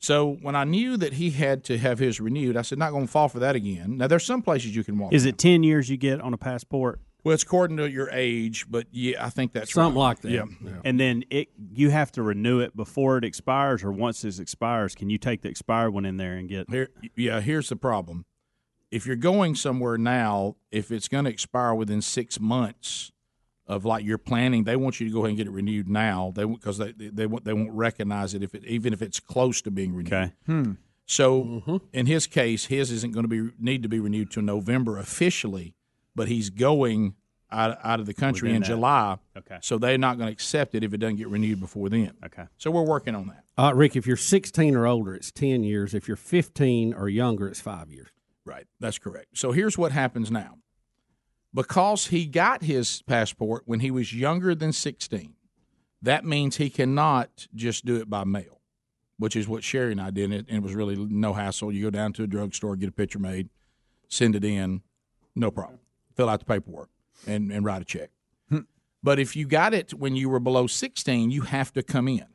So 0.00 0.36
when 0.42 0.54
I 0.54 0.64
knew 0.64 0.96
that 0.96 1.14
he 1.14 1.30
had 1.30 1.64
to 1.64 1.76
have 1.78 1.98
his 1.98 2.20
renewed, 2.20 2.56
I 2.56 2.62
said, 2.62 2.78
not 2.78 2.92
going 2.92 3.06
to 3.06 3.10
fall 3.12 3.28
for 3.28 3.40
that 3.40 3.56
again. 3.56 3.96
Now 3.98 4.06
there's 4.06 4.24
some 4.24 4.42
places 4.42 4.74
you 4.76 4.84
can 4.84 4.96
walk. 4.98 5.12
Is 5.12 5.26
it 5.26 5.38
ten 5.38 5.62
years 5.62 5.90
you 5.90 5.96
get 5.96 6.20
on 6.20 6.32
a 6.32 6.38
passport? 6.38 7.00
Well, 7.28 7.34
it's 7.34 7.42
according 7.42 7.76
to 7.76 7.90
your 7.90 8.08
age, 8.10 8.66
but 8.70 8.86
yeah, 8.90 9.24
I 9.24 9.30
think 9.30 9.52
that's 9.52 9.72
Something 9.72 9.98
right. 9.98 10.08
like 10.08 10.20
that. 10.22 10.30
Yeah. 10.30 10.44
And 10.84 10.98
then 10.98 11.24
it 11.30 11.48
you 11.74 11.90
have 11.90 12.10
to 12.12 12.22
renew 12.22 12.60
it 12.60 12.74
before 12.74 13.18
it 13.18 13.24
expires, 13.24 13.84
or 13.84 13.92
once 13.92 14.24
it 14.24 14.38
expires, 14.40 14.94
can 14.94 15.10
you 15.10 15.18
take 15.18 15.42
the 15.42 15.48
expired 15.48 15.92
one 15.92 16.04
in 16.04 16.16
there 16.16 16.34
and 16.34 16.48
get? 16.48 16.70
Here, 16.70 16.88
yeah, 17.16 17.40
here's 17.40 17.68
the 17.68 17.76
problem. 17.76 18.24
If 18.90 19.06
you're 19.06 19.16
going 19.16 19.54
somewhere 19.54 19.98
now, 19.98 20.56
if 20.70 20.90
it's 20.90 21.08
going 21.08 21.26
to 21.26 21.30
expire 21.30 21.74
within 21.74 22.00
six 22.00 22.40
months 22.40 23.12
of 23.66 23.84
like 23.84 24.04
your 24.04 24.16
planning, 24.16 24.64
they 24.64 24.76
want 24.76 24.98
you 24.98 25.06
to 25.06 25.12
go 25.12 25.20
ahead 25.20 25.28
and 25.28 25.36
get 25.36 25.46
it 25.46 25.50
renewed 25.52 25.88
now. 25.88 26.32
They 26.34 26.46
because 26.46 26.78
they 26.78 26.92
they 26.92 27.26
won't 27.26 27.44
they 27.44 27.52
won't 27.52 27.72
recognize 27.72 28.32
it 28.32 28.42
if 28.42 28.54
it 28.54 28.64
even 28.64 28.94
if 28.94 29.02
it's 29.02 29.20
close 29.20 29.60
to 29.62 29.70
being 29.70 29.94
renewed. 29.94 30.12
Okay. 30.12 30.32
Hmm. 30.46 30.72
So 31.04 31.82
in 31.92 32.06
his 32.06 32.26
case, 32.26 32.66
his 32.66 32.90
isn't 32.90 33.12
going 33.12 33.28
to 33.28 33.28
be 33.28 33.50
need 33.58 33.82
to 33.82 33.88
be 33.88 34.00
renewed 34.00 34.30
till 34.30 34.42
November 34.42 34.98
officially, 34.98 35.74
but 36.14 36.28
he's 36.28 36.50
going 36.50 37.14
out, 37.50 37.78
out 37.82 38.00
of 38.00 38.06
the 38.06 38.14
country 38.14 38.48
Within 38.48 38.56
in 38.56 38.62
that. 38.62 38.68
July. 38.68 39.18
Okay. 39.36 39.58
So 39.62 39.78
they're 39.78 39.98
not 39.98 40.18
going 40.18 40.28
to 40.28 40.32
accept 40.32 40.74
it 40.74 40.82
if 40.82 40.92
it 40.92 40.98
doesn't 40.98 41.16
get 41.16 41.28
renewed 41.28 41.60
before 41.60 41.88
then. 41.88 42.12
Okay. 42.24 42.44
So 42.58 42.70
we're 42.70 42.82
working 42.82 43.14
on 43.14 43.28
that. 43.28 43.44
Uh, 43.56 43.72
Rick, 43.74 43.96
if 43.96 44.06
you're 44.06 44.16
16 44.16 44.76
or 44.76 44.86
older, 44.86 45.14
it's 45.14 45.32
10 45.32 45.64
years. 45.64 45.94
If 45.94 46.06
you're 46.08 46.16
15 46.16 46.94
or 46.94 47.08
younger, 47.08 47.48
it's 47.48 47.60
five 47.60 47.90
years. 47.90 48.08
Right. 48.44 48.66
That's 48.80 48.98
correct. 48.98 49.38
So 49.38 49.52
here's 49.52 49.76
what 49.76 49.92
happens 49.92 50.30
now. 50.30 50.56
Because 51.54 52.08
he 52.08 52.26
got 52.26 52.62
his 52.62 53.02
passport 53.02 53.62
when 53.64 53.80
he 53.80 53.90
was 53.90 54.14
younger 54.14 54.54
than 54.54 54.72
16, 54.72 55.34
that 56.02 56.24
means 56.24 56.56
he 56.56 56.70
cannot 56.70 57.48
just 57.54 57.84
do 57.84 57.96
it 57.96 58.08
by 58.08 58.24
mail, 58.24 58.60
which 59.18 59.34
is 59.34 59.48
what 59.48 59.62
Sheri 59.62 59.92
and 59.92 60.00
I 60.00 60.10
did. 60.10 60.30
And 60.30 60.46
it 60.48 60.62
was 60.62 60.74
really 60.74 60.94
no 60.96 61.32
hassle. 61.32 61.72
You 61.72 61.82
go 61.82 61.90
down 61.90 62.12
to 62.14 62.22
a 62.22 62.26
drugstore, 62.26 62.76
get 62.76 62.90
a 62.90 62.92
picture 62.92 63.18
made, 63.18 63.48
send 64.08 64.36
it 64.36 64.44
in, 64.44 64.82
no 65.34 65.50
problem. 65.50 65.80
Fill 66.14 66.28
out 66.28 66.40
the 66.40 66.46
paperwork 66.46 66.90
and, 67.26 67.50
and 67.50 67.64
write 67.64 67.82
a 67.82 67.84
check. 67.84 68.10
Hmm. 68.48 68.60
But 69.02 69.18
if 69.18 69.36
you 69.36 69.46
got 69.46 69.74
it 69.74 69.94
when 69.94 70.16
you 70.16 70.28
were 70.28 70.40
below 70.40 70.66
16, 70.66 71.30
you 71.30 71.42
have 71.42 71.72
to 71.72 71.82
come 71.82 72.08
in. 72.08 72.26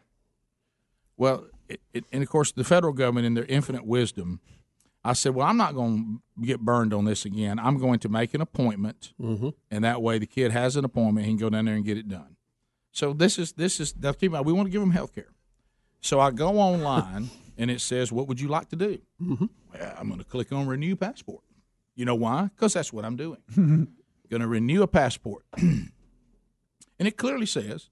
Well, 1.17 1.45
it, 1.67 1.81
it, 1.93 2.05
and 2.11 2.23
of 2.23 2.29
course, 2.29 2.51
the 2.51 2.63
federal 2.63 2.93
government, 2.93 3.25
in 3.25 3.33
their 3.33 3.45
infinite 3.45 3.85
wisdom, 3.85 4.39
I 5.03 5.13
said, 5.13 5.35
"Well, 5.35 5.45
I'm 5.45 5.57
not 5.57 5.75
going 5.75 6.21
to 6.39 6.45
get 6.45 6.61
burned 6.61 6.93
on 6.93 7.05
this 7.05 7.25
again. 7.25 7.59
I'm 7.59 7.77
going 7.77 7.99
to 7.99 8.09
make 8.09 8.33
an 8.33 8.41
appointment, 8.41 9.13
mm-hmm. 9.21 9.49
and 9.69 9.83
that 9.83 10.01
way 10.01 10.17
the 10.17 10.25
kid 10.25 10.51
has 10.51 10.75
an 10.75 10.85
appointment. 10.85 11.25
He 11.25 11.31
can 11.31 11.39
go 11.39 11.49
down 11.49 11.65
there 11.65 11.75
and 11.75 11.85
get 11.85 11.97
it 11.97 12.07
done." 12.07 12.35
So 12.91 13.11
this 13.11 13.37
is 13.37 13.53
this 13.53 13.79
is 13.79 13.95
now 13.97 14.13
keep 14.13 14.23
in 14.23 14.31
mind 14.33 14.45
we 14.45 14.53
want 14.53 14.67
to 14.67 14.71
give 14.71 14.81
them 14.81 14.91
health 14.91 15.13
care. 15.13 15.33
So 15.99 16.19
I 16.19 16.31
go 16.31 16.57
online 16.57 17.29
and 17.57 17.69
it 17.69 17.81
says, 17.81 18.11
"What 18.11 18.27
would 18.27 18.39
you 18.39 18.47
like 18.47 18.69
to 18.69 18.75
do?" 18.75 18.99
Mm-hmm. 19.21 19.45
Well, 19.73 19.95
I'm 19.97 20.07
going 20.07 20.19
to 20.19 20.25
click 20.25 20.51
on 20.51 20.67
renew 20.67 20.95
passport. 20.95 21.43
You 21.95 22.05
know 22.05 22.15
why? 22.15 22.49
Because 22.55 22.73
that's 22.73 22.93
what 22.93 23.05
I'm 23.05 23.15
doing. 23.15 23.39
going 24.33 24.41
to 24.41 24.47
renew 24.47 24.81
a 24.81 24.87
passport, 24.87 25.45
and 25.57 25.91
it 26.99 27.17
clearly 27.17 27.45
says 27.45 27.89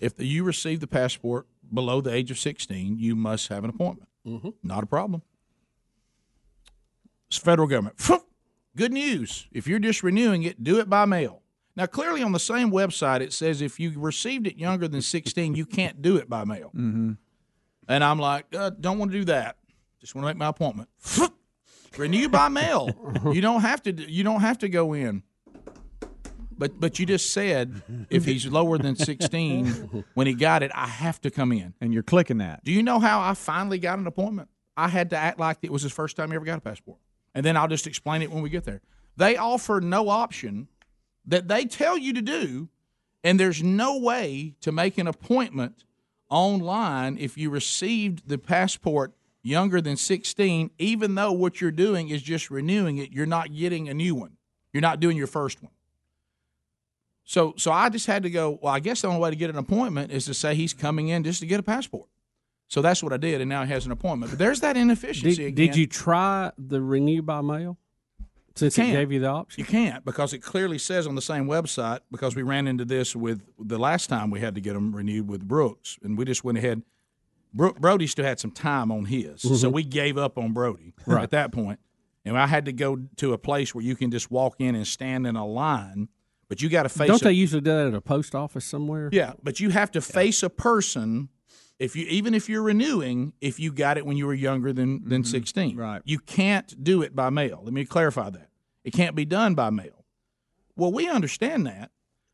if 0.00 0.14
you 0.18 0.44
receive 0.44 0.80
the 0.80 0.86
passport 0.86 1.46
below 1.72 2.00
the 2.00 2.12
age 2.12 2.30
of 2.30 2.38
16, 2.38 2.98
you 2.98 3.16
must 3.16 3.48
have 3.48 3.64
an 3.64 3.70
appointment. 3.70 4.08
Not 4.62 4.82
a 4.84 4.86
problem. 4.86 5.22
It's 7.28 7.38
federal 7.38 7.66
government. 7.66 7.96
Good 8.76 8.92
news. 8.92 9.46
If 9.52 9.66
you're 9.66 9.78
just 9.78 10.02
renewing 10.02 10.42
it, 10.42 10.62
do 10.62 10.78
it 10.78 10.90
by 10.90 11.04
mail. 11.06 11.42
Now, 11.76 11.86
clearly 11.86 12.22
on 12.22 12.32
the 12.32 12.40
same 12.40 12.70
website, 12.70 13.20
it 13.20 13.32
says 13.32 13.62
if 13.62 13.80
you 13.80 13.92
received 13.96 14.46
it 14.46 14.56
younger 14.56 14.86
than 14.88 15.00
16, 15.00 15.54
you 15.54 15.64
can't 15.64 16.02
do 16.02 16.16
it 16.16 16.28
by 16.28 16.44
mail. 16.44 16.70
Mm-hmm. 16.76 17.12
And 17.88 18.04
I'm 18.04 18.18
like, 18.18 18.46
uh, 18.54 18.70
don't 18.78 18.98
want 18.98 19.12
to 19.12 19.18
do 19.18 19.24
that. 19.26 19.56
Just 20.00 20.14
want 20.14 20.24
to 20.24 20.28
make 20.28 20.36
my 20.36 20.48
appointment. 20.48 20.88
Renew 21.96 22.28
by 22.28 22.48
mail. 22.48 22.90
you 23.32 23.40
don't 23.40 23.62
have 23.62 23.82
to. 23.82 23.92
You 23.92 24.24
don't 24.24 24.40
have 24.40 24.58
to 24.58 24.68
go 24.68 24.92
in. 24.92 25.22
But 26.60 26.78
but 26.78 26.98
you 26.98 27.06
just 27.06 27.30
said 27.30 27.82
if 28.10 28.26
he's 28.26 28.46
lower 28.46 28.76
than 28.76 28.94
16 28.94 30.04
when 30.12 30.26
he 30.26 30.34
got 30.34 30.62
it, 30.62 30.70
I 30.74 30.86
have 30.86 31.18
to 31.22 31.30
come 31.30 31.52
in. 31.52 31.72
And 31.80 31.92
you're 31.92 32.02
clicking 32.02 32.38
that. 32.38 32.62
Do 32.62 32.70
you 32.70 32.82
know 32.82 33.00
how 33.00 33.20
I 33.20 33.32
finally 33.32 33.78
got 33.78 33.98
an 33.98 34.06
appointment? 34.06 34.50
I 34.76 34.88
had 34.88 35.10
to 35.10 35.16
act 35.16 35.40
like 35.40 35.58
it 35.62 35.72
was 35.72 35.82
his 35.82 35.90
first 35.90 36.16
time 36.16 36.28
he 36.28 36.36
ever 36.36 36.44
got 36.44 36.58
a 36.58 36.60
passport. 36.60 36.98
And 37.34 37.44
then 37.44 37.56
I'll 37.56 37.66
just 37.66 37.86
explain 37.86 38.20
it 38.20 38.30
when 38.30 38.42
we 38.42 38.50
get 38.50 38.64
there. 38.64 38.82
They 39.16 39.38
offer 39.38 39.80
no 39.80 40.10
option 40.10 40.68
that 41.26 41.48
they 41.48 41.64
tell 41.64 41.96
you 41.96 42.12
to 42.12 42.22
do, 42.22 42.68
and 43.24 43.40
there's 43.40 43.62
no 43.62 43.98
way 43.98 44.54
to 44.60 44.70
make 44.70 44.98
an 44.98 45.06
appointment 45.06 45.84
online 46.28 47.16
if 47.18 47.38
you 47.38 47.50
received 47.50 48.28
the 48.28 48.38
passport 48.38 49.12
younger 49.42 49.80
than 49.80 49.96
16, 49.96 50.70
even 50.78 51.14
though 51.14 51.32
what 51.32 51.60
you're 51.60 51.70
doing 51.70 52.10
is 52.10 52.22
just 52.22 52.50
renewing 52.50 52.98
it. 52.98 53.12
You're 53.12 53.26
not 53.26 53.54
getting 53.54 53.88
a 53.88 53.94
new 53.94 54.14
one. 54.14 54.36
You're 54.72 54.82
not 54.82 55.00
doing 55.00 55.16
your 55.16 55.26
first 55.26 55.62
one. 55.62 55.72
So, 57.30 57.54
so 57.56 57.70
I 57.70 57.90
just 57.90 58.08
had 58.08 58.24
to 58.24 58.30
go. 58.30 58.58
Well, 58.60 58.74
I 58.74 58.80
guess 58.80 59.02
the 59.02 59.06
only 59.06 59.20
way 59.20 59.30
to 59.30 59.36
get 59.36 59.50
an 59.50 59.56
appointment 59.56 60.10
is 60.10 60.24
to 60.24 60.34
say 60.34 60.56
he's 60.56 60.74
coming 60.74 61.10
in 61.10 61.22
just 61.22 61.38
to 61.38 61.46
get 61.46 61.60
a 61.60 61.62
passport. 61.62 62.08
So 62.66 62.82
that's 62.82 63.04
what 63.04 63.12
I 63.12 63.18
did, 63.18 63.40
and 63.40 63.48
now 63.48 63.62
he 63.64 63.70
has 63.72 63.86
an 63.86 63.92
appointment. 63.92 64.32
But 64.32 64.40
there's 64.40 64.58
that 64.62 64.76
inefficiency 64.76 65.36
Did, 65.36 65.46
again. 65.46 65.66
did 65.68 65.76
you 65.76 65.86
try 65.86 66.50
the 66.58 66.82
renew 66.82 67.22
by 67.22 67.40
mail? 67.40 67.78
Since 68.56 68.76
it 68.78 68.86
gave 68.90 69.12
you 69.12 69.20
the 69.20 69.28
option? 69.28 69.60
You 69.60 69.64
can't 69.64 70.04
because 70.04 70.32
it 70.32 70.40
clearly 70.40 70.76
says 70.76 71.06
on 71.06 71.14
the 71.14 71.22
same 71.22 71.46
website. 71.46 72.00
Because 72.10 72.34
we 72.34 72.42
ran 72.42 72.66
into 72.66 72.84
this 72.84 73.14
with 73.14 73.42
the 73.60 73.78
last 73.78 74.08
time 74.08 74.30
we 74.32 74.40
had 74.40 74.56
to 74.56 74.60
get 74.60 74.72
them 74.74 74.92
renewed 74.92 75.28
with 75.28 75.46
Brooks, 75.46 76.00
and 76.02 76.18
we 76.18 76.24
just 76.24 76.42
went 76.42 76.58
ahead. 76.58 76.82
Bro- 77.54 77.74
Brody 77.74 78.08
still 78.08 78.24
had 78.24 78.40
some 78.40 78.50
time 78.50 78.90
on 78.90 79.04
his, 79.04 79.42
so 79.42 79.50
Mhm. 79.70 79.72
we 79.72 79.84
gave 79.84 80.18
up 80.18 80.36
on 80.36 80.52
Brody 80.52 80.94
Right. 81.06 81.22
at 81.22 81.30
that 81.30 81.52
point. 81.52 81.78
And 82.24 82.36
I 82.36 82.48
had 82.48 82.64
to 82.64 82.72
go 82.72 82.96
to 83.18 83.32
a 83.32 83.38
place 83.38 83.72
where 83.72 83.84
you 83.84 83.94
can 83.94 84.10
just 84.10 84.32
walk 84.32 84.56
in 84.58 84.74
and 84.74 84.84
stand 84.84 85.28
in 85.28 85.36
a 85.36 85.46
line, 85.46 86.08
but 86.50 86.60
you 86.60 86.68
got 86.68 86.82
to 86.82 86.90
face. 86.90 87.06
Don't 87.06 87.22
a- 87.22 87.24
they 87.24 87.32
usually 87.32 87.62
do 87.62 87.70
that 87.70 87.86
at 87.86 87.94
a 87.94 88.00
post 88.02 88.34
office 88.34 88.64
somewhere? 88.66 89.08
Yeah, 89.12 89.32
but 89.42 89.60
you 89.60 89.70
have 89.70 89.90
to 89.92 90.02
face 90.02 90.42
a 90.42 90.50
person 90.50 91.30
if 91.78 91.94
you 91.94 92.06
even 92.08 92.34
if 92.34 92.48
you're 92.48 92.62
renewing 92.62 93.32
if 93.40 93.58
you 93.60 93.72
got 93.72 93.96
it 93.96 94.04
when 94.04 94.16
you 94.16 94.26
were 94.26 94.34
younger 94.34 94.72
than 94.72 95.08
than 95.08 95.22
mm-hmm. 95.22 95.30
16. 95.30 95.76
Right. 95.76 96.02
You 96.04 96.18
can't 96.18 96.82
do 96.82 97.02
it 97.02 97.14
by 97.16 97.30
mail. 97.30 97.62
Let 97.64 97.72
me 97.72 97.84
clarify 97.84 98.30
that. 98.30 98.48
It 98.84 98.92
can't 98.92 99.14
be 99.14 99.24
done 99.24 99.54
by 99.54 99.70
mail. 99.70 100.04
Well, 100.76 100.92
we 100.92 101.08
understand 101.08 101.66
that, 101.66 101.90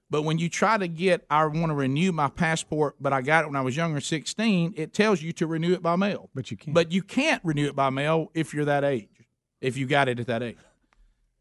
But 0.08 0.22
when 0.22 0.38
you 0.38 0.48
try 0.48 0.78
to 0.78 0.86
get, 0.86 1.26
I 1.28 1.44
want 1.46 1.66
to 1.66 1.74
renew 1.74 2.12
my 2.12 2.28
passport, 2.28 2.96
but 3.00 3.12
I 3.12 3.22
got 3.22 3.44
it 3.44 3.48
when 3.48 3.56
I 3.56 3.60
was 3.60 3.76
younger, 3.76 4.00
16, 4.00 4.74
it 4.76 4.94
tells 4.94 5.20
you 5.20 5.32
to 5.32 5.46
renew 5.46 5.72
it 5.72 5.82
by 5.82 5.96
mail. 5.96 6.30
But 6.34 6.50
you 6.50 6.56
can't. 6.56 6.74
But 6.74 6.92
you 6.92 7.02
can't 7.02 7.44
renew 7.44 7.66
it 7.66 7.74
by 7.74 7.90
mail 7.90 8.30
if 8.34 8.54
you're 8.54 8.64
that 8.66 8.84
age, 8.84 9.26
if 9.60 9.76
you 9.76 9.86
got 9.86 10.08
it 10.08 10.20
at 10.20 10.26
that 10.28 10.42
age. 10.42 10.56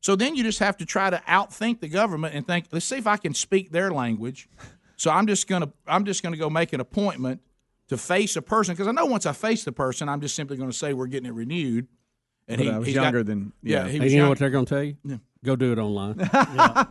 So 0.06 0.16
then 0.16 0.36
you 0.36 0.43
just 0.43 0.60
have 0.60 0.78
to 0.78 0.86
try 0.86 1.10
to 1.10 1.18
outthink 1.28 1.80
the 1.80 1.88
government 1.88 2.36
and 2.36 2.45
think, 2.45 2.66
let's 2.72 2.86
see 2.86 2.97
if 2.97 3.08
I 3.08 3.18
can 3.18 3.34
speak 3.34 3.72
their 3.72 3.89
language. 3.89 4.47
So 4.97 5.10
I'm 5.10 5.26
just 5.26 5.47
gonna 5.47 5.74
I'm 5.88 6.06
just 6.06 6.22
gonna 6.22 6.38
go 6.38 6.47
make 6.47 6.74
an 6.74 6.80
appointment 6.80 7.41
to 7.88 7.97
face 7.97 8.36
a 8.36 8.43
person 8.43 8.76
because 8.76 8.88
I 8.88 8.91
know 8.91 9.08
once 9.08 9.26
I 9.26 9.34
face 9.34 9.64
the 9.64 9.72
person, 9.72 10.08
I'm 10.08 10.22
just 10.22 10.36
simply 10.36 10.58
going 10.58 10.70
to 10.70 10.78
say 10.78 10.93
we're 10.93 11.08
getting 11.08 11.28
it 11.28 11.34
renewed. 11.34 11.88
But 12.47 12.62
I 12.62 12.78
was 12.78 12.86
he's 12.86 12.93
got- 12.93 13.01
younger 13.01 13.24
than- 13.24 13.51
yeah. 13.64 13.86
yeah. 13.86 13.88
he 13.88 13.95
And 13.95 14.03
was 14.03 14.14
you 14.14 14.22
know 14.22 14.30
what 14.30 14.38
they're 14.38 14.51
going 14.51 14.66
to 14.66 14.76
tell 14.76 14.84
you? 14.84 14.95
Yeah. 15.03 15.18
Go 15.43 15.56
do 15.56 15.72
it 15.72 15.80
online. 15.80 16.20
yeah. 16.34 16.86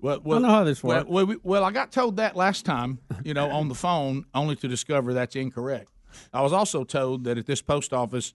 Well, 0.00 0.20
I 0.26 0.38
know 0.40 0.48
how 0.48 0.64
this 0.64 0.82
well, 0.82 0.98
works. 0.98 1.08
Well, 1.08 1.26
we- 1.26 1.38
well, 1.44 1.62
I 1.62 1.70
got 1.70 1.92
told 1.92 2.16
that 2.16 2.34
last 2.34 2.64
time, 2.64 2.98
you 3.22 3.32
know, 3.32 3.48
on 3.48 3.68
the 3.68 3.76
phone, 3.76 4.24
only 4.34 4.56
to 4.56 4.66
discover 4.66 5.14
that's 5.14 5.36
incorrect. 5.36 5.88
I 6.32 6.42
was 6.42 6.52
also 6.52 6.82
told 6.82 7.22
that 7.24 7.38
at 7.38 7.46
this 7.46 7.62
post 7.62 7.92
office, 7.92 8.34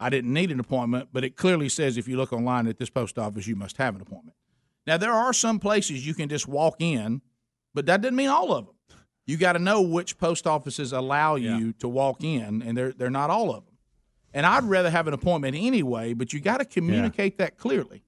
I 0.00 0.08
didn't 0.08 0.32
need 0.32 0.50
an 0.50 0.58
appointment, 0.58 1.10
but 1.12 1.24
it 1.24 1.36
clearly 1.36 1.68
says 1.68 1.98
if 1.98 2.08
you 2.08 2.16
look 2.16 2.32
online 2.32 2.66
at 2.66 2.78
this 2.78 2.90
post 2.90 3.18
office, 3.18 3.46
you 3.46 3.54
must 3.54 3.76
have 3.76 3.94
an 3.94 4.00
appointment. 4.00 4.36
Now, 4.86 4.96
there 4.96 5.12
are 5.12 5.32
some 5.32 5.60
places 5.60 6.06
you 6.06 6.14
can 6.14 6.28
just 6.28 6.48
walk 6.48 6.76
in, 6.78 7.20
but 7.74 7.86
that 7.86 8.00
doesn't 8.00 8.16
mean 8.16 8.28
all 8.28 8.52
of 8.52 8.66
them. 8.66 8.74
You 9.26 9.36
got 9.36 9.52
to 9.52 9.58
know 9.58 9.82
which 9.82 10.18
post 10.18 10.46
offices 10.46 10.92
allow 10.92 11.36
you 11.36 11.72
to 11.74 11.88
walk 11.88 12.24
in, 12.24 12.62
and 12.62 12.76
they're 12.76 12.92
they're 12.92 13.10
not 13.10 13.30
all 13.30 13.50
of 13.50 13.64
them. 13.66 13.76
And 14.32 14.46
I'd 14.46 14.64
rather 14.64 14.90
have 14.90 15.06
an 15.06 15.14
appointment 15.14 15.54
anyway, 15.56 16.14
but 16.14 16.32
you 16.32 16.40
got 16.40 16.58
to 16.58 16.64
communicate 16.64 17.38
that 17.38 17.58
clearly. 17.58 18.02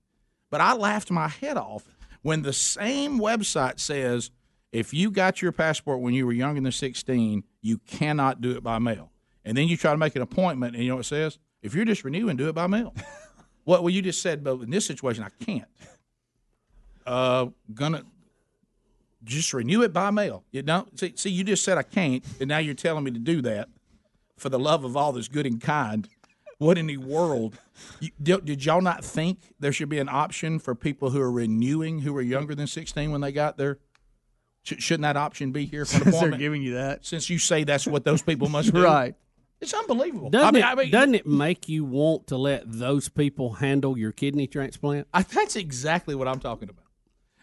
But 0.50 0.60
I 0.60 0.72
laughed 0.72 1.10
my 1.10 1.28
head 1.28 1.56
off 1.56 1.84
when 2.22 2.42
the 2.42 2.52
same 2.52 3.18
website 3.18 3.78
says 3.78 4.30
if 4.72 4.94
you 4.94 5.10
got 5.10 5.42
your 5.42 5.52
passport 5.52 6.00
when 6.00 6.14
you 6.14 6.26
were 6.26 6.32
younger 6.32 6.60
than 6.60 6.72
16, 6.72 7.44
you 7.60 7.78
cannot 7.78 8.40
do 8.40 8.52
it 8.52 8.62
by 8.62 8.78
mail. 8.78 9.10
And 9.44 9.56
then 9.56 9.68
you 9.68 9.76
try 9.76 9.92
to 9.92 9.98
make 9.98 10.16
an 10.16 10.22
appointment, 10.22 10.74
and 10.74 10.82
you 10.82 10.88
know 10.90 10.96
what 10.96 11.06
it 11.06 11.08
says? 11.08 11.38
If 11.62 11.74
you're 11.74 11.84
just 11.84 12.04
renewing, 12.04 12.36
do 12.36 12.48
it 12.48 12.54
by 12.54 12.66
mail. 12.66 12.94
what? 13.64 13.82
Well, 13.82 13.90
you 13.90 14.02
just 14.02 14.20
said, 14.20 14.42
but 14.42 14.60
in 14.60 14.70
this 14.70 14.86
situation, 14.86 15.24
I 15.24 15.44
can't. 15.44 15.68
Uh, 17.06 17.46
gonna 17.72 18.04
just 19.24 19.52
renew 19.54 19.82
it 19.82 19.92
by 19.92 20.10
mail. 20.10 20.44
You 20.50 20.62
don't 20.62 20.98
see, 20.98 21.12
see. 21.16 21.30
You 21.30 21.44
just 21.44 21.64
said 21.64 21.78
I 21.78 21.82
can't, 21.82 22.24
and 22.40 22.48
now 22.48 22.58
you're 22.58 22.74
telling 22.74 23.04
me 23.04 23.10
to 23.12 23.18
do 23.18 23.42
that. 23.42 23.68
For 24.36 24.48
the 24.48 24.58
love 24.58 24.82
of 24.82 24.96
all 24.96 25.12
that's 25.12 25.28
good 25.28 25.46
and 25.46 25.60
kind, 25.60 26.08
what 26.58 26.76
in 26.76 26.86
the 26.86 26.96
world? 26.96 27.58
You, 28.00 28.10
did, 28.20 28.44
did 28.44 28.64
y'all 28.64 28.80
not 28.80 29.04
think 29.04 29.38
there 29.60 29.72
should 29.72 29.88
be 29.88 29.98
an 29.98 30.08
option 30.08 30.58
for 30.58 30.74
people 30.74 31.10
who 31.10 31.20
are 31.20 31.30
renewing 31.30 32.00
who 32.00 32.16
are 32.16 32.22
younger 32.22 32.54
than 32.54 32.66
16 32.66 33.12
when 33.12 33.20
they 33.20 33.30
got 33.30 33.56
there? 33.56 33.78
Sh- 34.64 34.74
shouldn't 34.78 35.02
that 35.02 35.16
option 35.16 35.52
be 35.52 35.64
here 35.64 35.84
for 35.84 35.98
an 35.98 36.02
Since 36.12 36.20
they're 36.20 36.38
giving 36.38 36.62
you 36.62 36.74
that. 36.74 37.04
Since 37.04 37.30
you 37.30 37.38
say 37.38 37.64
that's 37.64 37.86
what 37.86 38.04
those 38.04 38.22
people 38.22 38.48
must 38.48 38.72
do, 38.72 38.82
Right. 38.84 39.14
It's 39.62 39.72
unbelievable. 39.72 40.28
Doesn't, 40.28 40.48
I 40.48 40.50
mean, 40.50 40.62
it, 40.64 40.66
I 40.66 40.74
mean, 40.74 40.90
doesn't 40.90 41.14
it 41.14 41.26
make 41.26 41.68
you 41.68 41.84
want 41.84 42.26
to 42.26 42.36
let 42.36 42.64
those 42.66 43.08
people 43.08 43.54
handle 43.54 43.96
your 43.96 44.10
kidney 44.10 44.48
transplant? 44.48 45.06
I, 45.14 45.22
that's 45.22 45.54
exactly 45.54 46.16
what 46.16 46.26
I'm 46.26 46.40
talking 46.40 46.68
about. 46.68 46.84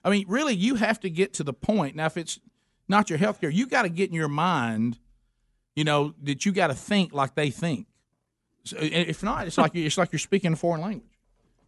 I 0.03 0.09
mean, 0.09 0.25
really, 0.27 0.53
you 0.53 0.75
have 0.75 0.99
to 0.99 1.09
get 1.09 1.33
to 1.35 1.45
the 1.45 1.53
point. 1.53 1.95
Now, 1.95 2.07
if 2.07 2.17
it's 2.17 2.37
not 2.89 3.09
your 3.09 3.19
health 3.19 3.39
care, 3.39 3.49
you 3.49 3.65
got 3.67 3.83
to 3.83 3.89
get 3.89 4.09
in 4.09 4.15
your 4.15 4.27
mind, 4.27 4.99
you 5.77 5.85
know, 5.85 6.13
that 6.23 6.45
you 6.45 6.51
got 6.51 6.67
to 6.67 6.73
think 6.73 7.13
like 7.13 7.35
they 7.35 7.51
think. 7.51 7.87
So, 8.65 8.75
if 8.81 9.23
not, 9.23 9.47
it's 9.47 9.57
like 9.57 9.73
it's 9.73 9.97
like 9.97 10.11
you're 10.11 10.19
speaking 10.19 10.51
a 10.51 10.57
foreign 10.57 10.81
language, 10.81 11.17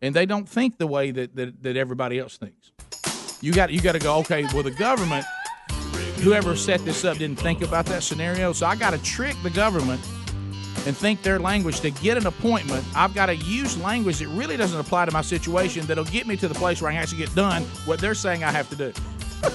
and 0.02 0.14
they 0.14 0.26
don't 0.26 0.50
think 0.50 0.78
the 0.78 0.88
way 0.88 1.12
that, 1.12 1.34
that, 1.38 1.64
that 1.64 1.78
everybody 1.78 2.20
else 2.20 2.38
thinks. 2.38 2.74
You 3.40 3.54
got 3.54 3.72
you 3.72 3.80
got 3.80 3.94
to 3.94 4.00
go. 4.00 4.18
Okay, 4.18 4.44
well, 4.54 4.64
the 4.64 4.72
government, 4.72 5.26
whoever 6.18 6.58
set 6.58 6.84
this 6.84 7.06
up, 7.06 7.18
didn't 7.20 7.40
think 7.40 7.62
about 7.62 7.86
that 7.86 8.04
scenario, 8.04 8.52
so 8.52 8.66
I 8.66 8.76
got 8.76 8.92
to 8.92 9.02
trick 9.02 9.38
the 9.44 9.50
government 9.50 10.02
and 10.88 10.96
think 10.98 11.22
their 11.22 11.40
language 11.40 11.80
to 11.82 11.92
get 11.92 12.18
an 12.18 12.26
appointment. 12.28 12.84
I've 12.96 13.14
got 13.14 13.28
to 13.28 13.36
use 13.36 13.78
language 13.82 14.20
that 14.20 14.28
really 14.30 14.58
doesn't 14.58 14.80
apply 14.80 15.06
to 15.06 15.12
my 15.12 15.22
situation 15.22 15.86
that'll 15.86 16.04
get 16.06 16.26
me 16.28 16.36
to 16.38 16.48
the 16.48 16.56
place 16.56 16.82
where 16.82 16.90
I 16.90 16.94
can 16.96 17.04
actually 17.04 17.20
get 17.20 17.34
done 17.36 17.64
what 17.86 18.00
they're 18.00 18.16
saying 18.16 18.44
I 18.44 18.52
have 18.52 18.70
to 18.70 18.76
do. 18.76 18.94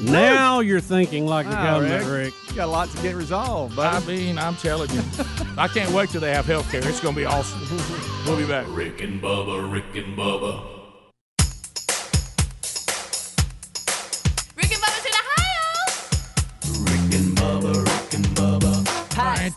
Now 0.00 0.60
you're 0.60 0.78
thinking 0.78 1.26
like 1.26 1.46
the 1.48 1.54
Wow, 1.56 1.80
government, 1.80 2.06
Rick. 2.06 2.26
Rick. 2.26 2.34
You 2.50 2.54
got 2.54 2.68
a 2.68 2.70
lot 2.70 2.88
to 2.90 3.02
get 3.02 3.16
resolved, 3.16 3.76
I 3.80 3.98
buddy. 3.98 4.16
mean, 4.26 4.38
I'm 4.38 4.54
telling 4.54 4.88
you, 4.90 5.02
I 5.56 5.66
can't 5.66 5.90
wait 5.90 6.10
till 6.10 6.20
they 6.20 6.32
have 6.32 6.46
health 6.46 6.70
care. 6.70 6.86
It's 6.88 7.00
going 7.00 7.16
to 7.16 7.20
be 7.20 7.24
awesome. 7.26 7.60
We'll 8.24 8.36
be 8.36 8.46
back. 8.46 8.66
Rick 8.68 9.00
and 9.02 9.20
Bubba, 9.20 9.70
Rick 9.72 9.96
and 9.96 10.16
Bubba. 10.16 10.77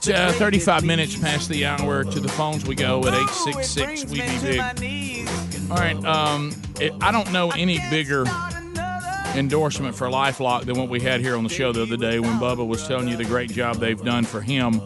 Right, 0.07 0.15
uh, 0.15 0.31
35 0.31 0.83
minutes 0.83 1.17
past 1.17 1.47
the 1.49 1.65
hour. 1.65 2.03
To 2.03 2.19
the 2.19 2.27
phones 2.29 2.65
we 2.65 2.73
go 2.75 2.99
at 3.01 3.13
866 3.13 4.05
We 4.05 4.21
Be 4.21 4.39
Big. 4.41 5.29
All 5.69 5.77
right, 5.77 5.95
um, 6.05 6.51
it, 6.79 6.91
I 7.01 7.11
don't 7.11 7.31
know 7.31 7.51
any 7.51 7.79
bigger 7.89 8.25
endorsement 9.35 9.95
for 9.95 10.07
LifeLock 10.07 10.65
than 10.65 10.77
what 10.77 10.89
we 10.89 10.99
had 10.99 11.21
here 11.21 11.35
on 11.37 11.43
the 11.43 11.49
show 11.49 11.71
the 11.71 11.83
other 11.83 11.97
day 11.97 12.19
when 12.19 12.39
Bubba 12.39 12.67
was 12.67 12.87
telling 12.87 13.07
you 13.07 13.15
the 13.15 13.25
great 13.25 13.51
job 13.51 13.77
they've 13.77 14.03
done 14.03 14.25
for 14.25 14.41
him 14.41 14.81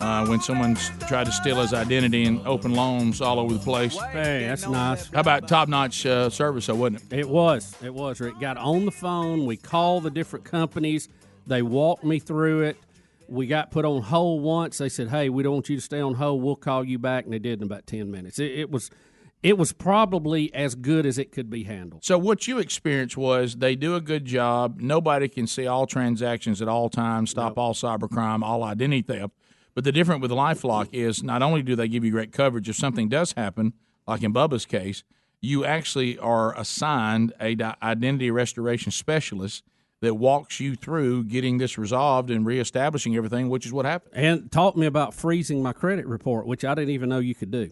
uh, 0.00 0.24
when 0.26 0.40
someone's 0.40 0.90
tried 1.08 1.24
to 1.24 1.32
steal 1.32 1.60
his 1.60 1.74
identity 1.74 2.24
and 2.24 2.46
open 2.46 2.72
loans 2.74 3.20
all 3.20 3.40
over 3.40 3.54
the 3.54 3.60
place. 3.60 3.96
Hey, 4.12 4.46
that's 4.46 4.68
nice. 4.68 5.10
How 5.10 5.20
about 5.20 5.48
top 5.48 5.68
notch 5.68 6.06
uh, 6.06 6.30
service, 6.30 6.66
though, 6.66 6.76
wasn't 6.76 7.02
it? 7.12 7.20
It 7.20 7.28
was. 7.28 7.74
It 7.82 7.92
was. 7.92 8.20
Rick 8.20 8.38
got 8.38 8.56
on 8.56 8.84
the 8.84 8.92
phone. 8.92 9.46
We 9.46 9.56
called 9.56 10.04
the 10.04 10.10
different 10.10 10.44
companies. 10.44 11.08
They 11.46 11.62
walked 11.62 12.04
me 12.04 12.18
through 12.20 12.62
it. 12.62 12.76
We 13.28 13.46
got 13.46 13.70
put 13.70 13.84
on 13.84 14.02
hold 14.02 14.42
once. 14.42 14.78
They 14.78 14.88
said, 14.88 15.08
"Hey, 15.08 15.28
we 15.28 15.42
don't 15.42 15.54
want 15.54 15.68
you 15.68 15.76
to 15.76 15.82
stay 15.82 16.00
on 16.00 16.14
hold. 16.14 16.42
We'll 16.42 16.56
call 16.56 16.84
you 16.84 16.98
back." 16.98 17.24
And 17.24 17.32
they 17.32 17.38
did 17.38 17.60
in 17.60 17.66
about 17.66 17.86
ten 17.86 18.10
minutes. 18.10 18.38
It, 18.38 18.52
it 18.52 18.70
was, 18.70 18.90
it 19.42 19.58
was 19.58 19.72
probably 19.72 20.52
as 20.54 20.74
good 20.74 21.06
as 21.06 21.18
it 21.18 21.32
could 21.32 21.50
be 21.50 21.64
handled. 21.64 22.04
So 22.04 22.18
what 22.18 22.48
you 22.48 22.58
experienced 22.58 23.16
was 23.16 23.56
they 23.56 23.76
do 23.76 23.94
a 23.94 24.00
good 24.00 24.24
job. 24.24 24.80
Nobody 24.80 25.28
can 25.28 25.46
see 25.46 25.66
all 25.66 25.86
transactions 25.86 26.62
at 26.62 26.68
all 26.68 26.88
times, 26.88 27.30
stop 27.30 27.58
all 27.58 27.74
cybercrime, 27.74 28.42
all 28.42 28.62
identity 28.64 29.02
theft. 29.02 29.34
But 29.74 29.84
the 29.84 29.92
difference 29.92 30.22
with 30.22 30.30
LifeLock 30.30 30.88
is 30.92 31.22
not 31.22 31.42
only 31.42 31.62
do 31.62 31.74
they 31.74 31.88
give 31.88 32.04
you 32.04 32.12
great 32.12 32.32
coverage 32.32 32.68
if 32.68 32.76
something 32.76 33.08
does 33.08 33.32
happen, 33.32 33.74
like 34.06 34.22
in 34.22 34.32
Bubba's 34.32 34.66
case, 34.66 35.02
you 35.40 35.64
actually 35.64 36.18
are 36.18 36.58
assigned 36.58 37.32
a 37.40 37.56
identity 37.82 38.30
restoration 38.30 38.92
specialist 38.92 39.62
that 40.04 40.14
walks 40.14 40.60
you 40.60 40.76
through 40.76 41.24
getting 41.24 41.58
this 41.58 41.76
resolved 41.76 42.30
and 42.30 42.46
reestablishing 42.46 43.16
everything, 43.16 43.48
which 43.48 43.66
is 43.66 43.72
what 43.72 43.84
happened. 43.84 44.12
And 44.14 44.52
taught 44.52 44.76
me 44.76 44.86
about 44.86 45.12
freezing 45.12 45.62
my 45.62 45.72
credit 45.72 46.06
report, 46.06 46.46
which 46.46 46.64
I 46.64 46.74
didn't 46.74 46.90
even 46.90 47.08
know 47.08 47.18
you 47.18 47.34
could 47.34 47.50
do. 47.50 47.70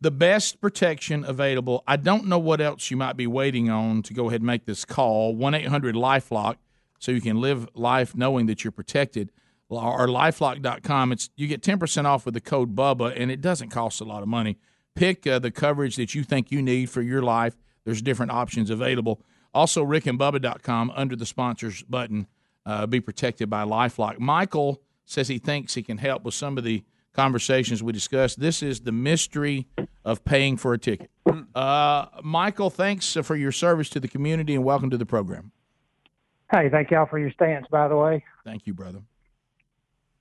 the 0.00 0.10
best 0.10 0.60
protection 0.60 1.24
available. 1.24 1.82
I 1.86 1.96
don't 1.96 2.26
know 2.26 2.38
what 2.38 2.60
else 2.60 2.90
you 2.90 2.96
might 2.96 3.16
be 3.16 3.26
waiting 3.26 3.70
on 3.70 4.02
to 4.02 4.14
go 4.14 4.28
ahead 4.28 4.40
and 4.40 4.46
make 4.46 4.66
this 4.66 4.84
call. 4.84 5.34
1 5.34 5.54
800 5.54 5.94
Lifelock, 5.94 6.56
so 6.98 7.12
you 7.12 7.20
can 7.20 7.40
live 7.40 7.68
life 7.74 8.14
knowing 8.16 8.46
that 8.46 8.64
you're 8.64 8.72
protected. 8.72 9.32
Or 9.70 10.06
lifelock.com. 10.06 11.12
It's 11.12 11.30
You 11.36 11.46
get 11.46 11.62
10% 11.62 12.04
off 12.06 12.24
with 12.24 12.34
the 12.34 12.40
code 12.40 12.74
BUBBA, 12.74 13.12
and 13.20 13.30
it 13.30 13.40
doesn't 13.40 13.68
cost 13.68 14.00
a 14.00 14.04
lot 14.04 14.22
of 14.22 14.28
money. 14.28 14.58
Pick 14.94 15.26
uh, 15.26 15.38
the 15.38 15.50
coverage 15.50 15.96
that 15.96 16.14
you 16.14 16.24
think 16.24 16.50
you 16.50 16.62
need 16.62 16.88
for 16.90 17.02
your 17.02 17.22
life. 17.22 17.54
There's 17.84 18.02
different 18.02 18.32
options 18.32 18.70
available. 18.70 19.20
Also, 19.54 19.84
rickandbubba.com 19.84 20.92
under 20.94 21.16
the 21.16 21.26
sponsors 21.26 21.82
button. 21.82 22.26
Uh, 22.66 22.86
be 22.86 23.00
protected 23.00 23.48
by 23.48 23.64
Lifelock. 23.64 24.18
Michael 24.18 24.82
says 25.06 25.28
he 25.28 25.38
thinks 25.38 25.74
he 25.74 25.82
can 25.82 25.98
help 25.98 26.22
with 26.22 26.34
some 26.34 26.58
of 26.58 26.64
the 26.64 26.82
conversations 27.14 27.82
we 27.82 27.92
discussed. 27.92 28.38
This 28.38 28.62
is 28.62 28.80
the 28.80 28.92
mystery 28.92 29.66
of 30.04 30.24
paying 30.24 30.56
for 30.56 30.74
a 30.74 30.78
ticket. 30.78 31.10
Uh, 31.54 32.06
Michael, 32.22 32.70
thanks 32.70 33.16
for 33.22 33.34
your 33.34 33.52
service 33.52 33.88
to 33.90 34.00
the 34.00 34.08
community 34.08 34.54
and 34.54 34.64
welcome 34.64 34.90
to 34.90 34.98
the 34.98 35.06
program. 35.06 35.50
Hey, 36.52 36.68
thank 36.70 36.90
y'all 36.90 37.06
for 37.06 37.18
your 37.18 37.30
stance, 37.32 37.66
by 37.70 37.88
the 37.88 37.96
way. 37.96 38.24
Thank 38.44 38.66
you, 38.66 38.74
brother. 38.74 39.00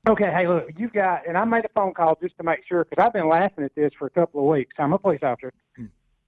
Okay, 0.10 0.32
hey, 0.32 0.48
look, 0.48 0.70
you 0.78 0.90
got, 0.90 1.28
and 1.28 1.38
I 1.38 1.44
made 1.44 1.66
a 1.66 1.70
phone 1.76 1.94
call 1.94 2.18
just 2.22 2.38
to 2.38 2.44
make 2.44 2.60
sure 2.68 2.86
because 2.86 3.06
I've 3.06 3.14
been 3.14 3.28
laughing 3.28 3.66
at 3.66 3.76
this 3.76 3.92
for 4.00 4.08
a 4.08 4.10
couple 4.10 4.40
of 4.40 4.48
weeks. 4.48 4.74
I'm 4.80 4.94
a 4.94 4.98
police 4.98 5.20
officer, 5.22 5.52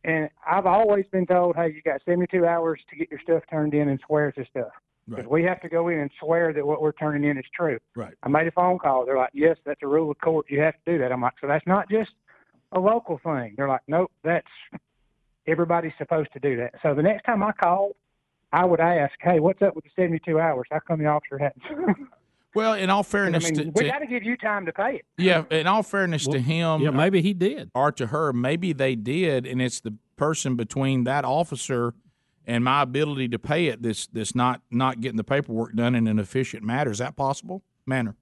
and 0.03 0.29
I've 0.49 0.65
always 0.65 1.05
been 1.11 1.25
told, 1.25 1.55
hey, 1.55 1.73
you 1.73 1.81
got 1.81 2.01
72 2.05 2.45
hours 2.45 2.79
to 2.89 2.95
get 2.95 3.11
your 3.11 3.19
stuff 3.21 3.43
turned 3.49 3.73
in 3.73 3.89
and 3.89 3.99
swear 4.05 4.31
to 4.31 4.45
stuff. 4.49 4.71
Because 5.07 5.25
we 5.27 5.43
have 5.43 5.59
to 5.61 5.69
go 5.69 5.87
in 5.87 5.99
and 5.99 6.11
swear 6.19 6.53
that 6.53 6.65
what 6.65 6.81
we're 6.81 6.91
turning 6.91 7.27
in 7.27 7.37
is 7.37 7.45
true. 7.55 7.79
Right. 7.95 8.13
I 8.21 8.29
made 8.29 8.47
a 8.47 8.51
phone 8.51 8.77
call. 8.77 9.05
They're 9.05 9.17
like, 9.17 9.31
yes, 9.33 9.57
that's 9.65 9.81
a 9.81 9.87
rule 9.87 10.11
of 10.11 10.19
court. 10.19 10.45
You 10.49 10.61
have 10.61 10.75
to 10.85 10.91
do 10.91 10.99
that. 10.99 11.11
I'm 11.11 11.21
like, 11.21 11.33
so 11.41 11.47
that's 11.47 11.65
not 11.65 11.89
just 11.89 12.11
a 12.73 12.79
local 12.79 13.19
thing. 13.23 13.55
They're 13.57 13.67
like, 13.67 13.81
nope, 13.87 14.11
that's 14.23 14.47
everybody's 15.47 15.93
supposed 15.97 16.31
to 16.33 16.39
do 16.39 16.57
that. 16.57 16.75
So 16.83 16.93
the 16.93 17.01
next 17.01 17.23
time 17.23 17.41
I 17.41 17.51
called, 17.53 17.93
I 18.51 18.65
would 18.65 18.79
ask, 18.79 19.13
hey, 19.21 19.39
what's 19.39 19.61
up 19.61 19.75
with 19.75 19.83
the 19.83 19.91
72 19.95 20.39
hours? 20.39 20.67
How 20.71 20.79
come 20.79 20.99
the 20.99 21.07
officer 21.07 21.37
hadn't? 21.37 21.97
Well, 22.55 22.73
in 22.73 22.89
all 22.89 23.01
I 23.01 23.03
fairness, 23.03 23.43
mean, 23.43 23.53
to, 23.55 23.63
we 23.75 23.83
to- 23.83 23.89
got 23.89 23.99
to 23.99 24.07
give 24.07 24.23
you 24.23 24.35
time 24.37 24.65
to 24.65 24.73
pay 24.73 24.95
it. 24.95 25.05
yeah, 25.17 25.43
in 25.51 25.67
all 25.67 25.83
fairness 25.83 26.25
to 26.27 26.39
him, 26.39 26.81
yeah, 26.81 26.89
maybe 26.89 27.21
he 27.21 27.33
did, 27.33 27.69
or 27.75 27.91
to 27.93 28.07
her, 28.07 28.33
maybe 28.33 28.73
they 28.73 28.95
did, 28.95 29.45
and 29.45 29.61
it's 29.61 29.79
the 29.79 29.93
person 30.17 30.55
between 30.55 31.03
that 31.05 31.23
officer 31.25 31.93
and 32.47 32.63
my 32.63 32.81
ability 32.81 33.27
to 33.29 33.37
pay 33.39 33.67
it 33.67 33.83
this 33.83 34.07
this 34.07 34.33
not 34.33 34.61
not 34.71 34.99
getting 34.99 35.17
the 35.17 35.23
paperwork 35.23 35.75
done 35.75 35.93
in 35.93 36.07
an 36.07 36.17
efficient 36.19 36.63
manner. 36.63 36.89
Is 36.91 36.97
that 36.97 37.15
possible? 37.15 37.61
Manner. 37.85 38.15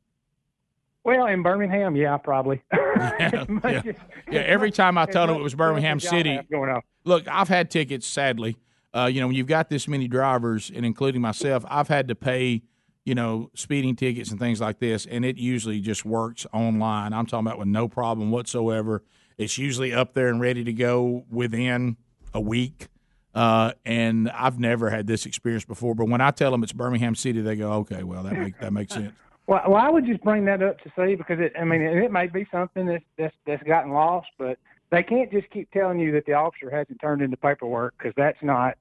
Well, 1.04 1.26
in 1.28 1.42
Birmingham, 1.42 1.96
yeah, 1.96 2.18
probably. 2.18 2.62
yeah, 2.74 3.46
yeah. 3.64 3.82
Yeah, 4.30 4.40
every 4.42 4.72
time 4.72 4.98
I 4.98 5.04
as 5.04 5.14
told 5.14 5.30
them 5.30 5.38
it 5.38 5.42
was 5.44 5.56
Birmingham 5.56 6.02
City. 6.02 6.38
going 6.52 6.70
on. 6.70 6.82
Look, 7.06 7.26
I've 7.30 7.48
had 7.48 7.72
tickets. 7.72 8.06
Sadly, 8.06 8.58
uh, 8.94 9.06
you 9.06 9.22
know, 9.22 9.28
when 9.28 9.36
you've 9.38 9.48
got 9.48 9.70
this 9.70 9.88
many 9.88 10.10
drivers, 10.10 10.70
and 10.76 10.86
including 10.86 11.22
myself, 11.22 11.64
I've 11.70 11.88
had 11.88 12.10
to 12.10 12.16
pay, 12.16 12.64
you 13.08 13.16
know, 13.16 13.50
speeding 13.54 13.96
tickets 13.96 14.32
and 14.32 14.40
things 14.40 14.60
like 14.60 14.80
this, 14.80 15.06
and 15.06 15.24
it 15.24 15.38
usually 15.38 15.80
just 15.80 16.04
works 16.04 16.46
online. 16.52 17.14
I'm 17.14 17.26
talking 17.26 17.48
about 17.48 17.58
with 17.58 17.70
no 17.70 17.88
problem 17.88 18.32
whatsoever. 18.32 19.02
It's 19.38 19.58
usually 19.58 19.94
up 19.94 20.14
there 20.14 20.28
and 20.28 20.42
ready 20.42 20.66
to 20.66 20.74
go 20.74 21.24
within 21.32 21.96
a 22.34 22.42
week. 22.42 22.90
Uh, 23.34 23.72
and 23.86 24.30
I've 24.32 24.60
never 24.60 24.90
had 24.90 25.08
this 25.08 25.26
experience 25.26 25.64
before. 25.64 25.96
But 25.96 26.10
when 26.10 26.20
I 26.20 26.32
tell 26.32 26.52
them 26.52 26.64
it's 26.64 26.74
Birmingham 26.74 27.16
City, 27.16 27.40
they 27.40 27.56
go, 27.56 27.72
"Okay, 27.76 28.04
well 28.04 28.24
that 28.24 28.34
makes 28.34 28.60
that 28.60 28.74
makes 28.74 28.94
sense." 28.94 29.14
Well, 29.48 29.62
well, 29.70 29.78
I 29.78 29.90
would 29.90 30.06
just 30.06 30.22
bring 30.22 30.44
that 30.44 30.62
up 30.62 30.82
to 30.82 30.92
see 30.98 31.16
because 31.16 31.40
it. 31.40 31.54
I 31.58 31.64
mean, 31.64 31.82
it, 31.82 31.96
it 31.96 32.12
may 32.12 32.28
be 32.28 32.46
something 32.52 32.88
that's 32.88 33.06
that's 33.18 33.36
that's 33.46 33.64
gotten 33.64 33.94
lost, 33.94 34.28
but 34.38 34.60
they 34.90 35.02
can't 35.02 35.32
just 35.32 35.50
keep 35.52 35.72
telling 35.72 35.98
you 35.98 36.12
that 36.12 36.26
the 36.26 36.34
officer 36.34 36.70
hasn't 36.70 37.00
turned 37.00 37.22
in 37.22 37.32
the 37.32 37.38
paperwork 37.38 37.94
because 37.98 38.14
that's 38.18 38.42
not. 38.42 38.78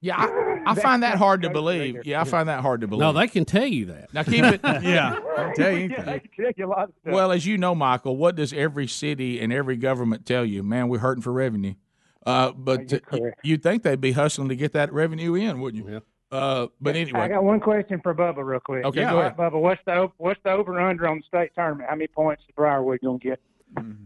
Yeah, 0.00 0.16
I, 0.16 0.62
I 0.66 0.74
find 0.74 1.02
that 1.02 1.16
hard 1.18 1.42
to 1.42 1.50
believe. 1.50 2.06
Yeah, 2.06 2.20
I 2.20 2.24
find 2.24 2.48
that 2.48 2.60
hard 2.60 2.82
to 2.82 2.86
believe. 2.86 3.00
No, 3.00 3.12
they 3.12 3.26
can 3.26 3.44
tell 3.44 3.66
you 3.66 3.86
that. 3.86 4.12
Now 4.14 4.22
keep 4.22 4.44
it. 4.44 4.60
Yeah. 4.82 5.18
I'll 5.36 5.52
tell 5.54 5.72
you. 5.72 5.88
Yeah, 5.90 6.02
they 6.02 6.20
can 6.20 6.30
tell 6.36 6.52
you 6.56 6.66
a 6.66 6.68
lot 6.68 6.84
of 6.88 6.94
stuff. 7.00 7.12
Well, 7.14 7.32
as 7.32 7.46
you 7.46 7.58
know, 7.58 7.74
Michael, 7.74 8.16
what 8.16 8.36
does 8.36 8.52
every 8.52 8.86
city 8.86 9.40
and 9.40 9.52
every 9.52 9.76
government 9.76 10.24
tell 10.26 10.44
you? 10.44 10.62
Man, 10.62 10.88
we're 10.88 10.98
hurting 10.98 11.22
for 11.22 11.32
revenue. 11.32 11.74
Uh, 12.26 12.52
but 12.52 12.92
uh, 12.92 13.18
you'd 13.42 13.62
think 13.62 13.82
they'd 13.82 14.00
be 14.00 14.12
hustling 14.12 14.48
to 14.50 14.56
get 14.56 14.72
that 14.72 14.92
revenue 14.92 15.34
in, 15.34 15.60
wouldn't 15.60 15.84
you? 15.88 16.02
Uh, 16.30 16.66
but 16.78 16.94
anyway, 16.94 17.20
I 17.20 17.28
got 17.28 17.42
one 17.42 17.58
question 17.58 18.00
for 18.02 18.14
Bubba, 18.14 18.44
real 18.44 18.60
quick. 18.60 18.84
Okay, 18.84 19.00
yeah, 19.00 19.10
go 19.12 19.20
ahead. 19.20 19.38
right, 19.38 19.50
Bubba, 19.52 19.58
what's 19.60 19.80
the 19.86 19.94
o- 19.94 20.12
what's 20.18 20.38
the 20.44 20.50
over 20.50 20.78
under 20.78 21.08
on 21.08 21.16
the 21.18 21.22
state 21.26 21.52
tournament? 21.54 21.88
How 21.88 21.96
many 21.96 22.06
points 22.08 22.42
is 22.46 22.54
Briarwood 22.54 23.00
gonna 23.02 23.18
get? 23.18 23.40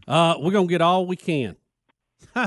Uh, 0.07 0.37
we're 0.39 0.53
gonna 0.53 0.69
get 0.69 0.81
all 0.81 1.05
we 1.07 1.17
can. 1.17 1.57
you 2.37 2.43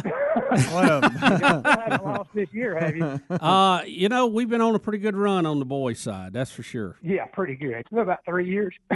haven't 0.67 2.05
lost 2.05 2.29
this 2.33 2.49
year, 2.51 2.79
have 2.79 2.95
you? 2.95 3.21
Uh, 3.29 3.81
you 3.85 4.09
know, 4.09 4.27
we've 4.27 4.49
been 4.49 4.61
on 4.61 4.75
a 4.75 4.79
pretty 4.79 4.99
good 4.99 5.15
run 5.15 5.45
on 5.45 5.59
the 5.59 5.65
boys' 5.65 5.99
side. 5.99 6.33
That's 6.33 6.51
for 6.51 6.63
sure. 6.63 6.97
Yeah, 7.01 7.25
pretty 7.25 7.55
good. 7.55 7.73
It's 7.73 7.89
been 7.89 7.99
about 7.99 8.19
three 8.25 8.49
years. 8.49 8.73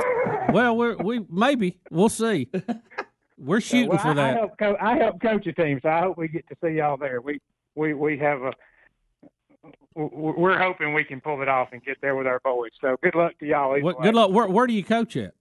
Well, 0.51 0.75
we're, 0.77 0.95
we 0.95 1.23
maybe 1.29 1.77
we'll 1.91 2.09
see. 2.09 2.49
We're 3.37 3.61
shooting 3.61 3.89
well, 3.89 3.99
for 3.99 4.09
I, 4.09 4.13
that. 4.15 4.29
I 4.29 4.33
help, 4.33 4.57
co- 4.57 4.77
I 4.81 4.97
help 4.97 5.21
coach 5.21 5.45
a 5.45 5.53
team, 5.53 5.79
so 5.83 5.89
I 5.89 5.99
hope 6.01 6.17
we 6.17 6.27
get 6.27 6.47
to 6.49 6.55
see 6.63 6.77
y'all 6.77 6.97
there. 6.97 7.21
We 7.21 7.39
we 7.75 7.93
we 7.93 8.17
have 8.17 8.41
a 8.41 8.53
We're 9.95 10.57
hoping 10.57 10.95
we 10.95 11.03
can 11.03 11.21
pull 11.21 11.41
it 11.43 11.47
off 11.47 11.69
and 11.71 11.83
get 11.83 11.97
there 12.01 12.15
with 12.15 12.25
our 12.25 12.39
boys. 12.39 12.71
So 12.81 12.97
good 13.03 13.13
luck 13.13 13.37
to 13.39 13.45
y'all. 13.45 13.71
way. 13.71 13.81
good 13.81 14.15
luck. 14.15 14.31
Where, 14.31 14.47
where 14.47 14.65
do 14.65 14.73
you 14.73 14.83
coach 14.83 15.15
at? 15.17 15.33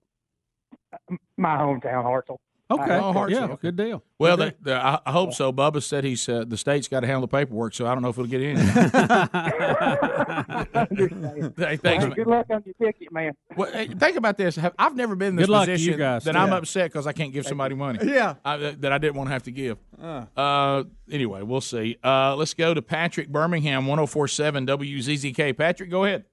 My 1.37 1.57
hometown, 1.57 2.03
Hartselle. 2.03 2.37
Okay. 2.71 2.97
Oh, 2.97 3.13
Hartselle, 3.13 3.29
yeah, 3.31 3.43
okay. 3.45 3.55
good 3.61 3.75
deal. 3.77 4.03
well, 4.19 4.37
Good 4.37 4.55
the, 4.61 4.69
the, 4.71 4.75
I 4.75 4.99
I 5.03 5.11
hope 5.11 5.33
so. 5.33 5.51
Bubba 5.51 5.81
said 5.81 6.03
he's 6.03 6.29
uh, 6.29 6.43
the 6.47 6.55
state's 6.55 6.87
got 6.87 6.99
to 6.99 7.07
handle 7.07 7.21
the 7.21 7.27
paperwork, 7.27 7.73
so 7.73 7.87
I 7.87 7.93
don't 7.95 8.03
know 8.03 8.09
if 8.09 8.17
it'll 8.19 8.27
get 8.29 8.41
in. 8.41 8.57
hey, 11.57 11.77
thanks, 11.77 11.83
Hey, 11.83 11.97
man. 11.97 12.09
good 12.11 12.27
luck 12.27 12.45
on 12.51 12.63
your 12.65 12.75
ticket, 12.91 13.11
man. 13.11 13.33
Well, 13.55 13.71
hey, 13.71 13.87
think 13.87 14.17
about 14.17 14.37
this. 14.37 14.59
I've 14.77 14.95
never 14.95 15.15
been 15.15 15.29
in 15.29 15.35
this 15.37 15.47
Good 15.47 15.51
luck 15.51 15.65
to 15.65 15.71
you 15.71 15.77
position 15.77 15.99
guys, 15.99 16.23
that 16.25 16.33
too. 16.33 16.37
I'm 16.37 16.53
upset 16.53 16.91
because 16.91 17.07
I 17.07 17.11
can't 17.13 17.33
give 17.33 17.45
somebody 17.47 17.75
money. 17.75 17.99
Yeah. 18.03 18.35
I, 18.45 18.57
that 18.57 18.91
I 18.91 18.97
didn't 18.97 19.15
want 19.15 19.29
to 19.29 19.33
have 19.33 19.43
to 19.43 19.51
give. 19.51 19.77
Uh. 20.01 20.25
Uh, 20.37 20.83
anyway, 21.11 21.41
we'll 21.41 21.61
see. 21.61 21.97
Uh, 22.03 22.35
let's 22.35 22.53
go 22.53 22.73
to 22.73 22.81
Patrick 22.81 23.29
Birmingham, 23.29 23.87
1047 23.87 24.67
WZZK. 24.67 25.57
Patrick, 25.57 25.89
go 25.89 26.03
ahead. 26.05 26.25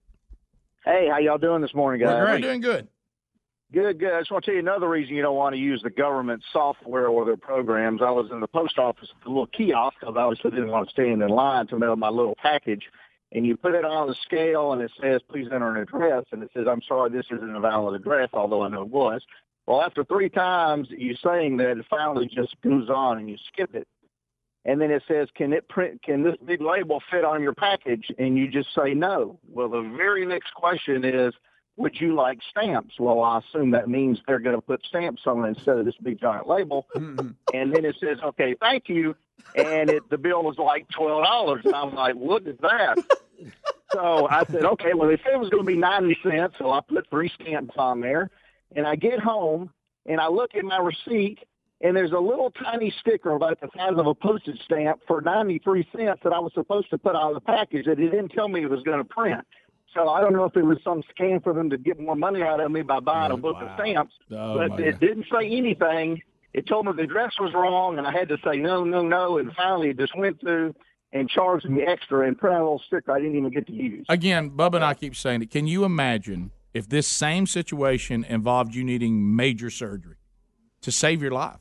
Hey, 0.84 1.08
how 1.10 1.18
y'all 1.18 1.38
doing 1.38 1.62
this 1.62 1.74
morning, 1.74 2.00
guys? 2.00 2.14
We're 2.14 2.38
doing 2.40 2.60
good. 2.60 2.88
Good, 3.72 3.98
good. 3.98 4.12
I 4.12 4.20
just 4.20 4.30
want 4.30 4.44
to 4.44 4.50
tell 4.50 4.54
you 4.54 4.60
another 4.60 4.88
reason 4.88 5.16
you 5.16 5.22
don't 5.22 5.36
want 5.36 5.54
to 5.54 5.60
use 5.60 5.82
the 5.82 5.90
government 5.90 6.42
software 6.52 7.08
or 7.08 7.24
their 7.24 7.36
programs. 7.36 8.00
I 8.00 8.10
was 8.10 8.28
in 8.30 8.38
the 8.38 8.46
post 8.46 8.78
office 8.78 9.08
at 9.10 9.24
the 9.24 9.28
little 9.28 9.48
kiosk 9.48 9.96
because 10.00 10.14
I 10.16 10.20
obviously 10.20 10.52
didn't 10.52 10.70
want 10.70 10.88
to 10.88 10.92
stand 10.92 11.20
in 11.20 11.28
line 11.28 11.66
to 11.68 11.78
mail 11.78 11.96
my 11.96 12.08
little 12.08 12.36
package. 12.40 12.84
And 13.32 13.44
you 13.44 13.56
put 13.56 13.74
it 13.74 13.84
on 13.84 14.06
the 14.06 14.14
scale 14.22 14.72
and 14.72 14.80
it 14.80 14.92
says, 15.02 15.20
please 15.28 15.48
enter 15.52 15.74
an 15.74 15.82
address. 15.82 16.24
And 16.30 16.44
it 16.44 16.50
says, 16.54 16.66
I'm 16.70 16.80
sorry, 16.86 17.10
this 17.10 17.26
isn't 17.26 17.56
a 17.56 17.60
valid 17.60 18.00
address, 18.00 18.28
although 18.32 18.62
I 18.62 18.68
know 18.68 18.82
it 18.82 18.88
was. 18.88 19.20
Well, 19.66 19.82
after 19.82 20.04
three 20.04 20.28
times 20.28 20.86
you 20.90 21.16
saying 21.16 21.56
that, 21.56 21.76
it 21.76 21.86
finally 21.90 22.30
just 22.32 22.54
goes 22.62 22.88
on 22.88 23.18
and 23.18 23.28
you 23.28 23.36
skip 23.52 23.74
it. 23.74 23.88
And 24.64 24.80
then 24.80 24.92
it 24.92 25.02
says, 25.08 25.28
can 25.34 25.52
it 25.52 25.68
print, 25.68 26.02
can 26.02 26.22
this 26.22 26.36
big 26.44 26.60
label 26.60 27.02
fit 27.10 27.24
on 27.24 27.42
your 27.42 27.54
package? 27.54 28.12
And 28.16 28.38
you 28.38 28.48
just 28.48 28.68
say 28.76 28.94
no. 28.94 29.40
Well, 29.48 29.68
the 29.68 29.92
very 29.96 30.24
next 30.24 30.54
question 30.54 31.04
is, 31.04 31.34
would 31.76 32.00
you 32.00 32.14
like 32.14 32.38
stamps? 32.50 32.94
Well, 32.98 33.22
I 33.22 33.38
assume 33.38 33.70
that 33.72 33.88
means 33.88 34.18
they're 34.26 34.38
going 34.38 34.56
to 34.56 34.62
put 34.62 34.84
stamps 34.86 35.22
on 35.26 35.44
it 35.44 35.48
instead 35.48 35.78
of 35.78 35.84
this 35.84 35.94
big 36.02 36.20
giant 36.20 36.48
label. 36.48 36.86
Mm-hmm. 36.96 37.30
And 37.52 37.74
then 37.74 37.84
it 37.84 37.96
says, 38.00 38.18
okay, 38.22 38.54
thank 38.60 38.88
you. 38.88 39.14
And 39.54 39.90
it, 39.90 40.08
the 40.08 40.18
bill 40.18 40.42
was 40.42 40.58
like 40.58 40.88
$12. 40.88 41.64
And 41.64 41.74
I'm 41.74 41.94
like, 41.94 42.14
what 42.14 42.46
is 42.46 42.56
that? 42.60 42.98
So 43.92 44.26
I 44.28 44.44
said, 44.46 44.64
okay, 44.64 44.94
well, 44.94 45.08
they 45.08 45.16
said 45.18 45.34
it 45.34 45.38
was 45.38 45.50
going 45.50 45.64
to 45.64 45.66
be 45.66 45.76
90 45.76 46.18
cents. 46.22 46.54
So 46.58 46.70
I 46.70 46.80
put 46.80 47.08
three 47.08 47.30
stamps 47.40 47.74
on 47.76 48.00
there. 48.00 48.30
And 48.74 48.86
I 48.86 48.96
get 48.96 49.20
home 49.20 49.70
and 50.06 50.20
I 50.20 50.28
look 50.28 50.54
at 50.54 50.64
my 50.64 50.78
receipt 50.78 51.38
and 51.80 51.94
there's 51.94 52.12
a 52.12 52.18
little 52.18 52.50
tiny 52.50 52.92
sticker 53.00 53.32
about 53.32 53.60
the 53.60 53.68
size 53.76 53.92
of 53.96 54.06
a 54.06 54.14
postage 54.14 54.60
stamp 54.64 55.00
for 55.06 55.20
93 55.20 55.86
cents 55.94 56.20
that 56.24 56.32
I 56.32 56.38
was 56.38 56.52
supposed 56.54 56.90
to 56.90 56.98
put 56.98 57.14
on 57.14 57.34
the 57.34 57.40
package 57.40 57.84
that 57.84 58.00
it 58.00 58.10
didn't 58.10 58.30
tell 58.30 58.48
me 58.48 58.62
it 58.62 58.70
was 58.70 58.82
going 58.82 58.98
to 58.98 59.04
print. 59.04 59.46
So 59.96 60.10
I 60.10 60.20
don't 60.20 60.34
know 60.34 60.44
if 60.44 60.54
it 60.56 60.62
was 60.62 60.78
some 60.84 61.02
scam 61.16 61.42
for 61.42 61.54
them 61.54 61.70
to 61.70 61.78
get 61.78 61.98
more 61.98 62.14
money 62.14 62.42
out 62.42 62.60
of 62.60 62.70
me 62.70 62.82
by 62.82 63.00
buying 63.00 63.30
a 63.30 63.34
oh, 63.34 63.38
book 63.38 63.56
of 63.60 63.70
stamps, 63.80 64.12
Oh, 64.30 64.68
but 64.68 64.78
it 64.78 65.00
didn't 65.00 65.24
say 65.32 65.48
anything. 65.48 66.20
It 66.52 66.66
told 66.66 66.84
me 66.84 66.92
the 66.94 67.02
address 67.02 67.32
was 67.40 67.54
wrong, 67.54 67.96
and 67.96 68.06
I 68.06 68.12
had 68.12 68.28
to 68.28 68.36
say 68.44 68.58
no, 68.58 68.84
no, 68.84 69.02
no, 69.02 69.38
and 69.38 69.52
finally 69.54 69.90
it 69.90 69.98
just 69.98 70.16
went 70.16 70.40
through 70.40 70.74
and 71.12 71.30
charged 71.30 71.68
me 71.68 71.82
extra 71.82 72.26
and 72.26 72.36
printed 72.36 72.60
a 72.60 72.62
little 72.62 72.82
sticker 72.86 73.10
I 73.10 73.20
didn't 73.20 73.36
even 73.36 73.50
get 73.50 73.66
to 73.68 73.72
use. 73.72 74.04
Again, 74.10 74.50
Bubba 74.50 74.76
and 74.76 74.84
I 74.84 74.92
keep 74.92 75.16
saying 75.16 75.42
it. 75.42 75.50
Can 75.50 75.66
you 75.66 75.84
imagine 75.84 76.50
if 76.74 76.88
this 76.88 77.08
same 77.08 77.46
situation 77.46 78.22
involved 78.24 78.74
you 78.74 78.84
needing 78.84 79.34
major 79.34 79.70
surgery 79.70 80.16
to 80.82 80.92
save 80.92 81.22
your 81.22 81.30
life? 81.30 81.60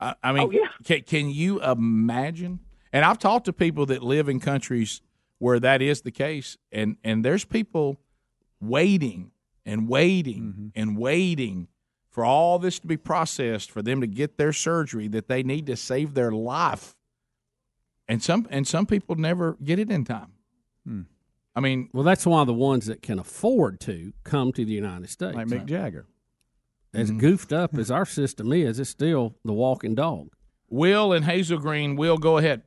I, 0.00 0.14
I 0.24 0.32
mean, 0.32 0.50
oh, 0.52 0.68
can, 0.84 1.02
can 1.02 1.30
you 1.30 1.62
imagine? 1.62 2.58
And 2.92 3.04
I've 3.04 3.18
talked 3.18 3.44
to 3.46 3.52
people 3.52 3.86
that 3.86 4.02
live 4.02 4.28
in 4.28 4.40
countries 4.40 5.02
where 5.38 5.60
that 5.60 5.82
is 5.82 6.02
the 6.02 6.10
case, 6.10 6.56
and 6.72 6.96
and 7.04 7.24
there's 7.24 7.44
people 7.44 7.98
waiting 8.60 9.30
and 9.66 9.88
waiting 9.88 10.72
and 10.74 10.96
waiting 10.96 11.68
for 12.10 12.24
all 12.24 12.58
this 12.58 12.78
to 12.78 12.86
be 12.86 12.96
processed 12.96 13.70
for 13.70 13.82
them 13.82 14.00
to 14.00 14.06
get 14.06 14.36
their 14.38 14.52
surgery 14.52 15.08
that 15.08 15.26
they 15.28 15.42
need 15.42 15.66
to 15.66 15.76
save 15.76 16.14
their 16.14 16.30
life. 16.30 16.94
And 18.06 18.22
some 18.22 18.46
and 18.50 18.66
some 18.66 18.86
people 18.86 19.16
never 19.16 19.56
get 19.62 19.78
it 19.78 19.90
in 19.90 20.04
time. 20.04 20.32
I 21.56 21.60
mean, 21.60 21.88
well, 21.92 22.02
that's 22.04 22.26
why 22.26 22.44
the 22.44 22.52
ones 22.52 22.86
that 22.86 23.00
can 23.00 23.18
afford 23.18 23.80
to 23.80 24.12
come 24.24 24.52
to 24.52 24.64
the 24.64 24.72
United 24.72 25.08
States, 25.08 25.34
Like 25.36 25.46
Mick 25.46 25.66
Jagger. 25.66 26.06
As 26.92 27.10
Mm-hmm. 27.10 27.18
goofed 27.20 27.52
up 27.52 27.74
as 27.78 27.90
our 27.90 28.04
system 28.04 28.52
is, 28.52 28.78
it's 28.78 28.90
still 28.90 29.34
the 29.44 29.52
walking 29.52 29.94
dog. 29.94 30.30
Will 30.68 31.12
and 31.12 31.24
Hazel 31.24 31.58
Green, 31.58 31.96
Will, 31.96 32.18
go 32.18 32.38
ahead. 32.38 32.62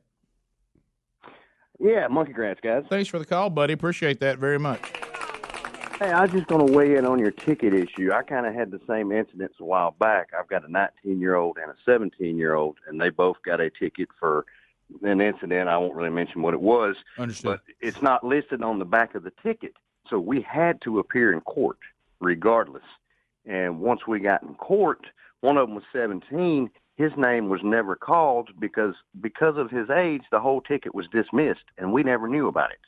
Yeah, 1.78 2.08
monkey 2.08 2.32
grass, 2.32 2.56
guys. 2.62 2.84
Thanks 2.88 3.08
for 3.08 3.18
the 3.18 3.24
call, 3.24 3.50
buddy. 3.50 3.72
Appreciate 3.72 4.20
that 4.20 4.38
very 4.38 4.58
much. 4.58 4.80
Hey, 5.98 6.10
I 6.12 6.22
was 6.22 6.30
just 6.30 6.46
going 6.46 6.64
to 6.64 6.72
weigh 6.72 6.96
in 6.96 7.04
on 7.04 7.18
your 7.18 7.30
ticket 7.32 7.74
issue. 7.74 8.12
I 8.12 8.22
kind 8.22 8.46
of 8.46 8.54
had 8.54 8.70
the 8.70 8.80
same 8.88 9.10
incidents 9.10 9.56
a 9.60 9.64
while 9.64 9.92
back. 9.98 10.30
I've 10.38 10.48
got 10.48 10.64
a 10.64 10.70
19 10.70 11.20
year 11.20 11.34
old 11.34 11.56
and 11.60 11.70
a 11.70 11.74
17 11.84 12.36
year 12.36 12.54
old, 12.54 12.76
and 12.86 13.00
they 13.00 13.10
both 13.10 13.36
got 13.44 13.60
a 13.60 13.70
ticket 13.70 14.08
for 14.18 14.46
an 15.02 15.20
incident. 15.20 15.68
I 15.68 15.76
won't 15.76 15.94
really 15.94 16.10
mention 16.10 16.42
what 16.42 16.54
it 16.54 16.60
was, 16.60 16.96
Understood. 17.18 17.60
but 17.66 17.74
it's 17.80 18.00
not 18.00 18.24
listed 18.24 18.62
on 18.62 18.78
the 18.78 18.84
back 18.84 19.14
of 19.14 19.22
the 19.24 19.32
ticket. 19.42 19.74
So 20.08 20.18
we 20.18 20.40
had 20.40 20.80
to 20.82 20.98
appear 21.00 21.32
in 21.32 21.40
court 21.42 21.78
regardless. 22.20 22.82
And 23.44 23.80
once 23.80 24.06
we 24.06 24.20
got 24.20 24.42
in 24.42 24.54
court, 24.54 25.06
one 25.40 25.56
of 25.56 25.66
them 25.68 25.74
was 25.74 25.84
17. 25.92 26.70
His 26.98 27.12
name 27.16 27.48
was 27.48 27.60
never 27.62 27.94
called 27.94 28.50
because 28.58 28.94
because 29.20 29.56
of 29.56 29.70
his 29.70 29.88
age, 29.88 30.22
the 30.32 30.40
whole 30.40 30.60
ticket 30.60 30.96
was 30.96 31.06
dismissed, 31.12 31.64
and 31.78 31.92
we 31.92 32.02
never 32.02 32.26
knew 32.26 32.48
about 32.48 32.72
it. 32.72 32.80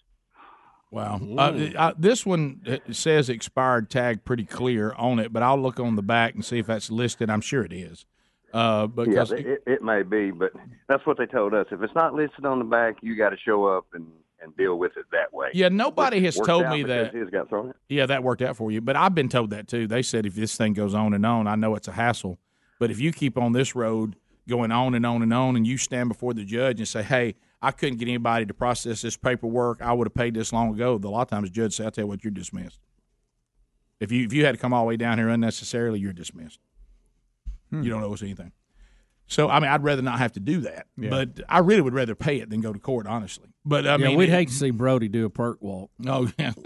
Wow. 0.90 1.20
Uh, 1.38 1.70
uh, 1.76 1.92
this 1.96 2.26
one 2.26 2.60
says 2.90 3.28
expired 3.28 3.88
tag 3.88 4.24
pretty 4.24 4.44
clear 4.44 4.92
on 4.94 5.20
it, 5.20 5.32
but 5.32 5.44
I'll 5.44 5.60
look 5.60 5.78
on 5.78 5.94
the 5.94 6.02
back 6.02 6.34
and 6.34 6.44
see 6.44 6.58
if 6.58 6.66
that's 6.66 6.90
listed. 6.90 7.30
I'm 7.30 7.40
sure 7.40 7.62
it 7.62 7.72
is. 7.72 8.04
Uh, 8.52 8.88
because 8.88 9.30
yeah, 9.30 9.38
it, 9.38 9.62
it 9.64 9.82
may 9.82 10.02
be, 10.02 10.32
but 10.32 10.50
that's 10.88 11.06
what 11.06 11.16
they 11.16 11.26
told 11.26 11.54
us. 11.54 11.66
If 11.70 11.80
it's 11.80 11.94
not 11.94 12.14
listed 12.14 12.44
on 12.44 12.58
the 12.58 12.64
back, 12.64 12.96
you 13.02 13.16
got 13.16 13.30
to 13.30 13.36
show 13.36 13.66
up 13.66 13.86
and, 13.92 14.08
and 14.42 14.56
deal 14.56 14.76
with 14.76 14.96
it 14.96 15.04
that 15.12 15.32
way. 15.32 15.50
Yeah, 15.54 15.68
nobody 15.68 16.16
Which 16.16 16.34
has 16.34 16.44
told 16.44 16.64
out 16.64 16.72
me 16.72 16.82
because 16.82 17.12
that. 17.12 17.14
His 17.14 17.30
got 17.30 17.48
thrown. 17.48 17.72
Yeah, 17.88 18.06
that 18.06 18.24
worked 18.24 18.42
out 18.42 18.56
for 18.56 18.72
you. 18.72 18.80
But 18.80 18.96
I've 18.96 19.14
been 19.14 19.28
told 19.28 19.50
that 19.50 19.68
too. 19.68 19.86
They 19.86 20.02
said 20.02 20.26
if 20.26 20.34
this 20.34 20.56
thing 20.56 20.72
goes 20.72 20.94
on 20.94 21.14
and 21.14 21.24
on, 21.24 21.46
I 21.46 21.54
know 21.54 21.76
it's 21.76 21.86
a 21.86 21.92
hassle. 21.92 22.40
But 22.80 22.90
if 22.90 22.98
you 22.98 23.12
keep 23.12 23.38
on 23.38 23.52
this 23.52 23.76
road 23.76 24.16
going 24.48 24.72
on 24.72 24.94
and 24.96 25.06
on 25.06 25.22
and 25.22 25.32
on, 25.32 25.54
and 25.54 25.64
you 25.64 25.76
stand 25.76 26.08
before 26.08 26.34
the 26.34 26.44
judge 26.44 26.80
and 26.80 26.88
say, 26.88 27.02
"Hey, 27.04 27.36
I 27.62 27.70
couldn't 27.70 27.98
get 27.98 28.08
anybody 28.08 28.46
to 28.46 28.54
process 28.54 29.02
this 29.02 29.16
paperwork. 29.16 29.80
I 29.82 29.92
would 29.92 30.06
have 30.08 30.14
paid 30.14 30.34
this 30.34 30.52
long 30.52 30.74
ago. 30.74 30.94
A 30.94 31.06
lot 31.08 31.22
of 31.22 31.28
times, 31.28 31.50
the 31.50 31.54
judge 31.54 31.76
say, 31.76 31.86
"I 31.86 31.90
tell 31.90 32.04
you 32.04 32.08
what, 32.08 32.24
you're 32.24 32.32
dismissed." 32.32 32.80
If 34.00 34.10
you 34.10 34.24
if 34.24 34.32
you 34.32 34.46
had 34.46 34.52
to 34.52 34.58
come 34.58 34.72
all 34.72 34.82
the 34.84 34.88
way 34.88 34.96
down 34.96 35.18
here 35.18 35.28
unnecessarily, 35.28 36.00
you're 36.00 36.14
dismissed. 36.14 36.58
Hmm. 37.70 37.82
You 37.82 37.90
don't 37.90 38.02
owe 38.02 38.14
us 38.14 38.22
anything. 38.22 38.50
So 39.26 39.50
I 39.50 39.60
mean, 39.60 39.70
I'd 39.70 39.84
rather 39.84 40.02
not 40.02 40.18
have 40.18 40.32
to 40.32 40.40
do 40.40 40.62
that. 40.62 40.86
Yeah. 40.96 41.10
But 41.10 41.40
I 41.48 41.58
really 41.58 41.82
would 41.82 41.94
rather 41.94 42.14
pay 42.14 42.40
it 42.40 42.48
than 42.50 42.62
go 42.62 42.72
to 42.72 42.78
court, 42.78 43.06
honestly. 43.06 43.50
But 43.64 43.86
I 43.86 43.96
yeah, 43.96 44.08
mean, 44.08 44.16
we'd 44.16 44.30
it- 44.30 44.32
hate 44.32 44.48
to 44.48 44.54
see 44.54 44.70
Brody 44.70 45.08
do 45.08 45.26
a 45.26 45.30
perp 45.30 45.56
walk. 45.60 45.90
Oh 46.06 46.30
yeah. 46.38 46.52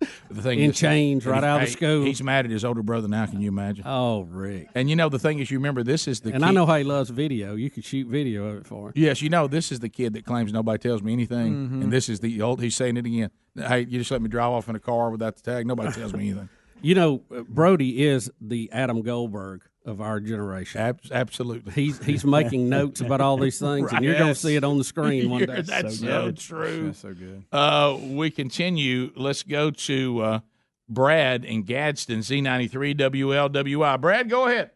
the 0.30 0.42
thing 0.42 0.58
In 0.60 0.72
chains 0.72 1.26
right 1.26 1.42
out 1.42 1.62
of 1.62 1.68
hey, 1.68 1.72
school. 1.74 2.04
He's 2.04 2.22
mad 2.22 2.44
at 2.44 2.50
his 2.50 2.64
older 2.64 2.82
brother 2.82 3.08
now. 3.08 3.26
Can 3.26 3.40
you 3.40 3.48
imagine? 3.48 3.84
Oh, 3.86 4.22
Rick. 4.22 4.68
And 4.74 4.88
you 4.88 4.96
know 4.96 5.08
the 5.08 5.18
thing 5.18 5.38
is, 5.38 5.50
you 5.50 5.58
remember 5.58 5.82
this 5.82 6.06
is 6.06 6.20
the 6.20 6.30
And 6.32 6.42
kid- 6.42 6.48
I 6.48 6.52
know 6.52 6.66
how 6.66 6.76
he 6.76 6.84
loves 6.84 7.10
video. 7.10 7.54
You 7.56 7.70
could 7.70 7.84
shoot 7.84 8.06
video 8.06 8.44
of 8.46 8.56
it 8.58 8.66
for 8.66 8.88
him. 8.88 8.92
Yes, 8.96 9.20
you 9.22 9.28
know 9.28 9.46
this 9.48 9.72
is 9.72 9.80
the 9.80 9.88
kid 9.88 10.12
that 10.14 10.24
claims 10.24 10.52
nobody 10.52 10.78
tells 10.78 11.02
me 11.02 11.12
anything, 11.12 11.52
Mhm. 11.68 11.82
and 11.84 11.92
this 11.92 12.08
is 12.08 12.20
the 12.20 12.40
old. 12.42 12.60
He's 12.62 12.76
saying 12.76 12.96
it 12.96 13.06
again. 13.06 13.30
Hey, 13.56 13.80
you 13.80 13.98
just 13.98 14.10
let 14.10 14.22
me 14.22 14.28
drive 14.28 14.50
off 14.52 14.68
in 14.68 14.76
a 14.76 14.80
car 14.80 15.10
without 15.10 15.36
the 15.36 15.42
tag. 15.42 15.66
Nobody 15.66 15.92
tells 15.92 16.12
me 16.14 16.30
anything. 16.30 16.48
You 16.80 16.94
know, 16.94 17.22
Brody 17.48 18.06
is 18.06 18.30
the 18.40 18.70
Adam 18.70 19.02
Goldberg 19.02 19.62
of 19.84 20.00
our 20.00 20.20
generation. 20.20 20.98
absolutely. 21.12 21.72
He's 21.72 22.04
he's 22.04 22.24
making 22.38 22.68
notes 22.68 23.00
about 23.00 23.20
all 23.20 23.36
these 23.36 23.58
things, 23.58 23.92
and 23.92 24.04
you're 24.04 24.18
going 24.18 24.34
to 24.34 24.38
see 24.38 24.56
it 24.56 24.64
on 24.64 24.78
the 24.78 24.84
screen 24.84 25.30
one 25.30 25.44
day. 25.44 25.62
That's 25.62 26.00
so, 26.00 26.32
true. 26.32 26.86
That's 26.86 26.98
so 26.98 27.14
good. 27.14 27.44
Uh, 27.52 27.96
we 28.00 28.30
continue. 28.30 29.12
Let's 29.16 29.42
go 29.42 29.70
to 29.70 30.20
uh, 30.20 30.40
Brad 30.88 31.44
in 31.44 31.62
Gadsden, 31.62 32.20
Z93 32.20 32.98
WLWI. 32.98 34.00
Brad, 34.00 34.28
go 34.28 34.46
ahead. 34.46 34.70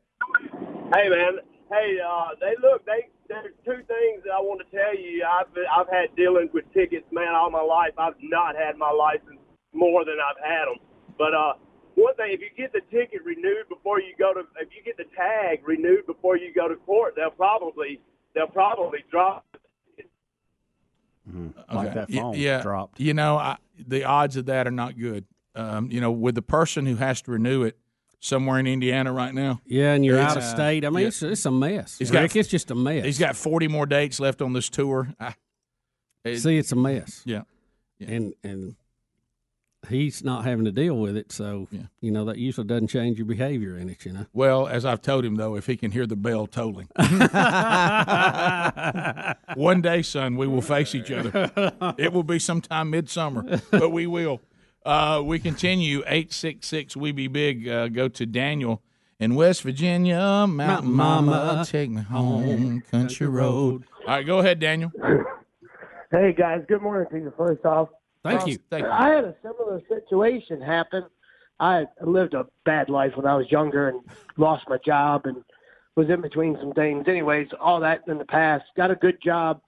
Hey 0.94 1.08
man, 1.08 1.38
hey, 1.70 1.98
uh, 2.06 2.28
they 2.40 2.54
look. 2.60 2.84
They 2.84 3.08
there's 3.28 3.54
two 3.64 3.82
things 3.88 4.22
that 4.24 4.32
I 4.36 4.40
want 4.40 4.60
to 4.60 4.76
tell 4.76 4.94
you. 4.94 5.24
I've 5.24 5.46
I've 5.72 5.88
had 5.88 6.14
dealings 6.16 6.50
with 6.52 6.64
tickets, 6.74 7.06
man, 7.12 7.34
all 7.34 7.50
my 7.50 7.62
life. 7.62 7.92
I've 7.98 8.14
not 8.20 8.56
had 8.56 8.76
my 8.76 8.90
license 8.90 9.40
more 9.72 10.04
than 10.04 10.16
I've 10.20 10.42
had 10.44 10.66
them. 10.66 10.78
But 11.16 11.34
uh, 11.34 11.54
one 11.94 12.14
thing, 12.16 12.32
if 12.32 12.40
you 12.40 12.48
get 12.56 12.72
the 12.72 12.80
ticket 12.90 13.24
renewed 13.24 13.68
before 13.68 14.00
you 14.00 14.14
go 14.18 14.32
to, 14.34 14.40
if 14.60 14.68
you 14.76 14.82
get 14.84 14.96
the 14.96 15.04
tag 15.16 15.60
renewed 15.66 16.06
before 16.06 16.36
you 16.36 16.52
go 16.54 16.68
to 16.68 16.76
court, 16.76 17.14
they'll 17.16 17.30
probably 17.30 18.00
they'll 18.34 18.46
probably 18.46 19.00
drop. 19.10 19.44
Mm-hmm. 21.28 21.74
Like 21.76 21.94
that 21.94 22.08
Y- 22.10 22.16
phone 22.16 22.34
yeah, 22.36 22.62
dropped. 22.62 22.98
You 23.00 23.14
know, 23.14 23.36
I, 23.36 23.56
the 23.78 24.04
odds 24.04 24.36
of 24.36 24.46
that 24.46 24.66
are 24.66 24.70
not 24.72 24.98
good. 24.98 25.24
Um, 25.54 25.90
you 25.90 26.00
know, 26.00 26.10
with 26.10 26.34
the 26.34 26.42
person 26.42 26.86
who 26.86 26.96
has 26.96 27.20
to 27.22 27.30
renew 27.30 27.62
it 27.64 27.76
somewhere 28.20 28.58
in 28.58 28.66
Indiana 28.66 29.12
right 29.12 29.34
now. 29.34 29.60
Yeah, 29.66 29.92
and 29.92 30.04
you're 30.04 30.18
out 30.18 30.36
of 30.36 30.42
uh, 30.42 30.54
state. 30.54 30.84
I 30.84 30.90
mean, 30.90 31.02
yeah. 31.02 31.08
it's, 31.08 31.22
it's 31.22 31.44
a 31.44 31.50
mess. 31.50 31.98
He's 31.98 32.10
Rick, 32.10 32.30
got- 32.32 32.36
it's 32.36 32.48
just 32.48 32.70
a 32.70 32.74
mess. 32.74 33.04
He's 33.04 33.18
got 33.18 33.36
40 33.36 33.68
more 33.68 33.84
dates 33.86 34.18
left 34.18 34.40
on 34.42 34.52
this 34.52 34.68
tour. 34.68 35.12
I- 35.20 35.34
it- 36.24 36.38
See, 36.38 36.56
it's 36.56 36.72
a 36.72 36.76
mess. 36.76 37.22
Yeah. 37.24 37.42
And 38.00 38.34
and 38.42 38.74
he's 39.88 40.22
not 40.22 40.44
having 40.44 40.64
to 40.64 40.72
deal 40.72 40.96
with 40.96 41.16
it, 41.16 41.32
so 41.32 41.68
you 42.00 42.10
know 42.10 42.24
that 42.26 42.38
usually 42.38 42.66
doesn't 42.66 42.88
change 42.88 43.18
your 43.18 43.26
behavior 43.26 43.76
in 43.76 43.88
it. 43.88 44.04
You 44.04 44.12
know. 44.12 44.26
Well, 44.32 44.66
as 44.66 44.84
I've 44.84 45.02
told 45.02 45.24
him 45.24 45.36
though, 45.36 45.56
if 45.56 45.66
he 45.66 45.76
can 45.76 45.90
hear 45.90 46.06
the 46.06 46.16
bell 46.16 46.46
tolling, 46.46 46.88
one 49.54 49.82
day, 49.82 50.02
son, 50.02 50.36
we 50.36 50.46
will 50.46 50.62
face 50.62 50.94
each 50.94 51.10
other. 51.10 51.50
It 51.98 52.12
will 52.12 52.22
be 52.22 52.38
sometime 52.38 52.90
midsummer, 52.90 53.60
but 53.70 53.90
we 53.90 54.06
will. 54.06 54.40
Uh, 54.84 55.22
we 55.24 55.38
continue 55.38 56.02
eight 56.06 56.32
six 56.32 56.66
six. 56.66 56.96
We 56.96 57.12
be 57.12 57.28
big. 57.28 57.68
Uh, 57.68 57.88
go 57.88 58.08
to 58.08 58.26
Daniel 58.26 58.82
in 59.20 59.34
West 59.34 59.62
Virginia. 59.62 60.46
Mountain 60.48 60.92
Mama, 60.92 61.64
take 61.66 61.90
me 61.90 62.02
home, 62.02 62.82
country 62.90 63.28
road. 63.28 63.84
All 64.02 64.08
right, 64.08 64.26
go 64.26 64.40
ahead, 64.40 64.58
Daniel. 64.58 64.90
Hey 66.10 66.34
guys, 66.36 66.62
good 66.68 66.82
morning 66.82 67.06
to 67.10 67.16
you. 67.16 67.32
First 67.36 67.64
off, 67.64 67.88
Thank 68.24 68.42
Um, 68.42 68.48
you. 68.48 68.58
Thank 68.70 68.84
you. 68.84 68.90
I 68.90 69.08
had 69.10 69.24
a 69.24 69.34
similar 69.42 69.80
situation 69.88 70.60
happen. 70.60 71.04
I 71.58 71.86
lived 72.00 72.34
a 72.34 72.46
bad 72.64 72.88
life 72.88 73.16
when 73.16 73.26
I 73.26 73.34
was 73.34 73.50
younger 73.50 73.88
and 73.88 74.00
lost 74.36 74.68
my 74.68 74.78
job 74.78 75.26
and 75.26 75.44
was 75.96 76.08
in 76.08 76.20
between 76.20 76.56
some 76.58 76.72
things. 76.72 77.06
Anyways, 77.06 77.48
all 77.60 77.80
that 77.80 78.02
in 78.08 78.18
the 78.18 78.24
past. 78.24 78.64
Got 78.76 78.90
a 78.90 78.96
good 78.96 79.20
job. 79.20 79.60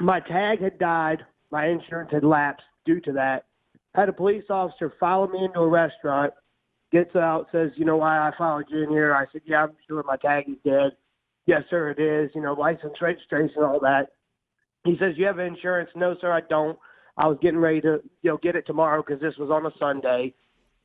My 0.00 0.20
tag 0.20 0.60
had 0.60 0.78
died. 0.78 1.24
My 1.50 1.66
insurance 1.66 2.10
had 2.10 2.24
lapsed 2.24 2.66
due 2.84 3.00
to 3.02 3.12
that. 3.12 3.46
Had 3.94 4.08
a 4.08 4.12
police 4.12 4.44
officer 4.50 4.92
follow 4.98 5.28
me 5.28 5.44
into 5.44 5.60
a 5.60 5.68
restaurant. 5.68 6.32
Gets 6.90 7.14
out, 7.16 7.48
says, 7.52 7.72
"You 7.76 7.84
know 7.84 7.96
why 7.96 8.18
I 8.18 8.32
followed 8.36 8.68
you 8.68 8.82
in 8.82 8.90
here?" 8.90 9.14
I 9.14 9.26
said, 9.32 9.42
"Yeah, 9.44 9.64
I'm 9.64 9.76
sure 9.86 10.02
my 10.02 10.16
tag 10.16 10.48
is 10.48 10.58
dead." 10.64 10.96
Yes, 11.46 11.64
sir, 11.68 11.90
it 11.90 11.98
is. 11.98 12.34
You 12.34 12.40
know, 12.40 12.54
license, 12.54 13.00
registration, 13.00 13.62
all 13.62 13.80
that. 13.80 14.10
He 14.84 14.96
says, 14.98 15.16
"You 15.16 15.26
have 15.26 15.38
insurance?" 15.38 15.90
No, 15.94 16.16
sir, 16.16 16.32
I 16.32 16.40
don't. 16.40 16.78
I 17.16 17.28
was 17.28 17.38
getting 17.40 17.60
ready 17.60 17.80
to, 17.82 18.00
you 18.22 18.30
know, 18.30 18.36
get 18.36 18.56
it 18.56 18.66
tomorrow 18.66 19.02
because 19.06 19.20
this 19.20 19.36
was 19.36 19.50
on 19.50 19.66
a 19.66 19.70
Sunday. 19.78 20.34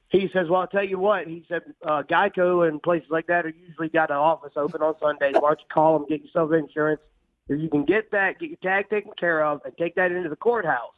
He 0.09 0.29
says, 0.33 0.47
"Well, 0.49 0.61
I'll 0.61 0.67
tell 0.67 0.83
you 0.83 0.99
what." 0.99 1.27
He 1.27 1.45
said, 1.47 1.61
uh, 1.83 2.03
"Geico 2.03 2.67
and 2.67 2.81
places 2.81 3.09
like 3.09 3.27
that 3.27 3.45
are 3.45 3.49
usually 3.49 3.89
got 3.89 4.09
an 4.09 4.17
office 4.17 4.53
open 4.55 4.81
on 4.81 4.97
Sundays. 4.99 5.35
Why 5.35 5.49
don't 5.49 5.59
you 5.59 5.67
call 5.71 5.97
them, 5.97 6.07
get 6.07 6.23
yourself 6.23 6.51
insurance? 6.51 7.01
If 7.47 7.59
you 7.59 7.69
can 7.69 7.83
get 7.83 8.11
that, 8.11 8.39
get 8.39 8.49
your 8.49 8.57
tag 8.57 8.89
taken 8.89 9.11
care 9.19 9.43
of, 9.43 9.61
and 9.65 9.75
take 9.77 9.95
that 9.95 10.11
into 10.11 10.29
the 10.29 10.35
courthouse, 10.35 10.93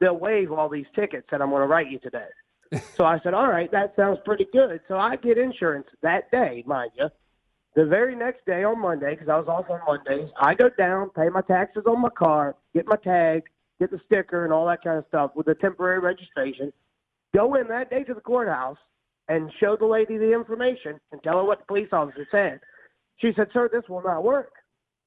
they'll 0.00 0.18
waive 0.18 0.52
all 0.52 0.68
these 0.68 0.86
tickets 0.94 1.28
that 1.30 1.42
I'm 1.42 1.50
going 1.50 1.62
to 1.62 1.66
write 1.66 1.90
you 1.90 1.98
today." 1.98 2.28
so 2.96 3.04
I 3.04 3.20
said, 3.20 3.34
"All 3.34 3.48
right, 3.48 3.70
that 3.72 3.94
sounds 3.96 4.18
pretty 4.24 4.46
good." 4.52 4.80
So 4.88 4.96
I 4.96 5.16
get 5.16 5.38
insurance 5.38 5.86
that 6.02 6.30
day, 6.30 6.62
mind 6.66 6.92
you. 6.98 7.10
The 7.74 7.86
very 7.86 8.14
next 8.14 8.44
day 8.44 8.64
on 8.64 8.78
Monday, 8.80 9.10
because 9.10 9.30
I 9.30 9.38
was 9.38 9.48
off 9.48 9.70
on 9.70 9.80
Mondays, 9.86 10.30
I 10.38 10.54
go 10.54 10.68
down, 10.76 11.08
pay 11.10 11.30
my 11.30 11.40
taxes 11.40 11.84
on 11.86 12.02
my 12.02 12.10
car, 12.10 12.54
get 12.74 12.86
my 12.86 12.96
tag, 12.96 13.44
get 13.82 13.90
the 13.90 14.00
sticker 14.06 14.44
and 14.44 14.52
all 14.52 14.66
that 14.66 14.82
kind 14.82 14.96
of 14.96 15.04
stuff 15.08 15.32
with 15.34 15.46
the 15.46 15.54
temporary 15.56 15.98
registration. 15.98 16.72
Go 17.34 17.56
in 17.56 17.66
that 17.68 17.90
day 17.90 18.04
to 18.04 18.14
the 18.14 18.20
courthouse 18.20 18.76
and 19.28 19.50
show 19.58 19.76
the 19.76 19.86
lady 19.86 20.18
the 20.18 20.32
information 20.32 21.00
and 21.10 21.22
tell 21.22 21.38
her 21.38 21.44
what 21.44 21.60
the 21.60 21.64
police 21.66 21.88
officer 21.90 22.26
said. 22.30 22.60
She 23.18 23.32
said, 23.34 23.48
Sir, 23.52 23.68
this 23.72 23.82
will 23.88 24.02
not 24.02 24.22
work. 24.22 24.52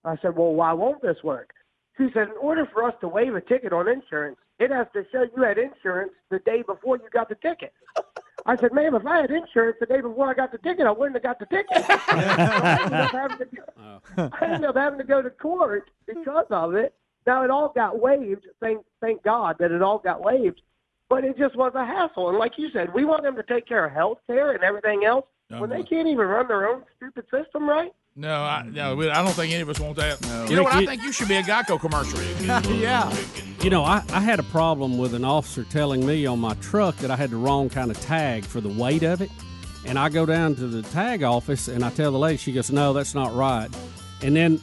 I 0.04 0.16
said, 0.22 0.36
Well, 0.36 0.54
why 0.54 0.74
won't 0.74 1.02
this 1.02 1.18
work? 1.24 1.52
She 1.98 2.08
said, 2.14 2.28
In 2.28 2.36
order 2.42 2.68
for 2.74 2.84
us 2.84 2.94
to 3.00 3.08
waive 3.08 3.36
a 3.36 3.42
ticket 3.42 3.72
on 3.72 3.88
insurance, 3.88 4.38
it 4.60 4.72
has 4.72 4.88
to 4.94 5.06
show 5.12 5.26
you 5.36 5.44
had 5.44 5.58
insurance 5.58 6.12
the 6.30 6.40
day 6.40 6.62
before 6.62 6.98
you 6.98 7.08
got 7.14 7.30
the 7.30 7.36
ticket. 7.36 7.74
I 8.46 8.56
said, 8.58 8.74
ma'am, 8.74 8.94
if 8.96 9.06
I 9.06 9.22
had 9.22 9.32
insurance 9.32 9.78
the 9.80 9.86
day 9.86 10.02
before 10.02 10.30
I 10.30 10.34
got 10.34 10.52
the 10.52 10.60
ticket, 10.60 10.86
I 10.86 10.92
wouldn't 10.92 11.16
have 11.16 11.24
got 11.24 11.40
the 11.40 11.46
ticket. 11.46 11.68
I, 11.90 12.78
ended 12.84 12.94
up 12.94 13.12
having 13.12 13.38
to 13.38 13.46
go, 13.46 14.30
I 14.40 14.46
ended 14.46 14.70
up 14.70 14.76
having 14.76 15.00
to 15.00 15.04
go 15.04 15.22
to 15.22 15.30
court 15.30 15.90
because 16.06 16.46
of 16.52 16.76
it. 16.76 16.94
Now 17.26 17.44
it 17.44 17.50
all 17.50 17.72
got 17.74 18.00
waived. 18.00 18.46
Thank 18.62 18.86
thank 19.02 19.24
God 19.24 19.58
that 19.60 19.72
it 19.72 19.82
all 19.82 20.00
got 20.00 20.22
waived. 20.22 20.62
But 21.10 21.24
it 21.24 21.38
just 21.38 21.56
was 21.56 21.74
a 21.76 21.86
hassle. 21.86 22.30
And 22.30 22.38
like 22.38 22.54
you 22.58 22.70
said, 22.72 22.94
we 22.94 23.06
want 23.06 23.24
them 23.24 23.36
to 23.36 23.44
take 23.44 23.68
care 23.68 23.86
of 23.86 23.92
health 23.92 24.18
care 24.28 24.54
and 24.54 24.64
everything 24.64 25.04
else 25.06 25.26
when 25.50 25.70
they 25.70 25.84
can't 25.84 26.08
even 26.08 26.26
run 26.26 26.48
their 26.48 26.68
own 26.68 26.84
stupid 26.98 27.26
system 27.32 27.70
right. 27.70 27.92
No, 28.16 28.34
I, 28.34 28.64
no, 28.64 28.98
I 29.12 29.22
don't 29.22 29.34
think 29.34 29.54
any 29.54 29.62
of 29.62 29.70
us 29.70 29.80
want 29.80 29.98
that. 29.98 30.50
You 30.50 30.56
know 30.56 30.64
what? 30.64 30.74
I 30.74 30.86
think 30.86 31.04
you 31.04 31.12
should 31.12 31.28
be 31.28 31.36
a 31.36 31.44
Geico 31.44 31.80
commercial. 31.80 32.22
yeah. 32.74 33.14
You 33.62 33.70
know, 33.70 33.84
I, 33.84 34.04
I 34.10 34.22
had 34.22 34.40
a 34.40 34.44
problem 34.44 34.98
with 34.98 35.14
an 35.14 35.26
officer 35.26 35.66
telling 35.66 36.06
me 36.06 36.26
on 36.26 36.40
my 36.40 36.54
truck 36.56 36.96
that 36.98 37.12
I 37.12 37.18
had 37.18 37.32
the 37.32 37.36
wrong 37.36 37.70
kind 37.70 37.92
of 37.92 38.00
tag 38.00 38.46
for 38.46 38.62
the 38.62 38.70
weight 38.70 39.04
of 39.04 39.22
it. 39.22 39.30
And 39.86 40.00
I 40.00 40.10
go 40.10 40.26
down 40.26 40.56
to 40.56 40.68
the 40.68 40.82
tag 40.82 41.24
office 41.24 41.68
and 41.68 41.84
I 41.84 41.90
tell 41.90 42.12
the 42.12 42.18
lady, 42.18 42.38
she 42.38 42.54
goes, 42.54 42.72
No, 42.72 42.94
that's 42.94 43.14
not 43.14 43.36
right. 43.36 43.70
And 44.22 44.36
then 44.36 44.62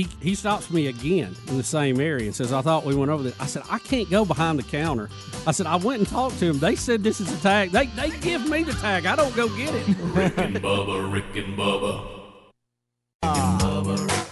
he, 0.00 0.08
he 0.22 0.34
stops 0.34 0.70
me 0.70 0.86
again 0.86 1.36
in 1.48 1.58
the 1.58 1.62
same 1.62 2.00
area 2.00 2.24
and 2.24 2.34
says, 2.34 2.52
I 2.54 2.62
thought 2.62 2.86
we 2.86 2.94
went 2.94 3.10
over 3.10 3.22
this. 3.22 3.38
I 3.38 3.44
said, 3.44 3.62
I 3.68 3.78
can't 3.78 4.08
go 4.08 4.24
behind 4.24 4.58
the 4.58 4.62
counter. 4.62 5.10
I 5.46 5.52
said, 5.52 5.66
I 5.66 5.76
went 5.76 5.98
and 5.98 6.08
talked 6.08 6.38
to 6.38 6.46
him. 6.46 6.58
They 6.58 6.74
said 6.74 7.02
this 7.02 7.20
is 7.20 7.30
a 7.32 7.36
tag. 7.42 7.70
They, 7.70 7.86
they 7.86 8.10
give 8.20 8.48
me 8.48 8.62
the 8.62 8.72
tag. 8.72 9.04
I 9.04 9.14
don't 9.14 9.34
go 9.36 9.48
get 9.56 9.74
it. 9.74 9.86
Rick 10.00 10.38
and 10.38 10.56
Bubba, 10.56 11.12
Rick 11.12 11.36
and 11.36 11.58
Bubba. 11.58 12.16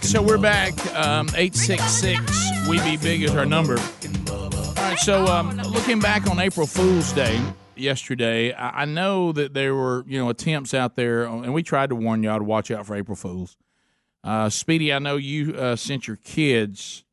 So 0.01 0.23
we're 0.23 0.39
back. 0.39 0.73
Um, 0.95 1.29
eight 1.35 1.53
six 1.53 1.83
six. 1.83 2.19
We 2.67 2.79
be 2.79 2.97
big 2.97 3.21
is 3.21 3.35
our 3.35 3.45
number. 3.45 3.77
All 3.77 4.49
right. 4.75 4.97
So 4.97 5.27
um, 5.27 5.55
looking 5.57 5.99
back 5.99 6.27
on 6.27 6.39
April 6.39 6.65
Fool's 6.65 7.13
Day 7.13 7.39
yesterday, 7.75 8.51
I, 8.53 8.81
I 8.81 8.85
know 8.85 9.31
that 9.33 9.53
there 9.53 9.75
were 9.75 10.03
you 10.07 10.17
know 10.17 10.29
attempts 10.29 10.73
out 10.73 10.95
there, 10.95 11.25
and 11.25 11.53
we 11.53 11.61
tried 11.61 11.89
to 11.89 11.95
warn 11.95 12.23
y'all 12.23 12.39
to 12.39 12.43
watch 12.43 12.71
out 12.71 12.87
for 12.87 12.95
April 12.95 13.15
Fools. 13.15 13.55
Uh, 14.23 14.49
Speedy, 14.49 14.93
I 14.93 14.99
know 14.99 15.15
you 15.15 15.55
uh, 15.55 15.75
sent 15.75 16.07
your 16.07 16.17
kids 16.17 17.05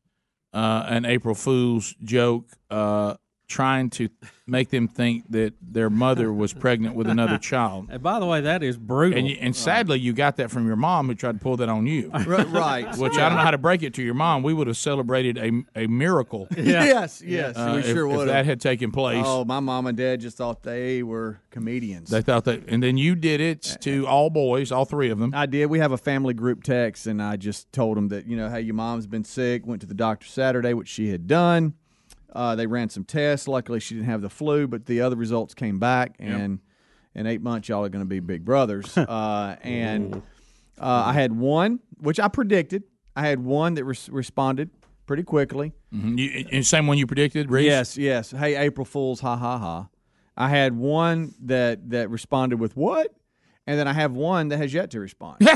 uh, 0.53 0.85
an 0.87 1.05
April 1.05 1.35
Fool's 1.35 1.95
joke. 2.03 2.49
Uh, 2.69 3.15
trying 3.47 3.89
to 3.89 4.09
make 4.45 4.69
them 4.69 4.87
think 4.87 5.29
that 5.31 5.53
their 5.61 5.89
mother 5.89 6.31
was 6.31 6.53
pregnant 6.53 6.95
with 6.95 7.07
another 7.07 7.37
child. 7.41 7.87
And 7.89 8.01
by 8.03 8.19
the 8.19 8.25
way, 8.25 8.41
that 8.41 8.61
is 8.63 8.77
brutal. 8.77 9.17
And, 9.17 9.27
you, 9.27 9.37
and 9.39 9.55
sadly, 9.55 9.99
you 9.99 10.13
got 10.13 10.37
that 10.37 10.51
from 10.51 10.67
your 10.67 10.75
mom, 10.75 11.07
who 11.07 11.15
tried 11.15 11.33
to 11.33 11.39
pull 11.39 11.57
that 11.57 11.69
on 11.69 11.87
you. 11.87 12.09
right. 12.25 12.95
Which 12.97 13.13
I 13.17 13.29
don't 13.29 13.37
know 13.37 13.43
how 13.43 13.51
to 13.51 13.57
break 13.57 13.83
it 13.83 13.93
to 13.95 14.03
your 14.03 14.13
mom. 14.13 14.43
We 14.43 14.53
would 14.53 14.67
have 14.67 14.77
celebrated 14.77 15.37
a, 15.37 15.83
a 15.83 15.87
miracle. 15.87 16.47
Yes, 16.67 17.21
yes, 17.25 17.55
uh, 17.55 17.71
we 17.75 17.79
if- 17.79 17.85
sure 17.87 18.09
if 18.09 18.17
would. 18.17 18.27
that 18.27 18.45
had 18.45 18.59
taken 18.59 18.91
place. 18.91 19.23
Oh, 19.25 19.45
my 19.45 19.59
mom 19.59 19.87
and 19.87 19.97
dad 19.97 20.19
just 20.19 20.37
thought 20.37 20.63
they 20.63 21.01
were 21.01 21.39
comedians. 21.49 22.09
They 22.09 22.21
thought 22.21 22.43
that, 22.45 22.67
and 22.67 22.83
then 22.83 22.97
you 22.97 23.15
did 23.15 23.39
it 23.39 23.77
to 23.81 24.05
all 24.05 24.29
boys, 24.29 24.71
all 24.71 24.85
three 24.85 25.09
of 25.09 25.17
them. 25.19 25.31
I 25.33 25.45
did. 25.45 25.67
We 25.67 25.79
have 25.79 25.91
a 25.91 25.97
family 25.97 26.33
group 26.33 26.63
text, 26.63 27.07
and 27.07 27.21
I 27.21 27.37
just 27.37 27.71
told 27.71 27.95
them 27.97 28.09
that 28.09 28.27
you 28.27 28.35
know, 28.35 28.49
hey, 28.49 28.61
your 28.61 28.75
mom's 28.75 29.07
been 29.07 29.23
sick. 29.23 29.65
Went 29.65 29.81
to 29.81 29.87
the 29.87 29.93
doctor 29.93 30.27
Saturday, 30.27 30.73
which 30.73 30.89
she 30.89 31.09
had 31.09 31.27
done. 31.27 31.73
Uh, 32.37 32.55
they 32.55 32.67
ran 32.67 32.87
some 32.89 33.03
tests. 33.03 33.47
Luckily, 33.47 33.79
she 33.79 33.95
didn't 33.95 34.05
have 34.09 34.21
the 34.21 34.29
flu, 34.29 34.67
but 34.67 34.85
the 34.85 35.01
other 35.01 35.15
results 35.15 35.53
came 35.55 35.79
back, 35.79 36.15
and 36.19 36.59
in 37.15 37.25
eight 37.25 37.41
months, 37.41 37.67
y'all 37.67 37.83
are 37.83 37.89
going 37.89 38.03
to 38.05 38.09
be 38.09 38.19
big 38.19 38.45
brothers. 38.45 38.95
uh, 38.97 39.55
and 39.61 40.15
uh, 40.79 41.03
I 41.07 41.13
had 41.13 41.31
one, 41.33 41.79
which 41.99 42.19
I 42.19 42.27
predicted. 42.27 42.83
I 43.15 43.27
had 43.27 43.39
one 43.43 43.73
that 43.73 43.83
res- 43.85 44.07
responded 44.09 44.69
pretty 45.07 45.23
quickly. 45.23 45.73
Mhm. 45.91 46.19
You, 46.19 46.45
and 46.51 46.65
same 46.65 46.85
one 46.85 46.97
you 46.99 47.07
predicted, 47.07 47.49
Reese? 47.49 47.65
Yes, 47.65 47.97
yes. 47.97 48.31
Hey, 48.31 48.55
April 48.55 48.85
Fools, 48.85 49.19
ha 49.21 49.35
ha 49.35 49.57
ha. 49.57 49.87
I 50.37 50.49
had 50.49 50.73
one 50.77 51.33
that 51.45 51.89
that 51.89 52.11
responded 52.11 52.59
with 52.59 52.77
what, 52.77 53.15
and 53.67 53.77
then 53.77 53.87
I 53.87 53.93
have 53.93 54.13
one 54.13 54.47
that 54.47 54.57
has 54.57 54.73
yet 54.73 54.91
to 54.91 54.99
respond. 54.99 55.37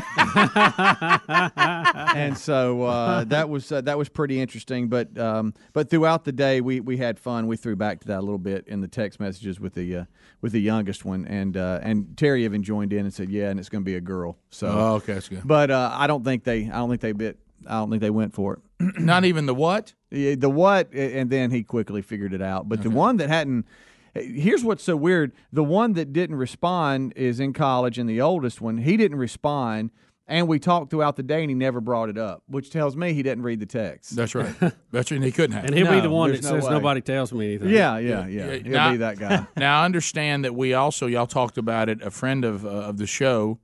and 2.15 2.37
so 2.37 2.83
uh, 2.83 3.23
that 3.25 3.49
was 3.49 3.71
uh, 3.71 3.81
that 3.81 3.97
was 3.97 4.09
pretty 4.09 4.39
interesting. 4.39 4.89
But 4.89 5.17
um, 5.17 5.53
but 5.73 5.89
throughout 5.89 6.25
the 6.25 6.31
day, 6.31 6.61
we, 6.61 6.81
we 6.81 6.97
had 6.97 7.17
fun. 7.17 7.47
We 7.47 7.57
threw 7.57 7.75
back 7.75 8.01
to 8.01 8.07
that 8.09 8.19
a 8.19 8.21
little 8.21 8.37
bit 8.37 8.67
in 8.67 8.81
the 8.81 8.87
text 8.87 9.19
messages 9.19 9.59
with 9.59 9.73
the 9.73 9.95
uh, 9.95 10.05
with 10.41 10.51
the 10.51 10.61
youngest 10.61 11.05
one, 11.05 11.25
and 11.25 11.55
uh, 11.55 11.79
and 11.81 12.15
Terry 12.17 12.43
even 12.43 12.63
joined 12.63 12.93
in 12.93 12.99
and 13.05 13.13
said, 13.13 13.29
"Yeah, 13.29 13.49
and 13.49 13.59
it's 13.59 13.69
going 13.69 13.83
to 13.83 13.89
be 13.89 13.95
a 13.95 14.01
girl." 14.01 14.37
So 14.49 14.67
Oh, 14.67 14.93
okay, 14.95 15.13
that's 15.13 15.29
good. 15.29 15.41
But 15.45 15.71
uh, 15.71 15.91
I 15.93 16.07
don't 16.07 16.23
think 16.23 16.43
they 16.43 16.65
I 16.65 16.77
don't 16.77 16.89
think 16.89 17.01
they 17.01 17.13
bit 17.13 17.39
I 17.65 17.75
don't 17.75 17.89
think 17.89 18.01
they 18.01 18.09
went 18.09 18.33
for 18.33 18.53
it. 18.53 18.99
Not 18.99 19.25
even 19.25 19.45
the 19.45 19.55
what? 19.55 19.93
Yeah, 20.09 20.35
the 20.35 20.49
what, 20.49 20.93
and 20.93 21.29
then 21.29 21.51
he 21.51 21.63
quickly 21.63 22.01
figured 22.01 22.33
it 22.33 22.41
out. 22.41 22.67
But 22.67 22.83
the 22.83 22.89
one 22.89 23.17
that 23.17 23.29
hadn't. 23.29 23.65
Here's 24.13 24.63
what's 24.63 24.83
so 24.83 24.95
weird: 24.95 25.31
the 25.51 25.63
one 25.63 25.93
that 25.93 26.11
didn't 26.13 26.35
respond 26.35 27.13
is 27.15 27.39
in 27.39 27.53
college, 27.53 27.97
and 27.97 28.09
the 28.09 28.21
oldest 28.21 28.61
one 28.61 28.79
he 28.79 28.97
didn't 28.97 29.17
respond. 29.17 29.91
And 30.27 30.47
we 30.47 30.59
talked 30.59 30.91
throughout 30.91 31.17
the 31.17 31.23
day, 31.23 31.41
and 31.41 31.49
he 31.49 31.55
never 31.55 31.81
brought 31.81 32.07
it 32.07 32.17
up, 32.17 32.43
which 32.47 32.69
tells 32.69 32.95
me 32.95 33.11
he 33.11 33.21
didn't 33.21 33.43
read 33.43 33.59
the 33.59 33.65
text. 33.65 34.15
That's 34.15 34.33
right. 34.33 34.53
That's 34.91 35.11
right. 35.11 35.17
And 35.17 35.23
he 35.25 35.31
couldn't 35.31 35.55
have. 35.57 35.65
And 35.65 35.75
he'll 35.75 35.91
be 35.91 35.99
the 35.99 36.09
one 36.09 36.31
that 36.31 36.41
no 36.43 36.49
says 36.51 36.63
way. 36.65 36.69
nobody 36.71 37.01
tells 37.01 37.33
me 37.33 37.47
anything. 37.55 37.69
Yeah, 37.69 37.97
yeah, 37.97 38.27
yeah. 38.27 38.51
He'll 38.55 38.71
Now- 38.71 38.91
be 38.91 38.97
that 38.97 39.19
guy. 39.19 39.45
Now, 39.57 39.81
I 39.81 39.85
understand 39.85 40.45
that 40.45 40.55
we 40.55 40.73
also 40.73 41.07
y'all 41.07 41.27
talked 41.27 41.57
about 41.57 41.89
it. 41.89 42.01
A 42.01 42.11
friend 42.11 42.45
of 42.45 42.65
uh, 42.65 42.69
of 42.69 42.97
the 42.97 43.07
show, 43.07 43.59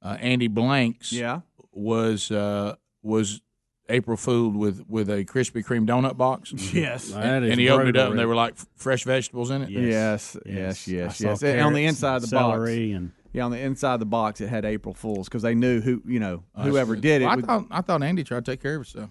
uh, 0.00 0.16
Andy 0.20 0.48
Blanks, 0.48 1.12
Yeah. 1.12 1.40
was 1.72 2.30
uh, 2.30 2.76
was 3.02 3.42
April 3.88 4.16
fooled 4.16 4.56
with 4.56 4.84
with 4.88 5.08
a 5.10 5.24
Krispy 5.24 5.64
Kreme 5.64 5.86
donut 5.86 6.16
box. 6.16 6.52
Yes. 6.74 7.12
and, 7.12 7.44
and 7.44 7.60
he 7.60 7.68
opened 7.70 7.90
it 7.90 7.96
up, 7.96 8.10
and 8.10 8.18
they 8.18 8.26
were 8.26 8.34
like 8.34 8.54
fresh 8.76 9.04
vegetables 9.04 9.50
in 9.50 9.62
it. 9.62 9.70
Yes, 9.70 10.36
yes, 10.44 10.88
yes, 10.88 11.20
I 11.20 11.24
saw 11.24 11.28
yes. 11.30 11.42
And 11.42 11.60
on 11.62 11.72
the 11.72 11.84
inside 11.86 12.16
of 12.16 12.28
the 12.30 12.36
and 12.36 12.46
box, 12.60 12.70
and- 12.70 13.12
yeah, 13.32 13.44
on 13.44 13.50
the 13.50 13.60
inside 13.60 13.94
of 13.94 14.00
the 14.00 14.06
box, 14.06 14.40
it 14.40 14.48
had 14.48 14.64
April 14.64 14.94
Fools 14.94 15.28
because 15.28 15.42
they 15.42 15.54
knew 15.54 15.80
who 15.80 16.02
you 16.06 16.18
know 16.20 16.42
whoever 16.56 16.94
good. 16.94 17.02
did 17.02 17.22
it. 17.22 17.24
Well, 17.26 17.32
I 17.32 17.36
would- 17.36 17.44
thought 17.46 17.66
I 17.70 17.80
thought 17.82 18.02
Andy 18.02 18.24
tried 18.24 18.44
to 18.44 18.50
take 18.52 18.62
care 18.62 18.76
of 18.76 18.86
himself. 18.86 19.10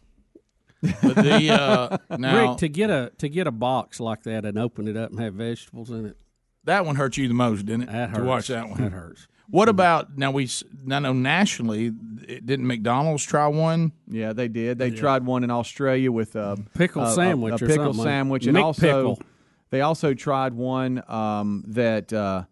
But 0.81 1.15
the 1.15 1.49
uh, 1.51 1.97
now 2.17 2.49
Rick, 2.51 2.57
to 2.59 2.67
get 2.67 2.89
a 2.89 3.11
to 3.19 3.29
get 3.29 3.47
a 3.47 3.51
box 3.51 3.99
like 3.99 4.23
that 4.23 4.45
and 4.45 4.57
open 4.57 4.87
it 4.87 4.97
up 4.97 5.09
and 5.11 5.19
have 5.19 5.33
vegetables 5.35 5.89
in 5.89 6.05
it. 6.05 6.17
that 6.65 6.85
one 6.85 6.95
hurt 6.95 7.17
you 7.17 7.27
the 7.27 7.33
most, 7.33 7.65
didn't 7.65 7.83
it? 7.83 7.91
That 7.91 8.13
To 8.15 8.23
watch 8.23 8.47
that 8.49 8.69
one. 8.69 8.81
That 8.81 8.91
hurts. 8.91 9.27
What 9.49 9.69
about 9.69 10.17
now? 10.17 10.31
We 10.31 10.49
I 10.91 10.99
know 10.99 11.13
nationally, 11.13 11.89
didn't 11.91 12.65
McDonald's 12.67 13.23
try 13.23 13.47
one? 13.47 13.91
Yeah, 14.07 14.33
they 14.33 14.47
did. 14.47 14.77
They 14.79 14.91
tried 14.91 15.25
one 15.25 15.43
in 15.43 15.51
Australia 15.51 16.11
with 16.11 16.35
a 16.35 16.57
Pickle 16.73 17.03
a- 17.03 17.11
a- 17.11 17.13
sandwich 17.13 17.51
a, 17.61 17.65
or 17.65 17.67
pickle 17.67 17.75
something 17.85 17.97
like- 17.99 18.05
sandwich, 18.07 18.47
and 18.47 18.57
also 18.57 19.15
McPickle. 19.15 19.21
they 19.69 19.81
also 19.81 20.13
tried 20.13 20.53
one 20.53 21.03
um, 21.07 21.63
that 21.67 22.11
uh, 22.11 22.43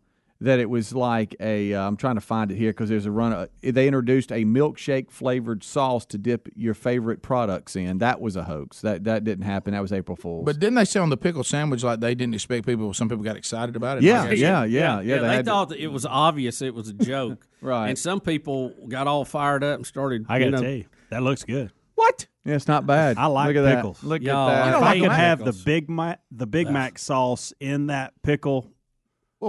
that 0.43 0.59
it 0.59 0.69
was 0.69 0.93
like 0.93 1.35
a. 1.39 1.73
Uh, 1.73 1.87
I'm 1.87 1.97
trying 1.97 2.15
to 2.15 2.21
find 2.21 2.51
it 2.51 2.57
here 2.57 2.71
because 2.71 2.89
there's 2.89 3.05
a 3.05 3.11
run. 3.11 3.33
Uh, 3.33 3.47
they 3.61 3.87
introduced 3.87 4.31
a 4.31 4.43
milkshake 4.45 5.09
flavored 5.09 5.63
sauce 5.63 6.05
to 6.07 6.17
dip 6.17 6.49
your 6.55 6.73
favorite 6.73 7.21
products 7.21 7.75
in. 7.75 7.99
That 7.99 8.19
was 8.21 8.35
a 8.35 8.43
hoax. 8.43 8.81
That 8.81 9.05
that 9.05 9.23
didn't 9.23 9.45
happen. 9.45 9.73
That 9.73 9.81
was 9.81 9.93
April 9.93 10.15
Fool's. 10.15 10.45
But 10.45 10.59
didn't 10.59 10.75
they 10.75 10.85
say 10.85 10.99
on 10.99 11.09
the 11.09 11.17
pickle 11.17 11.43
sandwich 11.43 11.83
like 11.83 12.01
they 12.01 12.13
didn't 12.13 12.35
expect 12.35 12.65
people? 12.65 12.93
Some 12.93 13.09
people 13.09 13.23
got 13.23 13.37
excited 13.37 13.75
about 13.75 13.97
it. 13.97 14.03
Yeah, 14.03 14.23
Like, 14.23 14.37
yeah, 14.37 14.63
yeah, 14.65 14.99
yeah. 14.99 15.19
they, 15.19 15.35
had 15.35 15.45
thought 15.45 15.69
that 15.69 15.79
it 15.79 15.87
was 15.87 16.05
obvious 16.05 16.61
it 16.61 16.73
was 16.73 16.89
a 16.89 16.93
joke, 16.93 17.47
Right. 17.61 17.87
And 17.87 17.97
some 17.97 18.19
people 18.19 18.73
got 18.89 19.07
all 19.07 19.23
fired 19.23 19.63
up 19.63 19.77
and 19.77 19.87
started. 19.87 20.25
I 20.27 20.39
got 20.39 20.45
you 20.45 20.51
to 20.51 20.57
know, 20.57 20.63
tell 20.63 20.71
you, 20.71 20.85
that 21.09 21.23
looks 21.23 21.43
good. 21.43 21.71
What? 21.95 22.27
Yeah, 22.43 22.55
it's 22.55 22.67
not 22.67 22.85
bad. 22.85 23.17
I 23.17 23.27
like 23.27 23.55
Look 23.55 23.65
at 23.65 23.75
pickles. 23.75 24.01
That. 24.01 24.07
Look 24.07 24.21
Y'all, 24.21 24.49
at 24.49 24.65
that. 24.65 24.69
If 24.69 24.75
I 24.75 24.79
like 24.79 24.99
could 24.99 25.07
my 25.07 25.15
have 25.15 25.45
the. 25.45 25.53
Big 25.53 25.89
Mac, 25.89 26.19
the 26.29 26.45
Big 26.47 26.69
Mac 26.69 26.99
sauce 26.99 27.53
in 27.61 27.87
that 27.87 28.13
pickle 28.21 28.72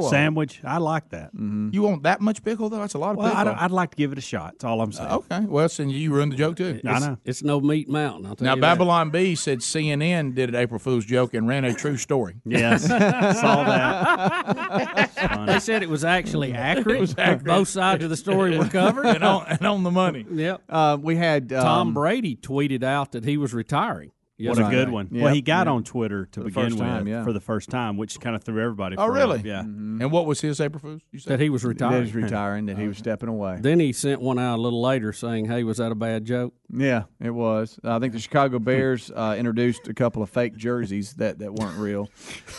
Whoa. 0.02 0.08
sandwich, 0.10 0.60
I 0.64 0.78
like 0.78 1.10
that. 1.10 1.30
You 1.34 1.82
want 1.82 2.02
that 2.04 2.20
much 2.20 2.42
pickle 2.42 2.68
though? 2.68 2.78
That's 2.80 2.94
a 2.94 2.98
lot 2.98 3.12
of 3.12 3.16
Well, 3.18 3.28
pickle. 3.28 3.40
I 3.40 3.44
don't- 3.44 3.58
I'd 3.62 3.70
like 3.70 3.90
to 3.90 3.96
give 3.96 4.12
it 4.12 4.18
a 4.18 4.20
shot. 4.22 4.52
That's 4.54 4.64
all 4.64 4.80
I'm 4.80 4.92
saying. 4.92 5.10
okay. 5.10 5.40
Well, 5.40 5.68
then 5.68 5.90
you 5.90 6.12
ruined 6.12 6.32
the 6.32 6.36
joke 6.36 6.56
too. 6.56 6.80
I 6.86 6.98
know. 6.98 7.18
It's 7.24 7.42
no 7.42 7.60
meat 7.60 7.88
mountain. 7.88 8.26
I'll 8.26 8.36
tell 8.36 8.44
Now 8.46 8.54
you 8.54 8.60
that. 8.60 8.66
Babylon 8.66 9.10
Bee 9.10 9.34
said 9.34 9.58
CNN 9.60 10.34
did 10.34 10.48
an 10.48 10.54
April 10.56 10.78
Fool's 10.78 11.04
joke 11.04 11.34
and 11.34 11.46
ran 11.48 11.64
a 11.64 11.72
true 11.74 11.96
story. 11.96 12.36
Yes, 12.44 12.86
saw 12.88 13.64
that. 13.64 15.10
They 15.46 15.58
said 15.60 15.82
it 15.82 15.88
was 15.88 16.04
actually 16.04 16.52
accurate. 16.52 17.00
was 17.00 17.14
accurate. 17.16 17.44
Both 17.44 17.68
sides 17.68 18.02
of 18.04 18.10
the 18.10 18.16
story 18.16 18.56
were 18.58 18.68
covered. 18.68 19.06
and, 19.14 19.24
on, 19.24 19.46
and 19.48 19.66
on 19.66 19.82
the 19.82 19.90
money. 19.90 20.26
Yep. 20.30 20.62
Uh, 20.68 20.98
we 21.00 21.16
had 21.16 21.52
um, 21.52 21.62
Tom 21.62 21.94
Brady 21.94 22.36
tweeted 22.36 22.82
out 22.82 23.12
that 23.12 23.24
he 23.24 23.36
was 23.36 23.54
retiring. 23.54 24.10
What 24.36 24.59
Yes, 24.59 24.59
a 24.59 24.69
good 24.69 24.89
one. 24.89 25.09
Yeah, 25.12 25.24
well, 25.24 25.35
he 25.35 25.43
got 25.43 25.69
yeah. 25.69 25.73
on 25.74 25.85
Twitter 25.85 26.27
to 26.32 26.40
begin 26.40 26.52
first 26.65 26.74
with 26.77 26.82
time, 26.85 27.06
yeah. 27.06 27.23
for 27.23 27.32
the 27.32 27.39
first 27.40 27.70
time, 27.70 27.97
which 27.97 28.19
kind 28.19 28.35
of 28.35 28.43
threw 28.43 28.61
everybody. 28.61 28.97
Oh, 28.97 29.06
for 29.06 29.12
a 29.12 29.15
really? 29.15 29.36
loop. 29.36 29.47
Yeah. 29.47 29.61
And 29.61 30.11
what 30.11 30.27
was 30.27 30.40
his 30.40 30.61
April 30.61 30.81
Fool's? 30.81 31.02
You 31.12 31.20
That 31.20 31.24
said 31.24 31.40
he 31.40 31.51
was 31.51 31.62
That 31.62 31.69
retiring. 31.69 31.94
he 31.94 32.01
was 32.01 32.15
retiring. 32.16 32.66
That 32.66 32.77
he 32.77 32.89
was 32.89 32.98
stepping 32.98 33.28
away. 33.28 33.59
Then 33.61 33.78
he 33.78 33.93
sent 33.93 34.20
one 34.20 34.40
out 34.40 34.56
a 34.56 34.61
little 34.61 34.82
later 34.82 35.12
saying, 35.12 35.44
"Hey, 35.47 35.62
was 35.62 35.77
that 35.77 35.93
a 35.93 35.94
bad 35.94 36.24
joke?" 36.24 36.52
Yeah, 36.69 37.05
it 37.20 37.31
was. 37.31 37.78
I 37.85 38.01
think 38.01 38.12
the 38.12 38.19
Chicago 38.19 38.59
Bears 38.59 39.09
uh, 39.15 39.36
introduced 39.39 39.86
a 39.86 39.94
couple 39.94 40.20
of 40.20 40.31
fake 40.31 40.56
jerseys 40.56 41.15
that, 41.15 41.39
that 41.39 41.55
weren't 41.55 41.78
real. 41.78 42.11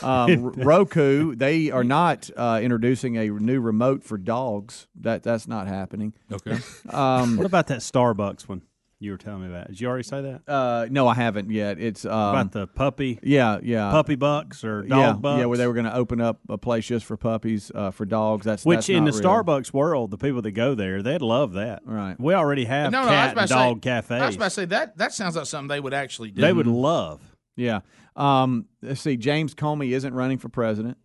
Um, 0.02 0.46
R- 0.46 0.52
Roku, 0.64 1.36
they 1.36 1.72
are 1.72 1.84
not 1.84 2.30
uh, 2.38 2.62
introducing 2.64 3.18
a 3.18 3.28
new 3.28 3.60
remote 3.60 4.02
for 4.06 4.18
dogs. 4.18 4.88
That 5.02 5.24
that's 5.24 5.46
not 5.46 5.68
happening. 5.68 6.14
Okay. 6.32 6.58
Um, 6.90 7.36
What 7.36 7.46
about 7.46 7.68
that 7.68 7.80
Starbucks 7.80 8.48
one 8.48 8.62
you 9.00 9.12
were 9.12 9.18
telling 9.18 9.42
me 9.42 9.48
about? 9.48 9.68
Did 9.68 9.82
you 9.82 9.88
already 9.88 10.04
say 10.04 10.22
that? 10.22 10.42
uh, 10.52 10.88
no, 10.90 11.08
I 11.08 11.14
haven't 11.14 11.52
yet. 11.52 11.80
It's 11.80 12.06
um, 12.06 12.12
about 12.12 12.52
the 12.52 12.68
puppy, 12.68 13.20
yeah, 13.22 13.60
yeah, 13.62 13.92
puppy 13.92 14.16
bucks 14.16 14.64
or 14.64 14.84
dog 14.84 15.00
yeah, 15.00 15.14
bucks? 15.14 15.40
yeah, 15.40 15.46
where 15.46 15.58
they 15.58 15.68
were 15.68 15.74
going 15.74 15.86
to 15.86 15.96
open 15.96 16.22
up 16.22 16.40
a 16.50 16.58
place 16.58 16.86
just 16.86 17.06
for 17.06 17.18
puppies 17.18 17.72
uh, 17.76 17.92
for 17.92 18.06
dogs. 18.06 18.46
That's 18.46 18.66
Which 18.66 18.78
that's 18.78 18.90
in 18.90 19.06
the 19.06 19.12
real. 19.12 19.22
Starbucks 19.22 19.74
world, 19.74 20.12
the 20.12 20.18
people 20.18 20.42
that 20.42 20.52
go 20.52 20.76
there, 20.76 21.02
they'd 21.02 21.22
love 21.22 21.54
that. 21.54 21.82
Right. 21.86 22.20
We 22.20 22.34
already 22.34 22.66
have 22.66 22.92
no, 22.92 23.04
no, 23.04 23.10
I 23.10 23.12
was 23.12 23.16
cat 23.16 23.32
about 23.34 23.42
and 23.42 23.50
to 23.50 23.54
dog 23.54 23.78
say, 23.78 23.82
cafes. 23.82 24.22
I 24.22 24.26
was 24.28 24.36
about 24.36 24.46
to 24.46 24.50
say 24.52 24.66
that 24.66 24.98
that 24.98 25.14
sounds 25.14 25.36
like 25.36 25.46
something 25.46 25.68
they 25.68 25.80
would 25.80 25.94
actually 25.94 26.32
do. 26.32 26.42
they 26.42 26.54
would 26.54 26.68
love. 26.68 27.22
Yeah. 27.56 27.82
Um, 28.16 28.66
let's 28.82 29.02
see. 29.02 29.18
James 29.18 29.54
Comey 29.54 29.92
isn't 29.92 30.14
running 30.14 30.38
for 30.38 30.50
president. 30.50 30.98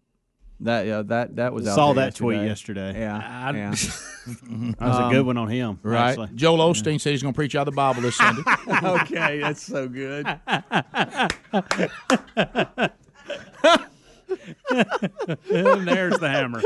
That 0.62 0.88
uh, 0.88 1.02
that 1.04 1.36
that 1.36 1.54
was 1.54 1.66
out 1.66 1.74
Saw 1.74 1.92
there 1.94 2.06
that 2.06 2.14
tweet 2.14 2.42
yesterday. 2.42 2.98
Yeah, 2.98 3.16
I- 3.16 3.56
yeah. 3.56 3.74
That 4.26 4.76
was 4.80 4.98
a 4.98 5.08
good 5.10 5.24
one 5.24 5.38
on 5.38 5.48
him. 5.48 5.78
Right. 5.82 6.10
actually. 6.10 6.28
Joel 6.34 6.58
Osteen 6.58 7.00
said 7.00 7.12
he's 7.12 7.22
going 7.22 7.32
to 7.32 7.36
preach 7.36 7.56
out 7.56 7.66
of 7.66 7.72
the 7.72 7.76
Bible 7.76 8.02
this 8.02 8.16
Sunday. 8.16 8.42
okay, 8.84 9.40
that's 9.40 9.62
so 9.62 9.88
good. 9.88 10.26
And 14.70 14.88
there's 15.88 16.18
the 16.18 16.28
hammer. 16.28 16.60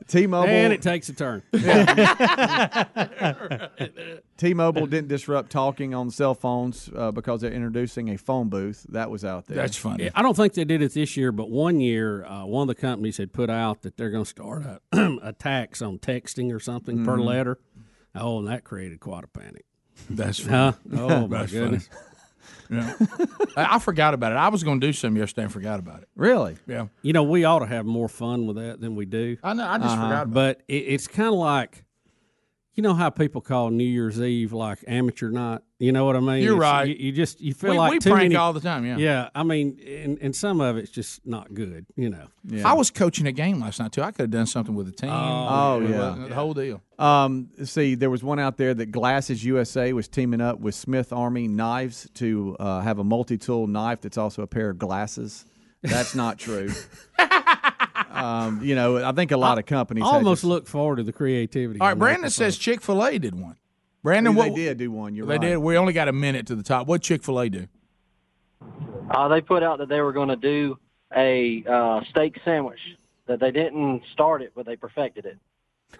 T-Mobile 0.08 0.48
And 0.48 0.72
it 0.72 0.82
takes 0.82 1.08
a 1.08 1.12
turn. 1.12 1.42
T-Mobile 4.36 4.86
didn't 4.86 5.08
disrupt 5.08 5.50
talking 5.50 5.94
on 5.94 6.10
cell 6.10 6.34
phones 6.34 6.90
uh, 6.94 7.10
because 7.10 7.40
they're 7.42 7.52
introducing 7.52 8.08
a 8.10 8.16
phone 8.18 8.48
booth. 8.48 8.86
That 8.90 9.10
was 9.10 9.24
out 9.24 9.46
there. 9.46 9.56
That's 9.56 9.76
funny. 9.76 10.10
I 10.14 10.22
don't 10.22 10.36
think 10.36 10.54
they 10.54 10.64
did 10.64 10.82
it 10.82 10.94
this 10.94 11.16
year, 11.16 11.32
but 11.32 11.50
one 11.50 11.80
year, 11.80 12.24
uh, 12.24 12.44
one 12.46 12.68
of 12.68 12.74
the 12.74 12.80
companies 12.80 13.16
had 13.18 13.32
put 13.32 13.50
out 13.50 13.82
that 13.82 13.96
they're 13.96 14.10
going 14.10 14.24
to 14.24 14.30
start 14.30 14.62
a, 14.64 14.80
a 15.22 15.32
tax 15.32 15.82
on 15.82 15.98
texting 15.98 16.54
or 16.54 16.60
something 16.60 17.04
per 17.04 17.12
Mm-hmm. 17.12 17.20
Mhm. 17.22 17.26
letter. 17.26 17.58
Oh, 18.14 18.38
and 18.38 18.48
that 18.48 18.64
created 18.64 19.00
quite 19.00 19.24
a 19.24 19.28
panic. 19.28 19.64
That's 20.08 20.44
Huh? 20.46 20.72
funny. 20.72 20.98
Oh 21.00 21.26
my 21.28 21.40
That's 21.40 21.52
goodness! 21.52 21.88
Yeah. 22.70 22.94
I 23.56 23.76
I 23.76 23.78
forgot 23.80 24.14
about 24.14 24.32
it. 24.32 24.36
I 24.36 24.48
was 24.48 24.62
going 24.62 24.80
to 24.80 24.86
do 24.86 24.92
something 24.92 25.18
yesterday 25.20 25.42
and 25.44 25.52
forgot 25.52 25.80
about 25.80 26.02
it. 26.02 26.08
Really? 26.16 26.56
Yeah. 26.66 26.86
You 27.02 27.12
know, 27.12 27.22
we 27.24 27.44
ought 27.44 27.58
to 27.60 27.66
have 27.66 27.84
more 27.84 28.08
fun 28.08 28.46
with 28.46 28.56
that 28.56 28.80
than 28.80 28.94
we 28.94 29.06
do. 29.06 29.36
I 29.42 29.54
know. 29.54 29.66
I 29.66 29.78
just 29.78 29.90
Uh-huh. 29.94 30.06
forgot 30.08 30.22
about 30.24 30.34
But 30.34 30.62
it, 30.68 30.74
it's 30.86 31.08
kind 31.08 31.28
of 31.28 31.34
like, 31.34 31.84
you 32.74 32.82
know 32.82 32.94
how 32.94 33.10
people 33.10 33.40
call 33.40 33.70
New 33.70 33.84
Year's 33.84 34.20
Eve 34.20 34.52
like 34.52 34.78
amateur 34.86 35.30
night. 35.30 35.60
You 35.82 35.92
know 35.92 36.04
what 36.04 36.14
I 36.14 36.20
mean? 36.20 36.42
You're 36.42 36.56
It's- 36.58 36.60
right. 36.60 36.88
You, 36.88 36.94
you 37.06 37.10
just 37.12 37.40
you 37.40 37.54
feel 37.54 37.70
We- 37.70 37.78
like 37.78 37.90
we 37.92 37.98
too 38.00 38.10
prank 38.10 38.24
many- 38.24 38.36
all 38.36 38.52
the 38.52 38.60
time, 38.60 38.84
yeah. 38.84 38.98
yeah. 38.98 39.28
I 39.34 39.42
mean, 39.42 39.80
and, 40.04 40.18
and 40.20 40.36
some 40.36 40.60
of 40.60 40.76
it's 40.76 40.90
just 40.90 41.26
not 41.26 41.54
good. 41.54 41.86
You 41.96 42.10
know. 42.10 42.26
I 42.64 42.74
was 42.74 42.90
coaching 42.90 43.26
a 43.26 43.32
game 43.32 43.60
last 43.60 43.80
night 43.80 43.90
too. 43.92 44.02
I 44.02 44.10
could 44.10 44.24
have 44.24 44.30
done 44.30 44.44
something 44.46 44.74
with 44.74 44.86
the 44.86 44.92
team. 44.92 45.08
Oh, 45.10 45.80
yeah. 45.80 46.26
the 46.28 46.34
whole 46.34 46.52
deal. 46.52 46.82
Um, 46.98 47.48
see, 47.64 47.94
there 47.94 48.10
was 48.10 48.22
one 48.22 48.38
out 48.38 48.58
there 48.58 48.74
that 48.74 48.92
Glasses 48.92 49.42
USA 49.42 49.94
was 49.94 50.06
teaming 50.06 50.42
up 50.42 50.60
with 50.60 50.74
Swiss 50.74 51.12
Army 51.12 51.48
Knives 51.48 52.08
to 52.14 52.56
uh, 52.60 52.80
have 52.82 52.98
a 52.98 53.04
multi-tool 53.04 53.66
knife 53.66 54.02
that's 54.02 54.18
also 54.18 54.42
a 54.42 54.46
pair 54.46 54.68
of 54.68 54.78
glasses. 54.78 55.46
That's 55.82 56.14
not 56.14 56.38
true. 56.38 56.70
um, 58.10 58.60
you 58.62 58.74
know, 58.74 59.02
I 59.02 59.12
think 59.12 59.30
a 59.30 59.36
lot 59.36 59.58
of 59.58 59.66
companies 59.66 60.04
I 60.04 60.08
almost 60.08 60.42
this- 60.42 60.48
look 60.48 60.66
forward 60.66 60.96
to 60.96 61.02
the 61.04 61.12
creativity. 61.12 61.80
All 61.80 61.88
right, 61.88 61.98
Brandon 61.98 62.30
says 62.30 62.58
Chick 62.58 62.80
Fil 62.82 63.02
A 63.04 63.18
did 63.18 63.34
one. 63.34 63.56
Brandon, 64.02 64.34
They 64.34 64.38
what 64.38 64.48
they 64.54 64.54
did 64.64 64.78
do 64.78 64.90
one. 64.90 65.14
You're 65.14 65.26
they 65.26 65.34
right. 65.34 65.40
did. 65.40 65.56
We 65.58 65.76
only 65.76 65.92
got 65.92 66.08
a 66.08 66.12
minute 66.12 66.46
to 66.48 66.54
the 66.54 66.62
top. 66.62 66.86
What 66.86 67.02
Chick 67.02 67.22
Fil 67.22 67.38
A 67.40 67.48
do? 67.48 67.66
Uh, 69.10 69.28
they 69.28 69.40
put 69.40 69.62
out 69.62 69.78
that 69.78 69.88
they 69.88 70.00
were 70.00 70.12
going 70.12 70.28
to 70.28 70.36
do 70.36 70.78
a 71.14 71.64
uh, 71.68 72.00
steak 72.10 72.38
sandwich. 72.44 72.78
That 73.26 73.38
they 73.38 73.52
didn't 73.52 74.02
start 74.12 74.42
it, 74.42 74.52
but 74.56 74.66
they 74.66 74.74
perfected 74.74 75.24
it. 75.24 75.38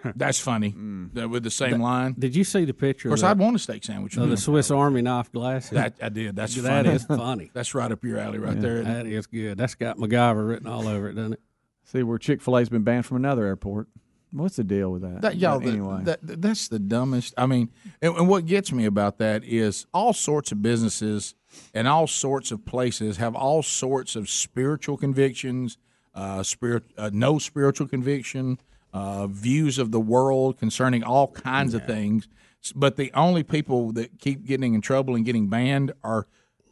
That's 0.16 0.40
funny. 0.40 0.74
That- 1.12 1.28
With 1.30 1.44
the 1.44 1.50
same 1.50 1.80
line. 1.80 2.16
Did 2.18 2.34
you 2.34 2.42
see 2.42 2.64
the 2.64 2.74
picture? 2.74 3.08
Of 3.08 3.10
course, 3.12 3.20
the- 3.20 3.28
I'd 3.28 3.38
want 3.38 3.54
a 3.54 3.58
steak 3.60 3.84
sandwich. 3.84 4.16
of 4.16 4.28
the 4.28 4.36
Swiss 4.36 4.70
Army 4.72 5.00
knife 5.02 5.30
glasses. 5.30 5.70
That 5.70 5.94
I 6.02 6.08
did. 6.08 6.34
That's 6.34 6.56
that 6.56 6.84
funny. 6.86 6.94
is 6.96 7.04
funny. 7.04 7.50
That's 7.54 7.72
right 7.74 7.90
up 7.92 8.02
your 8.02 8.18
alley, 8.18 8.38
right 8.38 8.56
Yeah, 8.56 8.60
there. 8.62 8.76
isn't 8.78 8.90
it? 8.90 8.94
That 9.04 9.06
is 9.06 9.26
good. 9.28 9.58
That's 9.58 9.76
got 9.76 9.96
MacGyver 9.98 10.48
written 10.48 10.66
all 10.66 10.88
over 10.88 11.08
it, 11.08 11.14
doesn't 11.14 11.34
it? 11.34 11.40
See 11.84 12.02
where 12.02 12.18
Chick 12.18 12.40
Fil 12.42 12.58
A's 12.58 12.68
been 12.68 12.82
banned 12.82 13.06
from 13.06 13.16
another 13.18 13.44
airport. 13.46 13.86
What's 14.32 14.56
the 14.56 14.64
deal 14.64 14.92
with 14.92 15.02
that? 15.02 15.22
That, 15.22 15.36
y'all, 15.36 15.58
But 15.60 15.68
anyway, 15.68 16.00
that, 16.04 16.26
that- 16.26 16.42
that's 16.42 16.68
the 16.68 16.78
dumbest. 16.78 17.34
I 17.36 17.46
mean, 17.46 17.70
and, 18.00 18.14
and 18.16 18.28
what 18.28 18.46
gets 18.46 18.72
me 18.72 18.84
about 18.84 19.18
that 19.18 19.42
is 19.44 19.86
all 19.92 20.12
sorts 20.12 20.52
of 20.52 20.62
businesses 20.62 21.34
and 21.74 21.88
all 21.88 22.06
sorts 22.06 22.52
of 22.52 22.64
places 22.64 23.16
have 23.16 23.34
all 23.34 23.62
sorts 23.62 24.14
of 24.16 24.28
spiritual 24.30 24.96
convictions, 24.96 25.78
uh, 26.14 26.42
spirit, 26.42 26.84
uh, 26.96 27.10
no 27.12 27.38
spiritual 27.38 27.88
conviction, 27.88 28.58
uh, 28.92 29.26
views 29.26 29.78
of 29.78 29.90
the 29.90 30.00
world 30.00 30.58
concerning 30.58 31.02
all 31.02 31.28
kinds 31.28 31.74
of 31.74 31.84
things. 31.86 32.28
But 32.74 32.96
the 32.96 33.10
only 33.14 33.42
people 33.42 33.92
that 33.92 34.18
keep 34.20 34.44
getting 34.46 34.74
in 34.74 34.80
trouble 34.80 35.14
and 35.16 35.24
getting 35.24 35.48
banned 35.48 35.92
are 36.04 36.26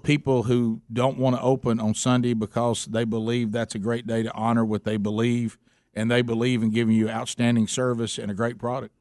people 0.05 0.45
who 0.45 0.81
don't 0.93 1.19
want 1.19 1.35
to 1.37 1.43
open 1.43 1.81
on 1.81 1.95
Sunday 1.95 2.35
because 2.35 2.87
they 2.87 3.05
believe 3.05 3.51
that's 3.53 3.75
a 3.75 3.79
great 3.79 4.07
day 4.07 4.23
to 4.23 4.33
honor 4.35 4.65
what 4.65 4.85
they 4.85 4.97
believe 4.97 5.59
and 5.95 6.11
they 6.11 6.23
believe 6.23 6.63
in 6.63 6.71
giving 6.71 6.95
you 6.95 7.09
outstanding 7.09 7.67
service 7.67 8.19
and 8.19 8.31
a 8.31 8.35
great 8.35 8.59
product. 8.59 8.95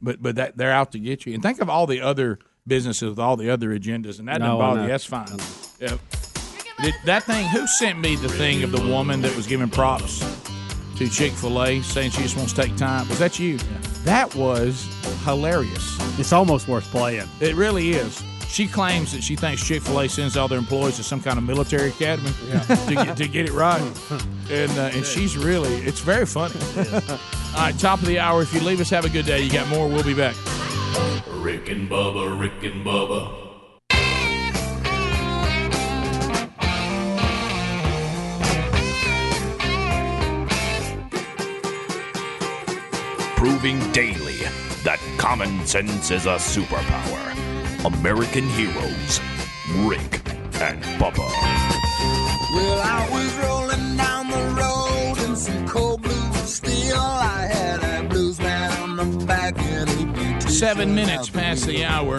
But 0.00 0.22
but 0.22 0.36
that 0.36 0.56
they're 0.56 0.72
out 0.72 0.92
to 0.92 0.98
get 0.98 1.26
you. 1.26 1.34
And 1.34 1.42
think 1.42 1.60
of 1.60 1.68
all 1.68 1.86
the 1.86 2.00
other 2.00 2.38
businesses 2.66 3.10
with 3.10 3.18
all 3.18 3.36
the 3.36 3.50
other 3.50 3.70
agendas, 3.70 4.18
and 4.18 4.28
that 4.28 4.38
doesn't 4.38 4.58
bother 4.58 4.82
you. 4.82 4.88
That's 4.88 5.04
fine. 5.04 5.28
Yeah. 5.80 5.96
Did, 6.80 6.94
that 7.06 7.24
thing. 7.24 7.46
Who 7.48 7.66
sent 7.66 7.98
me 7.98 8.14
the 8.14 8.28
thing 8.28 8.62
of 8.62 8.70
the 8.70 8.80
woman 8.80 9.22
that 9.22 9.34
was 9.34 9.46
giving 9.46 9.68
props 9.68 10.20
to 10.96 11.08
Chick 11.08 11.32
Fil 11.32 11.62
A, 11.62 11.80
saying 11.82 12.12
she 12.12 12.22
just 12.22 12.36
wants 12.36 12.52
to 12.52 12.62
take 12.62 12.76
time? 12.76 13.08
Was 13.08 13.18
that 13.18 13.38
you? 13.38 13.58
That 14.04 14.32
was 14.36 14.86
hilarious. 15.24 15.96
It's 16.18 16.32
almost 16.32 16.68
worth 16.68 16.84
playing. 16.84 17.28
It 17.40 17.56
really 17.56 17.90
is. 17.90 18.22
She 18.48 18.66
claims 18.66 19.12
that 19.12 19.22
she 19.22 19.36
thinks 19.36 19.64
Chick 19.64 19.82
Fil 19.82 20.00
A 20.00 20.08
sends 20.08 20.36
all 20.36 20.48
their 20.48 20.58
employees 20.58 20.96
to 20.96 21.04
some 21.04 21.20
kind 21.20 21.38
of 21.38 21.44
military 21.44 21.90
academy 21.90 22.30
to, 22.30 22.94
get, 22.94 23.16
to 23.18 23.28
get 23.28 23.46
it 23.46 23.52
right, 23.52 23.80
and 24.50 24.70
uh, 24.72 24.90
and 24.94 25.04
she's 25.04 25.36
really 25.36 25.74
it's 25.82 26.00
very 26.00 26.26
funny. 26.26 26.54
all 26.78 27.18
right, 27.56 27.78
top 27.78 28.00
of 28.00 28.06
the 28.06 28.18
hour. 28.18 28.42
If 28.42 28.52
you 28.54 28.60
leave 28.60 28.80
us, 28.80 28.90
have 28.90 29.04
a 29.04 29.10
good 29.10 29.26
day. 29.26 29.42
You 29.42 29.50
got 29.50 29.68
more. 29.68 29.86
We'll 29.86 30.02
be 30.02 30.14
back. 30.14 30.34
Rick 31.28 31.68
and 31.68 31.88
Bubba, 31.88 32.40
Rick 32.40 32.64
and 32.64 32.84
Bubba. 32.84 33.44
Proving 43.36 43.92
daily 43.92 44.38
that 44.84 45.00
common 45.18 45.66
sense 45.66 46.10
is 46.10 46.26
a 46.26 46.36
superpower. 46.36 47.47
American 47.84 48.48
heroes, 48.48 49.20
Rick 49.76 50.20
and 50.60 50.82
Bubba. 50.98 51.28
Well, 52.52 52.80
I 52.82 53.08
was 53.12 53.34
rolling 53.36 53.96
down 53.96 54.28
the 54.30 54.60
road 54.60 55.28
in 55.28 55.36
some 55.36 55.66
cold 55.68 56.02
blue 56.02 56.32
steel. 56.44 56.96
I 56.96 57.46
had 57.46 57.82
a 57.84 58.08
blues 58.08 58.40
man 58.40 58.72
on 58.82 58.96
the 58.96 59.26
back 59.26 59.56
and 59.58 59.88
he 59.90 60.04
beat 60.06 60.42
Seven 60.42 60.92
minutes 60.92 61.30
past 61.30 61.66
the 61.66 61.84
hour 61.84 62.18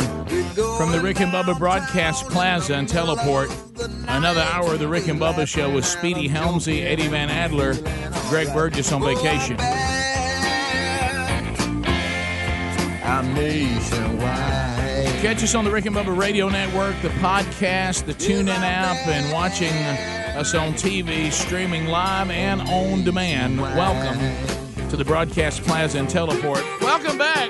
from 0.78 0.92
the 0.94 1.02
Rick 1.04 1.20
and 1.20 1.32
Bubba 1.32 1.58
Broadcast 1.60 2.30
Plaza 2.30 2.76
and 2.76 2.88
Teleport. 2.88 3.54
Another 4.08 4.42
hour 4.42 4.74
of 4.74 4.80
the 4.80 4.88
Rick 4.88 5.10
and 5.10 5.20
Bubba 5.20 5.46
Show 5.46 5.70
with 5.70 5.86
Speedy 5.86 6.30
Helmsy, 6.30 6.84
Eddie 6.84 7.08
Van 7.08 7.30
Adler, 7.30 7.74
Greg 8.30 8.48
Burgess 8.54 8.94
on 8.94 9.02
vacation. 9.02 9.58
I'm 13.04 13.34
nationwide. 13.34 14.69
Catch 15.22 15.44
us 15.44 15.54
on 15.54 15.66
the 15.66 15.70
Rick 15.70 15.86
and 15.86 15.94
Bubba 15.94 16.18
Radio 16.18 16.48
Network, 16.48 16.96
the 17.02 17.10
podcast, 17.10 18.06
the 18.06 18.14
TuneIn 18.14 18.48
app, 18.48 19.06
and 19.06 19.30
watching 19.34 19.74
us 20.38 20.56
on 20.56 20.72
TV, 20.72 21.30
streaming 21.30 21.88
live 21.88 22.30
and 22.30 22.62
on 22.62 23.04
demand. 23.04 23.60
Welcome 23.60 24.18
to 24.88 24.96
the 24.96 25.04
Broadcast 25.04 25.62
Plaza 25.64 26.00
and 26.00 26.10
Teleport. 26.10 26.64
Welcome 26.80 27.18
back, 27.18 27.50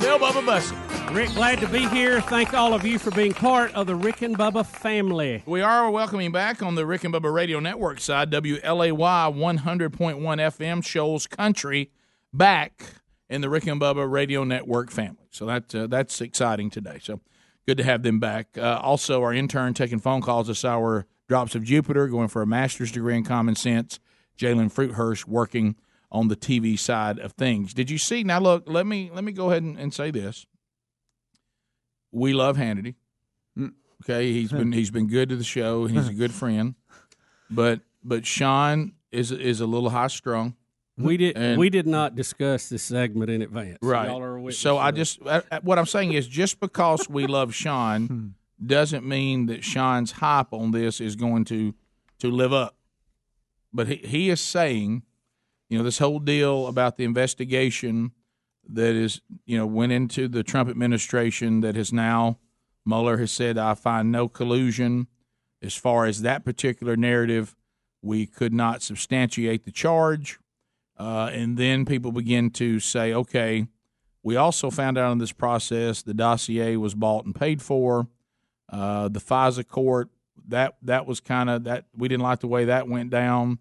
Bill 0.00 0.18
Bubba 0.18 0.44
Bussey. 0.44 0.74
Rick, 1.14 1.32
glad 1.34 1.60
to 1.60 1.68
be 1.68 1.86
here. 1.90 2.20
Thank 2.22 2.54
all 2.54 2.74
of 2.74 2.84
you 2.84 2.98
for 2.98 3.12
being 3.12 3.32
part 3.32 3.72
of 3.74 3.86
the 3.86 3.94
Rick 3.94 4.22
and 4.22 4.36
Bubba 4.36 4.66
family. 4.66 5.44
We 5.46 5.62
are 5.62 5.88
welcoming 5.88 6.32
back 6.32 6.60
on 6.60 6.74
the 6.74 6.86
Rick 6.86 7.04
and 7.04 7.14
Bubba 7.14 7.32
Radio 7.32 7.60
Network 7.60 8.00
side, 8.00 8.32
WLAY 8.32 8.90
100.1 8.90 10.18
FM, 10.18 10.84
Shoals 10.84 11.28
Country, 11.28 11.92
back 12.32 12.82
in 13.28 13.40
the 13.40 13.48
Rick 13.48 13.66
and 13.66 13.80
Bubba 13.80 14.10
Radio 14.10 14.44
Network 14.44 14.90
family. 14.90 15.28
So 15.30 15.46
that, 15.46 15.74
uh, 15.74 15.86
that's 15.86 16.20
exciting 16.20 16.70
today. 16.70 16.98
So 17.02 17.20
good 17.66 17.78
to 17.78 17.84
have 17.84 18.02
them 18.02 18.20
back. 18.20 18.56
Uh, 18.56 18.80
also, 18.82 19.22
our 19.22 19.32
intern 19.32 19.74
taking 19.74 19.98
phone 19.98 20.22
calls 20.22 20.46
this 20.46 20.64
hour, 20.64 21.06
Drops 21.28 21.54
of 21.54 21.64
Jupiter, 21.64 22.06
going 22.08 22.28
for 22.28 22.42
a 22.42 22.46
master's 22.46 22.92
degree 22.92 23.16
in 23.16 23.24
common 23.24 23.56
sense. 23.56 23.98
Jalen 24.38 24.72
Fruithurst 24.72 25.26
working 25.26 25.76
on 26.12 26.28
the 26.28 26.36
TV 26.36 26.78
side 26.78 27.18
of 27.18 27.32
things. 27.32 27.74
Did 27.74 27.90
you 27.90 27.98
see? 27.98 28.22
Now, 28.22 28.38
look, 28.38 28.64
let 28.66 28.86
me 28.86 29.10
let 29.12 29.24
me 29.24 29.32
go 29.32 29.50
ahead 29.50 29.62
and, 29.62 29.78
and 29.78 29.92
say 29.92 30.10
this. 30.10 30.46
We 32.12 32.32
love 32.32 32.56
Hannity. 32.56 32.94
Okay, 34.04 34.32
he's 34.32 34.52
been 34.52 34.72
he's 34.72 34.90
been 34.90 35.08
good 35.08 35.30
to 35.30 35.36
the 35.36 35.44
show 35.44 35.86
he's 35.86 36.08
a 36.08 36.14
good 36.14 36.32
friend. 36.32 36.74
But 37.50 37.80
but 38.04 38.26
Sean 38.26 38.92
is 39.10 39.32
is 39.32 39.60
a 39.60 39.66
little 39.66 39.90
high 39.90 40.08
strung. 40.08 40.54
We 40.98 41.16
did 41.16 41.36
And- 41.36 41.58
we 41.58 41.68
did 41.68 41.86
not 41.86 42.14
discuss 42.14 42.68
this 42.68 42.82
segment 42.82 43.30
in 43.30 43.42
advance. 43.42 43.78
Right. 43.82 44.08
Y'all 44.08 44.22
are 44.22 44.50
So 44.50 44.78
I 44.78 44.90
just 44.90 45.20
uh, 45.24 45.42
uh, 45.50 45.60
what 45.62 45.78
I'm 45.78 45.86
saying 45.86 46.12
is 46.12 46.26
just 46.26 46.58
because 46.58 47.08
we 47.08 47.26
love 47.26 47.54
Sean 47.54 48.34
doesn't 48.64 49.06
mean 49.06 49.46
that 49.46 49.62
Sean's 49.62 50.12
hype 50.12 50.52
on 50.52 50.70
this 50.70 51.00
is 51.00 51.16
going 51.16 51.44
to 51.46 51.74
to 52.20 52.30
live 52.30 52.52
up. 52.52 52.76
But 53.72 53.88
he 53.88 53.96
he 53.96 54.30
is 54.30 54.40
saying, 54.40 55.02
you 55.68 55.76
know, 55.76 55.84
this 55.84 55.98
whole 55.98 56.18
deal 56.18 56.66
about 56.66 56.96
the 56.96 57.04
investigation 57.04 58.12
that 58.68 58.94
is, 58.94 59.20
you 59.44 59.58
know, 59.58 59.66
went 59.66 59.92
into 59.92 60.28
the 60.28 60.42
Trump 60.42 60.70
administration 60.70 61.60
that 61.60 61.76
has 61.76 61.92
now 61.92 62.38
Mueller 62.86 63.18
has 63.18 63.32
said 63.32 63.58
I 63.58 63.74
find 63.74 64.10
no 64.10 64.28
collusion 64.28 65.08
as 65.60 65.74
far 65.74 66.06
as 66.06 66.22
that 66.22 66.44
particular 66.44 66.96
narrative. 66.96 67.54
We 68.00 68.24
could 68.26 68.54
not 68.54 68.82
substantiate 68.82 69.64
the 69.64 69.72
charge. 69.72 70.38
Uh, 70.98 71.30
and 71.32 71.56
then 71.56 71.84
people 71.84 72.10
begin 72.12 72.50
to 72.50 72.80
say, 72.80 73.12
okay, 73.12 73.66
we 74.22 74.36
also 74.36 74.70
found 74.70 74.96
out 74.98 75.12
in 75.12 75.18
this 75.18 75.32
process 75.32 76.02
the 76.02 76.14
dossier 76.14 76.76
was 76.76 76.94
bought 76.94 77.24
and 77.24 77.34
paid 77.34 77.60
for. 77.62 78.08
Uh, 78.68 79.08
the 79.08 79.20
FISA 79.20 79.66
court 79.68 80.08
that 80.48 80.76
that 80.82 81.06
was 81.06 81.20
kind 81.20 81.48
of 81.50 81.64
that 81.64 81.84
we 81.96 82.08
didn't 82.08 82.22
like 82.22 82.40
the 82.40 82.48
way 82.48 82.64
that 82.66 82.88
went 82.88 83.10
down. 83.10 83.58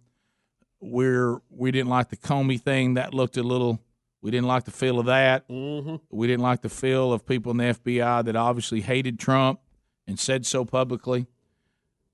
We're 0.79 1.39
we 1.49 1.71
didn't 1.71 1.89
like 1.89 2.09
the 2.09 2.17
Comey 2.17 2.59
thing 2.59 2.95
that 2.95 3.13
looked 3.13 3.37
a 3.37 3.43
little. 3.43 3.79
We 4.21 4.31
didn't 4.31 4.47
like 4.47 4.65
the 4.65 4.71
feel 4.71 4.99
of 4.99 5.05
that. 5.05 5.47
Mhm. 5.47 6.01
We 6.09 6.27
didn't 6.27 6.41
like 6.43 6.61
the 6.61 6.69
feel 6.69 7.13
of 7.13 7.25
people 7.25 7.51
in 7.51 7.57
the 7.57 7.65
FBI 7.65 8.23
that 8.25 8.35
obviously 8.35 8.81
hated 8.81 9.19
Trump 9.19 9.59
and 10.07 10.19
said 10.19 10.45
so 10.45 10.65
publicly. 10.65 11.27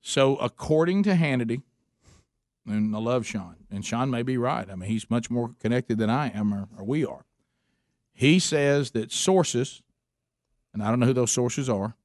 So 0.01 0.35
according 0.37 1.03
to 1.03 1.13
Hannity, 1.13 1.61
and 2.67 2.95
I 2.95 2.99
love 2.99 3.25
Sean, 3.25 3.55
and 3.71 3.85
Sean 3.85 4.09
may 4.09 4.23
be 4.23 4.37
right. 4.37 4.69
I 4.69 4.75
mean, 4.75 4.89
he's 4.89 5.09
much 5.09 5.29
more 5.29 5.55
connected 5.59 5.97
than 5.97 6.09
I 6.09 6.29
am, 6.29 6.53
or, 6.53 6.67
or 6.77 6.83
we 6.83 7.05
are. 7.05 7.25
He 8.13 8.39
says 8.39 8.91
that 8.91 9.11
sources, 9.11 9.81
and 10.73 10.83
I 10.83 10.89
don't 10.89 10.99
know 10.99 11.07
who 11.07 11.13
those 11.13 11.31
sources 11.31 11.69
are, 11.69 11.95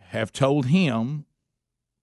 have 0.00 0.32
told 0.32 0.66
him 0.66 1.24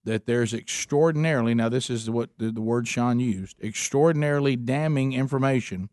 that 0.04 0.26
there's 0.26 0.54
extraordinarily 0.54 1.52
now 1.54 1.68
this 1.68 1.90
is 1.90 2.08
what 2.08 2.30
the, 2.38 2.50
the 2.52 2.60
word 2.60 2.86
Sean 2.86 3.18
used 3.18 3.56
extraordinarily 3.60 4.54
damning 4.54 5.12
information 5.12 5.90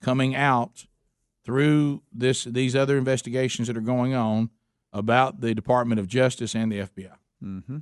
coming 0.00 0.34
out 0.34 0.86
through 1.44 2.02
this 2.12 2.44
these 2.44 2.74
other 2.74 2.96
investigations 2.96 3.68
that 3.68 3.76
are 3.76 3.82
going 3.82 4.14
on 4.14 4.50
about 4.92 5.40
the 5.40 5.54
Department 5.54 6.00
of 6.00 6.08
Justice 6.08 6.54
and 6.54 6.72
the 6.72 6.78
FBI. 6.78 7.12
Mm-hmm. 7.44 7.78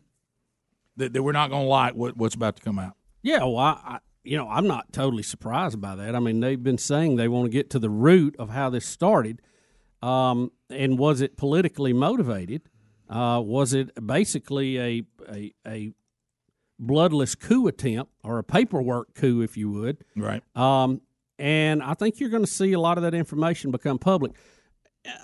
That, 0.97 1.13
that 1.13 1.23
we're 1.23 1.33
not 1.33 1.49
going 1.51 1.63
to 1.63 1.69
like 1.69 1.95
what, 1.95 2.17
what's 2.17 2.35
about 2.35 2.57
to 2.57 2.63
come 2.63 2.79
out. 2.79 2.97
Yeah, 3.23 3.45
well, 3.45 3.59
I, 3.59 3.81
I, 3.85 3.99
you 4.25 4.37
know, 4.37 4.49
I'm 4.49 4.67
not 4.67 4.93
totally 4.93 5.23
surprised 5.23 5.81
by 5.81 5.97
that. 5.97 6.15
I 6.15 6.21
mean, 6.21 6.41
they've 6.41 6.63
been 6.63 6.79
saying 6.79 7.17
they 7.17 7.29
want 7.29 7.47
to 7.47 7.51
get 7.51 7.71
to 7.71 7.79
the 7.79 7.91
root 7.91 8.37
of 8.39 8.51
how 8.51 8.71
this 8.71 8.87
started, 8.87 9.41
um, 10.03 10.53
and 10.71 10.99
was 10.99 11.21
it 11.21 11.37
politically 11.37 11.93
motivated? 11.93 12.63
Uh, 13.09 13.41
was 13.45 13.73
it 13.73 13.91
basically 14.07 14.79
a, 14.79 15.03
a 15.31 15.55
a 15.67 15.93
bloodless 16.79 17.35
coup 17.35 17.67
attempt 17.67 18.13
or 18.23 18.39
a 18.39 18.45
paperwork 18.45 19.15
coup, 19.15 19.41
if 19.41 19.57
you 19.57 19.71
would? 19.71 20.05
Right. 20.15 20.43
Um, 20.55 21.01
and 21.39 21.83
I 21.83 21.95
think 21.95 22.21
you're 22.21 22.31
going 22.31 22.45
to 22.45 22.51
see 22.51 22.73
a 22.73 22.81
lot 22.81 22.99
of 22.99 23.03
that 23.05 23.15
information 23.15 23.71
become 23.71 23.99
public. 23.99 24.33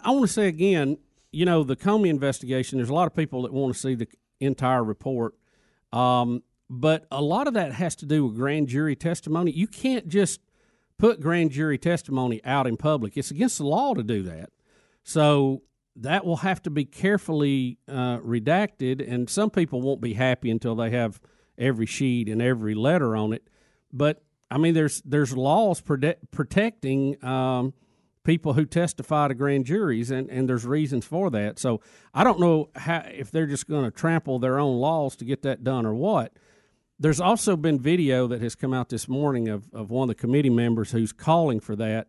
I 0.02 0.10
want 0.12 0.26
to 0.26 0.32
say 0.32 0.46
again, 0.46 0.98
you 1.32 1.44
know, 1.44 1.64
the 1.64 1.76
Comey 1.76 2.08
investigation. 2.08 2.78
There's 2.78 2.88
a 2.90 2.94
lot 2.94 3.06
of 3.06 3.14
people 3.14 3.42
that 3.42 3.52
want 3.52 3.74
to 3.74 3.78
see 3.78 3.94
the 3.94 4.08
entire 4.40 4.82
report, 4.82 5.34
um, 5.92 6.42
but 6.68 7.06
a 7.10 7.22
lot 7.22 7.46
of 7.46 7.54
that 7.54 7.72
has 7.72 7.94
to 7.96 8.06
do 8.06 8.26
with 8.26 8.36
grand 8.36 8.68
jury 8.68 8.96
testimony. 8.96 9.50
You 9.50 9.66
can't 9.66 10.08
just 10.08 10.40
put 10.98 11.20
grand 11.20 11.50
jury 11.50 11.78
testimony 11.78 12.40
out 12.44 12.66
in 12.66 12.76
public. 12.76 13.16
It's 13.16 13.30
against 13.30 13.58
the 13.58 13.66
law 13.66 13.94
to 13.94 14.02
do 14.02 14.22
that. 14.22 14.50
So 15.02 15.62
that 15.96 16.24
will 16.24 16.38
have 16.38 16.62
to 16.62 16.70
be 16.70 16.84
carefully 16.84 17.78
uh, 17.88 18.18
redacted, 18.18 19.06
and 19.06 19.28
some 19.28 19.50
people 19.50 19.80
won't 19.80 20.00
be 20.00 20.14
happy 20.14 20.50
until 20.50 20.74
they 20.74 20.90
have 20.90 21.20
every 21.56 21.86
sheet 21.86 22.28
and 22.28 22.42
every 22.42 22.74
letter 22.74 23.16
on 23.16 23.32
it. 23.32 23.48
But 23.92 24.22
I 24.50 24.58
mean, 24.58 24.74
there's 24.74 25.02
there's 25.02 25.36
laws 25.36 25.80
prote- 25.80 26.16
protecting 26.30 27.22
um, 27.24 27.74
people 28.24 28.54
who 28.54 28.64
testify 28.64 29.28
to 29.28 29.34
grand 29.34 29.66
juries, 29.66 30.10
and, 30.10 30.28
and 30.30 30.48
there's 30.48 30.64
reasons 30.64 31.04
for 31.04 31.30
that. 31.30 31.58
So 31.58 31.80
I 32.12 32.24
don't 32.24 32.40
know 32.40 32.70
how 32.74 33.04
if 33.12 33.30
they're 33.30 33.46
just 33.46 33.68
going 33.68 33.84
to 33.84 33.90
trample 33.90 34.38
their 34.38 34.58
own 34.58 34.78
laws 34.78 35.14
to 35.16 35.24
get 35.24 35.42
that 35.42 35.62
done 35.62 35.86
or 35.86 35.94
what. 35.94 36.36
There's 36.98 37.20
also 37.20 37.56
been 37.56 37.80
video 37.80 38.28
that 38.28 38.40
has 38.40 38.54
come 38.54 38.72
out 38.72 38.88
this 38.88 39.08
morning 39.08 39.48
of, 39.48 39.64
of 39.72 39.90
one 39.90 40.08
of 40.08 40.16
the 40.16 40.20
committee 40.20 40.50
members 40.50 40.92
who's 40.92 41.12
calling 41.12 41.60
for 41.60 41.74
that 41.76 42.08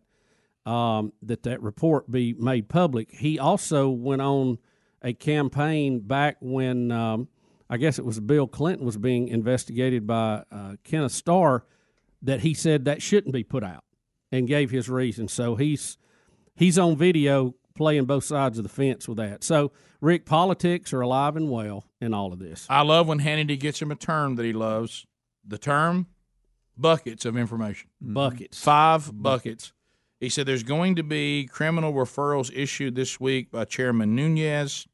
um, 0.64 1.12
that 1.22 1.44
that 1.44 1.62
report 1.62 2.10
be 2.10 2.34
made 2.34 2.68
public. 2.68 3.12
He 3.12 3.38
also 3.38 3.88
went 3.88 4.22
on 4.22 4.58
a 5.02 5.12
campaign 5.12 6.00
back 6.00 6.36
when 6.40 6.90
um, 6.90 7.28
I 7.68 7.76
guess 7.76 7.98
it 7.98 8.04
was 8.04 8.18
Bill 8.20 8.46
Clinton 8.46 8.86
was 8.86 8.96
being 8.96 9.28
investigated 9.28 10.06
by 10.06 10.44
uh, 10.50 10.76
Kenneth 10.84 11.12
Starr 11.12 11.64
that 12.22 12.40
he 12.40 12.54
said 12.54 12.84
that 12.84 13.02
shouldn't 13.02 13.32
be 13.32 13.44
put 13.44 13.62
out 13.62 13.84
and 14.32 14.48
gave 14.48 14.70
his 14.70 14.88
reasons. 14.88 15.32
So 15.32 15.56
he's 15.56 15.98
he's 16.54 16.78
on 16.78 16.96
video 16.96 17.54
playing 17.76 18.04
both 18.06 18.24
sides 18.24 18.58
of 18.58 18.64
the 18.64 18.68
fence 18.68 19.06
with 19.06 19.18
that. 19.18 19.44
So 19.44 19.72
Rick, 20.00 20.26
politics 20.26 20.92
are 20.92 21.00
alive 21.00 21.36
and 21.36 21.50
well 21.50 21.84
in 22.00 22.14
all 22.14 22.32
of 22.32 22.38
this. 22.38 22.66
I 22.68 22.82
love 22.82 23.08
when 23.08 23.20
Hannity 23.20 23.58
gets 23.58 23.80
him 23.80 23.90
a 23.90 23.96
term 23.96 24.36
that 24.36 24.44
he 24.44 24.52
loves. 24.52 25.06
The 25.46 25.58
term 25.58 26.06
buckets 26.76 27.24
of 27.24 27.36
information. 27.36 27.88
Buckets. 28.00 28.60
Five 28.60 29.10
buckets. 29.22 29.72
He 30.20 30.28
said 30.28 30.46
there's 30.46 30.62
going 30.62 30.96
to 30.96 31.02
be 31.02 31.46
criminal 31.46 31.92
referrals 31.92 32.50
issued 32.54 32.94
this 32.94 33.20
week 33.20 33.50
by 33.50 33.64
Chairman 33.64 34.14
Nunes. 34.14 34.86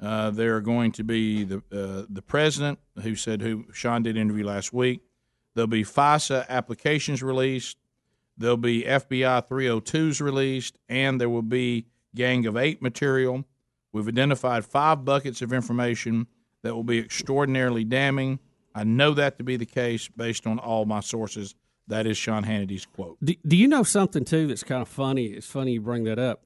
Uh, 0.00 0.30
there 0.30 0.56
are 0.56 0.60
going 0.60 0.92
to 0.92 1.04
be 1.04 1.44
the 1.44 1.56
uh, 1.72 2.06
the 2.08 2.22
president 2.22 2.78
who 3.02 3.14
said 3.14 3.40
who 3.40 3.64
Sean 3.72 4.02
did 4.02 4.16
interview 4.16 4.44
last 4.44 4.72
week. 4.72 5.00
There'll 5.54 5.66
be 5.68 5.84
FISA 5.84 6.48
applications 6.48 7.22
released. 7.22 7.78
There'll 8.36 8.56
be 8.56 8.82
FBI 8.82 9.48
302s 9.48 10.20
released, 10.20 10.76
and 10.88 11.20
there 11.20 11.28
will 11.28 11.42
be 11.42 11.86
Gang 12.14 12.46
of 12.46 12.56
Eight 12.56 12.80
material. 12.80 13.44
We've 13.92 14.08
identified 14.08 14.64
five 14.64 15.04
buckets 15.04 15.40
of 15.42 15.52
information 15.52 16.26
that 16.62 16.74
will 16.74 16.84
be 16.84 16.98
extraordinarily 16.98 17.84
damning. 17.84 18.40
I 18.74 18.84
know 18.84 19.14
that 19.14 19.38
to 19.38 19.44
be 19.44 19.56
the 19.56 19.66
case 19.66 20.08
based 20.08 20.46
on 20.46 20.58
all 20.58 20.84
my 20.84 21.00
sources. 21.00 21.54
That 21.86 22.06
is 22.06 22.16
Sean 22.16 22.42
Hannity's 22.44 22.86
quote. 22.86 23.18
Do, 23.22 23.34
do 23.46 23.56
you 23.56 23.68
know 23.68 23.82
something 23.82 24.24
too 24.24 24.46
that's 24.46 24.64
kind 24.64 24.82
of 24.82 24.88
funny? 24.88 25.26
It's 25.26 25.46
funny 25.46 25.72
you 25.72 25.80
bring 25.80 26.04
that 26.04 26.18
up. 26.18 26.44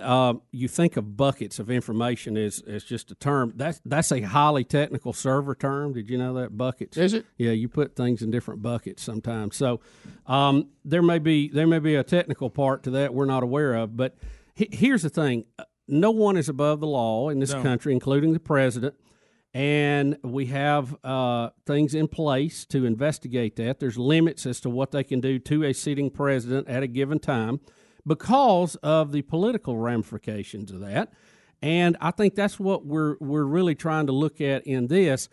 Um, 0.00 0.42
you 0.52 0.68
think 0.68 0.96
of 0.96 1.16
buckets 1.16 1.58
of 1.58 1.70
information 1.70 2.36
as, 2.36 2.62
as 2.66 2.84
just 2.84 3.10
a 3.10 3.16
term. 3.16 3.52
That's 3.56 3.80
that's 3.84 4.12
a 4.12 4.20
highly 4.20 4.62
technical 4.62 5.12
server 5.12 5.56
term. 5.56 5.92
Did 5.92 6.08
you 6.08 6.16
know 6.16 6.34
that 6.34 6.56
buckets? 6.56 6.96
Is 6.96 7.14
it? 7.14 7.26
Yeah, 7.36 7.50
you 7.50 7.68
put 7.68 7.96
things 7.96 8.22
in 8.22 8.30
different 8.30 8.62
buckets 8.62 9.02
sometimes. 9.02 9.56
So 9.56 9.80
um, 10.26 10.68
there 10.84 11.02
may 11.02 11.18
be 11.18 11.48
there 11.48 11.66
may 11.66 11.80
be 11.80 11.96
a 11.96 12.04
technical 12.04 12.48
part 12.48 12.84
to 12.84 12.90
that 12.92 13.12
we're 13.12 13.26
not 13.26 13.42
aware 13.42 13.74
of. 13.74 13.96
But 13.96 14.16
he, 14.58 14.68
here's 14.72 15.02
the 15.02 15.10
thing: 15.10 15.44
no 15.86 16.10
one 16.10 16.36
is 16.36 16.48
above 16.48 16.80
the 16.80 16.86
law 16.86 17.28
in 17.30 17.38
this 17.38 17.52
No. 17.52 17.62
country, 17.62 17.92
including 17.92 18.32
the 18.32 18.40
president. 18.40 18.94
And 19.54 20.18
we 20.22 20.46
have 20.46 20.94
uh, 21.02 21.50
things 21.66 21.94
in 21.94 22.08
place 22.08 22.66
to 22.66 22.84
investigate 22.84 23.56
that. 23.56 23.80
There's 23.80 23.96
limits 23.96 24.44
as 24.44 24.60
to 24.60 24.70
what 24.70 24.90
they 24.90 25.02
can 25.02 25.20
do 25.20 25.38
to 25.38 25.64
a 25.64 25.72
sitting 25.72 26.10
president 26.10 26.68
at 26.68 26.82
a 26.82 26.86
given 26.86 27.18
time 27.18 27.60
because 28.06 28.74
of 28.76 29.10
the 29.12 29.22
political 29.22 29.78
ramifications 29.78 30.70
of 30.70 30.80
that. 30.80 31.12
And 31.62 31.96
I 32.00 32.10
think 32.10 32.34
that's 32.34 32.60
what 32.60 32.84
we're 32.84 33.16
we're 33.20 33.44
really 33.44 33.74
trying 33.74 34.06
to 34.06 34.12
look 34.12 34.40
at 34.40 34.66
in 34.66 34.88
this. 34.88 35.28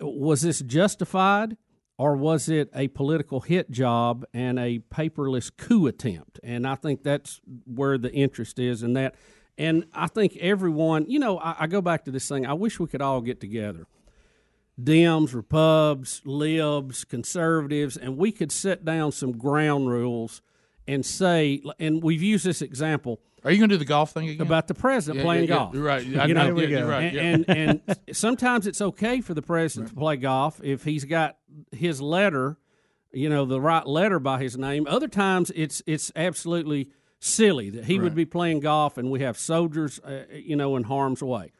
Was 0.00 0.42
this 0.42 0.60
justified 0.60 1.56
or 1.98 2.16
was 2.16 2.48
it 2.48 2.70
a 2.74 2.88
political 2.88 3.40
hit 3.40 3.70
job 3.70 4.24
and 4.32 4.58
a 4.58 4.78
paperless 4.90 5.50
coup 5.54 5.88
attempt? 5.88 6.38
And 6.44 6.66
I 6.66 6.76
think 6.76 7.02
that's 7.02 7.40
where 7.66 7.98
the 7.98 8.12
interest 8.12 8.60
is 8.60 8.84
in 8.84 8.92
that. 8.94 9.16
And 9.58 9.84
I 9.92 10.06
think 10.06 10.36
everyone, 10.36 11.06
you 11.08 11.18
know, 11.18 11.38
I, 11.38 11.56
I 11.60 11.66
go 11.66 11.82
back 11.82 12.04
to 12.04 12.12
this 12.12 12.28
thing. 12.28 12.46
I 12.46 12.52
wish 12.52 12.78
we 12.78 12.86
could 12.86 13.02
all 13.02 13.20
get 13.20 13.40
together. 13.40 13.86
Dems, 14.80 15.34
Repubs, 15.34 16.22
Libs, 16.24 17.02
conservatives, 17.02 17.96
and 17.96 18.16
we 18.16 18.30
could 18.30 18.52
set 18.52 18.84
down 18.84 19.10
some 19.10 19.32
ground 19.32 19.90
rules 19.90 20.40
and 20.88 21.06
say, 21.06 21.62
and 21.78 22.02
we've 22.02 22.22
used 22.22 22.44
this 22.44 22.62
example. 22.62 23.20
Are 23.44 23.52
you 23.52 23.58
going 23.58 23.68
to 23.68 23.74
do 23.74 23.78
the 23.78 23.84
golf 23.84 24.10
thing 24.10 24.28
again? 24.28 24.44
About 24.44 24.66
the 24.66 24.74
president 24.74 25.18
Yeah, 25.18 25.24
playing 25.24 25.44
yeah, 25.44 25.54
yeah, 25.54 25.58
golf. 25.58 25.74
you're 25.74 25.84
right. 25.84 26.02
I 26.02 26.26
You 26.26 26.34
know. 26.34 26.56
Yeah, 26.56 26.66
you're 26.66 26.88
right, 26.88 27.14
And, 27.16 27.44
and, 27.48 27.80
and 27.88 27.98
sometimes 28.16 28.66
it's 28.66 28.80
okay 28.80 29.20
for 29.20 29.34
the 29.34 29.42
president 29.42 29.90
to 29.90 29.94
play 29.94 30.16
golf 30.16 30.60
if 30.64 30.82
he's 30.82 31.04
got 31.04 31.36
his 31.70 32.00
letter, 32.00 32.56
you 33.12 33.28
know, 33.28 33.44
the 33.44 33.60
right 33.60 33.86
letter 33.86 34.18
by 34.18 34.42
his 34.42 34.58
name. 34.58 34.86
Other 34.88 35.08
times 35.08 35.52
it's 35.54 35.82
it's 35.86 36.10
absolutely 36.16 36.90
silly 37.20 37.70
that 37.70 37.84
he 37.84 37.98
would 37.98 38.14
be 38.14 38.24
playing 38.24 38.60
golf 38.60 38.98
and 38.98 39.10
we 39.10 39.20
have 39.20 39.38
soldiers, 39.38 40.00
uh, 40.00 40.24
you 40.32 40.56
know, 40.56 40.74
in 40.76 40.84
harm's 40.84 41.22
way. 41.22 41.52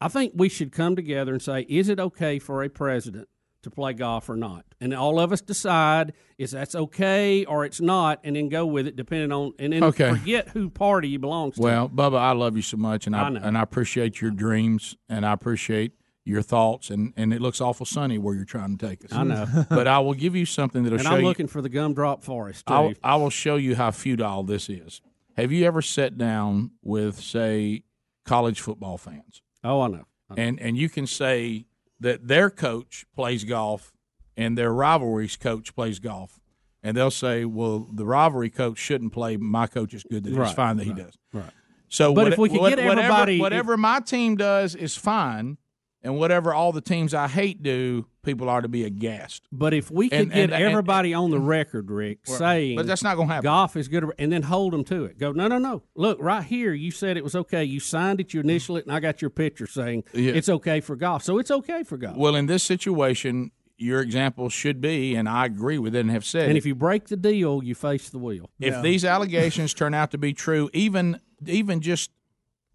I 0.00 0.08
think 0.08 0.32
we 0.34 0.48
should 0.48 0.72
come 0.72 0.96
together 0.96 1.32
and 1.32 1.40
say, 1.40 1.66
is 1.68 1.88
it 1.88 2.00
okay 2.00 2.38
for 2.40 2.64
a 2.64 2.68
president 2.68 3.28
to 3.62 3.70
play 3.70 3.92
golf 3.92 4.28
or 4.28 4.36
not? 4.36 4.64
And 4.80 4.92
all 4.94 5.18
of 5.20 5.32
us 5.32 5.40
decide 5.40 6.12
is 6.38 6.50
that's 6.52 6.74
okay 6.74 7.44
or 7.44 7.64
it's 7.64 7.80
not, 7.80 8.20
and 8.24 8.36
then 8.36 8.48
go 8.48 8.66
with 8.66 8.86
it 8.86 8.96
depending 8.96 9.32
on 9.32 9.52
and 9.58 9.72
then 9.72 9.82
Okay. 9.84 10.10
forget 10.10 10.48
who 10.50 10.68
party 10.70 11.10
he 11.10 11.16
belongs 11.16 11.56
to. 11.56 11.62
Well, 11.62 11.88
Bubba, 11.88 12.18
I 12.18 12.32
love 12.32 12.56
you 12.56 12.62
so 12.62 12.76
much, 12.76 13.06
and 13.06 13.14
I, 13.16 13.22
I 13.22 13.28
know. 13.30 13.40
and 13.42 13.56
I 13.58 13.62
appreciate 13.62 14.20
your 14.20 14.30
dreams, 14.30 14.96
and 15.08 15.24
I 15.26 15.32
appreciate 15.32 15.92
your 16.24 16.42
thoughts, 16.42 16.90
and, 16.90 17.12
and 17.16 17.32
it 17.34 17.40
looks 17.40 17.60
awful 17.60 17.84
sunny 17.84 18.16
where 18.16 18.34
you're 18.34 18.44
trying 18.44 18.76
to 18.78 18.88
take 18.88 19.04
us. 19.04 19.12
I 19.12 19.24
know. 19.24 19.44
but 19.68 19.88
I 19.88 19.98
will 19.98 20.14
give 20.14 20.36
you 20.36 20.46
something 20.46 20.84
that'll 20.84 20.98
and 20.98 21.06
show 21.06 21.14
I'm 21.14 21.20
you. 21.22 21.26
looking 21.26 21.48
for 21.48 21.60
the 21.60 21.68
gumdrop 21.68 22.22
forest 22.22 22.66
too. 22.66 22.74
I'll, 22.74 22.92
I 23.02 23.16
will 23.16 23.30
show 23.30 23.56
you 23.56 23.74
how 23.74 23.90
futile 23.90 24.44
this 24.44 24.68
is. 24.68 25.00
Have 25.36 25.50
you 25.50 25.64
ever 25.66 25.82
sat 25.82 26.18
down 26.18 26.72
with, 26.82 27.18
say, 27.18 27.82
college 28.24 28.60
football 28.60 28.98
fans? 28.98 29.42
Oh, 29.64 29.80
I 29.80 29.88
know. 29.88 30.04
And 30.36 30.60
and 30.60 30.76
you 30.78 30.88
can 30.88 31.06
say 31.06 31.66
that 32.02 32.28
their 32.28 32.50
coach 32.50 33.04
plays 33.14 33.44
golf 33.44 33.92
and 34.36 34.56
their 34.56 34.72
rivalry's 34.72 35.36
coach 35.36 35.74
plays 35.74 35.98
golf. 35.98 36.38
And 36.82 36.96
they'll 36.96 37.10
say, 37.12 37.44
well, 37.44 37.88
the 37.92 38.04
rivalry 38.04 38.50
coach 38.50 38.78
shouldn't 38.78 39.12
play. 39.12 39.36
My 39.36 39.66
coach 39.68 39.94
is 39.94 40.02
good. 40.02 40.24
That 40.24 40.34
Right, 40.34 40.46
it's 40.48 40.54
fine 40.56 40.76
that 40.78 40.88
right, 40.88 40.96
he 40.96 41.02
does. 41.02 41.16
right. 41.32 41.50
So, 41.88 42.12
But 42.14 42.24
what- 42.24 42.32
if 42.32 42.38
we 42.38 42.48
could 42.48 42.60
what- 42.60 42.68
get 42.70 42.78
whatever- 42.84 43.00
everybody- 43.00 43.38
whatever, 43.40 43.76
my 43.76 44.00
team 44.00 44.36
does 44.36 44.74
is 44.74 44.96
fine, 44.96 45.58
and 46.04 46.16
whatever 46.16 46.52
all 46.52 46.72
the 46.72 46.80
teams 46.80 47.14
I 47.14 47.28
hate 47.28 47.62
do, 47.62 48.06
people 48.24 48.48
are 48.48 48.60
to 48.60 48.68
be 48.68 48.84
aghast. 48.84 49.42
But 49.52 49.72
if 49.74 49.90
we 49.90 50.08
could 50.08 50.18
And- 50.20 50.30
get 50.32 50.42
and- 50.44 50.52
and- 50.52 50.64
everybody 50.64 51.14
on 51.14 51.30
the 51.30 51.38
record, 51.38 51.90
Rick, 51.90 52.20
Well, 52.26 52.38
saying, 52.38 52.76
but 52.76 52.86
that's 52.86 53.02
not 53.02 53.16
gonna 53.16 53.28
happen. 53.32 53.44
Golf 53.44 53.76
is 53.76 53.88
good, 53.88 54.04
and 54.18 54.32
then 54.32 54.42
hold 54.42 54.72
them 54.72 54.84
to 54.84 55.04
it. 55.04 55.18
Go, 55.18 55.32
no, 55.32 55.46
no, 55.48 55.58
no. 55.58 55.82
Look, 55.94 56.18
right 56.20 56.44
here, 56.44 56.72
you 56.72 56.90
said 56.90 57.16
it 57.16 57.24
was 57.24 57.34
okay. 57.36 57.64
You 57.64 57.80
signed 57.80 58.20
it, 58.20 58.34
you 58.34 58.40
initial 58.40 58.76
it, 58.76 58.84
and 58.84 58.92
I 58.94 59.00
got 59.00 59.20
your 59.22 59.30
picture 59.30 59.66
saying 59.66 60.04
Yeah. 60.12 60.32
it's 60.32 60.48
okay 60.48 60.80
for 60.80 60.96
golf. 60.96 61.22
So 61.22 61.38
it's 61.38 61.50
okay 61.50 61.82
for 61.84 61.96
golf. 61.96 62.16
Well, 62.16 62.34
in 62.36 62.46
this 62.46 62.62
situation, 62.62 63.50
your 63.78 64.00
example 64.00 64.48
should 64.48 64.80
be, 64.80 65.14
and 65.16 65.28
I 65.28 65.46
agree 65.46 65.78
with 65.78 65.94
it 65.96 66.00
and 66.00 66.10
have 66.10 66.24
said 66.24 66.44
and 66.48 66.52
it, 66.52 66.56
if 66.58 66.66
you 66.66 66.74
break 66.74 67.08
the 67.08 67.16
deal, 67.16 67.62
you 67.64 67.74
face 67.74 68.10
the 68.10 68.18
wheel. 68.18 68.48
if 68.60 68.80
these 68.82 69.04
allegations 69.04 69.74
turn 69.74 69.92
out 69.94 70.10
to 70.12 70.18
be 70.18 70.32
true, 70.32 70.68
even 70.72 71.20
even 71.46 71.80
just 71.80 72.10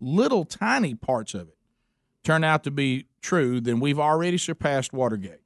little 0.02 0.44
tiny 0.44 0.94
parts 0.94 1.34
of 1.34 1.48
it 1.48 1.56
turn 2.24 2.44
out 2.44 2.64
to 2.66 2.70
be 2.72 3.06
true, 3.22 3.60
then 3.62 3.80
we've 3.80 4.00
already 4.00 4.38
surpassed 4.38 4.94
Watergate. 4.94 5.40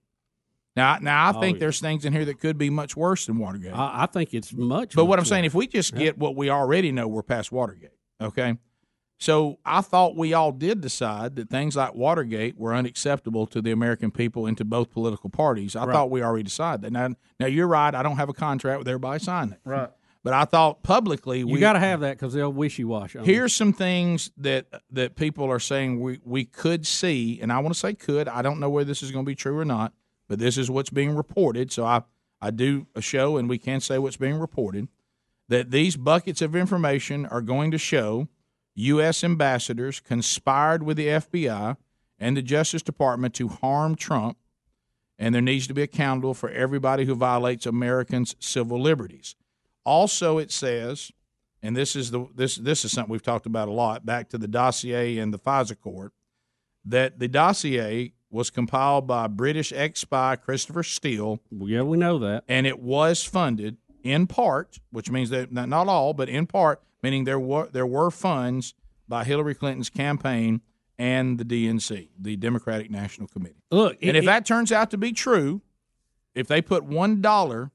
Now, 0.75 0.97
now 1.01 1.25
I 1.27 1.35
Oh, 1.35 1.41
think 1.41 1.57
yeah. 1.57 1.61
there's 1.61 1.79
things 1.81 2.05
in 2.05 2.13
here 2.13 2.23
that 2.25 2.39
could 2.39 2.57
be 2.57 2.69
much 2.69 2.95
worse 2.95 3.25
than 3.25 3.37
Watergate. 3.37 3.73
I, 3.73 4.03
I 4.03 4.05
think 4.05 4.33
it's 4.33 4.53
much. 4.53 4.95
but 4.95 5.05
what 5.05 5.19
I'm 5.19 5.21
much 5.23 5.29
saying, 5.29 5.45
if 5.45 5.53
we 5.53 5.67
just 5.67 5.93
get 5.95 6.17
what 6.17 6.35
we 6.35 6.49
already 6.49 6.91
know, 6.91 7.07
we're 7.07 7.23
past 7.23 7.51
Watergate. 7.51 7.91
Okay, 8.21 8.55
So 9.17 9.59
I 9.65 9.81
thought 9.81 10.15
we 10.15 10.33
all 10.33 10.51
did 10.51 10.79
decide 10.79 11.35
that 11.35 11.49
things 11.49 11.75
like 11.75 11.93
Watergate 11.95 12.57
were 12.57 12.73
unacceptable 12.73 13.45
to 13.47 13.61
the 13.61 13.71
American 13.71 14.11
people 14.11 14.45
and 14.45 14.57
to 14.57 14.63
both 14.65 14.91
political 14.91 15.29
parties. 15.29 15.75
I 15.75 15.85
Right. 15.85 15.93
thought 15.93 16.09
we 16.11 16.21
already 16.23 16.43
decided 16.43 16.81
that. 16.83 16.91
Now, 16.91 17.09
now 17.39 17.47
you're 17.47 17.67
right. 17.67 17.93
I 17.93 18.01
don't 18.03 18.17
have 18.17 18.29
a 18.29 18.33
contract 18.33 18.79
with 18.79 18.87
everybody 18.87 19.23
signing 19.23 19.53
it. 19.53 19.59
Right. 19.65 19.89
But 20.23 20.33
I 20.33 20.45
thought 20.45 20.83
publicly 20.83 21.39
You 21.39 21.47
we 21.47 21.59
got 21.59 21.73
to 21.73 21.79
have 21.79 22.01
that 22.01 22.11
because 22.17 22.33
they'll 22.33 22.53
wishy 22.53 22.83
washy. 22.83 23.19
Here's 23.23 23.53
some 23.53 23.73
things 23.73 24.31
that 24.37 24.67
that 24.91 25.15
people 25.15 25.49
are 25.49 25.59
saying 25.59 25.99
we, 25.99 26.19
we 26.23 26.45
could 26.45 26.85
see, 26.85 27.39
and 27.41 27.51
I 27.51 27.59
want 27.59 27.73
to 27.73 27.79
say 27.79 27.93
could. 27.93 28.27
I 28.27 28.41
don't 28.41 28.59
know 28.59 28.69
whether 28.69 28.87
this 28.87 29.01
is 29.01 29.11
going 29.11 29.25
to 29.25 29.29
be 29.29 29.35
true 29.35 29.57
or 29.57 29.65
not, 29.65 29.93
but 30.27 30.37
this 30.37 30.57
is 30.57 30.69
what's 30.69 30.91
being 30.91 31.15
reported. 31.15 31.71
So 31.71 31.85
I 31.85 32.03
I 32.39 32.51
do 32.51 32.87
a 32.95 33.01
show, 33.01 33.37
and 33.37 33.49
we 33.49 33.57
can 33.57 33.81
say 33.81 33.97
what's 33.97 34.17
being 34.17 34.39
reported 34.39 34.87
that 35.47 35.69
these 35.69 35.97
buckets 35.97 36.41
of 36.41 36.55
information 36.55 37.25
are 37.25 37.41
going 37.41 37.71
to 37.71 37.77
show 37.77 38.29
U.S. 38.75 39.23
ambassadors 39.23 39.99
conspired 39.99 40.81
with 40.81 40.95
the 40.97 41.07
FBI 41.07 41.75
and 42.17 42.37
the 42.37 42.41
Justice 42.41 42.81
Department 42.81 43.33
to 43.33 43.49
harm 43.49 43.95
Trump, 43.95 44.37
and 45.19 45.35
there 45.35 45.41
needs 45.41 45.67
to 45.67 45.73
be 45.73 45.81
accountable 45.81 46.33
for 46.33 46.49
everybody 46.49 47.05
who 47.05 47.15
violates 47.15 47.65
Americans' 47.65 48.35
civil 48.39 48.81
liberties. 48.81 49.35
Also, 49.85 50.37
it 50.37 50.51
says 50.51 51.11
and 51.63 51.75
this 51.75 51.95
is 51.95 52.11
the 52.11 52.25
this 52.35 52.55
this 52.55 52.83
is 52.85 52.91
something 52.91 53.11
we've 53.11 53.21
talked 53.23 53.45
about 53.45 53.67
a 53.67 53.71
lot 53.71 54.05
back 54.05 54.29
to 54.29 54.37
the 54.37 54.47
dossier 54.47 55.17
in 55.17 55.31
the 55.31 55.39
FISA 55.39 55.79
court 55.79 56.13
that 56.85 57.19
the 57.19 57.27
dossier 57.27 58.13
was 58.29 58.49
compiled 58.49 59.05
by 59.07 59.27
British 59.27 59.71
ex 59.73 59.99
spy 60.01 60.35
Christopher 60.35 60.83
Steele. 60.83 61.39
Yeah, 61.51 61.81
we 61.83 61.97
know 61.97 62.17
that, 62.19 62.43
and 62.47 62.65
it 62.65 62.79
was 62.79 63.23
funded 63.23 63.77
in 64.03 64.25
part, 64.25 64.79
which 64.91 65.11
means 65.11 65.29
that 65.29 65.51
not 65.51 65.69
not 65.69 65.87
all, 65.87 66.13
but 66.13 66.29
in 66.29 66.47
part, 66.47 66.81
meaning 67.03 67.23
there 67.25 67.39
were 67.39 67.67
there 67.71 67.85
were 67.85 68.09
funds 68.09 68.73
by 69.07 69.23
Hillary 69.23 69.53
Clinton's 69.53 69.89
campaign 69.89 70.61
and 70.97 71.37
the 71.37 71.43
DNC, 71.45 72.09
the 72.19 72.35
Democratic 72.37 72.89
National 72.89 73.27
Committee. 73.27 73.61
Look, 73.71 73.97
and 74.01 74.11
it- 74.11 74.15
if 74.17 74.23
it- 74.23 74.25
that 74.27 74.45
turns 74.45 74.71
out 74.71 74.89
to 74.91 74.97
be 74.97 75.11
true, 75.11 75.61
if 76.33 76.47
they 76.47 76.61
put 76.61 76.83
one 76.85 77.21
dollar 77.21 77.71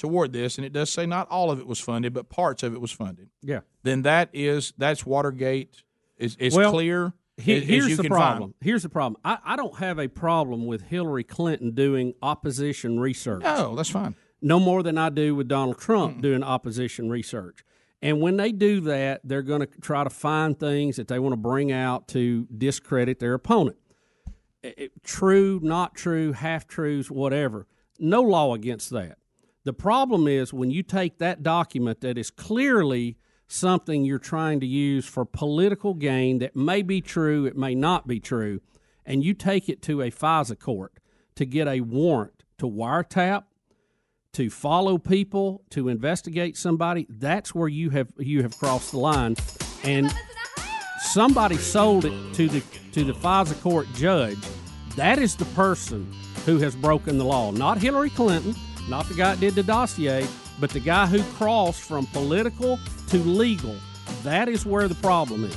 toward 0.00 0.32
this, 0.32 0.56
and 0.58 0.64
it 0.64 0.72
does 0.72 0.90
say 0.90 1.06
not 1.06 1.28
all 1.30 1.50
of 1.52 1.60
it 1.60 1.66
was 1.68 1.78
funded, 1.78 2.12
but 2.12 2.28
parts 2.28 2.62
of 2.64 2.72
it 2.74 2.80
was 2.80 2.90
funded, 2.90 3.28
Yeah. 3.42 3.60
then 3.84 4.02
that 4.02 4.30
is 4.32 4.72
that's 4.78 5.06
Watergate. 5.06 5.82
Is 6.16 6.36
is 6.36 6.54
Well, 6.56 6.72
clear. 6.72 7.12
He- 7.36 7.54
as- 7.56 7.62
as 7.62 7.68
here's 7.68 7.88
you 7.90 7.96
the 7.96 8.02
can 8.02 8.10
find. 8.10 8.20
problem. 8.20 8.54
Here's 8.60 8.82
the 8.82 8.88
problem. 8.88 9.20
I, 9.24 9.38
I 9.44 9.56
don't 9.56 9.76
have 9.78 9.98
a 9.98 10.08
problem 10.08 10.66
with 10.66 10.82
Hillary 10.82 11.24
Clinton 11.24 11.70
doing 11.70 12.12
opposition 12.22 12.98
research. 13.00 13.42
No, 13.42 13.74
that's 13.76 13.88
fine. 13.90 14.14
No 14.42 14.58
more 14.60 14.82
than 14.82 14.98
I 14.98 15.08
do 15.10 15.34
with 15.34 15.48
Donald 15.48 15.78
Trump 15.78 16.20
doing 16.22 16.42
opposition 16.42 17.08
research. 17.08 17.64
And 18.02 18.20
when 18.20 18.36
they 18.38 18.52
do 18.52 18.80
that, 18.82 19.20
they're 19.24 19.42
going 19.42 19.60
to 19.60 19.68
try 19.82 20.04
to 20.04 20.10
find 20.10 20.58
things 20.58 20.96
that 20.96 21.08
they 21.08 21.18
want 21.18 21.32
to 21.34 21.36
bring 21.38 21.70
out 21.72 22.08
to 22.08 22.46
discredit 22.56 23.18
their 23.18 23.34
opponent. 23.34 23.76
It- 24.62 25.02
true, 25.04 25.60
not 25.62 25.94
true, 25.94 26.32
half 26.32 26.66
truths, 26.66 27.10
whatever. 27.10 27.66
No 27.98 28.20
law 28.22 28.54
against 28.54 28.90
that. 28.90 29.18
The 29.70 29.74
problem 29.74 30.26
is 30.26 30.52
when 30.52 30.72
you 30.72 30.82
take 30.82 31.18
that 31.18 31.44
document 31.44 32.00
that 32.00 32.18
is 32.18 32.28
clearly 32.28 33.16
something 33.46 34.04
you're 34.04 34.18
trying 34.18 34.58
to 34.58 34.66
use 34.66 35.06
for 35.06 35.24
political 35.24 35.94
gain 35.94 36.40
that 36.40 36.56
may 36.56 36.82
be 36.82 37.00
true, 37.00 37.46
it 37.46 37.56
may 37.56 37.76
not 37.76 38.08
be 38.08 38.18
true, 38.18 38.62
and 39.06 39.22
you 39.22 39.32
take 39.32 39.68
it 39.68 39.80
to 39.82 40.02
a 40.02 40.10
FISA 40.10 40.58
court 40.58 40.94
to 41.36 41.44
get 41.46 41.68
a 41.68 41.82
warrant 41.82 42.42
to 42.58 42.66
wiretap, 42.66 43.44
to 44.32 44.50
follow 44.50 44.98
people, 44.98 45.62
to 45.70 45.88
investigate 45.88 46.56
somebody, 46.56 47.06
that's 47.08 47.54
where 47.54 47.68
you 47.68 47.90
have 47.90 48.12
you 48.18 48.42
have 48.42 48.58
crossed 48.58 48.90
the 48.90 48.98
line. 48.98 49.36
And 49.84 50.12
somebody 50.98 51.58
sold 51.58 52.06
it 52.06 52.34
to 52.34 52.48
the 52.48 52.60
to 52.90 53.04
the 53.04 53.14
FISA 53.14 53.62
court 53.62 53.86
judge. 53.94 54.40
That 54.96 55.20
is 55.20 55.36
the 55.36 55.44
person 55.44 56.12
who 56.44 56.58
has 56.58 56.74
broken 56.74 57.18
the 57.18 57.24
law, 57.24 57.52
not 57.52 57.78
Hillary 57.78 58.10
Clinton, 58.10 58.56
not 58.90 59.06
the 59.06 59.14
guy 59.14 59.30
that 59.30 59.40
did 59.40 59.54
the 59.54 59.62
dossier, 59.62 60.26
but 60.58 60.70
the 60.70 60.80
guy 60.80 61.06
who 61.06 61.22
crossed 61.34 61.80
from 61.80 62.06
political 62.06 62.78
to 63.06 63.18
legal. 63.18 63.76
That 64.24 64.48
is 64.48 64.66
where 64.66 64.88
the 64.88 64.96
problem 64.96 65.44
is. 65.44 65.56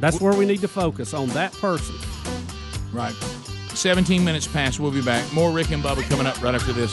That's 0.00 0.20
where 0.20 0.34
we 0.34 0.44
need 0.44 0.60
to 0.60 0.68
focus 0.68 1.14
on 1.14 1.28
that 1.28 1.52
person. 1.52 1.94
Right. 2.92 3.14
17 3.68 4.24
minutes 4.24 4.46
past. 4.46 4.80
We'll 4.80 4.90
be 4.90 5.02
back. 5.02 5.32
More 5.32 5.52
Rick 5.52 5.70
and 5.70 5.82
Bubba 5.82 6.02
coming 6.08 6.26
up 6.26 6.42
right 6.42 6.54
after 6.54 6.72
this. 6.72 6.92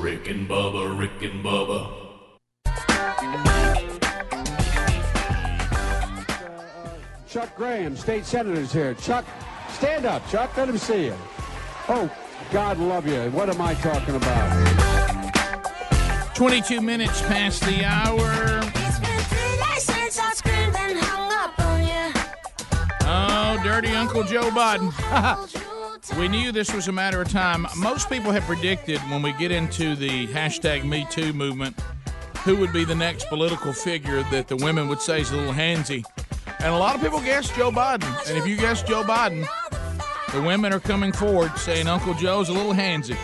Rick 0.00 0.28
and 0.28 0.48
Bubba, 0.48 0.98
Rick 0.98 1.22
and 1.22 1.44
Bubba. 1.44 2.00
Chuck 7.28 7.54
Graham, 7.56 7.96
state 7.96 8.24
senator's 8.24 8.72
here. 8.72 8.94
Chuck, 8.94 9.24
stand 9.70 10.06
up, 10.06 10.26
Chuck. 10.30 10.56
Let 10.56 10.68
him 10.68 10.78
see 10.78 11.06
you. 11.06 11.16
Oh, 11.88 12.10
God 12.54 12.78
love 12.78 13.04
you. 13.08 13.20
What 13.32 13.50
am 13.50 13.60
I 13.60 13.74
talking 13.74 14.14
about? 14.14 14.54
22 16.36 16.80
minutes 16.80 17.20
past 17.22 17.60
the 17.62 17.84
hour. 17.84 18.60
Oh, 23.06 23.60
dirty 23.64 23.88
Uncle 23.88 24.22
Joe 24.22 24.50
Biden. 24.50 24.92
we 26.18 26.28
knew 26.28 26.52
this 26.52 26.72
was 26.72 26.86
a 26.86 26.92
matter 26.92 27.20
of 27.20 27.28
time. 27.28 27.66
Most 27.76 28.08
people 28.08 28.30
have 28.30 28.44
predicted 28.44 29.00
when 29.10 29.20
we 29.20 29.32
get 29.32 29.50
into 29.50 29.96
the 29.96 30.28
hashtag 30.28 30.84
Me 30.84 31.08
Too 31.10 31.32
movement 31.32 31.76
who 32.44 32.56
would 32.58 32.72
be 32.72 32.84
the 32.84 32.94
next 32.94 33.28
political 33.30 33.72
figure 33.72 34.22
that 34.30 34.46
the 34.46 34.56
women 34.58 34.86
would 34.86 35.00
say 35.00 35.22
is 35.22 35.32
a 35.32 35.36
little 35.36 35.52
handsy. 35.52 36.04
And 36.60 36.72
a 36.72 36.78
lot 36.78 36.94
of 36.94 37.02
people 37.02 37.20
guessed 37.20 37.54
Joe 37.56 37.72
Biden. 37.72 38.08
And 38.28 38.38
if 38.38 38.46
you 38.46 38.56
guessed 38.56 38.86
Joe 38.86 39.02
Biden, 39.02 39.44
the 40.34 40.42
women 40.42 40.72
are 40.72 40.80
coming 40.80 41.12
forward 41.12 41.56
saying 41.56 41.86
Uncle 41.86 42.12
Joe's 42.14 42.48
a 42.48 42.52
little 42.52 42.74
handsy. 42.74 43.16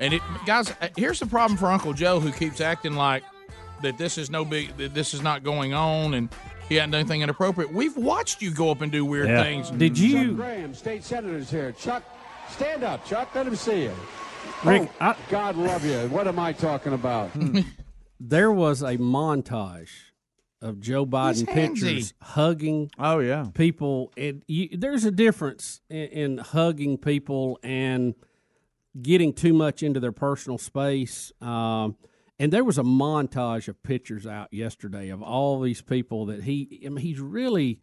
And 0.00 0.14
it, 0.14 0.22
guys, 0.46 0.72
here's 0.96 1.20
the 1.20 1.26
problem 1.26 1.56
for 1.56 1.66
Uncle 1.66 1.92
Joe, 1.92 2.20
who 2.20 2.32
keeps 2.32 2.60
acting 2.60 2.94
like 2.94 3.22
that 3.82 3.98
this 3.98 4.18
is 4.18 4.28
no 4.28 4.44
big, 4.44 4.76
that 4.76 4.94
this 4.94 5.14
is 5.14 5.22
not 5.22 5.44
going 5.44 5.74
on, 5.74 6.14
and 6.14 6.28
he 6.68 6.74
hadn't 6.74 6.90
done 6.90 7.00
anything 7.00 7.22
inappropriate. 7.22 7.72
We've 7.72 7.96
watched 7.96 8.42
you 8.42 8.50
go 8.50 8.70
up 8.70 8.80
and 8.80 8.92
do 8.92 9.04
weird 9.04 9.28
things. 9.28 9.70
Did 9.70 9.94
mm-hmm. 9.94 10.04
you? 10.04 10.26
Chuck 10.26 10.36
Graham, 10.36 10.74
state 10.74 11.04
senator's 11.04 11.50
here. 11.50 11.72
Chuck, 11.72 12.02
stand 12.50 12.84
up, 12.84 13.04
Chuck. 13.06 13.34
Let 13.34 13.46
him 13.46 13.56
see 13.56 13.84
you. 13.84 13.94
Rick, 14.64 14.90
oh, 15.00 15.16
God 15.30 15.56
love 15.56 15.84
you. 15.84 15.98
What 16.08 16.26
am 16.26 16.38
I 16.38 16.52
talking 16.52 16.92
about? 16.92 17.30
There 18.20 18.50
was 18.50 18.82
a 18.82 18.96
montage 18.98 19.90
of 20.60 20.80
Joe 20.80 21.06
Biden 21.06 21.46
pictures 21.46 22.14
hugging. 22.20 22.90
Oh 22.98 23.18
yeah, 23.20 23.46
people. 23.54 24.12
And 24.16 24.42
you, 24.46 24.68
there's 24.72 25.04
a 25.04 25.10
difference 25.10 25.80
in, 25.88 26.06
in 26.08 26.38
hugging 26.38 26.98
people 26.98 27.58
and 27.62 28.14
getting 29.00 29.32
too 29.32 29.52
much 29.52 29.82
into 29.82 30.00
their 30.00 30.12
personal 30.12 30.58
space. 30.58 31.32
Um, 31.40 31.96
and 32.38 32.52
there 32.52 32.64
was 32.64 32.78
a 32.78 32.82
montage 32.82 33.68
of 33.68 33.82
pictures 33.82 34.26
out 34.26 34.52
yesterday 34.52 35.08
of 35.08 35.22
all 35.22 35.60
these 35.60 35.82
people 35.82 36.26
that 36.26 36.44
he. 36.44 36.82
I 36.84 36.88
mean, 36.88 37.04
he's 37.04 37.20
really. 37.20 37.80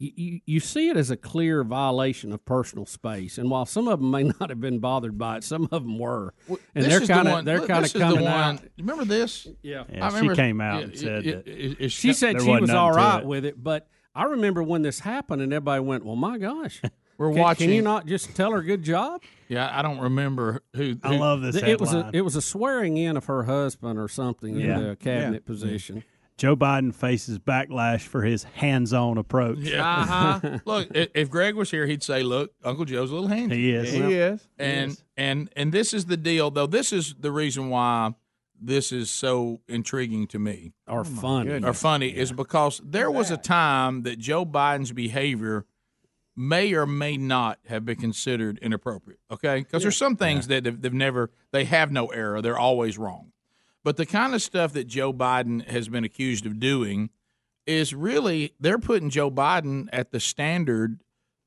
You, 0.00 0.12
you, 0.14 0.40
you 0.46 0.60
see 0.60 0.88
it 0.90 0.96
as 0.96 1.10
a 1.10 1.16
clear 1.16 1.64
violation 1.64 2.32
of 2.32 2.44
personal 2.44 2.86
space, 2.86 3.36
and 3.36 3.50
while 3.50 3.66
some 3.66 3.88
of 3.88 3.98
them 3.98 4.12
may 4.12 4.22
not 4.40 4.48
have 4.50 4.60
been 4.60 4.78
bothered 4.78 5.18
by 5.18 5.38
it, 5.38 5.44
some 5.44 5.64
of 5.72 5.82
them 5.82 5.98
were, 5.98 6.34
and 6.48 6.58
This 6.84 6.86
they're 6.98 7.06
kind 7.16 7.26
of 7.26 7.32
one- 7.32 7.44
they're 7.44 7.66
kind 7.66 7.80
of 7.80 7.84
is 7.86 7.92
the 7.94 7.98
coming 7.98 8.22
one- 8.24 8.32
out. 8.32 8.60
Remember 8.78 9.04
this? 9.04 9.48
Yeah, 9.60 9.84
Yeah, 9.92 10.06
I 10.06 10.20
she 10.20 10.28
came 10.36 10.60
out 10.60 10.78
yeah, 10.78 10.84
and 10.84 10.98
said 10.98 11.26
it- 11.26 11.44
that 11.44 11.50
it- 11.52 11.76
it- 11.80 11.92
she 11.92 12.12
said 12.12 12.40
she 12.40 12.46
wasn't 12.46 12.60
was 12.60 12.68
nothing 12.68 12.80
all 12.80 12.90
to 12.92 12.96
right 12.96 13.20
it. 13.22 13.26
with 13.26 13.44
it, 13.44 13.62
but 13.62 13.88
I 14.14 14.24
remember 14.24 14.62
when 14.62 14.82
this 14.82 15.00
happened 15.00 15.42
and 15.42 15.52
everybody 15.52 15.80
went, 15.82 16.04
"Well, 16.04 16.16
my 16.16 16.38
gosh, 16.38 16.80
We're 17.18 17.32
can, 17.32 17.40
watching- 17.42 17.66
Can 17.66 17.74
you 17.74 17.82
not 17.82 18.06
just 18.06 18.36
tell 18.36 18.52
her 18.52 18.62
good 18.62 18.84
job?" 18.84 19.20
Yeah, 19.48 19.68
I 19.76 19.82
don't 19.82 19.98
remember 19.98 20.62
who. 20.76 20.94
I 21.02 21.16
love 21.16 21.40
this 21.42 21.56
It 21.56 21.80
was 21.80 21.92
a 21.92 22.08
it 22.12 22.20
was 22.20 22.36
a 22.36 22.42
swearing 22.42 22.96
in 22.98 23.16
of 23.16 23.24
her 23.24 23.42
husband 23.44 23.98
or 23.98 24.06
something 24.06 24.54
Yeah. 24.54 24.78
in 24.78 24.88
the 24.90 24.94
cabinet 24.96 25.42
Yeah. 25.44 25.50
position. 25.52 26.04
Joe 26.38 26.56
Biden 26.56 26.94
faces 26.94 27.38
backlash 27.38 28.02
for 28.02 28.22
his 28.22 28.44
hands-on 28.44 29.18
approach. 29.18 29.58
Yeah. 29.58 29.84
Uh-huh. 29.84 30.58
Look, 30.64 30.88
if 30.94 31.28
Greg 31.28 31.56
was 31.56 31.70
here, 31.70 31.84
he'd 31.86 32.02
say, 32.02 32.22
"Look, 32.22 32.52
Uncle 32.64 32.84
Joe's 32.84 33.10
a 33.10 33.14
little 33.14 33.28
handsy." 33.28 33.52
He 33.52 33.72
is. 33.72 33.92
He 33.92 33.98
is. 34.14 34.48
He 34.56 34.64
And 34.64 34.90
is. 34.92 35.04
and 35.16 35.50
and 35.56 35.72
this 35.72 35.92
is 35.92 36.06
the 36.06 36.16
deal, 36.16 36.50
though. 36.50 36.66
This 36.68 36.92
is 36.92 37.14
the 37.18 37.32
reason 37.32 37.68
why 37.68 38.14
this 38.60 38.92
is 38.92 39.10
so 39.10 39.60
intriguing 39.68 40.26
to 40.28 40.38
me, 40.38 40.72
or 40.86 41.04
funny, 41.04 41.62
or 41.64 41.72
funny, 41.74 42.08
is 42.08 42.32
because 42.32 42.80
there 42.84 43.10
was 43.10 43.30
a 43.30 43.36
time 43.36 44.02
that 44.02 44.18
Joe 44.18 44.46
Biden's 44.46 44.92
behavior 44.92 45.66
may 46.36 46.72
or 46.72 46.86
may 46.86 47.16
not 47.16 47.58
have 47.66 47.84
been 47.84 47.96
considered 47.96 48.58
inappropriate. 48.62 49.18
Okay, 49.30 49.58
because 49.58 49.82
there's 49.82 49.96
some 49.96 50.14
things 50.16 50.46
that 50.46 50.62
they've, 50.64 50.80
they've 50.80 50.92
never, 50.94 51.30
they 51.50 51.64
have 51.64 51.90
no 51.90 52.06
error. 52.08 52.40
They're 52.40 52.58
always 52.58 52.96
wrong. 52.96 53.32
But 53.88 53.96
the 53.96 54.04
kind 54.04 54.34
of 54.34 54.42
stuff 54.42 54.74
that 54.74 54.86
Joe 54.86 55.14
Biden 55.14 55.66
has 55.66 55.88
been 55.88 56.04
accused 56.04 56.44
of 56.44 56.60
doing 56.60 57.08
is 57.66 57.94
really 57.94 58.52
they're 58.60 58.78
putting 58.78 59.08
Joe 59.08 59.30
Biden 59.30 59.88
at 59.94 60.10
the 60.10 60.20
standard 60.20 61.00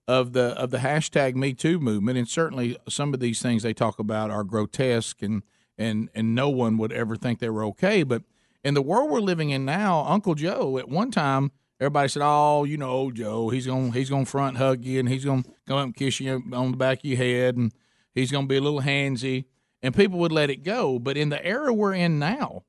of 0.07 0.33
the 0.33 0.59
of 0.59 0.71
the 0.71 0.79
hashtag 0.79 1.35
Me 1.35 1.53
Too 1.53 1.79
movement, 1.79 2.17
and 2.17 2.27
certainly 2.27 2.77
some 2.89 3.13
of 3.13 3.19
these 3.19 3.43
things 3.43 3.61
they 3.61 3.75
talk 3.75 3.99
about 3.99 4.31
are 4.31 4.43
grotesque, 4.43 5.21
and 5.21 5.43
and 5.77 6.09
and 6.15 6.33
no 6.33 6.49
one 6.49 6.79
would 6.79 6.91
ever 6.91 7.15
think 7.15 7.37
they 7.37 7.49
were 7.51 7.63
okay. 7.65 8.01
But 8.01 8.23
in 8.63 8.73
the 8.73 8.81
world 8.81 9.11
we're 9.11 9.19
living 9.19 9.51
in 9.51 9.63
now, 9.63 10.03
Uncle 10.07 10.33
Joe 10.33 10.79
at 10.79 10.89
one 10.89 11.11
time 11.11 11.51
everybody 11.79 12.09
said, 12.09 12.23
"Oh, 12.25 12.63
you 12.63 12.75
know, 12.75 13.11
Joe, 13.11 13.49
he's 13.49 13.67
gonna 13.67 13.91
he's 13.91 14.09
gonna 14.09 14.25
front 14.25 14.57
hug 14.57 14.83
you 14.83 14.99
and 14.99 15.07
he's 15.07 15.25
gonna 15.25 15.43
come 15.67 15.77
up 15.77 15.85
and 15.85 15.95
kiss 15.95 16.19
you 16.19 16.41
on 16.53 16.71
the 16.71 16.77
back 16.77 17.01
of 17.01 17.05
your 17.05 17.19
head 17.19 17.55
and 17.55 17.71
he's 18.15 18.31
gonna 18.31 18.47
be 18.47 18.57
a 18.57 18.61
little 18.61 18.81
handsy," 18.81 19.45
and 19.83 19.95
people 19.95 20.19
would 20.19 20.31
let 20.31 20.49
it 20.49 20.63
go. 20.63 20.99
But 20.99 21.17
in 21.17 21.29
the 21.29 21.43
era 21.45 21.73
we're 21.73 21.93
in 21.93 22.19
now, 22.19 22.63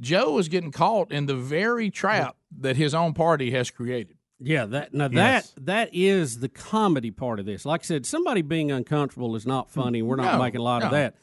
Joe 0.00 0.38
is 0.38 0.48
getting 0.48 0.72
caught 0.72 1.10
in 1.12 1.26
the 1.26 1.34
very 1.34 1.90
trap 1.90 2.36
that 2.60 2.76
his 2.76 2.94
own 2.94 3.14
party 3.14 3.50
has 3.52 3.70
created. 3.70 4.16
Yeah, 4.40 4.66
that 4.66 4.94
now 4.94 5.08
Yes. 5.10 5.50
that 5.52 5.66
that 5.66 5.90
is 5.92 6.38
the 6.38 6.48
comedy 6.48 7.10
part 7.10 7.40
of 7.40 7.46
this. 7.46 7.64
Like 7.64 7.80
I 7.82 7.84
said, 7.84 8.06
somebody 8.06 8.42
being 8.42 8.70
uncomfortable 8.70 9.34
is 9.34 9.46
not 9.46 9.68
funny. 9.70 10.00
We're 10.02 10.14
not 10.16 10.34
No, 10.34 10.42
making 10.42 10.60
a 10.60 10.64
lot 10.64 10.84
of 10.84 10.92
that. 10.92 11.16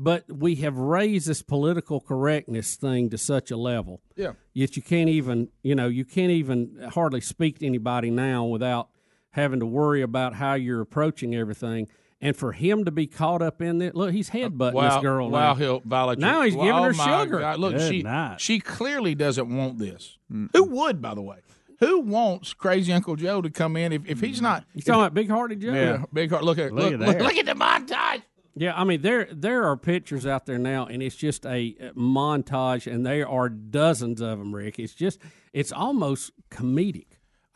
But 0.00 0.30
we 0.30 0.56
have 0.56 0.76
raised 0.78 1.26
this 1.26 1.42
political 1.42 2.00
correctness 2.00 2.76
thing 2.76 3.10
to 3.10 3.18
such 3.18 3.50
a 3.50 3.56
level. 3.56 4.00
Yeah. 4.14 4.34
Yet 4.52 4.76
you 4.76 4.82
can't 4.82 5.08
even, 5.08 5.48
you 5.62 5.74
know, 5.74 5.88
you 5.88 6.04
can't 6.04 6.30
even 6.30 6.88
hardly 6.92 7.20
speak 7.20 7.58
to 7.60 7.66
anybody 7.66 8.10
now 8.10 8.44
without 8.44 8.90
having 9.30 9.58
to 9.60 9.66
worry 9.66 10.02
about 10.02 10.34
how 10.34 10.54
you're 10.54 10.80
approaching 10.82 11.34
everything. 11.34 11.88
And 12.20 12.36
for 12.36 12.50
him 12.52 12.84
to 12.84 12.90
be 12.90 13.06
caught 13.06 13.42
up 13.42 13.62
in 13.62 13.80
it, 13.80 13.94
look, 13.94 14.12
he's 14.12 14.30
headbutting 14.30 14.72
Wow, 14.72 14.94
this 14.94 15.02
girl 15.02 15.30
wow, 15.30 15.50
now. 15.50 15.54
he'll 15.54 15.80
violate. 15.80 16.18
Now 16.18 16.36
your- 16.38 16.44
he's 16.46 16.54
giving 16.54 16.70
oh 16.70 16.82
her 16.82 16.92
my 16.92 17.22
sugar. 17.22 17.38
God, 17.38 17.58
Look, 17.60 17.74
Good 17.76 17.88
she 17.92 18.02
night. 18.02 18.40
she 18.40 18.58
clearly 18.58 19.14
doesn't 19.14 19.56
want 19.56 19.78
this. 19.78 20.18
Who 20.28 20.64
would, 20.64 21.00
by 21.00 21.14
the 21.14 21.22
way? 21.22 21.38
Who 21.78 22.00
wants 22.00 22.54
crazy 22.54 22.92
Uncle 22.92 23.14
Joe 23.14 23.40
to 23.40 23.50
come 23.50 23.76
in 23.76 23.92
if, 23.92 24.04
if 24.04 24.20
he's 24.20 24.42
not? 24.42 24.64
You 24.74 24.82
talking 24.82 25.00
about 25.00 25.14
Big 25.14 25.30
Hearted 25.30 25.60
Joe? 25.60 25.72
Yeah, 25.72 26.04
big 26.12 26.30
heart. 26.30 26.42
Look 26.42 26.58
at 26.58 26.72
Look 26.72 26.90
look, 26.90 26.92
at 26.94 27.00
look, 27.00 27.18
look 27.20 27.36
at 27.36 27.46
the 27.46 27.54
montage. 27.54 28.22
Yeah, 28.56 28.76
I 28.76 28.82
mean 28.82 29.00
there 29.02 29.28
there 29.30 29.62
are 29.66 29.76
pictures 29.76 30.26
out 30.26 30.44
there 30.46 30.58
now, 30.58 30.86
and 30.86 31.00
it's 31.00 31.14
just 31.14 31.46
a 31.46 31.76
uh, 31.80 31.84
montage, 31.92 32.92
and 32.92 33.06
there 33.06 33.28
are 33.28 33.48
dozens 33.48 34.20
of 34.20 34.40
them. 34.40 34.52
Rick, 34.52 34.80
it's 34.80 34.92
just 34.94 35.20
it's 35.52 35.70
almost 35.70 36.32
comedic. 36.50 37.06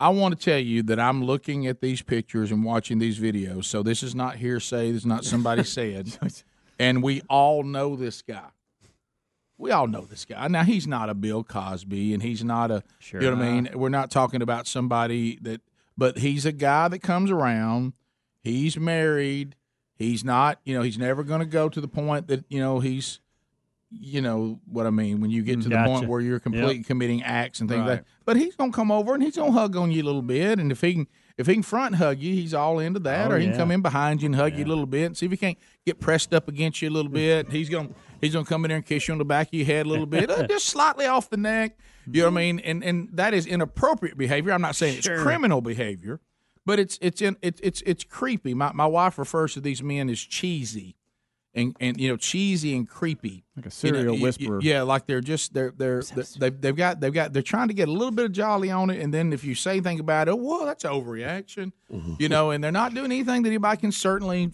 I 0.03 0.09
want 0.09 0.37
to 0.37 0.45
tell 0.45 0.59
you 0.59 0.83
that 0.83 0.99
I'm 0.99 1.23
looking 1.23 1.65
at 1.65 1.79
these 1.79 2.01
pictures 2.01 2.51
and 2.51 2.65
watching 2.65 2.99
these 2.99 3.19
videos. 3.19 3.63
So 3.63 3.81
this 3.83 4.03
is 4.03 4.13
not 4.13 4.35
hearsay. 4.35 4.91
This 4.91 5.03
is 5.03 5.05
not 5.05 5.23
somebody 5.23 5.63
said. 5.77 6.17
And 6.79 7.03
we 7.03 7.21
all 7.29 7.61
know 7.61 7.95
this 7.95 8.23
guy. 8.23 8.49
We 9.59 9.69
all 9.69 9.85
know 9.85 10.05
this 10.05 10.25
guy. 10.25 10.47
Now 10.47 10.63
he's 10.63 10.87
not 10.87 11.07
a 11.07 11.13
Bill 11.13 11.43
Cosby, 11.43 12.11
and 12.11 12.21
he's 12.21 12.43
not 12.43 12.71
a. 12.71 12.83
Sure. 12.97 13.21
You 13.21 13.29
know 13.29 13.37
what 13.37 13.45
I 13.45 13.51
mean? 13.51 13.69
We're 13.75 13.89
not 13.89 14.09
talking 14.09 14.41
about 14.41 14.65
somebody 14.65 15.37
that, 15.43 15.61
but 15.95 16.17
he's 16.17 16.47
a 16.47 16.51
guy 16.51 16.87
that 16.87 16.99
comes 16.99 17.29
around. 17.29 17.93
He's 18.41 18.75
married. 18.75 19.55
He's 19.95 20.25
not. 20.25 20.59
You 20.65 20.75
know, 20.75 20.81
he's 20.81 20.97
never 20.97 21.23
going 21.23 21.41
to 21.41 21.45
go 21.45 21.69
to 21.69 21.79
the 21.79 21.87
point 21.87 22.27
that 22.27 22.43
you 22.49 22.59
know 22.59 22.79
he's. 22.79 23.19
You 23.99 24.21
know 24.21 24.59
what 24.65 24.87
I 24.87 24.89
mean 24.89 25.21
when 25.21 25.29
you 25.29 25.43
get 25.43 25.61
to 25.61 25.69
the 25.69 25.83
point 25.85 26.07
where 26.07 26.19
you're 26.19 26.39
completely 26.39 26.77
Yep. 26.77 26.85
committing 26.87 27.21
acts 27.23 27.59
and 27.59 27.69
things 27.69 27.79
like 27.85 27.99
that. 27.99 28.05
But 28.25 28.37
he's 28.37 28.55
gonna 28.55 28.71
come 28.71 28.91
over 28.91 29.13
and 29.13 29.21
he's 29.21 29.35
gonna 29.35 29.51
hug 29.51 29.75
on 29.75 29.91
you 29.91 30.01
a 30.01 30.05
little 30.05 30.21
bit, 30.21 30.57
and 30.59 30.71
if 30.71 30.81
he 30.81 30.93
can, 30.93 31.07
if 31.37 31.47
he 31.47 31.53
can 31.53 31.63
front 31.63 31.95
hug 31.95 32.19
you, 32.19 32.33
he's 32.33 32.53
all 32.53 32.79
into 32.79 32.99
that. 33.01 33.29
Oh, 33.31 33.35
or 33.35 33.39
he 33.39 33.45
can 33.47 33.55
come 33.57 33.71
in 33.71 33.81
behind 33.81 34.21
you 34.21 34.27
and 34.27 34.35
hug 34.35 34.55
you 34.57 34.65
a 34.65 34.67
little 34.67 34.85
bit, 34.85 35.05
and 35.05 35.17
see 35.17 35.25
if 35.27 35.31
he 35.31 35.37
can't 35.37 35.57
get 35.85 35.99
pressed 35.99 36.33
up 36.33 36.47
against 36.47 36.81
you 36.81 36.89
a 36.89 36.91
little 36.91 37.11
bit. 37.11 37.49
He's 37.51 37.69
gonna 37.69 37.89
he's 38.19 38.33
gonna 38.33 38.45
come 38.45 38.65
in 38.65 38.69
there 38.69 38.77
and 38.77 38.85
kiss 38.85 39.07
you 39.07 39.11
on 39.13 39.17
the 39.19 39.25
back 39.25 39.47
of 39.47 39.53
your 39.53 39.65
head 39.65 39.85
a 39.85 39.89
little 39.89 40.05
bit, 40.05 40.29
uh, 40.29 40.47
just 40.49 40.65
slightly 40.65 41.05
off 41.05 41.29
the 41.29 41.37
neck. 41.37 41.77
You 42.11 42.21
know 42.23 42.27
what 42.29 42.33
I 42.39 42.41
mean? 42.41 42.59
And 42.59 42.83
and 42.83 43.09
that 43.13 43.33
is 43.33 43.45
inappropriate 43.45 44.17
behavior. 44.17 44.51
I'm 44.53 44.61
not 44.61 44.75
saying 44.75 44.97
it's 44.97 45.07
criminal 45.07 45.61
behavior, 45.61 46.19
but 46.65 46.79
it's 46.79 46.97
it's 47.01 47.21
in 47.21 47.37
it's 47.41 47.61
it's 47.63 47.81
it's 47.85 48.03
creepy. 48.03 48.53
My 48.53 48.71
my 48.73 48.87
wife 48.87 49.17
refers 49.17 49.53
to 49.53 49.61
these 49.61 49.83
men 49.83 50.09
as 50.09 50.19
cheesy. 50.19 50.95
And, 51.55 51.75
and 51.79 51.99
you 51.99 52.09
know 52.09 52.17
cheesy 52.17 52.75
and 52.75 52.89
creepy. 52.89 53.43
Like 53.55 53.67
a 53.67 53.69
serial 53.69 54.17
whisperer. 54.17 54.59
yeah 54.63 54.81
like 54.81 55.05
they're 55.05 55.21
just 55.21 55.53
they're 55.53 55.71
they're, 55.77 56.01
they're 56.01 56.25
they've, 56.39 56.59
they've 56.61 56.75
got 56.75 56.99
they've 56.99 57.13
got 57.13 57.31
they're 57.31 57.43
trying 57.43 57.67
to 57.67 57.75
get 57.75 57.87
a 57.87 57.91
little 57.91 58.09
bit 58.09 58.25
of 58.25 58.31
jolly 58.31 58.71
on 58.71 58.89
it 58.89 58.99
and 58.99 59.13
then 59.13 59.31
if 59.31 59.43
you 59.43 59.53
say 59.53 59.73
anything 59.73 59.99
about 59.99 60.27
it 60.27 60.35
whoa 60.39 60.65
that's 60.65 60.83
overreaction 60.83 61.71
Mm-hmm. 61.93 62.15
you 62.17 62.27
know 62.27 62.49
and 62.49 62.63
they're 62.63 62.71
not 62.71 62.95
doing 62.95 63.11
anything 63.11 63.43
that 63.43 63.49
anybody 63.49 63.77
can 63.79 63.91
certainly 63.91 64.51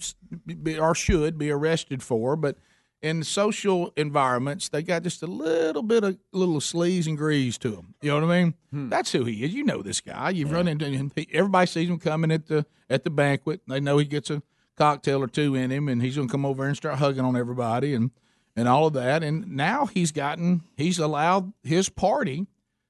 be, 0.61 0.77
or 0.77 0.93
should 0.93 1.37
be 1.37 1.49
arrested 1.49 2.03
for 2.03 2.35
but 2.35 2.57
in 3.01 3.23
social 3.23 3.93
environments 3.95 4.67
they 4.67 4.83
got 4.83 5.03
just 5.03 5.23
a 5.23 5.27
little 5.27 5.83
bit 5.83 6.03
of 6.03 6.17
little 6.33 6.59
sleaze 6.59 7.07
and 7.07 7.17
grease 7.17 7.57
to 7.59 7.69
them 7.69 7.93
you 8.01 8.09
know 8.09 8.15
what 8.19 8.29
i 8.35 8.43
mean? 8.43 8.53
Hmm. 8.71 8.89
that's 8.89 9.13
who 9.13 9.23
he 9.23 9.45
is. 9.45 9.53
You 9.53 9.63
know 9.63 9.81
this 9.81 10.01
guy. 10.01 10.29
You've 10.31 10.51
run 10.51 10.67
into 10.67 10.85
him. 10.85 11.11
Everybody 11.31 11.65
sees 11.65 11.89
him 11.89 11.97
coming 11.97 12.31
at 12.31 12.47
the 12.47 12.65
at 12.89 13.03
the 13.03 13.09
banquet. 13.09 13.61
They 13.67 13.79
know 13.79 13.97
he 13.97 14.05
gets 14.05 14.29
a 14.29 14.43
cocktail 14.79 15.21
or 15.21 15.27
two 15.27 15.53
in 15.55 15.69
him 15.69 15.87
and 15.89 16.01
he's 16.01 16.15
going 16.15 16.27
to 16.27 16.31
come 16.31 16.45
over 16.45 16.65
and 16.65 16.75
start 16.75 16.95
hugging 16.97 17.25
on 17.25 17.35
everybody 17.35 17.93
and 17.93 18.09
and 18.55 18.67
all 18.67 18.87
of 18.87 18.93
that 18.93 19.23
and 19.23 19.45
now 19.55 19.85
he's 19.87 20.11
gotten 20.11 20.61
he's 20.77 20.97
allowed 20.97 21.51
his 21.63 21.89
party 21.89 22.47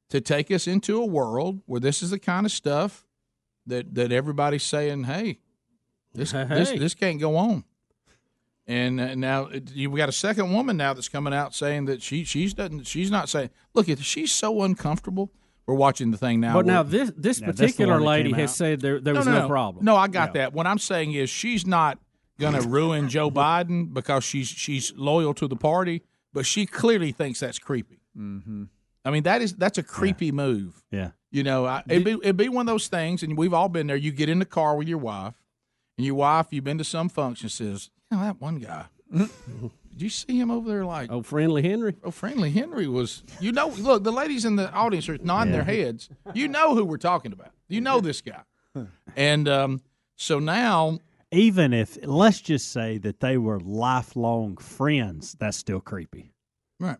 to 0.09 0.21
take 0.21 0.49
us 0.51 0.67
into 0.67 1.01
a 1.01 1.05
world 1.05 1.61
where 1.65 1.79
this 1.79 2.01
is 2.03 2.11
the 2.11 2.19
kind 2.19 2.45
of 2.45 2.51
stuff 2.51 3.05
that 3.65 3.95
that 3.95 4.11
everybody's 4.11 4.63
saying 4.63 5.03
hey 5.05 5.39
this 6.13 6.31
this 6.49 6.69
Hey. 6.71 6.77
this 6.77 6.93
can't 6.93 7.19
go 7.19 7.35
on 7.35 7.63
and 8.67 9.01
uh, 9.01 9.15
now 9.15 9.49
you 9.73 9.89
we 9.89 9.97
got 9.97 10.09
a 10.09 10.13
second 10.13 10.53
woman 10.53 10.77
now 10.77 10.93
that's 10.93 11.09
coming 11.09 11.33
out 11.33 11.55
saying 11.55 11.85
that 11.85 12.01
she 12.03 12.23
she's 12.23 12.53
doesn't 12.53 12.85
she's 12.85 13.09
not 13.09 13.27
saying 13.29 13.49
look 13.73 13.87
she's 13.99 14.31
so 14.31 14.61
uncomfortable 14.61 15.31
we're 15.69 15.75
watching 15.75 16.09
the 16.11 16.17
thing 16.17 16.39
now 16.39 16.53
but 16.53 16.65
now 16.65 16.81
this 16.81 17.11
this 17.15 17.39
Now, 17.41 17.47
particular 17.47 17.93
one 17.93 18.03
lady 18.03 18.31
has 18.31 18.49
out. 18.51 18.55
said 18.55 18.81
there 18.81 18.99
there 18.99 19.13
was 19.13 19.27
no, 19.27 19.47
problem. 19.47 19.85
no, 19.85 19.95
I 19.95 20.07
got 20.07 20.33
that. 20.33 20.51
What 20.53 20.65
I'm 20.65 20.79
saying 20.79 21.13
is 21.13 21.29
she's 21.29 21.65
not 21.67 21.99
going 22.39 22.59
to 22.59 22.67
ruin 22.67 23.07
Joe 23.09 23.29
Biden 23.43 23.93
because 23.93 24.23
she's 24.23 24.47
she's 24.47 24.93
loyal 24.95 25.33
to 25.35 25.47
the 25.47 25.55
party, 25.55 26.01
but 26.33 26.45
she 26.45 26.65
clearly 26.65 27.11
thinks 27.11 27.39
that's 27.39 27.59
creepy. 27.59 27.99
Mm-hmm. 28.17 28.63
I 29.05 29.11
mean, 29.11 29.23
that 29.23 29.41
is 29.41 29.53
that's 29.53 29.77
a 29.77 29.83
creepy 29.83 30.31
move. 30.31 30.83
Yeah. 30.91 31.11
You 31.31 31.43
know, 31.43 31.65
I, 31.65 31.83
it'd 31.87 32.03
be 32.03 32.13
it'd 32.13 32.37
be 32.37 32.49
one 32.49 32.67
of 32.67 32.73
those 32.73 32.87
things, 32.87 33.21
and 33.21 33.37
we've 33.37 33.53
all 33.53 33.69
been 33.69 33.85
there. 33.87 33.95
You 33.95 34.11
get 34.11 34.29
in 34.29 34.39
the 34.39 34.45
car 34.45 34.75
with 34.75 34.87
your 34.87 34.97
wife, 34.97 35.35
and 35.97 36.05
your 36.05 36.15
wife, 36.15 36.47
you've 36.49 36.63
been 36.63 36.79
to 36.79 36.83
some 36.83 37.07
function, 37.09 37.49
says, 37.49 37.91
"You 38.09 38.17
know, 38.17 38.23
that 38.23 38.41
one 38.41 38.57
guy." 38.57 38.85
Did 39.99 40.05
you 40.05 40.09
see 40.11 40.39
him 40.39 40.49
over 40.49 40.69
there? 40.69 40.85
Like, 40.85 41.11
oh, 41.11 41.21
friendly 41.21 41.61
Henry. 41.61 41.93
Oh, 42.05 42.11
friendly 42.11 42.51
Henry 42.51 42.87
was. 42.87 43.21
You 43.41 43.51
know, 43.51 43.67
look, 43.67 44.01
the 44.05 44.13
ladies 44.13 44.45
in 44.45 44.55
the 44.55 44.71
audience 44.71 45.09
are 45.09 45.17
nodding 45.17 45.51
their 45.51 45.65
heads. 45.65 46.09
You 46.33 46.47
know 46.47 46.73
who 46.73 46.85
we're 46.85 46.95
talking 46.95 47.33
about. 47.33 47.51
You 47.67 47.81
know 47.81 47.99
this 47.99 48.21
guy, 48.21 48.43
and 49.17 49.49
um, 49.49 49.81
so 50.15 50.39
now 50.39 50.99
Even 51.31 51.73
if 51.73 51.97
let's 52.01 52.39
just 52.39 52.71
say 52.71 52.97
that 52.99 53.19
they 53.19 53.37
were 53.37 53.59
lifelong 53.59 54.55
friends, 54.55 55.35
that's 55.37 55.57
still 55.57 55.81
creepy. 55.81 56.31
Right. 56.79 56.99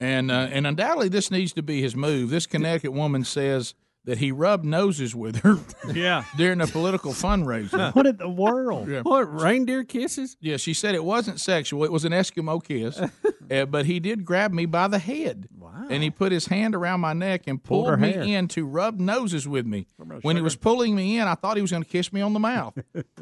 And 0.00 0.30
uh, 0.30 0.48
and 0.50 0.66
undoubtedly 0.66 1.10
this 1.10 1.30
needs 1.30 1.52
to 1.52 1.62
be 1.62 1.82
his 1.82 1.94
move. 1.94 2.30
This 2.30 2.46
Connecticut 2.46 2.94
woman 2.94 3.22
says 3.22 3.74
that 4.04 4.18
he 4.18 4.32
rubbed 4.32 4.64
noses 4.64 5.14
with 5.14 5.36
her. 5.40 5.58
Yeah. 5.94 6.24
during 6.36 6.60
a 6.60 6.66
political 6.66 7.12
fundraiser. 7.12 7.94
What 7.94 8.06
in 8.06 8.16
the 8.16 8.28
world? 8.28 8.88
Yeah. 8.88 9.00
What 9.02 9.22
reindeer 9.40 9.84
kisses? 9.84 10.36
Yeah, 10.40 10.56
she 10.56 10.74
said 10.74 10.94
it 10.94 11.04
wasn't 11.04 11.40
sexual. 11.40 11.84
It 11.84 11.92
was 11.92 12.04
an 12.04 12.12
Eskimo 12.12 12.62
kiss, 12.62 12.98
uh, 13.50 13.64
but 13.66 13.84
he 13.86 14.00
did 14.00 14.24
grab 14.24 14.52
me 14.52 14.64
by 14.66 14.88
the 14.88 14.98
head. 14.98 15.48
Wow! 15.58 15.86
And 15.90 16.02
he 16.02 16.10
put 16.10 16.32
his 16.32 16.46
hand 16.46 16.74
around 16.74 17.00
my 17.00 17.12
neck 17.12 17.42
and 17.46 17.62
Pulled 17.62 17.86
pulled 17.86 18.00
me 18.00 18.12
hair. 18.12 18.22
in 18.22 18.48
to 18.48 18.64
rub 18.64 18.98
noses 19.00 19.46
with 19.48 19.66
me. 19.66 19.86
a 20.00 20.04
When 20.20 20.36
he 20.36 20.42
was 20.42 20.56
pulling 20.56 20.94
me 20.94 21.18
in, 21.18 21.26
I 21.26 21.34
thought 21.34 21.56
he 21.56 21.62
was 21.62 21.70
going 21.72 21.82
to 21.82 21.88
kiss 21.88 22.12
me 22.12 22.20
on 22.20 22.32
the 22.32 22.40
mouth. 22.40 22.78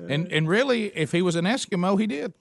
and 0.09 0.31
and 0.31 0.49
really, 0.49 0.87
if 0.97 1.13
he 1.13 1.23
was 1.23 1.35
an 1.37 1.45
Eskimo, 1.47 1.99
he 1.99 2.07
did. 2.07 2.35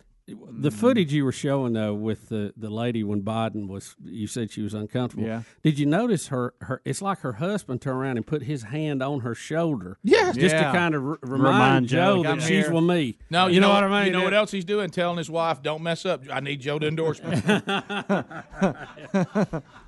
The 0.52 0.72
footage 0.72 1.14
you 1.14 1.24
were 1.26 1.32
showing 1.32 1.74
though 1.74 1.94
with 1.94 2.30
the, 2.30 2.54
the 2.58 2.70
lady 2.70 3.04
when 3.04 3.22
Biden 3.22 3.68
was, 3.68 3.96
you 4.04 4.28
said 4.28 4.52
she 4.52 4.62
was 4.62 4.74
uncomfortable. 4.74 5.26
Yeah. 5.28 5.44
Did 5.64 5.80
you 5.80 5.86
notice 5.86 6.28
her? 6.28 6.54
Her 6.62 6.82
it's 6.86 7.02
like 7.02 7.20
her 7.20 7.34
husband 7.34 7.82
turned 7.82 7.98
around 7.98 8.18
and 8.18 8.26
put 8.28 8.44
his 8.44 8.64
hand 8.64 9.02
on 9.04 9.22
her 9.22 9.36
shoulder. 9.36 9.98
Yes. 10.04 10.36
just 10.36 10.56
Yeah. 10.56 10.72
to 10.72 10.78
kind 10.78 10.96
of 10.96 11.04
r- 11.06 11.20
remind, 11.22 11.44
Remind 11.44 11.88
Joe, 11.88 11.98
Joe, 12.18 12.24
that 12.24 12.30
come 12.30 12.40
she's 12.40 12.66
here. 12.66 12.74
with 12.74 12.84
me. 12.84 13.18
No, 13.30 13.48
you, 13.48 13.60
know, 13.60 13.70
what 13.70 13.84
I 13.84 14.04
mean. 14.04 14.14
You 14.14 14.20
know 14.20 14.24
what 14.24 14.34
else 14.34 14.52
he's 14.52 14.66
doing? 14.66 14.90
Telling 14.90 15.18
his 15.18 15.30
wife, 15.30 15.62
"Don't 15.62 15.84
mess 15.84 16.06
up. 16.06 16.24
I 16.32 16.40
need 16.40 16.62
Joe 16.62 16.80
to 16.80 16.88
endorse 16.88 17.22
me." 17.24 17.32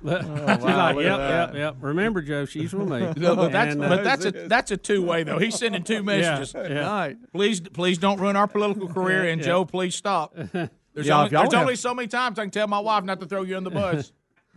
But 0.04 0.22
she's 0.22 0.64
like, 0.64 0.96
yep, 0.96 1.18
yep, 1.18 1.54
yep. 1.54 1.76
Remember, 1.80 2.22
Joe, 2.22 2.44
she's 2.44 2.72
with 2.74 2.88
me. 2.88 3.12
No, 3.22 3.36
but 3.36 3.52
that's 3.52 3.74
And, 3.74 3.84
uh, 3.84 3.88
but 3.88 4.04
that's 4.04 4.24
a 4.24 4.30
that's 4.32 4.70
a 4.72 4.76
two 4.76 5.02
way 5.04 5.22
though. 5.22 5.38
He's 5.38 5.56
sending 5.56 5.82
two 5.84 6.02
messages. 6.02 6.52
yeah. 6.54 7.12
Please 7.32 7.60
please 7.60 7.98
don't 7.98 8.20
ruin 8.20 8.34
our 8.36 8.48
political 8.48 8.88
career, 8.88 9.28
and 9.28 9.40
Yeah. 9.40 9.46
Joe, 9.46 9.64
please 9.64 9.94
stop. 9.94 10.31
There's, 10.94 11.06
Yeah, 11.06 11.14
only, 11.16 11.26
if 11.26 11.32
y'all 11.32 11.42
there's 11.42 11.52
have- 11.54 11.62
only 11.62 11.76
so 11.76 11.94
many 11.94 12.08
times 12.08 12.38
I 12.38 12.42
can 12.42 12.50
tell 12.50 12.66
my 12.68 12.78
wife 12.80 13.04
not 13.04 13.20
to 13.20 13.26
throw 13.26 13.42
you 13.42 13.56
in 13.56 13.64
the 13.64 13.70
bus. 13.82 14.12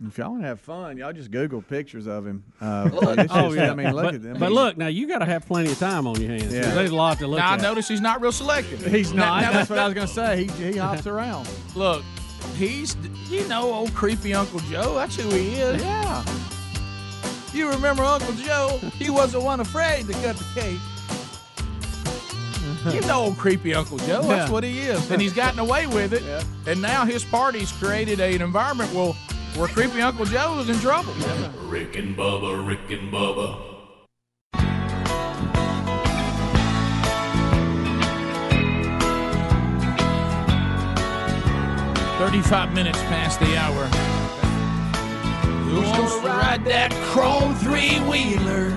If 0.06 0.18
y'all 0.18 0.32
want 0.32 0.42
to 0.42 0.48
have 0.48 0.60
fun, 0.60 0.98
y'all 0.98 1.14
just 1.14 1.30
Google 1.30 1.62
pictures 1.62 2.06
of 2.06 2.26
him. 2.26 2.44
Uh, 2.60 2.90
Oh, 2.92 2.98
oh 3.08 3.14
just- 3.16 3.56
yeah, 3.56 3.70
I 3.70 3.74
mean, 3.74 3.92
look 3.94 4.04
but, 4.04 4.14
at 4.16 4.22
them. 4.22 4.36
But 4.38 4.52
look, 4.52 4.76
now 4.76 4.88
you 4.88 5.08
got 5.08 5.20
to 5.20 5.24
have 5.24 5.46
plenty 5.46 5.72
of 5.72 5.78
time 5.78 6.06
on 6.06 6.20
your 6.20 6.30
hands. 6.30 6.52
Yeah. 6.52 6.74
There's 6.74 6.90
a 6.90 6.94
lot 6.94 7.18
to 7.20 7.26
look 7.26 7.38
now 7.38 7.50
I 7.50 7.54
at. 7.54 7.62
notice 7.62 7.88
he's 7.88 8.02
not 8.02 8.20
real 8.20 8.32
selective. 8.32 8.84
He's 8.92 9.14
not. 9.14 9.40
Now- 9.40 9.46
now- 9.48 9.52
That's 9.52 9.70
what 9.70 9.78
I 9.78 9.84
was 9.86 9.94
going 9.94 10.06
to 10.06 10.12
say. 10.12 10.44
He, 10.44 10.72
he 10.72 10.76
hops 10.78 11.06
around. 11.06 11.48
Look, 11.74 12.02
he's 12.56 12.94
you 13.30 13.48
know 13.48 13.72
old 13.72 13.94
creepy 13.94 14.34
Uncle 14.34 14.60
Joe. 14.60 14.94
That's 14.96 15.16
who 15.16 15.30
he 15.30 15.54
is. 15.54 15.82
Yeah. 15.82 16.22
You 17.54 17.70
remember 17.70 18.02
Uncle 18.02 18.34
Joe? 18.34 18.78
He 18.98 19.08
was 19.08 19.32
the 19.32 19.40
one 19.40 19.60
afraid 19.60 20.06
to 20.08 20.12
cut 20.12 20.36
the 20.36 20.60
cake. 20.60 20.78
You 22.94 23.00
know 23.02 23.20
old 23.24 23.38
creepy 23.38 23.74
Uncle 23.74 23.98
Joe. 23.98 24.22
That's 24.22 24.50
what 24.50 24.64
he 24.64 24.78
is, 24.80 25.10
and 25.10 25.20
he's 25.20 25.32
gotten 25.32 25.58
away 25.58 25.86
with 25.86 26.12
it. 26.12 26.22
And 26.66 26.80
now 26.80 27.04
his 27.04 27.24
party's 27.24 27.72
created 27.72 28.20
a- 28.20 28.34
an 28.34 28.42
environment. 28.42 28.92
Well, 28.92 29.14
where 29.56 29.68
creepy 29.68 30.00
Uncle 30.02 30.24
Joe 30.26 30.58
is 30.60 30.68
in 30.68 30.78
trouble. 30.80 31.12
Rick 31.68 31.96
and 31.96 32.16
Bubba, 32.16 32.66
Rick 32.66 32.90
and 32.90 33.12
Bubba. 33.12 33.62
Thirty-five 42.18 42.72
minutes 42.72 42.98
past 43.02 43.38
the 43.40 43.56
hour. 43.58 43.84
Who 45.68 45.82
wants 45.82 46.14
to 46.20 46.26
ride 46.26 46.64
that 46.64 46.90
chrome 47.12 47.54
three-wheeler? 47.56 48.70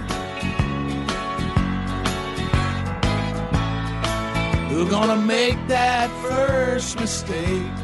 Who 4.80 4.90
gonna 4.90 5.18
make 5.18 5.58
that 5.68 6.10
first 6.24 6.98
mistake? 7.02 7.76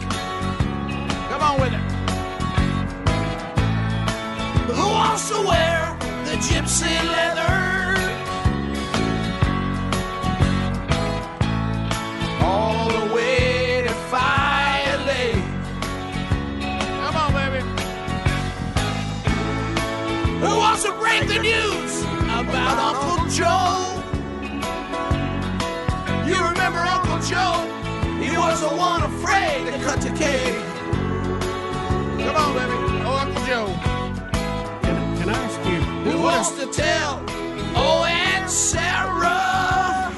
Come 1.27 1.41
on 1.41 1.59
with 1.59 1.73
it. 1.73 1.81
Who 4.73 4.87
wants 4.91 5.27
to 5.27 5.41
wear 5.45 5.97
the 6.23 6.37
gypsy 6.37 6.95
leather? 7.15 7.99
All 12.41 12.87
the 12.87 13.13
way 13.13 13.83
to 13.85 13.93
Fire 14.09 14.97
Lake. 15.05 15.43
Come 17.03 17.15
on, 17.17 17.33
baby. 17.33 17.61
Who 20.39 20.57
wants 20.59 20.83
to 20.83 20.93
break 20.93 21.27
the 21.27 21.39
news 21.41 22.03
about 22.03 22.77
Uncle 22.95 23.29
Joe? 23.29 23.94
You 26.65 26.71
remember 26.71 26.89
Uncle 26.89 27.19
Joe? 27.27 27.61
He 28.19 28.35
was 28.35 28.61
the 28.61 28.69
one 28.75 29.03
afraid 29.03 29.71
to 29.71 29.71
cut 29.83 30.01
the 30.01 30.09
cake. 30.17 30.55
Come 32.25 32.35
on, 32.35 32.55
baby. 32.55 32.73
Oh, 33.05 33.21
Uncle 33.21 33.45
Joe. 33.45 33.67
Can 34.81 35.29
I 35.29 35.33
ask 35.33 35.69
you 35.69 35.79
Who 36.09 36.23
wants 36.23 36.57
to 36.57 36.65
tell? 36.65 37.23
Oh, 37.75 38.03
Aunt 38.05 38.49
Sarah. 38.49 40.11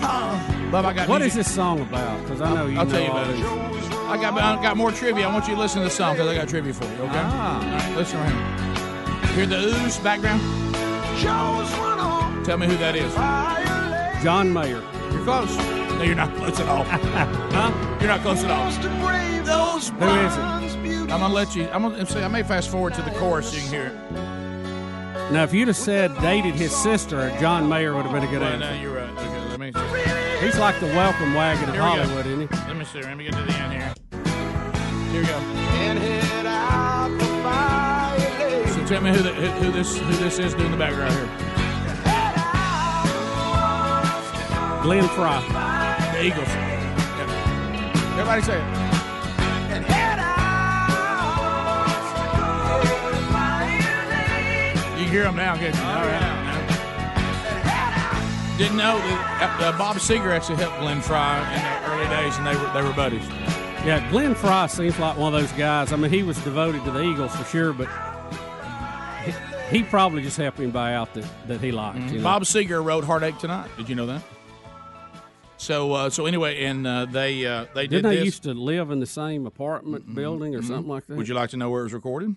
Bob, 0.71 0.85
I 0.85 0.93
got 0.93 1.09
what 1.09 1.19
music. 1.19 1.41
is 1.41 1.47
this 1.47 1.53
song 1.53 1.81
about? 1.81 2.21
Because 2.21 2.39
I 2.39 2.55
know 2.55 2.67
you 2.67 2.79
I'll 2.79 2.85
know 2.85 2.91
tell 2.93 3.01
you 3.01 3.11
about 3.11 3.29
it. 3.29 3.93
I 4.07 4.15
got 4.15 4.33
I 4.41 4.61
got 4.63 4.77
more 4.77 4.93
trivia. 4.93 5.27
I 5.27 5.33
want 5.33 5.49
you 5.49 5.55
to 5.55 5.59
listen 5.59 5.81
to 5.81 5.89
the 5.89 5.93
song 5.93 6.13
because 6.13 6.29
I 6.29 6.35
got 6.35 6.47
trivia 6.47 6.73
for 6.73 6.85
you. 6.85 6.91
Okay. 6.91 7.11
Ah. 7.13 7.57
All 7.61 7.77
right, 7.77 7.97
listen 7.97 8.19
around. 8.19 9.27
Hear 9.35 9.47
the 9.47 9.57
ooze 9.57 9.97
background. 9.97 10.39
Joe's 11.19 11.69
run 11.77 11.99
on. 11.99 12.41
Tell 12.45 12.57
me 12.57 12.67
who 12.67 12.77
that 12.77 12.95
is. 12.95 13.13
John 14.23 14.53
Mayer. 14.53 14.81
You're 15.11 15.23
close. 15.25 15.86
No, 15.97 16.03
you're 16.03 16.15
not 16.15 16.33
close 16.35 16.59
at 16.59 16.67
all. 16.67 16.83
huh? 16.87 17.97
You're 17.99 18.09
not 18.09 18.21
close 18.21 18.43
at 18.43 18.51
all. 18.51 18.69
Who 18.69 20.07
is 20.25 20.37
it? 20.37 21.11
I'm 21.11 21.19
gonna 21.21 21.33
let 21.33 21.55
you. 21.55 21.67
I'm 21.69 21.81
gonna 21.81 22.05
say 22.05 22.23
I 22.23 22.27
may 22.27 22.43
fast 22.43 22.69
forward 22.69 22.93
to 22.95 23.01
the 23.01 23.11
chorus 23.11 23.53
you 23.53 23.61
can 23.61 23.69
hear 23.69 23.85
it. 23.87 25.31
Now, 25.31 25.43
if 25.43 25.53
you'd 25.53 25.67
have 25.67 25.77
said 25.77 26.15
dated 26.21 26.55
his 26.55 26.75
sister, 26.75 27.35
John 27.39 27.67
Mayer 27.67 27.95
would 27.95 28.05
have 28.05 28.13
been 28.13 28.23
a 28.23 28.27
good 28.27 28.41
Well, 28.41 28.57
no, 28.59 28.65
answer. 28.65 28.81
you're 28.81 28.95
right. 28.95 29.09
Okay, 29.09 29.49
let 29.49 29.59
me. 29.59 29.71
See. 29.73 30.45
He's 30.45 30.57
like 30.59 30.79
the 30.79 30.85
welcome 30.87 31.33
wagon 31.33 31.67
of 31.69 31.75
Here 31.75 31.83
we 31.83 31.89
go. 31.89 31.95
Hollywood, 32.03 32.25
isn't 32.27 32.41
he? 32.53 32.67
Let 32.67 32.77
me 32.77 32.85
see. 32.85 33.01
Let 33.01 33.17
me 33.17 33.23
get 33.23 33.33
to 33.33 33.41
the 33.41 33.53
end 33.53 33.73
here. 33.73 33.93
Here 35.11 35.21
we 35.21 35.27
go. 35.27 35.39
So 38.73 38.85
tell 38.85 39.01
me 39.01 39.09
who, 39.09 39.23
the, 39.23 39.33
who, 39.33 39.47
who 39.65 39.71
this 39.71 39.97
who 39.97 40.13
this 40.17 40.37
is 40.39 40.53
doing 40.53 40.71
the 40.71 40.77
background 40.77 41.13
here. 41.13 41.29
Glenn 44.83 45.07
Frey. 45.09 45.76
The 46.17 46.25
Eagles. 46.25 46.47
Yep. 46.47 47.29
Everybody 48.17 48.41
say 48.41 48.57
it. 48.57 48.87
You 54.99 55.05
hear 55.05 55.23
them 55.23 55.35
now, 55.35 55.55
can't 55.57 55.75
you? 55.75 55.81
All 55.83 56.01
right. 56.01 56.33
Didn't 58.57 58.77
know 58.77 58.97
that 58.97 59.61
uh, 59.61 59.77
Bob 59.77 59.97
Seger 59.97 60.31
actually 60.31 60.55
helped 60.55 60.79
Glenn 60.79 61.01
Frey 61.01 61.17
in 61.19 61.61
the 61.61 61.91
early 61.91 62.07
days, 62.07 62.35
and 62.37 62.47
they 62.47 62.55
were 62.55 62.73
they 62.73 62.81
were 62.81 62.93
buddies. 62.93 63.27
Yeah, 63.85 64.09
Glenn 64.09 64.33
Frey 64.33 64.67
seems 64.69 64.97
like 64.97 65.17
one 65.17 65.35
of 65.35 65.39
those 65.39 65.51
guys. 65.51 65.93
I 65.93 65.97
mean, 65.97 66.09
he 66.09 66.23
was 66.23 66.39
devoted 66.39 66.83
to 66.85 66.91
the 66.91 67.03
Eagles 67.03 67.35
for 67.35 67.43
sure, 67.43 67.73
but 67.73 67.87
he, 69.23 69.77
he 69.77 69.83
probably 69.83 70.23
just 70.23 70.37
helped 70.37 70.59
anybody 70.59 70.95
out 70.95 71.13
that, 71.13 71.25
that 71.47 71.61
he 71.61 71.71
liked. 71.71 71.99
you 72.11 72.17
know? 72.17 72.23
Bob 72.23 72.41
Seger 72.41 72.83
wrote 72.83 73.03
"Heartache 73.03 73.37
Tonight." 73.37 73.69
Did 73.77 73.87
you 73.87 73.93
know 73.93 74.07
that? 74.07 74.23
So 75.57 75.93
uh, 75.93 76.09
so 76.09 76.25
anyway, 76.25 76.63
and 76.65 76.85
uh, 76.85 77.05
they 77.05 77.45
uh, 77.45 77.65
they 77.73 77.83
did 77.87 78.03
Didn't 78.03 78.11
they 78.11 78.15
this. 78.17 78.25
used 78.25 78.43
to 78.43 78.53
live 78.53 78.91
in 78.91 78.99
the 78.99 79.05
same 79.05 79.45
apartment 79.45 80.13
building 80.13 80.55
or 80.55 80.61
something 80.61 80.87
like 80.87 81.07
that? 81.07 81.17
Would 81.17 81.27
you 81.27 81.33
like 81.33 81.49
to 81.51 81.57
know 81.57 81.69
where 81.69 81.81
it 81.81 81.85
was 81.85 81.93
recorded? 81.93 82.35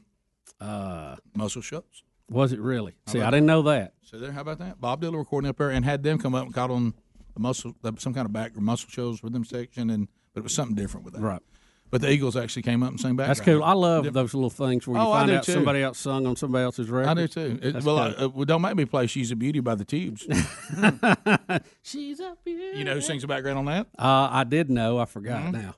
Uh, 0.61 1.17
Muscle 1.35 1.63
Shoals. 1.63 2.03
was 2.29 2.53
it 2.53 2.61
really? 2.61 2.95
How 3.07 3.13
See, 3.13 3.21
I 3.21 3.31
didn't 3.31 3.47
know 3.47 3.63
that. 3.63 3.95
So 4.03 4.19
there, 4.19 4.33
how 4.33 4.41
about 4.41 4.59
that? 4.59 4.81
Bob 4.81 5.05
a 5.05 5.11
recording 5.11 5.49
up 5.49 5.59
there 5.59 5.71
and 5.71 5.85
had 5.85 6.03
them 6.03 6.19
come 6.19 6.35
up 6.35 6.45
and 6.45 6.55
caught 6.55 6.71
on 6.71 6.95
the 7.35 7.41
muscle, 7.41 7.75
some 7.99 8.13
kind 8.15 8.27
of 8.27 8.33
back 8.33 8.57
muscle 8.57 8.89
shows 8.91 9.23
with 9.23 9.33
them 9.33 9.45
section, 9.45 9.91
and 9.91 10.09
but 10.35 10.41
it 10.41 10.43
was 10.43 10.55
something 10.55 10.75
different 10.75 11.05
with 11.05 11.15
that. 11.15 11.21
Right. 11.21 11.43
But 11.91 12.03
the 12.03 12.11
Eagles 12.11 12.37
actually 12.37 12.63
came 12.63 12.83
up 12.85 12.91
and 12.91 13.01
sang 13.01 13.17
back. 13.17 13.27
That's 13.27 13.41
cool. 13.41 13.65
I 13.65 13.73
love 13.73 14.13
those 14.13 14.33
little 14.33 14.49
things 14.51 14.87
where 14.87 15.01
you 15.01 15.07
Oh, 15.07 15.11
find 15.11 15.31
out 15.31 15.43
too. 15.43 15.53
somebody 15.53 15.83
else 15.83 15.99
sung 15.99 16.25
on 16.27 16.37
somebody 16.37 16.63
else's 16.65 16.89
record. 16.89 17.09
I 17.09 17.15
do 17.15 17.27
too. 17.29 17.59
It- 17.61 17.73
That's 17.73 17.85
well, 17.85 17.99
I, 17.99 18.13
cool. 18.13 18.25
uh, 18.25 18.29
well, 18.29 18.45
don't 18.45 18.63
make 18.63 18.77
me 18.77 18.85
play 18.85 19.07
"She's 19.09 19.31
a 19.33 19.37
Beauty" 19.37 19.59
by 19.61 19.75
the 19.75 19.85
Tubes. 19.85 20.23
She's 21.83 22.21
a 22.21 22.37
beauty. 22.45 22.79
You 22.79 22.85
know 22.85 22.95
who 22.95 23.01
sings 23.01 23.23
the 23.23 23.29
background 23.29 23.59
on 23.59 23.65
that? 23.67 23.87
Uh, 23.99 24.29
I 24.31 24.45
did 24.45 24.71
know. 24.71 24.99
I 24.99 25.05
forgot 25.05 25.43
Mhm. 25.47 25.53
now. 25.53 25.75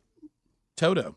Toto. 0.76 1.16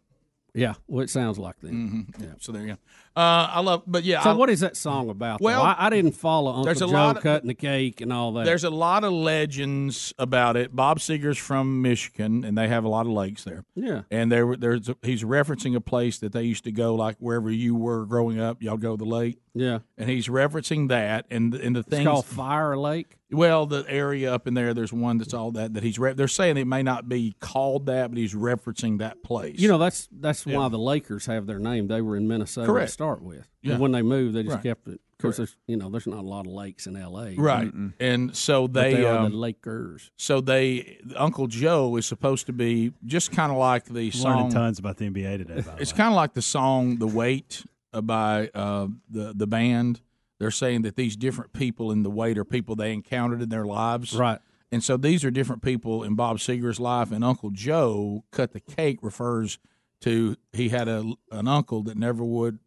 Yeah, 0.55 0.73
well, 0.87 1.03
it 1.03 1.09
sounds 1.09 1.37
like 1.37 1.59
that. 1.59 1.71
Mm-hmm. 1.71 2.23
Yeah. 2.23 2.29
So 2.39 2.51
there 2.51 2.61
you 2.61 2.67
go. 2.69 2.77
Uh, 3.17 3.47
I 3.49 3.59
love, 3.61 3.83
but 3.87 4.03
yeah. 4.03 4.21
So 4.23 4.31
I, 4.31 4.33
what 4.33 4.49
is 4.49 4.59
that 4.61 4.75
song 4.75 5.09
about? 5.09 5.39
Well, 5.41 5.61
I, 5.61 5.75
I 5.77 5.89
didn't 5.89 6.13
follow 6.13 6.49
Uncle 6.51 6.65
there's 6.65 6.81
a 6.81 6.87
Joe 6.87 6.91
lot 6.91 7.17
of- 7.17 7.23
cutting 7.23 7.47
the 7.47 7.53
cake 7.53 8.01
and 8.01 8.11
all 8.11 8.33
that. 8.33 8.45
There's 8.45 8.63
a 8.65 8.69
lot 8.69 9.03
of 9.03 9.13
legends 9.13 10.13
about 10.19 10.57
it. 10.57 10.75
Bob 10.75 10.99
Seger's 10.99 11.37
from 11.37 11.81
Michigan, 11.81 12.43
and 12.43 12.57
they 12.57 12.67
have 12.67 12.83
a 12.83 12.87
lot 12.89 13.05
of 13.05 13.11
lakes 13.13 13.43
there. 13.43 13.63
Yeah. 13.75 14.01
And 14.11 14.31
there, 14.31 14.55
there's 14.55 14.89
a, 14.89 14.97
he's 15.01 15.23
referencing 15.23 15.75
a 15.75 15.81
place 15.81 16.17
that 16.19 16.31
they 16.33 16.43
used 16.43 16.63
to 16.65 16.71
go, 16.71 16.95
like 16.95 17.15
wherever 17.19 17.49
you 17.51 17.75
were 17.75 18.05
growing 18.05 18.39
up. 18.39 18.61
Y'all 18.61 18.77
go 18.77 18.97
to 18.97 19.03
the 19.03 19.09
lake. 19.09 19.37
Yeah. 19.53 19.79
And 19.97 20.09
he's 20.09 20.27
referencing 20.27 20.89
that, 20.89 21.25
and 21.31 21.53
and 21.53 21.75
the 21.75 21.83
thing 21.83 22.05
called 22.05 22.25
Fire 22.25 22.77
Lake. 22.77 23.17
Well, 23.35 23.65
the 23.65 23.85
area 23.87 24.33
up 24.33 24.47
in 24.47 24.53
there, 24.53 24.73
there's 24.73 24.93
one 24.93 25.17
that's 25.17 25.33
all 25.33 25.51
that 25.51 25.73
that 25.73 25.83
he's. 25.83 25.99
Re- 25.99 26.13
they're 26.13 26.27
saying 26.27 26.57
it 26.57 26.65
may 26.67 26.83
not 26.83 27.07
be 27.09 27.35
called 27.39 27.85
that, 27.87 28.09
but 28.09 28.17
he's 28.17 28.33
referencing 28.33 28.99
that 28.99 29.23
place. 29.23 29.59
You 29.59 29.67
know, 29.67 29.77
that's 29.77 30.07
that's 30.11 30.45
Yeah. 30.45 30.57
why 30.57 30.69
the 30.69 30.79
Lakers 30.79 31.25
have 31.27 31.45
their 31.47 31.59
name. 31.59 31.87
They 31.87 32.01
were 32.01 32.15
in 32.17 32.27
Minnesota 32.27 32.67
Correct. 32.67 32.87
to 32.89 32.93
start 32.93 33.21
with. 33.21 33.47
Yeah. 33.61 33.73
And 33.73 33.81
when 33.81 33.91
they 33.91 34.01
moved, 34.01 34.35
they 34.35 34.43
just 34.43 34.55
Right. 34.55 34.63
kept 34.63 34.87
it 34.87 35.01
because 35.17 35.37
there's 35.37 35.55
you 35.67 35.75
know 35.77 35.89
there's 35.89 36.05
not 36.07 36.19
a 36.19 36.27
lot 36.27 36.45
of 36.45 36.51
lakes 36.51 36.87
in 36.87 36.95
L.A. 36.95 37.35
Right, 37.35 37.71
and 37.99 38.35
so 38.35 38.67
But 38.67 38.81
they, 38.81 38.93
they 38.95 39.05
are 39.05 39.19
um, 39.19 39.31
the 39.31 39.37
Lakers. 39.37 40.11
So 40.17 40.39
they, 40.41 40.99
Uncle 41.15 41.47
Joe 41.47 41.95
is 41.95 42.05
supposed 42.05 42.45
to 42.47 42.53
be 42.53 42.91
just 43.05 43.31
kind 43.31 43.51
of 43.51 43.57
like 43.57 43.85
the 43.85 43.93
Learning 43.93 44.11
song. 44.11 44.51
tons 44.51 44.77
about 44.79 44.97
the 44.97 45.09
NBA 45.09 45.37
today. 45.39 45.61
By 45.61 45.77
It's 45.79 45.93
kind 45.93 46.09
of 46.09 46.15
like 46.15 46.33
the 46.33 46.41
song 46.41 46.97
"The 46.97 47.07
Weight" 47.07 47.65
uh, 47.93 48.01
by 48.01 48.49
uh, 48.53 48.87
the 49.09 49.33
the 49.35 49.47
band. 49.47 50.01
They're 50.39 50.51
saying 50.51 50.81
that 50.81 50.95
these 50.95 51.15
different 51.15 51.53
people 51.53 51.91
in 51.91 52.03
the 52.03 52.09
wait 52.09 52.37
are 52.37 52.43
people 52.45 52.75
they 52.75 52.91
encountered 52.93 53.41
in 53.41 53.49
their 53.49 53.65
lives, 53.65 54.13
right? 54.15 54.39
And 54.71 54.83
so 54.83 54.97
these 54.97 55.23
are 55.23 55.31
different 55.31 55.61
people 55.61 56.03
in 56.03 56.15
Bob 56.15 56.37
Seger's 56.37 56.79
life. 56.79 57.11
And 57.11 57.23
Uncle 57.23 57.51
Joe 57.51 58.25
cut 58.31 58.51
the 58.51 58.59
cake 58.59 58.99
refers 59.01 59.57
to 60.01 60.35
he 60.51 60.69
had 60.69 60.87
a 60.89 61.13
an 61.31 61.47
uncle 61.47 61.83
that 61.83 61.97
never 61.97 62.23
would 62.23 62.59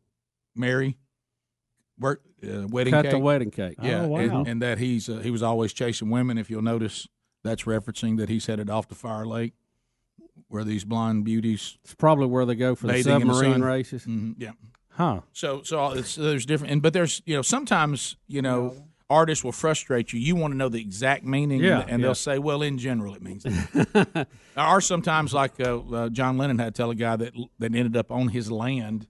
marry, 0.54 0.96
work 1.98 2.22
uh, 2.42 2.66
wedding 2.68 2.92
Cut 2.92 3.02
cake. 3.04 3.10
the 3.12 3.18
wedding 3.18 3.50
cake. 3.50 3.76
Yeah, 3.82 4.02
Oh, 4.02 4.08
wow. 4.08 4.18
and, 4.20 4.48
and 4.48 4.62
that 4.62 4.78
he's 4.78 5.08
uh, 5.08 5.18
he 5.18 5.30
was 5.30 5.42
always 5.42 5.72
chasing 5.72 6.08
women. 6.08 6.38
If 6.38 6.48
you'll 6.50 6.62
notice, 6.62 7.06
that's 7.44 7.64
referencing 7.64 8.16
that 8.18 8.28
he's 8.28 8.46
headed 8.46 8.70
off 8.70 8.88
to 8.88 8.94
Fire 8.94 9.26
Lake, 9.26 9.52
where 10.48 10.64
these 10.64 10.84
blonde 10.84 11.24
beauties. 11.24 11.76
It's 11.84 11.94
probably 11.94 12.26
where 12.26 12.46
they 12.46 12.54
go 12.54 12.74
for 12.74 12.86
the 12.86 13.02
submarine 13.02 13.52
sun. 13.54 13.62
races. 13.62 14.06
Mhm, 14.06 14.36
yeah. 14.38 14.52
Huh. 14.98 15.20
So 15.32 15.62
so 15.62 15.78
all- 15.78 15.92
it's, 15.92 16.16
there's 16.16 16.44
different, 16.44 16.72
and 16.72 16.82
but 16.82 16.92
there's 16.92 17.22
you 17.24 17.34
know 17.36 17.42
sometimes 17.42 18.16
you 18.26 18.42
know 18.42 18.74
artists 19.08 19.42
will 19.44 19.52
frustrate 19.52 20.12
you. 20.12 20.18
You 20.20 20.34
want 20.36 20.52
to 20.52 20.58
know 20.58 20.68
the 20.68 20.80
exact 20.80 21.24
meaning, 21.24 21.60
Yeah, 21.62 21.80
and 21.88 22.00
yeah. 22.00 22.08
they'll 22.08 22.14
say, 22.14 22.38
well, 22.38 22.60
in 22.62 22.76
general, 22.76 23.14
it 23.14 23.22
means. 23.22 23.44
That. 23.44 24.26
or 24.56 24.80
sometimes, 24.80 25.32
like 25.32 25.58
uh, 25.60 25.78
uh, 25.78 26.08
John 26.10 26.36
Lennon 26.36 26.58
had 26.58 26.74
to 26.74 26.82
tell 26.82 26.90
a 26.90 26.94
guy 26.96 27.16
that 27.16 27.32
that 27.60 27.74
ended 27.74 27.96
up 27.96 28.10
on 28.10 28.28
his 28.28 28.50
land, 28.50 29.06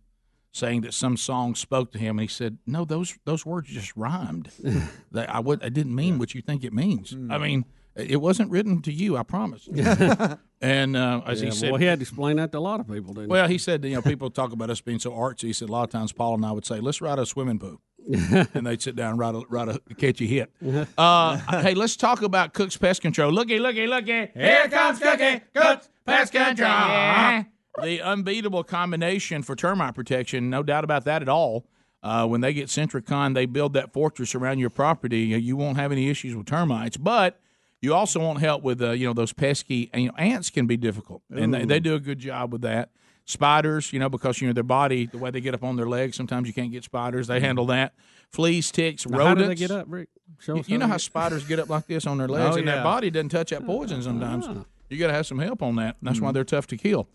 saying 0.53 0.83
that 0.83 0.93
some 0.95 1.17
song 1.17 1.55
spoke 1.55 1.91
to 1.93 1.99
him, 1.99 2.19
and 2.19 2.29
he 2.29 2.33
said, 2.33 2.59
no, 2.67 2.85
those 2.85 3.19
those 3.25 3.47
words 3.47 3.69
just 3.71 3.97
rhymed. 3.97 4.51
they, 5.11 5.27
I 5.27 5.41
would 5.41 5.65
I 5.65 5.71
didn't 5.71 5.95
mean 5.95 6.19
what 6.19 6.35
you 6.35 6.43
think 6.43 6.65
it 6.65 6.73
means. 6.75 7.13
Mm. 7.15 7.33
I 7.33 7.39
mean. 7.39 7.65
It 7.99 8.21
wasn't 8.21 8.51
written 8.51 8.81
to 8.83 8.93
you, 8.93 9.17
I 9.17 9.25
promise. 9.25 9.69
and 10.61 10.97
uh, 10.97 11.21
as 11.27 11.41
Yeah, 11.43 11.47
he 11.47 11.51
said, 11.53 11.71
well, 11.73 11.81
he 11.81 11.87
had 11.87 11.99
to 11.99 12.03
explain 12.03 12.37
that 12.37 12.53
to 12.53 12.59
a 12.59 12.61
lot 12.61 12.81
of 12.81 12.87
people, 12.87 13.13
didn't 13.15 13.25
he? 13.25 13.33
well, 13.33 13.49
he 13.49 13.59
said, 13.59 13.85
you 13.85 13.95
know, 13.95 14.03
people 14.03 14.31
talk 14.31 14.53
about 14.53 14.71
us 14.71 14.81
being 14.81 14.99
so 14.99 15.11
artsy. 15.11 15.43
He 15.45 15.53
said 15.53 15.69
a 15.69 15.73
lot 15.73 15.83
of 15.85 15.91
times 15.91 16.13
Paul 16.13 16.35
and 16.35 16.47
I 16.47 16.53
would 16.53 16.65
say, 16.65 16.79
let's 16.81 17.01
write 17.01 17.19
a 17.19 17.27
swimming 17.27 17.59
pool. 17.59 17.81
and 18.55 18.67
they'd 18.67 18.81
sit 18.81 18.97
down 18.97 19.11
and 19.11 19.19
write 19.19 19.35
a, 19.35 19.43
write 19.51 19.69
a 19.69 19.95
catchy 19.95 20.27
hit. 20.27 20.51
Uh, 20.97 21.37
hey, 21.61 21.75
let's 21.75 21.97
talk 21.97 22.23
about 22.23 22.55
Cook's 22.55 22.77
Pest 22.77 23.03
Control. 23.03 23.31
Looky, 23.31 23.59
looky, 23.59 23.87
looky. 23.87 24.31
Here 24.35 24.69
comes 24.69 24.99
Cookie, 24.99 25.41
Cook's 25.55 25.89
Pest 26.07 26.33
Control. 26.33 27.45
the 27.83 28.01
unbeatable 28.03 28.65
combination 28.65 29.43
for 29.43 29.55
termite 29.55 29.95
protection. 29.95 30.49
No 30.51 30.63
doubt 30.63 30.85
about 30.85 31.05
that 31.05 31.23
at 31.23 31.29
all. 31.29 31.67
Uh, 32.03 32.27
when 32.27 32.41
they 32.41 32.53
get 32.53 32.69
Sentricon, 32.69 33.35
they 33.35 33.45
build 33.47 33.73
that 33.75 33.93
fortress 33.93 34.35
around 34.35 34.59
your 34.61 34.71
property. 34.71 35.21
You 35.21 35.57
won't 35.57 35.77
have 35.77 35.93
any 35.93 36.09
issues 36.09 36.35
with 36.35 36.47
termites, 36.47 36.97
but 36.97 37.41
you 37.81 37.95
also 37.95 38.21
won't 38.21 38.41
help 38.41 38.63
with 38.63 38.81
uh, 38.83 38.91
you 38.91 39.07
know 39.07 39.13
those 39.13 39.33
pesky. 39.33 39.91
You 39.95 40.09
know, 40.09 40.15
ants 40.19 40.51
can 40.51 40.67
be 40.67 40.77
difficult, 40.77 41.23
and 41.31 41.53
they, 41.55 41.65
they 41.65 41.81
do 41.81 41.95
a 41.95 42.01
good 42.01 42.19
job 42.19 42.53
with 42.53 42.63
that. 42.63 42.91
Spiders, 43.25 43.93
you 43.93 43.99
know, 43.99 44.09
because 44.09 44.41
you 44.41 44.47
know 44.47 44.55
their 44.55 44.63
body, 44.63 45.05
the 45.05 45.19
way 45.19 45.31
they 45.31 45.41
get 45.43 45.53
up 45.55 45.63
on 45.63 45.77
their 45.77 45.87
legs, 45.89 46.17
sometimes 46.17 46.49
you 46.49 46.55
can't 46.55 46.73
get 46.73 46.83
spiders. 46.85 47.27
They 47.27 47.41
handle 47.41 47.67
that. 47.67 47.93
Fleas, 48.31 48.71
ticks, 48.71 49.07
Now, 49.07 49.19
rodents. 49.19 49.41
how 49.43 49.43
do 49.45 49.49
they 49.49 49.55
get 49.55 49.71
up, 49.71 49.87
Rick? 49.89 50.09
Show 50.39 50.57
You, 50.57 50.65
you 50.67 50.79
know 50.79 50.87
how 50.87 50.97
spiders 50.97 51.45
get 51.45 51.59
up 51.59 51.69
like 51.69 51.87
this 51.87 52.07
on 52.07 52.17
their 52.19 52.29
legs, 52.37 52.55
Oh, 52.57 52.59
and 52.59 52.67
yeah. 52.67 52.77
their 52.77 52.85
body 52.85 53.11
doesn't 53.11 53.29
touch 53.29 53.51
that 53.51 53.67
poison 53.67 54.03
sometimes. 54.03 54.47
You 54.89 54.99
got 54.99 55.09
to 55.09 55.13
have 55.13 55.27
some 55.27 55.39
help 55.39 55.63
on 55.63 55.77
that. 55.77 55.97
And 56.01 56.09
that's 56.09 56.21
why 56.23 56.33
they're 56.33 56.45
tough 56.45 56.67
to 56.69 56.79
kill. 56.79 57.09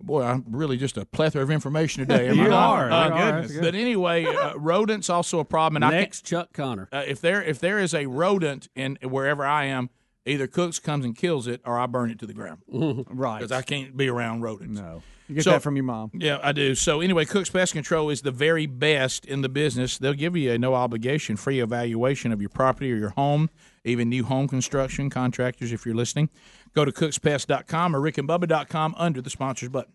Boy, 0.00 0.22
I'm 0.24 0.44
really 0.50 0.76
just 0.76 0.96
a 0.96 1.06
plethora 1.06 1.42
of 1.44 1.50
information 1.52 2.04
today. 2.04 2.26
am 2.28 2.40
I 2.40 2.42
You 2.42 2.48
not? 2.50 2.70
are. 2.76 2.90
Uh, 2.90 3.08
You 3.08 3.14
are. 3.14 3.40
That's 3.42 3.52
good. 3.52 3.60
But 3.62 3.74
anyway, 3.76 4.24
uh, 4.24 4.54
rodents 4.56 5.08
also 5.08 5.38
a 5.38 5.44
problem. 5.44 5.76
And 5.76 5.84
I 5.84 5.90
Next, 6.00 6.26
Chuck 6.26 6.52
Connor. 6.52 6.88
uh, 6.92 7.04
if 7.06 7.20
there 7.20 7.40
if 7.40 7.60
there 7.60 7.78
is 7.78 7.94
a 7.94 8.06
rodent 8.06 8.68
in 8.74 8.98
wherever 9.02 9.46
I 9.46 9.66
am, 9.66 9.90
either 10.26 10.46
Cooks 10.46 10.78
comes 10.78 11.04
and 11.04 11.16
kills 11.16 11.46
it, 11.46 11.60
or 11.64 11.78
I 11.78 11.86
burn 11.86 12.10
it 12.10 12.18
to 12.20 12.26
the 12.26 12.34
ground. 12.34 12.62
Right. 13.08 13.38
Because 13.38 13.52
I 13.52 13.62
can't 13.62 13.96
be 13.96 14.08
around 14.08 14.42
rodents. 14.42 14.80
No. 14.80 15.02
You 15.28 15.36
get 15.36 15.44
that 15.44 15.62
from 15.62 15.76
your 15.76 15.84
mom. 15.84 16.10
Yeah, 16.14 16.38
I 16.42 16.52
do. 16.52 16.74
So 16.74 17.00
anyway, 17.00 17.24
Cook's 17.24 17.48
Pest 17.48 17.72
Control 17.72 18.10
is 18.10 18.20
the 18.22 18.30
very 18.32 18.66
best 18.66 19.24
in 19.24 19.40
the 19.40 19.48
business. 19.48 19.96
They'll 19.96 20.12
give 20.12 20.36
you 20.36 20.52
a 20.52 20.58
no 20.58 20.74
obligation 20.74 21.36
free 21.36 21.60
evaluation 21.60 22.32
of 22.32 22.40
your 22.42 22.50
property 22.50 22.92
or 22.92 22.96
your 22.96 23.10
home, 23.10 23.48
even 23.84 24.08
new 24.10 24.24
home 24.24 24.46
construction 24.48 25.08
contractors 25.10 25.72
if 25.72 25.86
you're 25.86 25.94
listening. 25.94 26.28
Go 26.74 26.84
to 26.84 26.92
cookspest.com 26.92 27.96
or 27.96 28.00
rickandbubba.com 28.00 28.94
under 28.98 29.22
the 29.22 29.30
sponsors 29.30 29.68
button. 29.70 29.92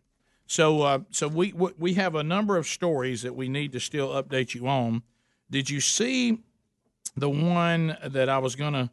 So 0.48 0.82
uh, 0.82 1.00
so 1.12 1.28
we 1.28 1.54
we- 1.54 1.74
we 1.78 1.94
have 1.96 2.16
a 2.16 2.24
number 2.24 2.58
of 2.58 2.66
stories 2.66 3.22
that 3.22 3.36
we 3.36 3.48
need 3.50 3.74
to 3.74 3.80
still 3.80 4.10
update 4.10 4.56
you 4.56 4.68
on. 4.68 5.04
Did 5.52 5.70
you 5.70 5.82
see 5.82 6.40
the 7.16 7.30
one 7.30 7.98
that 8.04 8.30
I 8.30 8.38
was 8.40 8.56
going 8.56 8.74
to 8.74 8.90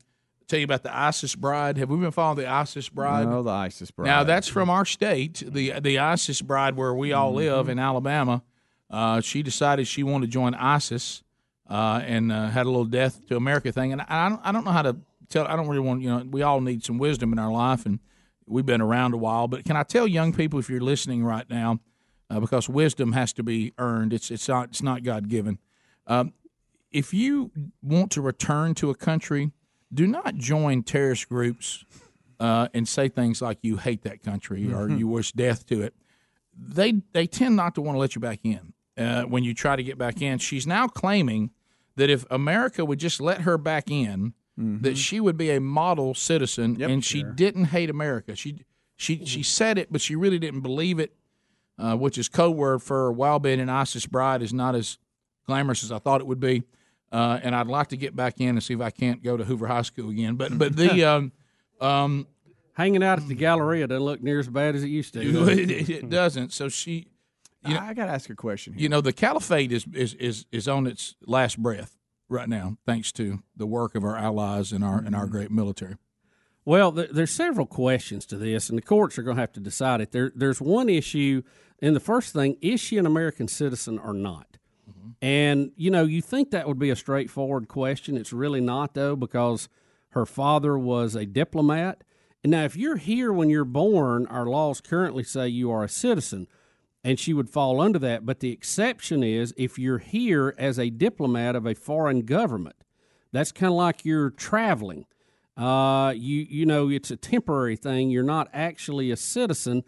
tell 0.47 0.59
you 0.59 0.65
about 0.65 0.83
the 0.83 0.97
ISIS 0.97 1.35
bride? 1.35 1.77
Have 1.79 1.91
we 1.91 1.97
been 1.99 2.11
following 2.11 2.39
the 2.39 2.51
ISIS 2.51 2.89
bride? 2.89 3.27
No, 3.27 3.43
the 3.43 3.51
ISIS 3.51 3.91
bride. 3.91 4.07
Now 4.07 4.25
that's 4.25 4.49
from 4.49 4.71
our 4.71 4.85
state, 4.85 5.43
the 5.47 5.79
the 5.81 5.99
ISIS 5.99 6.43
bride 6.43 6.77
where 6.77 6.95
we 6.95 7.13
all 7.13 7.33
live 7.33 7.69
in 7.69 7.79
Alabama. 7.79 8.43
Uh, 8.91 9.21
she 9.21 9.43
decided 9.43 9.87
she 9.87 10.03
wanted 10.03 10.27
to 10.27 10.33
join 10.33 10.55
ISIS 10.55 11.23
uh, 11.69 12.01
and 12.05 12.31
uh, 12.31 12.49
had 12.49 12.67
a 12.67 12.69
little 12.69 12.85
death 12.85 13.27
to 13.29 13.37
America 13.37 13.73
thing. 13.73 13.93
And 13.93 14.03
I 14.03 14.29
don't, 14.29 14.41
I 14.45 14.53
don't 14.53 14.65
know 14.65 14.71
how 14.71 14.83
to 14.83 14.97
tell. 15.29 15.47
I 15.47 15.57
don't 15.57 15.69
really 15.69 15.81
want 15.81 16.03
you 16.03 16.11
know. 16.11 16.25
We 16.31 16.43
all 16.43 16.61
need 16.61 16.85
some 16.85 16.99
wisdom 16.99 17.33
in 17.33 17.39
our 17.39 17.51
life, 17.51 17.87
and 17.87 17.99
we've 18.47 18.67
been 18.67 18.81
around 18.81 19.15
a 19.15 19.17
while. 19.17 19.49
But 19.49 19.65
can 19.65 19.77
I 19.77 19.83
tell 19.83 20.07
young 20.07 20.33
people 20.33 20.59
if 20.59 20.69
you're 20.69 20.81
listening 20.81 21.25
right 21.25 21.49
now, 21.49 21.81
uh, 22.31 22.41
because 22.41 22.69
wisdom 22.69 23.13
has 23.13 23.33
to 23.35 23.43
be 23.43 23.73
earned. 23.79 24.13
It's 24.13 24.31
it's 24.31 24.49
not 24.49 24.69
it's 24.71 24.83
not 24.83 25.03
God 25.03 25.29
given. 25.29 25.59
Um, 26.07 26.33
if 26.91 27.13
you 27.13 27.51
want 27.83 28.13
to 28.13 28.21
return 28.21 28.75
to 28.75 28.91
a 28.91 28.95
country, 28.95 29.51
do 29.95 30.07
not 30.07 30.35
join 30.37 30.83
terrorist 30.83 31.29
groups 31.29 31.85
uh, 32.41 32.69
and 32.75 32.87
say 32.89 33.09
things 33.09 33.41
like 33.41 33.59
you 33.63 33.77
hate 33.77 34.03
that 34.03 34.23
country 34.23 34.73
or 34.73 34.89
Mhm. 34.89 34.99
you 34.99 35.09
wish 35.09 35.33
death 35.33 35.67
to 35.69 35.83
it. 35.83 35.95
They 36.57 37.03
they 37.13 37.27
tend 37.27 37.57
not 37.57 37.75
to 37.77 37.81
want 37.81 37.95
to 37.97 38.01
let 38.01 38.15
you 38.15 38.21
back 38.21 38.41
in 38.45 38.73
uh, 38.99 39.23
when 39.23 39.45
you 39.45 39.55
try 39.55 39.77
to 39.77 39.83
get 39.83 39.99
back 39.99 40.21
in. 40.23 40.39
She's 40.39 40.67
now 40.67 40.87
claiming 40.89 41.51
that 41.97 42.11
if 42.11 42.25
America 42.31 42.85
would 42.85 42.99
just 42.99 43.21
let 43.21 43.43
her 43.43 43.57
back 43.57 43.91
in, 43.91 44.35
that 44.57 44.97
she 44.97 45.19
would 45.19 45.37
be 45.37 45.51
a 45.51 45.61
model 45.61 46.15
citizen, 46.15 46.81
and 46.81 47.05
she 47.05 47.25
didn't 47.35 47.67
hate 47.67 47.91
America. 47.91 48.37
She 48.37 48.65
she 48.97 49.25
she 49.25 49.43
said 49.43 49.79
it, 49.79 49.91
but 49.93 50.01
she 50.01 50.15
really 50.15 50.39
didn't 50.39 50.61
believe 50.61 51.01
it, 51.01 51.13
uh, 51.79 51.97
which 51.97 52.19
is 52.19 52.29
code 52.29 52.57
word 52.57 52.81
for 52.83 53.11
while 53.13 53.41
being 53.41 53.59
an 53.59 53.69
ISIS 53.69 54.07
bride 54.07 54.43
is 54.43 54.53
not 54.53 54.77
as 54.77 54.99
glamorous 55.47 55.83
as 55.83 55.91
I 55.91 55.99
thought 55.99 56.21
it 56.21 56.27
would 56.29 56.39
be. 56.41 56.63
Uh, 57.15 57.39
and 57.45 57.55
I'd 57.55 57.69
like 57.69 57.91
to 57.91 57.97
get 57.97 58.17
back 58.17 58.41
in 58.41 58.49
and 58.49 58.63
see 58.63 58.75
if 58.75 58.81
I 58.81 58.91
can't 58.91 59.23
go 59.23 59.37
to 59.37 59.45
Hoover 59.45 59.69
High 59.69 59.83
School 59.83 60.11
again. 60.11 60.35
But 60.35 60.59
but 60.59 60.75
the 60.75 61.05
um, 61.13 61.33
um, 61.81 62.27
hanging 62.73 63.05
out 63.05 63.21
at 63.21 63.29
the 63.29 63.37
Galleria 63.37 63.87
doesn't 63.87 64.03
look 64.03 64.21
near 64.21 64.41
as 64.41 64.49
bad 64.49 64.75
as 64.75 64.83
it 64.83 64.89
used 64.89 65.15
to. 65.15 65.21
it, 65.49 65.89
it 65.89 66.11
doesn't. 66.11 66.53
So 66.53 66.69
she, 66.69 67.07
you 67.65 67.75
know, 67.75 67.81
I 67.81 67.95
got 67.95 68.07
to 68.07 68.11
ask 68.11 68.29
a 68.31 68.35
question. 68.35 68.75
you 68.77 68.89
know, 68.89 69.01
the 69.01 69.13
caliphate 69.13 69.71
is, 69.71 69.87
is 69.93 70.15
is 70.15 70.47
is 70.51 70.67
on 70.67 70.89
its 70.89 71.15
last 71.25 71.63
breath 71.63 71.97
right 72.29 72.49
now, 72.49 72.79
thanks 72.85 73.13
to 73.13 73.45
the 73.57 73.67
work 73.67 73.95
of 73.95 74.03
our 74.03 74.17
allies 74.17 74.73
and 74.73 74.83
our 74.83 74.99
and 74.99 75.15
our 75.15 75.29
great 75.29 75.53
military. 75.53 75.95
Well, 76.65 76.91
there, 76.91 77.07
there's 77.13 77.31
several 77.31 77.67
questions 77.67 78.27
to 78.27 78.37
this, 78.37 78.69
and 78.69 78.77
the 78.77 78.83
courts 78.83 79.19
are 79.19 79.23
going 79.23 79.37
to 79.37 79.41
have 79.41 79.53
to 79.53 79.61
decide 79.61 80.01
it. 80.01 80.11
There, 80.11 80.33
there's 80.35 80.61
one 80.61 80.89
issue, 80.89 81.43
and 81.81 81.95
the 81.95 82.01
first 82.01 82.33
thing 82.33 82.57
is 82.61 82.81
she 82.81 82.99
an 82.99 83.07
American 83.07 83.47
citizen 83.47 84.01
or 84.01 84.15
not? 84.15 84.59
And 85.23 85.73
you 85.77 85.91
know, 85.91 86.05
you 86.05 86.23
think 86.23 86.51
that 86.51 86.67
would 86.69 86.79
be 86.79 86.91
a 86.91 86.97
straightforward 86.97 87.69
question. 87.69 88.17
It's 88.17 88.33
really 88.33 88.61
not, 88.61 88.95
though, 88.95 89.17
because 89.17 89.69
her 90.11 90.27
father 90.27 90.79
was 90.79 91.15
a 91.15 91.27
diplomat. 91.27 92.05
And 92.43 92.51
now, 92.51 92.65
if 92.65 92.77
you're 92.77 92.97
here 92.97 93.33
when 93.33 93.51
you're 93.51 93.65
born, 93.65 94.27
our 94.27 94.47
laws 94.47 94.81
currently 94.81 95.25
say 95.25 95.49
you 95.49 95.71
are 95.71 95.83
a 95.83 95.89
citizen, 95.89 96.47
and 97.03 97.19
she 97.19 97.33
would 97.33 97.49
fall 97.49 97.81
under 97.81 97.99
that. 98.01 98.27
But 98.27 98.41
the 98.41 98.53
exception 98.53 99.23
is 99.23 99.55
if 99.57 99.79
you're 99.79 99.99
here 99.99 100.55
as 100.59 100.79
a 100.79 100.91
diplomat 100.91 101.57
of 101.57 101.67
a 101.67 101.75
foreign 101.75 102.23
government. 102.23 102.77
That's 103.33 103.51
kind 103.51 103.73
of 103.73 103.77
like 103.77 104.05
you're 104.05 104.31
traveling. 104.31 105.07
Uh, 105.57 106.13
you 106.17 106.47
you 106.49 106.67
know 106.67 106.89
it's 106.89 107.11
a 107.11 107.17
temporary 107.17 107.77
thing. 107.77 108.11
You're 108.11 108.23
not 108.23 108.49
actually 108.53 109.11
a 109.11 109.17
citizen. 109.17 109.85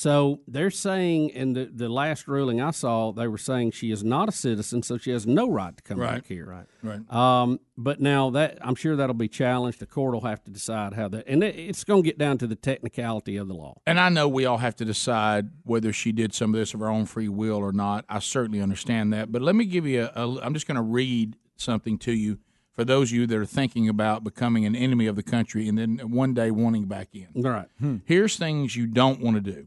So 0.00 0.40
they're 0.48 0.70
saying 0.70 1.28
in 1.28 1.52
the, 1.52 1.66
the 1.70 1.90
last 1.90 2.26
ruling 2.26 2.58
I 2.58 2.70
saw, 2.70 3.12
they 3.12 3.28
were 3.28 3.36
saying 3.36 3.72
she 3.72 3.90
is 3.90 4.02
not 4.02 4.30
a 4.30 4.32
citizen, 4.32 4.82
so 4.82 4.96
she 4.96 5.10
has 5.10 5.26
no 5.26 5.46
right 5.50 5.76
to 5.76 5.82
come 5.82 5.98
Right. 5.98 6.14
back 6.14 6.26
here. 6.26 6.46
Right. 6.46 6.64
Right. 6.82 7.12
Um, 7.12 7.60
but 7.76 8.00
now 8.00 8.30
that 8.30 8.56
I'm 8.62 8.76
sure 8.76 8.96
that'll 8.96 9.12
be 9.12 9.28
challenged. 9.28 9.78
The 9.78 9.84
court 9.84 10.14
will 10.14 10.22
have 10.22 10.42
to 10.44 10.50
decide 10.50 10.94
how 10.94 11.08
that, 11.08 11.26
and 11.28 11.44
it, 11.44 11.54
it's 11.54 11.84
going 11.84 12.02
to 12.02 12.06
get 12.08 12.16
down 12.16 12.38
to 12.38 12.46
the 12.46 12.54
technicality 12.56 13.36
of 13.36 13.46
the 13.48 13.52
law. 13.52 13.74
And 13.86 14.00
I 14.00 14.08
know 14.08 14.26
we 14.26 14.46
all 14.46 14.56
have 14.56 14.74
to 14.76 14.86
decide 14.86 15.50
whether 15.64 15.92
she 15.92 16.12
did 16.12 16.32
some 16.32 16.54
of 16.54 16.58
this 16.58 16.72
of 16.72 16.80
her 16.80 16.88
own 16.88 17.04
free 17.04 17.28
will 17.28 17.58
or 17.58 17.72
not. 17.72 18.06
I 18.08 18.20
certainly 18.20 18.62
understand 18.62 19.12
that. 19.12 19.30
But 19.30 19.42
let 19.42 19.54
me 19.54 19.66
give 19.66 19.84
you 19.86 20.08
a. 20.14 20.22
a 20.24 20.40
I'm 20.40 20.54
just 20.54 20.66
going 20.66 20.76
to 20.76 20.82
read 20.82 21.36
something 21.56 21.98
to 21.98 22.12
you 22.12 22.38
for 22.72 22.86
those 22.86 23.10
of 23.12 23.16
you 23.18 23.26
that 23.26 23.36
are 23.36 23.44
thinking 23.44 23.86
about 23.86 24.24
becoming 24.24 24.64
an 24.64 24.74
enemy 24.74 25.08
of 25.08 25.16
the 25.16 25.22
country 25.22 25.68
and 25.68 25.76
then 25.76 25.98
one 26.10 26.32
day 26.32 26.50
wanting 26.50 26.86
back 26.86 27.08
in. 27.12 27.28
All 27.44 27.50
right. 27.52 27.68
Here's 28.06 28.36
things 28.38 28.74
you 28.76 28.86
don't 28.86 29.20
want 29.20 29.34
to 29.36 29.42
do. 29.42 29.66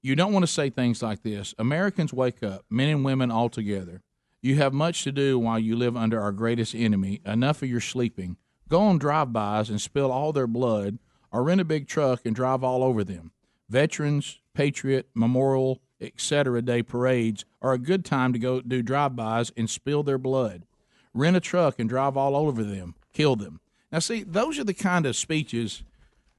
You 0.00 0.14
don't 0.14 0.32
want 0.32 0.44
to 0.44 0.52
say 0.52 0.70
things 0.70 1.02
like 1.02 1.22
this 1.22 1.54
Americans 1.58 2.12
wake 2.12 2.42
up, 2.42 2.64
men 2.70 2.88
and 2.88 3.04
women 3.04 3.30
all 3.30 3.48
together. 3.48 4.02
You 4.40 4.56
have 4.56 4.72
much 4.72 5.02
to 5.04 5.12
do 5.12 5.38
while 5.38 5.58
you 5.58 5.74
live 5.74 5.96
under 5.96 6.20
our 6.20 6.30
greatest 6.30 6.74
enemy. 6.74 7.20
Enough 7.24 7.62
of 7.62 7.68
your 7.68 7.80
sleeping. 7.80 8.36
Go 8.68 8.80
on 8.82 8.98
drive 8.98 9.32
bys 9.32 9.70
and 9.70 9.80
spill 9.80 10.12
all 10.12 10.32
their 10.32 10.46
blood, 10.46 10.98
or 11.32 11.42
rent 11.42 11.60
a 11.60 11.64
big 11.64 11.88
truck 11.88 12.24
and 12.24 12.36
drive 12.36 12.62
all 12.62 12.84
over 12.84 13.02
them. 13.02 13.32
Veterans, 13.68 14.38
Patriot, 14.54 15.08
Memorial, 15.14 15.80
etc. 16.00 16.62
Day 16.62 16.82
parades 16.82 17.44
are 17.60 17.72
a 17.72 17.78
good 17.78 18.04
time 18.04 18.32
to 18.32 18.38
go 18.38 18.60
do 18.60 18.82
drive 18.82 19.16
bys 19.16 19.52
and 19.56 19.68
spill 19.68 20.02
their 20.02 20.18
blood. 20.18 20.64
Rent 21.12 21.36
a 21.36 21.40
truck 21.40 21.78
and 21.78 21.88
drive 21.88 22.16
all 22.16 22.36
over 22.36 22.62
them. 22.62 22.94
Kill 23.12 23.34
them. 23.34 23.60
Now, 23.90 23.98
see, 23.98 24.22
those 24.22 24.58
are 24.58 24.64
the 24.64 24.74
kind 24.74 25.06
of 25.06 25.16
speeches 25.16 25.82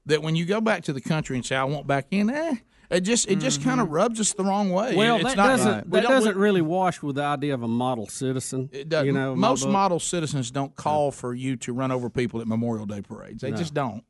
that 0.06 0.22
when 0.22 0.36
you 0.36 0.46
go 0.46 0.60
back 0.60 0.82
to 0.84 0.92
the 0.92 1.00
country 1.00 1.36
and 1.36 1.44
say, 1.44 1.56
"I 1.56 1.64
want 1.64 1.86
back 1.86 2.06
in," 2.10 2.30
eh, 2.30 2.56
it 2.90 3.00
just 3.02 3.28
it 3.28 3.38
just 3.38 3.62
kind 3.62 3.80
of 3.80 3.86
mm-hmm. 3.86 3.94
rubs 3.94 4.20
us 4.20 4.32
the 4.32 4.44
wrong 4.44 4.70
way. 4.70 4.96
Well, 4.96 5.16
it's 5.16 5.24
that 5.24 5.36
not, 5.36 5.46
doesn't 5.46 5.90
we 5.90 6.00
that 6.00 6.08
doesn't 6.08 6.36
really 6.36 6.60
wash 6.60 7.02
with 7.02 7.16
the 7.16 7.22
idea 7.22 7.54
of 7.54 7.62
a 7.62 7.68
model 7.68 8.06
citizen. 8.08 8.68
it 8.72 8.88
doesn't. 8.88 9.06
You 9.06 9.12
know, 9.12 9.36
most 9.36 9.66
model 9.66 10.00
citizens 10.00 10.50
don't 10.50 10.74
call 10.74 11.10
for 11.10 11.32
you 11.32 11.56
to 11.58 11.72
run 11.72 11.92
over 11.92 12.10
people 12.10 12.40
at 12.40 12.46
Memorial 12.46 12.86
Day 12.86 13.00
parades. 13.00 13.42
They 13.42 13.50
No. 13.50 13.56
just 13.56 13.74
don't. 13.74 14.04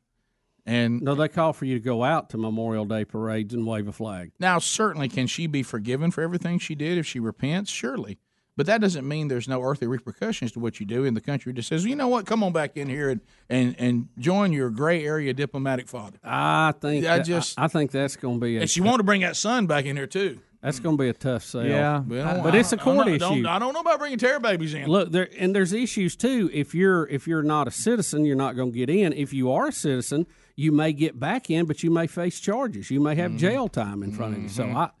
And 0.65 1.01
no, 1.01 1.15
they 1.15 1.27
call 1.27 1.53
for 1.53 1.65
you 1.65 1.75
to 1.75 1.83
go 1.83 2.03
out 2.03 2.29
to 2.31 2.37
Memorial 2.37 2.85
Day 2.85 3.03
parades 3.05 3.53
and 3.53 3.65
wave 3.65 3.87
a 3.87 3.91
flag. 3.91 4.31
Now, 4.39 4.59
certainly, 4.59 5.09
can 5.09 5.27
she 5.27 5.47
be 5.47 5.63
forgiven 5.63 6.11
for 6.11 6.21
everything 6.21 6.59
she 6.59 6.75
did 6.75 6.97
if 6.97 7.05
she 7.05 7.19
repents? 7.19 7.71
Surely. 7.71 8.19
But 8.57 8.65
that 8.65 8.81
doesn't 8.81 9.07
mean 9.07 9.29
there's 9.29 9.47
no 9.47 9.61
earthly 9.63 9.87
repercussions 9.87 10.51
to 10.51 10.59
what 10.59 10.79
you 10.79 10.85
do. 10.85 11.05
And 11.05 11.15
the 11.15 11.21
country 11.21 11.53
just 11.53 11.69
says, 11.69 11.85
you 11.85 11.95
know 11.95 12.09
what, 12.09 12.25
come 12.25 12.43
on 12.43 12.51
back 12.51 12.75
in 12.75 12.89
here 12.89 13.09
and, 13.09 13.21
and, 13.49 13.75
and 13.79 14.09
join 14.19 14.51
your 14.51 14.69
gray 14.69 15.05
area 15.05 15.33
diplomatic 15.33 15.87
father. 15.87 16.17
I 16.23 16.73
think 16.79 17.05
I 17.05 17.17
that- 17.19 17.25
just- 17.25 17.57
I, 17.59 17.63
I 17.65 17.67
think 17.69 17.91
that's 17.91 18.17
going 18.17 18.39
to 18.39 18.45
be 18.45 18.57
a 18.57 18.61
And 18.61 18.69
she 18.69 18.81
wanted 18.81 18.97
to 18.97 19.03
bring 19.03 19.21
that 19.21 19.37
son 19.37 19.67
back 19.67 19.85
in 19.85 19.95
here, 19.95 20.05
too. 20.07 20.39
That's 20.61 20.79
going 20.79 20.95
to 20.95 21.01
be 21.01 21.09
a 21.09 21.13
tough 21.13 21.43
sell. 21.43 21.63
Well, 22.07 22.41
but 22.43 22.53
I- 22.53 22.59
it's 22.59 22.71
a 22.71 22.77
court 22.77 22.97
don't- 23.07 23.07
issue. 23.07 23.17
don't- 23.19 23.45
I 23.47 23.57
don't 23.57 23.73
know 23.73 23.79
about 23.79 23.97
bringing 23.97 24.19
terror 24.19 24.39
babies 24.39 24.73
in. 24.75 24.85
Look, 24.85 25.11
there 25.11 25.27
and 25.39 25.55
there's 25.55 25.73
issues 25.73 26.15
too. 26.15 26.51
If 26.53 26.75
you're 26.75 27.07
if 27.07 27.25
you're 27.27 27.41
not 27.41 27.67
a 27.67 27.71
citizen, 27.71 28.25
you're 28.25 28.35
not 28.35 28.55
going 28.55 28.71
to 28.71 28.77
get 28.77 28.87
in. 28.87 29.11
If 29.13 29.33
you 29.33 29.51
are 29.51 29.69
a 29.69 29.71
citizen, 29.71 30.27
you 30.55 30.71
may 30.71 30.93
get 30.93 31.19
back 31.19 31.49
in, 31.49 31.65
but 31.65 31.81
you 31.81 31.89
may 31.89 32.05
face 32.05 32.39
charges. 32.39 32.91
You 32.91 32.99
may 32.99 33.13
Mm-hmm. 33.13 33.21
have 33.21 33.35
jail 33.37 33.69
time 33.69 34.03
in 34.03 34.11
front 34.11 34.35
of 34.37 34.43
you. 34.43 34.49
So 34.49 34.65
I, 34.65 34.91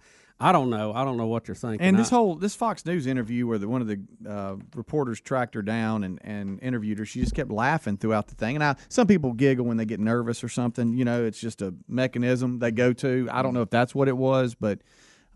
I 0.41 0.51
don't 0.51 0.69
know. 0.69 0.91
I 0.93 1.03
don't 1.05 1.17
know 1.17 1.27
what 1.27 1.45
they're 1.45 1.55
thinking. 1.55 1.81
And 1.85 1.97
this 1.99 2.11
I- 2.11 2.15
whole 2.15 2.35
this 2.35 2.55
Fox 2.55 2.85
News 2.85 3.05
interview 3.07 3.45
where 3.47 3.57
the, 3.59 3.67
one 3.69 3.81
of 3.81 3.87
the 3.87 3.99
uh, 4.27 4.55
reporters 4.75 5.21
tracked 5.21 5.53
her 5.55 5.61
down 5.61 6.03
and, 6.03 6.19
and 6.23 6.59
interviewed 6.61 6.97
her, 6.99 7.05
she 7.05 7.21
just 7.21 7.35
kept 7.35 7.51
laughing 7.51 7.97
throughout 7.97 8.27
the 8.27 8.35
thing. 8.35 8.55
And 8.55 8.63
I, 8.63 8.75
some 8.89 9.07
people 9.07 9.33
giggle 9.33 9.65
when 9.65 9.77
they 9.77 9.85
get 9.85 9.99
nervous 9.99 10.43
or 10.43 10.49
something. 10.49 10.93
You 10.97 11.05
know, 11.05 11.23
it's 11.23 11.39
just 11.39 11.61
a 11.61 11.73
mechanism 11.87 12.59
they 12.59 12.71
go 12.71 12.91
to. 12.93 13.29
I 13.31 13.41
don't 13.43 13.53
know 13.53 13.61
if 13.61 13.69
that's 13.69 13.93
what 13.93 14.07
it 14.07 14.17
was, 14.17 14.55
but 14.55 14.79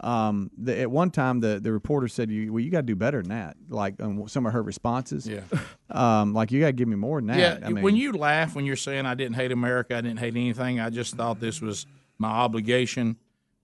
Um, 0.01 0.51
the, 0.57 0.77
at 0.81 0.91
one 0.91 1.09
time, 1.09 1.39
the, 1.39 1.57
the 1.61 1.71
reporter 1.71 2.09
said, 2.09 2.29
"You 2.29 2.51
well, 2.51 2.59
you 2.59 2.69
got 2.69 2.81
to 2.81 2.85
do 2.85 2.97
better 2.97 3.21
than 3.21 3.29
that." 3.29 3.55
Like 3.69 4.01
on 4.03 4.27
some 4.27 4.45
of 4.45 4.51
her 4.51 4.61
responses. 4.61 5.25
Yeah. 5.27 5.41
Um, 5.87 6.33
like 6.33 6.51
you 6.51 6.59
got 6.59 6.65
to 6.65 6.73
give 6.73 6.87
me 6.89 6.95
more 6.97 7.21
than 7.21 7.27
that. 7.27 7.37
Yeah, 7.37 7.65
I 7.67 7.69
mean, 7.71 7.83
when 7.83 7.95
you 7.95 8.11
laugh 8.11 8.55
when 8.55 8.65
you're 8.65 8.75
saying 8.75 9.05
I 9.05 9.13
didn't 9.13 9.35
hate 9.35 9.51
America, 9.53 9.95
I 9.95 10.01
didn't 10.01 10.17
hate 10.19 10.35
anything. 10.35 10.79
I 10.79 10.89
just 10.89 11.15
thought 11.15 11.39
this 11.39 11.61
was 11.61 11.85
my 12.17 12.27
obligation. 12.27 13.15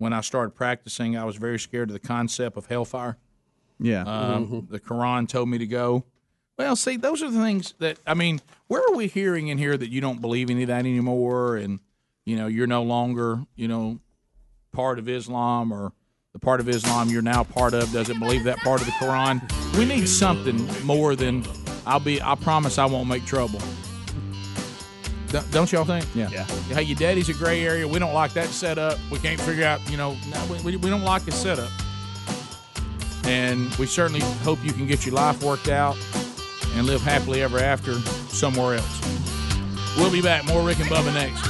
When 0.02 0.14
I 0.14 0.22
started 0.22 0.56
practicing, 0.56 1.16
I 1.16 1.26
was 1.26 1.36
very 1.36 1.60
scared 1.60 1.90
of 1.90 1.94
the 1.94 2.00
concept 2.00 2.58
of 2.58 2.66
hellfire. 2.66 3.18
Yeah. 3.80 4.02
Um, 4.02 4.68
The 4.68 4.80
Quran 4.80 5.30
told 5.30 5.48
me 5.48 5.60
to 5.60 5.68
go. 5.68 6.06
Well, 6.58 6.76
see, 6.76 6.98
those 6.98 7.22
are 7.22 7.30
the 7.30 7.40
things 7.40 7.76
that 7.78 8.00
I 8.08 8.16
mean. 8.16 8.42
Where 8.66 8.82
are 8.82 8.96
we 8.96 9.06
hearing 9.06 9.50
in 9.50 9.60
here 9.60 9.78
that 9.78 9.90
you 9.92 10.02
don't 10.02 10.20
believe 10.20 10.50
any 10.50 10.64
of 10.64 10.70
that 10.70 10.80
anymore, 10.80 11.56
and 11.56 11.82
you 12.26 12.36
know 12.36 12.48
you're 12.48 12.66
no 12.66 12.82
longer 12.82 13.46
you 13.56 13.68
know 13.68 14.00
part 14.72 14.98
of 14.98 15.08
Islam 15.08 15.72
or 15.72 15.94
the 16.34 16.40
part 16.40 16.60
of 16.62 16.68
Islam 16.68 17.10
you're 17.10 17.22
now 17.22 17.44
part 17.44 17.76
of 17.76 17.94
doesn't 17.94 18.18
believe 18.20 18.46
that 18.46 18.58
part 18.58 18.82
of 18.82 18.88
the 18.88 18.94
Quran. 18.94 19.40
We 19.78 19.86
need 19.86 20.10
something 20.10 20.68
more 20.84 21.16
than 21.16 21.46
I'll 21.86 22.00
be. 22.00 22.20
I 22.20 22.34
promise 22.34 22.80
I 22.80 22.86
won't 22.86 23.08
make 23.08 23.28
trouble. 23.28 23.62
Don't- 25.32 25.52
Don't 25.52 25.72
y'all 25.72 25.86
think? 25.86 26.06
Yeah. 26.14 26.30
Yeah. 26.30 26.44
Hey, 26.76 26.84
your 26.84 26.98
daddy's 26.98 27.30
a 27.30 27.34
gray 27.34 27.66
area. 27.66 27.88
We 27.88 28.00
don't 28.00 28.14
like 28.14 28.34
that 28.34 28.48
setup. 28.48 28.98
We 29.10 29.18
can't 29.20 29.40
figure 29.40 29.66
out. 29.66 29.80
You 29.90 29.98
know, 29.98 30.16
no, 30.30 30.46
we, 30.52 30.62
we, 30.62 30.76
we 30.78 30.90
don't 30.90 31.04
like 31.04 31.24
his 31.24 31.36
setup. 31.36 31.70
And 33.26 33.74
we 33.76 33.86
certainly 33.86 34.22
hope 34.44 34.64
you 34.64 34.74
can 34.74 34.88
get 34.88 35.06
your 35.06 35.16
life 35.16 35.42
worked 35.44 35.70
out 35.70 35.96
and 36.76 36.86
live 36.88 37.02
happily 37.02 37.42
ever 37.44 37.60
after 37.60 37.94
somewhere 38.30 38.76
else. 38.76 39.02
We'll 39.98 40.12
be 40.12 40.22
back. 40.22 40.46
More 40.46 40.64
Rick 40.64 40.80
and 40.80 40.90
Bubba 40.90 41.14
next. 41.14 41.46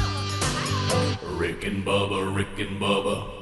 Rick 1.38 1.64
and 1.66 1.86
Bubba, 1.86 2.36
Rick 2.36 2.60
and 2.60 2.80
Bubba. 2.80 3.41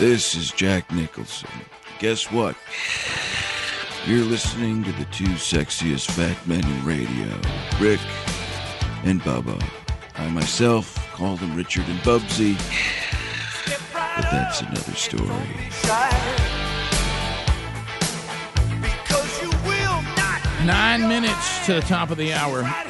This 0.00 0.34
is 0.34 0.50
Jack 0.50 0.90
Nicholson. 0.94 1.50
Guess 1.98 2.32
what? 2.32 2.56
You're 4.06 4.24
listening 4.24 4.82
to 4.84 4.92
the 4.92 5.04
two 5.12 5.26
sexiest 5.34 6.10
fat 6.12 6.38
men 6.46 6.64
in 6.64 6.84
radio, 6.86 7.28
Rick 7.78 8.00
and 9.04 9.20
Bubba. 9.20 9.62
I 10.14 10.26
myself 10.30 10.96
call 11.12 11.36
them 11.36 11.54
Richard 11.54 11.84
and 11.86 11.98
Bubsy, 11.98 12.56
but 13.92 14.30
that's 14.30 14.62
another 14.62 14.94
story. 14.94 15.68
Nine 20.64 21.08
minutes 21.10 21.66
to 21.66 21.74
the 21.74 21.82
top 21.82 22.10
of 22.10 22.16
the 22.16 22.32
hour. 22.32 22.89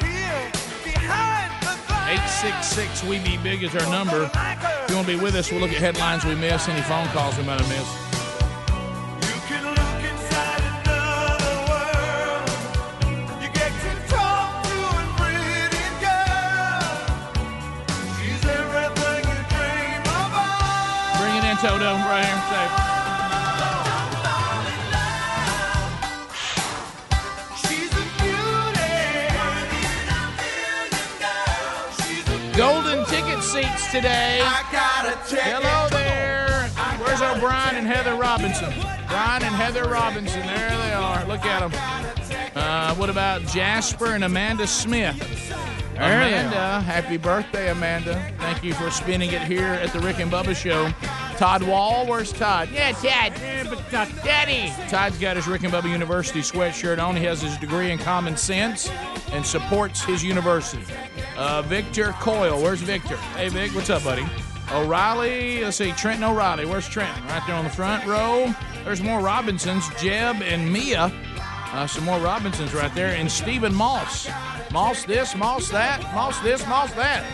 866 2.11 3.05
We 3.05 3.19
Be 3.19 3.37
Big 3.37 3.63
is 3.63 3.73
our 3.73 3.89
number. 3.89 4.29
If 4.33 4.89
you 4.89 4.95
want 4.97 5.07
to 5.07 5.15
be 5.15 5.23
with 5.23 5.33
us, 5.35 5.49
we'll 5.49 5.61
look 5.61 5.71
at 5.71 5.77
headlines 5.77 6.25
we 6.25 6.35
miss, 6.35 6.67
any 6.67 6.81
phone 6.81 7.07
calls 7.07 7.37
we 7.37 7.43
might 7.45 7.61
have 7.61 7.69
missed. 7.69 7.95
Bring 21.17 21.35
it 21.37 21.45
in, 21.45 21.55
Toto, 21.63 21.95
right 21.95 22.25
here. 22.25 22.87
Say. 22.87 22.90
Seats 33.51 33.91
today. 33.91 34.39
Hello 34.41 35.89
there. 35.89 36.69
Where's 36.99 37.21
O'Brien 37.21 37.75
and 37.75 37.85
Heather 37.85 38.15
Robinson? 38.15 38.71
Brian 39.09 39.43
and 39.43 39.53
Heather 39.53 39.83
Robinson. 39.89 40.39
There 40.47 40.69
they 40.69 40.93
are. 40.93 41.25
Look 41.25 41.43
at 41.43 41.69
them. 41.69 42.51
Uh, 42.55 42.95
what 42.95 43.09
about 43.09 43.41
Jasper 43.47 44.13
and 44.13 44.23
Amanda 44.23 44.65
Smith? 44.65 45.19
Amanda, 45.95 46.79
happy 46.79 47.17
birthday, 47.17 47.69
Amanda. 47.71 48.33
Thank 48.39 48.63
you 48.63 48.73
for 48.73 48.89
spending 48.89 49.31
it 49.33 49.41
here 49.41 49.65
at 49.65 49.91
the 49.91 49.99
Rick 49.99 50.19
and 50.19 50.31
Bubba 50.31 50.55
Show. 50.55 50.85
Todd 51.41 51.63
Wall, 51.63 52.05
where's 52.05 52.31
Todd? 52.31 52.69
Yeah, 52.71 52.91
Todd. 52.91 53.03
Yeah, 53.41 53.63
but 53.67 53.79
Todd. 53.89 54.13
Daddy. 54.23 54.71
Todd's 54.91 55.17
got 55.17 55.37
his 55.37 55.47
Rick 55.47 55.63
and 55.63 55.73
Bubba 55.73 55.89
University 55.89 56.41
sweatshirt 56.41 57.03
on. 57.03 57.15
He 57.15 57.23
has 57.23 57.41
his 57.41 57.57
degree 57.57 57.89
in 57.89 57.97
common 57.97 58.37
sense 58.37 58.91
and 59.31 59.43
supports 59.43 60.03
his 60.03 60.23
university. 60.23 60.83
Uh, 61.35 61.63
Victor 61.63 62.11
Coyle, 62.19 62.61
where's 62.61 62.81
Victor? 62.81 63.17
Hey, 63.35 63.49
Vic, 63.49 63.73
what's 63.73 63.89
up, 63.89 64.03
buddy? 64.03 64.23
O'Reilly, 64.71 65.63
let's 65.63 65.77
see, 65.77 65.91
Trenton 65.93 66.25
O'Reilly. 66.25 66.65
Where's 66.65 66.87
Trenton? 66.87 67.25
Right 67.25 67.41
there 67.47 67.55
on 67.55 67.63
the 67.63 67.71
front 67.71 68.05
row. 68.05 68.53
There's 68.83 69.01
more 69.01 69.19
Robinsons, 69.19 69.89
Jeb 69.99 70.43
and 70.43 70.71
Mia. 70.71 71.11
Uh, 71.73 71.87
some 71.87 72.03
more 72.03 72.19
Robinsons 72.19 72.75
right 72.75 72.93
there. 72.93 73.15
And 73.15 73.31
Stephen 73.31 73.73
Moss. 73.73 74.29
Moss 74.71 75.05
this, 75.05 75.35
Moss 75.35 75.69
that, 75.69 76.03
Moss 76.13 76.39
this, 76.41 76.67
Moss 76.67 76.93
that. 76.93 77.25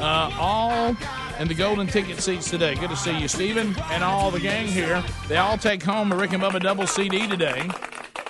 Uh, 0.00 0.30
all 0.38 0.96
in 1.40 1.48
the 1.48 1.54
golden 1.54 1.86
ticket 1.86 2.20
seats 2.20 2.50
today. 2.50 2.74
Good 2.74 2.90
to 2.90 2.96
see 2.96 3.18
you, 3.18 3.26
Stephen, 3.26 3.74
and 3.90 4.04
all 4.04 4.30
the 4.30 4.38
gang 4.38 4.66
here. 4.66 5.02
They 5.26 5.38
all 5.38 5.56
take 5.56 5.82
home 5.82 6.12
a 6.12 6.16
Rick 6.16 6.34
and 6.34 6.42
Bubba 6.42 6.60
double 6.60 6.86
CD 6.86 7.26
today. 7.26 7.68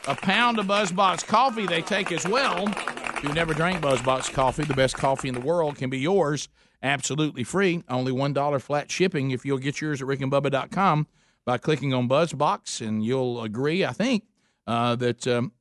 A 0.07 0.15
pound 0.15 0.61
of 0.61 0.67
BuzzBox 0.67 1.27
coffee 1.27 1.67
they 1.67 1.83
take 1.83 2.13
as 2.13 2.27
well. 2.27 2.69
If 2.69 3.25
you've 3.25 3.35
never 3.35 3.53
drank 3.53 3.83
BuzzBox 3.83 4.33
coffee, 4.33 4.63
the 4.63 4.75
best 4.75 4.95
coffee 4.95 5.29
in 5.29 5.35
the 5.35 5.41
world 5.41 5.77
can 5.77 5.91
be 5.91 5.99
yours 5.99 6.49
absolutely 6.85 7.43
free. 7.43 7.83
Only 7.89 8.13
$1 8.13 8.61
flat 8.63 8.91
shipping 8.91 9.33
if 9.33 9.45
you'll 9.45 9.59
get 9.59 9.81
yours 9.81 10.01
at 10.01 10.09
rickandbubba.com 10.09 11.09
by 11.45 11.59
clicking 11.59 11.93
on 11.93 12.09
BuzzBox, 12.09 12.87
and 12.87 13.05
you'll 13.05 13.43
agree, 13.43 13.85
I 13.85 13.93
think, 13.93 14.25
uh, 14.69 14.95
that 14.97 15.27
um, 15.27 15.53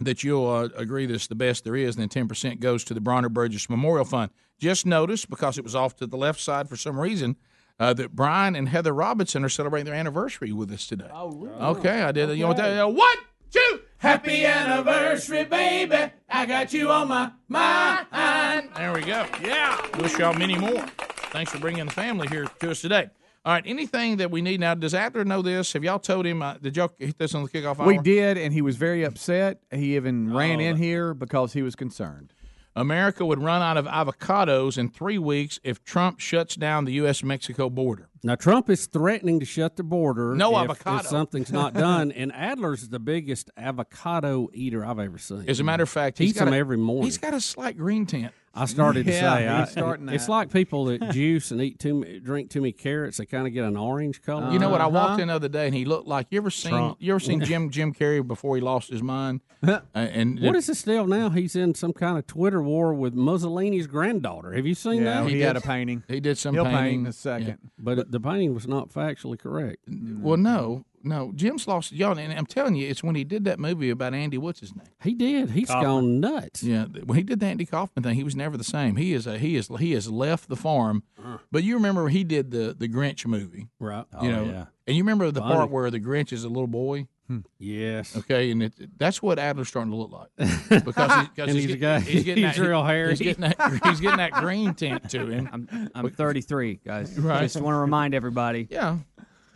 that 0.00 0.22
you'll 0.22 0.48
uh, 0.48 0.68
agree 0.76 1.06
this 1.06 1.22
is 1.22 1.28
the 1.28 1.34
best 1.34 1.64
there 1.64 1.76
is. 1.76 1.96
And 1.96 2.08
then 2.08 2.28
10% 2.28 2.60
goes 2.60 2.84
to 2.84 2.94
the 2.94 3.00
Bronner 3.00 3.28
Bussey 3.28 3.66
Memorial 3.68 4.04
Fund. 4.04 4.30
Just 4.58 4.86
noticed 4.86 5.28
because 5.28 5.58
it 5.58 5.64
was 5.64 5.74
off 5.74 5.96
to 5.96 6.06
the 6.06 6.16
left 6.16 6.40
side 6.40 6.68
for 6.68 6.76
some 6.76 6.98
reason, 6.98 7.36
uh, 7.78 7.92
that 7.94 8.14
Brian 8.14 8.54
and 8.54 8.68
Heather 8.68 8.92
Robinson 8.94 9.44
are 9.44 9.48
celebrating 9.48 9.86
their 9.86 9.94
anniversary 9.94 10.52
with 10.52 10.70
us 10.72 10.86
today. 10.86 11.08
Oh, 11.12 11.30
really? 11.32 11.54
Okay, 11.56 12.02
I 12.02 12.12
did. 12.12 12.30
it. 12.30 12.36
You 12.36 12.42
know 12.42 12.48
what 12.48 12.56
that? 12.58 12.92
One, 12.92 13.16
two, 13.50 13.80
happy 13.98 14.44
anniversary, 14.46 15.44
baby. 15.44 16.12
I 16.28 16.46
got 16.46 16.72
you 16.72 16.90
on 16.90 17.08
my 17.08 17.32
mind. 17.48 18.06
There 18.76 18.92
we 18.92 19.00
go. 19.02 19.26
Yeah. 19.42 19.80
Wish 19.98 20.16
y'all 20.18 20.34
many 20.34 20.56
more. 20.56 20.86
Thanks 21.32 21.50
for 21.50 21.58
bringing 21.58 21.86
the 21.86 21.90
family 21.92 22.28
here 22.28 22.46
to 22.60 22.70
us 22.70 22.80
today. 22.80 23.08
All 23.44 23.52
right, 23.52 23.64
anything 23.66 24.16
that 24.18 24.30
we 24.30 24.40
need 24.40 24.60
now? 24.60 24.74
Does 24.74 24.94
Adler 24.94 25.24
know 25.24 25.42
this? 25.42 25.74
Have 25.74 25.84
y'all 25.84 25.98
told 25.98 26.24
him? 26.24 26.40
Uh, 26.40 26.54
did 26.54 26.76
y'all 26.78 26.90
hit 26.98 27.18
this 27.18 27.34
on 27.34 27.42
the 27.42 27.48
kickoff 27.50 27.78
hour? 27.78 27.86
we 27.86 27.98
did, 27.98 28.38
and 28.38 28.54
he 28.54 28.62
was 28.62 28.76
very 28.76 29.02
upset. 29.04 29.60
He 29.70 29.96
even 29.96 30.32
ran 30.32 30.60
in 30.60 30.76
here 30.76 31.12
because 31.12 31.52
he 31.52 31.60
was 31.60 31.74
concerned. 31.74 32.32
America 32.76 33.24
would 33.24 33.40
run 33.40 33.62
out 33.62 33.76
of 33.76 33.86
avocados 33.86 34.76
in 34.76 34.88
three 34.90 35.18
weeks 35.18 35.60
if 35.62 35.84
Trump 35.84 36.18
shuts 36.18 36.56
down 36.56 36.84
the 36.84 36.92
U.S. 36.94 37.22
Mexico 37.22 37.70
border. 37.70 38.08
Now 38.22 38.34
Trump 38.34 38.68
is 38.68 38.86
threatening 38.86 39.38
to 39.40 39.46
shut 39.46 39.76
the 39.76 39.82
border. 39.84 40.34
No 40.34 40.50
if, 40.56 40.64
avocado. 40.64 40.98
If 41.00 41.06
something's 41.06 41.52
not 41.52 41.74
done, 41.74 42.10
and 42.10 42.32
Adler's 42.32 42.88
the 42.88 42.98
biggest 42.98 43.50
avocado 43.56 44.48
eater 44.52 44.84
I've 44.84 44.98
ever 44.98 45.18
seen. 45.18 45.44
As 45.48 45.60
a 45.60 45.64
matter 45.64 45.82
of 45.84 45.88
fact, 45.88 46.18
he's 46.18 46.30
eats 46.30 46.38
got 46.38 46.46
them 46.46 46.54
a- 46.54 46.58
every 46.58 46.76
morning. 46.78 47.04
He's 47.04 47.18
got 47.18 47.34
a 47.34 47.40
slight 47.40 47.76
green 47.78 48.06
tint. 48.06 48.32
I 48.56 48.66
started 48.66 49.06
to 49.06 49.12
say, 49.12 49.24
I, 49.26 49.64
starting 49.64 50.08
it's 50.08 50.26
that. 50.26 50.30
like 50.32 50.52
people 50.52 50.84
that 50.86 51.10
juice 51.10 51.50
and 51.50 51.60
eat 51.60 51.78
too, 51.78 52.20
drink 52.20 52.50
too 52.50 52.60
many 52.60 52.72
carrots. 52.72 53.16
They 53.18 53.26
kind 53.26 53.46
of 53.46 53.52
get 53.52 53.64
an 53.64 53.76
orange 53.76 54.22
color. 54.22 54.50
You 54.52 54.58
know 54.58 54.68
what? 54.70 54.80
I 54.80 54.86
walked 54.86 55.20
in 55.20 55.28
the 55.28 55.34
other 55.34 55.48
day 55.48 55.66
and 55.66 55.74
he 55.74 55.84
looked 55.84 56.06
like 56.06 56.28
you 56.30 56.38
ever 56.38 56.50
seen 56.50 56.70
Trump. 56.72 56.96
you 57.00 57.12
ever 57.12 57.20
seen 57.20 57.40
Jim 57.44 57.70
Jim 57.70 57.92
Carrey 57.92 58.26
before 58.26 58.54
he 58.56 58.62
lost 58.62 58.90
his 58.90 59.02
mind? 59.02 59.40
Uh, 59.64 59.80
and 59.94 60.40
What 60.40 60.54
is 60.56 60.66
this 60.66 60.82
deal 60.82 61.06
now? 61.06 61.30
He's 61.30 61.56
in 61.56 61.74
some 61.74 61.92
kind 61.94 62.18
of 62.18 62.26
Twitter 62.26 62.62
war 62.62 62.92
with 62.92 63.14
Mussolini's 63.14 63.86
granddaughter. 63.86 64.52
Have 64.52 64.66
you 64.66 64.74
seen 64.74 65.02
Yeah, 65.02 65.22
that? 65.22 65.30
he, 65.30 65.40
had 65.40 65.56
a 65.56 65.60
painting. 65.62 66.02
He 66.06 66.20
did 66.20 66.36
some 66.36 66.54
He'll 66.54 66.64
painting. 66.64 66.82
paint 66.82 67.00
in 67.00 67.06
a 67.06 67.12
second. 67.12 67.58
But 67.78 67.98
it- 67.98 68.10
the 68.10 68.20
painting 68.20 68.52
was 68.54 68.68
not 68.68 68.90
factually 68.90 69.38
correct. 69.38 69.78
Well, 69.88 70.36
no, 70.36 70.84
no. 71.04 71.32
Jim's 71.34 71.68
lost 71.68 71.92
y'all, 71.92 72.18
and 72.18 72.32
I'm 72.32 72.46
telling 72.46 72.74
you, 72.74 72.88
it's 72.88 73.02
when 73.04 73.14
he 73.14 73.22
did 73.24 73.44
that 73.44 73.58
movie 73.60 73.90
about 73.90 74.14
Andy. 74.14 74.38
What's 74.38 74.60
his 74.60 74.74
name? 74.74 74.86
He 75.02 75.14
did. 75.14 75.50
He's 75.50 75.68
Kaufman. 75.68 75.84
gone 75.84 76.20
nuts. 76.20 76.62
Yeah, 76.62 76.86
when 77.04 77.16
he 77.18 77.22
did 77.22 77.40
the 77.40 77.46
Andy 77.46 77.66
Kaufman 77.66 78.02
thing, 78.02 78.14
he 78.14 78.24
was 78.24 78.34
never 78.34 78.56
the 78.56 78.64
same. 78.64 78.96
He 78.96 79.12
is 79.12 79.26
a, 79.26 79.38
he 79.38 79.54
is 79.56 79.68
he 79.78 79.92
has 79.92 80.10
left 80.10 80.48
the 80.48 80.56
farm. 80.56 81.02
Uh-huh. 81.18 81.38
But 81.52 81.62
you 81.62 81.74
remember 81.74 82.08
he 82.08 82.24
did 82.24 82.50
the 82.50 82.74
the 82.78 82.88
Grinch 82.88 83.24
movie, 83.26 83.68
right? 83.78 84.04
You 84.22 84.28
Oh, 84.28 84.30
know, 84.30 84.44
yeah. 84.44 84.64
and 84.86 84.96
you 84.96 85.02
remember 85.04 85.30
the 85.30 85.40
Funny. 85.40 85.54
part 85.54 85.70
where 85.70 85.90
the 85.90 86.00
Grinch 86.00 86.32
is 86.32 86.44
a 86.44 86.48
little 86.48 86.66
boy. 86.66 87.06
Hmm. 87.26 87.38
Yes. 87.58 88.14
Okay, 88.18 88.50
and 88.50 88.64
it, 88.64 88.74
that's 88.98 89.22
what 89.22 89.38
Adler's 89.38 89.68
starting 89.68 89.90
to 89.92 89.96
look 89.96 90.12
like 90.12 90.28
because, 90.84 91.10
he, 91.22 91.26
'cause 91.28 91.48
And 91.48 91.50
he's, 91.52 91.64
he's 91.64 91.64
a 91.64 91.68
get- 91.68 91.80
guy- 91.80 92.00
he's 92.00 92.22
getting 92.22 92.44
he's 92.48 92.56
that, 92.56 92.62
real 92.68 92.84
hairy. 92.84 93.08
He's 93.10 93.20
getting 93.20 93.40
that, 93.40 93.80
he's 93.86 93.98
getting 94.00 94.18
that 94.18 94.32
green 94.32 94.74
tint 94.74 95.08
to 95.08 95.26
him. 95.26 95.48
I'm, 95.72 95.90
I'm 95.94 96.10
33, 96.10 96.80
guys. 96.84 97.18
Right. 97.18 97.40
Just 97.40 97.58
want 97.62 97.74
to 97.76 97.78
remind 97.78 98.14
everybody. 98.14 98.68
Yeah. 98.70 98.98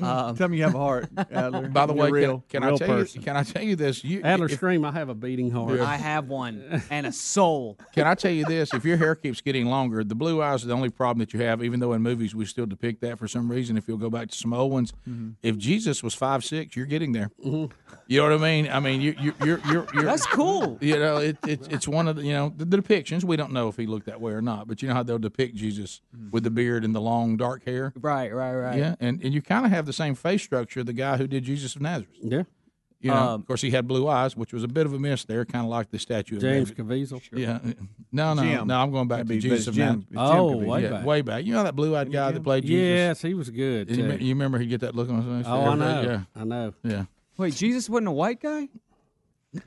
Um, 0.09 0.37
Tell 0.37 0.47
me 0.49 0.59
you 0.59 0.63
have 0.63 0.75
a 0.77 0.79
heart, 0.79 1.09
Adler. 1.33 1.69
By 1.69 1.87
the 1.87 1.93
You're 1.95 2.05
way, 2.05 2.11
real. 2.11 2.45
can, 2.49 2.63
can 2.63 2.73
I 2.73 2.77
tell 2.77 2.99
you? 3.01 3.21
Can 3.21 3.37
I 3.37 3.43
tell 3.43 3.63
you 3.63 3.75
this? 3.75 4.05
You, 4.05 4.23
Adler 4.23 4.47
if- 4.47 4.53
scream, 4.53 4.85
I 4.85 4.93
have 4.93 5.09
a 5.09 5.15
beating 5.15 5.51
heart. 5.51 5.81
I 5.81 5.97
have 5.97 6.29
one 6.29 6.83
and 6.91 7.05
a 7.07 7.13
soul. 7.13 7.77
Can 7.95 8.07
I 8.07 8.15
tell 8.15 8.31
you 8.31 8.45
this? 8.45 8.73
If 8.73 8.85
your 8.85 8.97
hair 8.97 9.17
keeps 9.17 9.41
getting 9.41 9.67
longer, 9.67 10.05
the 10.05 10.15
blue 10.15 10.41
eyes 10.41 10.63
are 10.65 10.69
the 10.69 10.75
only 10.75 10.89
problem 10.91 11.19
that 11.19 11.33
you 11.35 11.41
have. 11.41 11.65
Even 11.65 11.81
though 11.81 11.93
in 11.95 12.03
movies 12.03 12.33
we 12.35 12.45
still 12.45 12.67
depict 12.67 13.01
that 13.01 13.19
for 13.19 13.27
some 13.27 13.51
reason. 13.51 13.77
If 13.77 13.89
you'll 13.89 13.99
go 13.99 14.09
back 14.11 14.29
to 14.29 14.37
some 14.37 14.53
old 14.53 14.71
ones, 14.71 14.93
Mm-hmm. 15.09 15.31
if 15.43 15.59
Jesus 15.59 16.03
was 16.03 16.15
five 16.15 16.45
six, 16.45 16.77
you're 16.77 16.87
getting 16.87 17.13
there. 17.13 17.31
You 18.11 18.21
know 18.21 18.31
what 18.31 18.41
I 18.41 18.43
mean? 18.43 18.69
I 18.73 18.81
mean, 18.81 19.03
you, 19.03 19.15
you, 19.21 19.35
you're, 19.45 19.61
you're, 19.71 19.87
you're. 19.93 20.03
That's 20.05 20.25
cool. 20.27 20.79
You 20.81 20.99
know, 20.99 21.19
it, 21.19 21.37
it, 21.47 21.71
it's 21.71 21.87
one 21.87 22.09
of 22.09 22.17
the 22.17 22.23
you 22.23 22.33
know 22.33 22.55
the, 22.57 22.65
the 22.65 22.79
depictions. 22.79 23.23
We 23.23 23.37
don't 23.37 23.53
know 23.53 23.69
if 23.69 23.77
he 23.77 23.87
looked 23.87 24.07
that 24.07 24.19
way 24.19 24.33
or 24.33 24.41
not, 24.41 24.67
but 24.67 24.81
you 24.81 24.89
know 24.89 24.95
how 24.95 25.03
they'll 25.03 25.19
depict 25.19 25.55
Jesus 25.57 26.01
with 26.31 26.43
the 26.43 26.51
beard 26.51 26.85
and 26.87 26.95
the 26.95 27.03
long 27.03 27.37
dark 27.37 27.67
hair. 27.67 27.93
Right, 28.01 28.33
right, 28.35 28.55
right. 28.55 28.79
Yeah, 28.79 28.95
and, 28.99 29.23
and 29.23 29.35
you 29.35 29.43
kind 29.43 29.67
of 29.67 29.73
have 29.73 29.85
the 29.85 29.93
same 29.93 30.15
face 30.15 30.43
structure 30.43 30.81
of 30.81 30.87
the 30.87 30.95
guy 30.95 31.19
who 31.19 31.27
did 31.27 31.45
Jesus 31.45 31.77
of 31.77 31.83
Nazareth. 31.83 32.09
Yeah. 32.23 32.43
You 33.01 33.11
know, 33.11 33.17
Um, 33.17 33.41
of 33.43 33.47
course, 33.47 33.61
he 33.61 33.71
had 33.71 33.87
blue 33.87 34.09
eyes, 34.09 34.37
which 34.37 34.53
was 34.53 34.65
a 34.65 34.69
bit 34.69 34.85
of 34.85 34.93
a 34.93 34.99
miss 34.99 35.25
there, 35.25 35.45
kind 35.45 35.65
of 35.65 35.71
like 35.71 35.91
the 35.91 36.01
statue 36.01 36.35
of 36.37 36.41
James 36.41 36.71
David. 36.73 36.89
Caviezel. 36.89 37.21
Yeah, 37.33 37.59
no, 38.11 38.35
no, 38.35 38.43
Jim. 38.43 38.67
no. 38.67 38.81
I'm 38.81 38.91
going 38.91 39.07
back 39.07 39.19
That'd 39.19 39.29
to 39.29 39.35
be- 39.35 39.41
Jesus 39.41 39.69
of 39.69 39.75
Jim- 39.75 39.87
Nazareth. 39.87 40.07
it's 40.11 40.31
Jim 40.33 40.41
Oh, 40.41 40.57
way 40.57 40.83
yeah, 40.83 40.91
back. 40.91 41.05
way 41.07 41.21
back. 41.23 41.45
You 41.45 41.53
know 41.53 41.63
that 41.63 41.77
blue-eyed 41.77 42.11
guy 42.11 42.33
that 42.33 42.43
played 42.43 42.65
Jesus. 42.65 42.81
Yes, 42.81 43.23
he 43.23 43.35
was 43.35 43.51
good. 43.51 43.89
You, 43.91 43.97
too. 43.97 44.03
me- 44.05 44.25
you 44.25 44.31
remember 44.31 44.59
he 44.59 44.67
get 44.67 44.81
that 44.81 44.97
look 44.97 45.11
on 45.11 45.23
his 45.23 45.45
face? 45.45 45.47
Oh, 45.47 45.61
I 45.67 45.75
know. 45.77 46.03
Yeah, 46.03 46.21
I 46.41 46.45
know. 46.45 46.75
yeah. 46.83 47.05
Wait, 47.39 47.55
Jesus 47.55 47.89
wasn't 47.89 48.09
a 48.09 48.13
white 48.13 48.41
guy? 48.41 48.69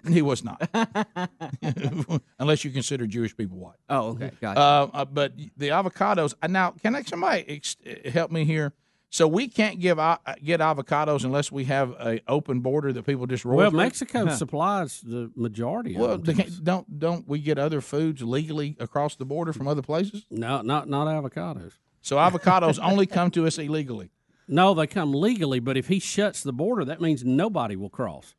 He 0.08 0.22
was 0.22 0.44
not, 0.44 0.62
unless 2.40 2.64
you 2.64 2.70
consider 2.72 3.08
Jewish 3.08 3.36
people 3.36 3.58
white. 3.58 3.78
Oh, 3.90 4.10
okay, 4.10 4.32
gotcha. 4.40 4.60
Uh, 4.60 4.90
uh, 4.94 5.06
but 5.06 5.34
the 5.58 5.70
avocados. 5.70 6.36
uh, 6.42 6.48
Now, 6.48 6.72
can 6.72 6.96
I, 6.96 7.02
somebody 7.02 7.46
ex- 7.48 7.78
help 8.14 8.30
me 8.32 8.46
here? 8.46 8.74
So 9.10 9.28
we 9.28 9.48
can't 9.50 9.80
give 9.80 9.98
uh, 10.00 10.18
get 10.44 10.60
avocados 10.62 11.26
unless 11.26 11.52
we 11.52 11.66
have 11.66 11.92
a 12.00 12.22
open 12.28 12.60
border 12.62 12.94
that 12.94 13.06
people 13.06 13.26
just 13.26 13.44
roll. 13.44 13.58
Well, 13.58 13.72
through? 13.72 13.80
Mexico 13.80 14.30
supplies 14.30 15.02
the 15.02 15.32
majority 15.36 15.98
Well, 15.98 16.12
of 16.12 16.26
they 16.26 16.34
them. 16.34 16.46
can't- 16.46 16.64
don't 16.64 17.00
don't 17.00 17.28
we 17.28 17.40
get 17.40 17.58
other 17.58 17.82
foods 17.82 18.22
legally 18.22 18.78
across 18.80 19.16
the 19.16 19.26
border 19.26 19.52
from 19.52 19.68
other 19.68 19.82
places? 19.82 20.26
No, 20.30 20.62
not 20.62 20.88
not 20.88 21.08
avocados. 21.08 21.74
So 22.02 22.16
avocados 22.18 22.80
only 22.82 23.06
come 23.06 23.32
to 23.32 23.46
us 23.48 23.58
illegally. 23.58 24.12
No, 24.52 24.74
they 24.76 24.86
come 24.86 25.14
legally, 25.14 25.60
but 25.60 25.78
if 25.78 25.88
he 25.88 25.98
shuts 26.00 26.44
the 26.44 26.54
border, 26.54 26.86
that 26.86 27.02
means 27.02 27.24
nobody 27.24 27.76
will 27.76 27.90
cross. 27.90 28.36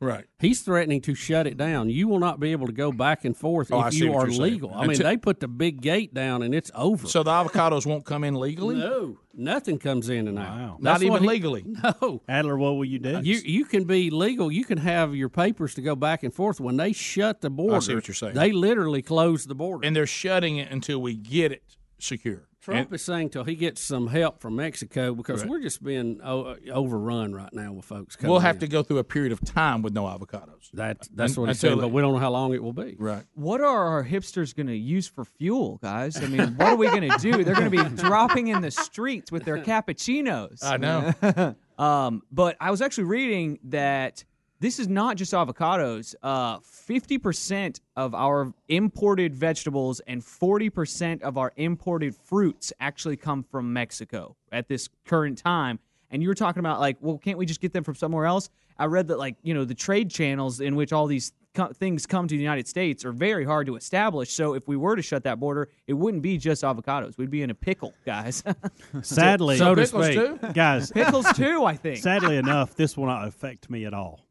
Right. 0.00 0.26
He's 0.38 0.60
threatening 0.60 1.00
to 1.02 1.14
shut 1.14 1.46
it 1.46 1.56
down. 1.56 1.88
You 1.88 2.08
will 2.08 2.18
not 2.18 2.38
be 2.38 2.52
able 2.52 2.66
to 2.66 2.72
go 2.74 2.92
back 2.92 3.24
and 3.24 3.34
forth 3.34 3.72
Oh, 3.72 3.86
if 3.86 3.94
you 3.94 4.12
are 4.12 4.24
you're 4.26 4.32
saying. 4.32 4.42
legal. 4.42 4.70
I 4.74 4.82
mean, 4.82 4.90
Until- 4.90 5.06
they 5.06 5.16
put 5.16 5.40
the 5.40 5.48
big 5.48 5.80
gate 5.80 6.12
down 6.12 6.42
and 6.42 6.54
it's 6.54 6.70
over. 6.74 7.06
So 7.06 7.22
the 7.22 7.30
avocados 7.30 7.86
won't 7.86 8.04
come 8.04 8.22
in 8.24 8.34
legally. 8.34 8.74
No, 8.76 9.16
nothing 9.32 9.78
comes 9.78 10.10
in 10.10 10.28
and 10.28 10.38
out. 10.38 10.82
Not 10.82 11.02
even 11.02 11.22
he- 11.22 11.28
legally. 11.28 11.64
No. 12.02 12.20
Adler, 12.28 12.58
what 12.58 12.72
will 12.72 12.84
you 12.84 12.98
do? 12.98 13.20
You 13.22 13.36
you 13.46 13.64
can 13.64 13.84
be 13.84 14.10
legal. 14.10 14.52
You 14.52 14.64
can 14.64 14.78
have 14.78 15.14
your 15.14 15.30
papers 15.30 15.74
to 15.76 15.80
go 15.80 15.96
back 15.96 16.22
and 16.22 16.34
forth. 16.34 16.60
When 16.60 16.76
they 16.76 16.92
shut 16.92 17.40
the 17.40 17.48
border, 17.48 17.76
I 17.76 17.78
see 17.78 17.94
what 17.94 18.06
you're 18.06 18.14
saying. 18.14 18.34
They 18.34 18.52
literally 18.52 19.00
close 19.00 19.46
the 19.46 19.54
border. 19.54 19.86
and 19.86 19.96
they're 19.96 20.06
shutting 20.06 20.58
it 20.58 20.70
until 20.70 21.00
we 21.00 21.14
get 21.14 21.50
it 21.52 21.62
secure. 21.98 22.48
Trump 22.64 22.86
And- 22.88 22.94
is 22.94 23.02
saying 23.04 23.28
till 23.28 23.44
he 23.44 23.54
gets 23.56 23.80
some 23.82 24.06
help 24.06 24.40
from 24.40 24.56
Mexico 24.56 25.14
because 25.14 25.42
Right. 25.42 25.50
we're 25.50 25.60
just 25.60 25.84
being 25.84 26.18
o- 26.24 26.56
overrun 26.72 27.34
right 27.34 27.52
now 27.52 27.72
with 27.74 27.84
folks. 27.84 28.16
Coming 28.16 28.30
we'll 28.30 28.40
have 28.40 28.56
in. 28.56 28.60
to 28.60 28.66
go 28.68 28.82
through 28.82 28.98
a 28.98 29.04
period 29.04 29.32
of 29.32 29.40
time 29.42 29.82
with 29.82 29.92
no 29.92 30.04
avocados. 30.04 30.70
That 30.72 31.06
that's 31.14 31.36
Un- 31.36 31.42
what 31.42 31.48
he's 31.50 31.62
until 31.62 31.76
saying, 31.78 31.80
but 31.80 31.94
we 31.94 32.00
don't 32.00 32.14
know 32.14 32.18
how 32.18 32.30
long 32.30 32.54
it 32.54 32.62
will 32.62 32.72
be. 32.72 32.96
Right. 32.98 33.24
What 33.34 33.60
are 33.60 33.84
our 33.88 34.02
hipsters 34.04 34.56
going 34.56 34.68
to 34.68 34.76
use 34.76 35.06
for 35.06 35.24
fuel, 35.26 35.78
guys? 35.82 36.16
I 36.22 36.26
mean, 36.26 36.54
what 36.56 36.68
are 36.68 36.76
we 36.76 36.86
going 36.86 37.10
to 37.10 37.18
do? 37.18 37.44
They're 37.44 37.54
going 37.54 37.70
to 37.70 37.84
be 37.84 37.96
dropping 38.02 38.48
in 38.48 38.62
the 38.62 38.70
streets 38.70 39.30
with 39.30 39.44
their 39.44 39.58
cappuccinos. 39.58 40.64
I 40.64 40.76
know. 40.78 41.54
um, 41.84 42.22
but 42.32 42.56
I 42.60 42.70
was 42.70 42.80
actually 42.80 43.04
reading 43.04 43.58
that 43.64 44.24
this 44.64 44.78
is 44.78 44.88
not 44.88 45.18
just 45.18 45.34
avocados. 45.34 46.14
Uh, 46.22 46.58
50% 46.58 47.80
of 47.96 48.14
our 48.14 48.54
imported 48.68 49.34
vegetables 49.34 50.00
and 50.06 50.22
40% 50.22 51.20
of 51.20 51.36
our 51.36 51.52
imported 51.56 52.16
fruits 52.16 52.72
actually 52.80 53.18
come 53.18 53.42
from 53.42 53.74
Mexico 53.74 54.36
at 54.50 54.66
this 54.66 54.88
current 55.04 55.36
time. 55.36 55.80
And 56.10 56.22
you 56.22 56.28
were 56.30 56.34
talking 56.34 56.60
about, 56.60 56.80
like, 56.80 56.96
well, 57.02 57.18
can't 57.18 57.36
we 57.36 57.44
just 57.44 57.60
get 57.60 57.74
them 57.74 57.84
from 57.84 57.94
somewhere 57.94 58.24
else? 58.24 58.48
I 58.78 58.86
read 58.86 59.08
that, 59.08 59.18
like, 59.18 59.36
you 59.42 59.52
know, 59.52 59.66
the 59.66 59.74
trade 59.74 60.10
channels 60.10 60.60
in 60.60 60.76
which 60.76 60.94
all 60.94 61.06
these 61.06 61.34
co- 61.54 61.68
things 61.74 62.06
come 62.06 62.26
to 62.26 62.34
the 62.34 62.42
United 62.42 62.66
States 62.66 63.04
are 63.04 63.12
very 63.12 63.44
hard 63.44 63.66
to 63.66 63.76
establish. 63.76 64.32
So 64.32 64.54
if 64.54 64.66
we 64.66 64.78
were 64.78 64.96
to 64.96 65.02
shut 65.02 65.24
that 65.24 65.38
border, 65.38 65.68
it 65.86 65.92
wouldn't 65.92 66.22
be 66.22 66.38
just 66.38 66.62
avocados. 66.62 67.18
We'd 67.18 67.30
be 67.30 67.42
in 67.42 67.50
a 67.50 67.54
pickle, 67.54 67.92
guys. 68.06 68.42
Sadly, 69.02 69.58
So 69.58 69.74
pickles 69.74 70.08
too? 70.08 70.38
guys. 70.54 70.90
Pickles 70.94 71.30
too, 71.34 71.66
I 71.66 71.76
think. 71.76 71.98
Sadly 71.98 72.38
enough, 72.38 72.74
this 72.76 72.96
will 72.96 73.06
not 73.06 73.28
affect 73.28 73.68
me 73.68 73.84
at 73.84 73.92
all. 73.92 74.24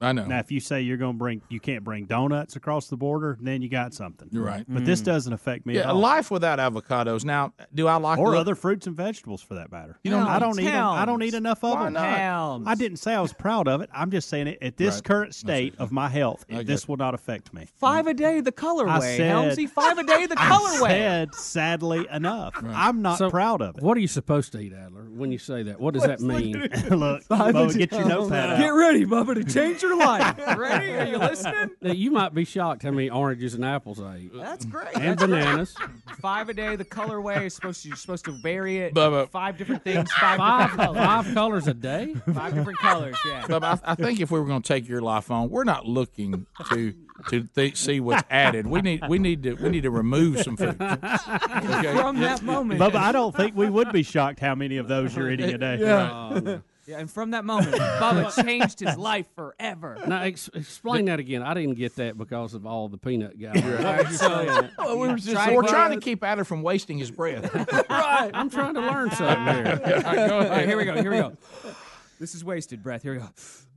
I 0.00 0.12
know. 0.12 0.26
Now, 0.26 0.38
if 0.38 0.52
you 0.52 0.60
say 0.60 0.80
you're 0.82 0.96
going 0.96 1.14
to 1.14 1.18
bring, 1.18 1.42
you 1.48 1.58
can't 1.58 1.82
bring 1.82 2.04
donuts 2.06 2.54
across 2.54 2.86
the 2.86 2.96
border, 2.96 3.36
then 3.40 3.62
you 3.62 3.68
got 3.68 3.92
something. 3.94 4.28
You're 4.30 4.44
right. 4.44 4.64
But 4.68 4.84
this 4.84 5.00
doesn't 5.00 5.32
affect 5.32 5.66
me 5.66 5.74
Yeah, 5.74 5.86
a 5.90 5.92
all. 5.92 5.98
life 5.98 6.30
without 6.30 6.60
avocados. 6.60 7.24
Now, 7.24 7.52
do 7.74 7.88
I 7.88 7.96
like 7.96 8.18
or 8.20 8.36
other 8.36 8.54
fruits 8.54 8.86
and 8.86 8.94
vegetables 8.96 9.42
for 9.42 9.54
that 9.54 9.72
matter. 9.72 9.98
You 10.04 10.12
don't 10.12 10.26
I 10.28 10.38
don't 10.38 10.58
eat 10.60 10.68
'em. 10.68 10.84
I 10.84 11.04
don't 11.04 11.20
Helms. 11.20 11.34
eat 11.34 11.36
enough 11.36 11.64
of 11.64 11.72
Why 11.74 11.84
them. 11.84 11.92
not? 11.94 12.62
I 12.66 12.74
didn't 12.76 12.98
say 12.98 13.12
I 13.12 13.20
was 13.20 13.32
proud 13.32 13.66
of 13.66 13.80
it. 13.80 13.90
I'm 13.92 14.12
just 14.12 14.28
saying 14.28 14.46
it 14.46 14.58
at 14.62 14.76
this 14.76 14.96
Right. 14.96 15.04
current 15.04 15.34
state 15.34 15.74
of 15.78 15.90
my 15.90 16.08
health, 16.08 16.44
I 16.48 16.62
this 16.62 16.86
will 16.86 16.96
not 16.96 17.14
affect 17.14 17.52
me. 17.52 17.66
Five 17.74 18.06
a 18.06 18.14
day, 18.14 18.40
the 18.40 18.52
colorway. 18.52 18.88
I 18.90 19.00
said- 19.00 19.32
Helmsy, 19.32 19.68
five 19.68 19.98
a 19.98 20.04
day, 20.04 20.26
the 20.26 20.34
I 20.40 20.44
colorway. 20.48 20.88
said, 20.90 21.34
sadly 21.34 22.06
enough, 22.12 22.54
I'm 22.64 23.02
not 23.02 23.18
So, 23.18 23.30
proud 23.30 23.62
of 23.62 23.76
it. 23.78 23.82
What 23.82 23.96
are 23.96 24.00
you 24.00 24.06
supposed 24.08 24.52
to 24.52 24.60
eat, 24.60 24.72
Adler? 24.72 25.06
When 25.10 25.32
you 25.32 25.38
say 25.38 25.64
that, 25.64 25.80
what 25.80 25.94
does 25.94 26.04
that 26.04 26.20
mean? 26.20 26.52
Look, 26.90 27.24
Bubba, 27.24 27.76
get 27.76 27.90
your 27.90 28.04
notepad 28.06 28.50
out. 28.50 28.58
Get 28.58 28.68
ready, 28.68 29.04
Bubba, 29.04 29.34
to 29.34 29.42
change 29.44 29.82
your 29.82 29.87
life. 29.96 30.36
ready? 30.58 30.92
Are 30.94 31.06
you 31.06 31.18
listening? 31.18 31.70
You 31.82 32.10
might 32.10 32.34
be 32.34 32.44
shocked 32.44 32.82
how 32.82 32.90
many 32.90 33.08
oranges 33.10 33.54
and 33.54 33.64
apples 33.64 34.00
I 34.00 34.18
eat. 34.18 34.32
That's 34.34 34.64
great. 34.64 34.88
And 34.94 35.04
That's 35.04 35.24
great. 35.24 35.30
bananas. 35.44 35.74
Five 36.20 36.48
a 36.48 36.54
day. 36.54 36.76
The 36.76 36.84
colorway 36.84 37.46
is 37.46 37.54
supposed 37.54 37.82
to. 37.82 37.88
You're 37.88 37.96
supposed 37.96 38.24
to 38.26 38.32
vary 38.42 38.78
it. 38.78 38.94
Bubba. 38.94 39.28
Five 39.30 39.56
different 39.58 39.84
things. 39.84 40.10
Five, 40.12 40.38
Five, 40.38 40.70
different 40.70 40.86
colors. 40.96 41.06
five 41.06 41.34
colors 41.34 41.66
a 41.68 41.74
day? 41.74 42.14
Five 42.34 42.54
different 42.54 42.78
colors. 42.78 43.16
Yeah. 43.26 43.44
But 43.48 43.64
I, 43.64 43.78
I 43.84 43.94
think 43.94 44.20
if 44.20 44.30
we 44.30 44.38
were 44.40 44.46
going 44.46 44.62
to 44.62 44.68
take 44.68 44.88
your 44.88 45.00
life 45.00 45.30
on, 45.30 45.50
we're 45.50 45.64
not 45.64 45.86
looking 45.86 46.46
to 46.72 46.94
to 47.30 47.42
th- 47.54 47.76
see 47.76 47.98
what's 48.00 48.22
added. 48.30 48.66
We 48.66 48.80
need 48.80 49.02
we 49.08 49.18
need 49.18 49.42
to 49.42 49.54
we 49.54 49.68
need 49.70 49.82
to 49.82 49.90
remove 49.90 50.40
some 50.40 50.56
food. 50.56 50.76
Okay? 51.68 51.92
From 51.96 52.18
that 52.20 52.42
moment. 52.42 52.80
Bubba, 52.80 52.96
I 52.96 53.12
don't 53.12 53.34
think 53.34 53.56
we 53.56 53.68
would 53.68 53.92
be 53.92 54.02
shocked 54.02 54.40
how 54.40 54.54
many 54.54 54.76
of 54.78 54.88
those 54.88 55.14
you're 55.16 55.30
eating 55.30 55.52
a 55.54 55.58
day. 55.58 55.82
Uh, 55.84 56.58
Yeah, 56.88 57.00
and 57.00 57.10
from 57.10 57.32
that 57.32 57.44
moment, 57.44 57.74
Bubba 57.74 58.34
changed 58.46 58.80
his 58.80 58.96
life 58.96 59.26
forever. 59.36 59.98
now, 60.06 60.22
ex- 60.22 60.48
explain 60.54 61.04
that 61.04 61.20
again. 61.20 61.42
I 61.42 61.52
didn't 61.52 61.74
get 61.74 61.96
that 61.96 62.16
because 62.16 62.54
of 62.54 62.64
all 62.64 62.88
the 62.88 62.96
peanut 62.96 63.38
guys. 63.38 63.62
Well, 63.62 64.98
we 64.98 65.08
were 65.08 65.16
just, 65.16 65.30
try 65.30 65.54
we're 65.54 65.64
keep- 65.64 65.70
trying 65.70 65.90
to 65.92 66.00
keep 66.02 66.24
Adler 66.24 66.44
from 66.44 66.62
wasting 66.62 66.96
his 66.96 67.10
breath. 67.10 67.54
right. 67.90 68.30
I'm 68.32 68.48
trying 68.48 68.72
to 68.72 68.80
learn 68.80 69.10
something 69.10 69.66
here. 69.66 69.76
Go 70.02 70.38
All 70.38 70.48
right, 70.48 70.66
here 70.66 70.78
we 70.78 70.86
go. 70.86 70.94
Here 70.94 71.10
we 71.10 71.18
go. 71.18 71.36
This 72.18 72.34
is 72.34 72.42
wasted 72.42 72.82
breath. 72.82 73.02
Here 73.02 73.12
we 73.12 73.18
go. 73.18 73.28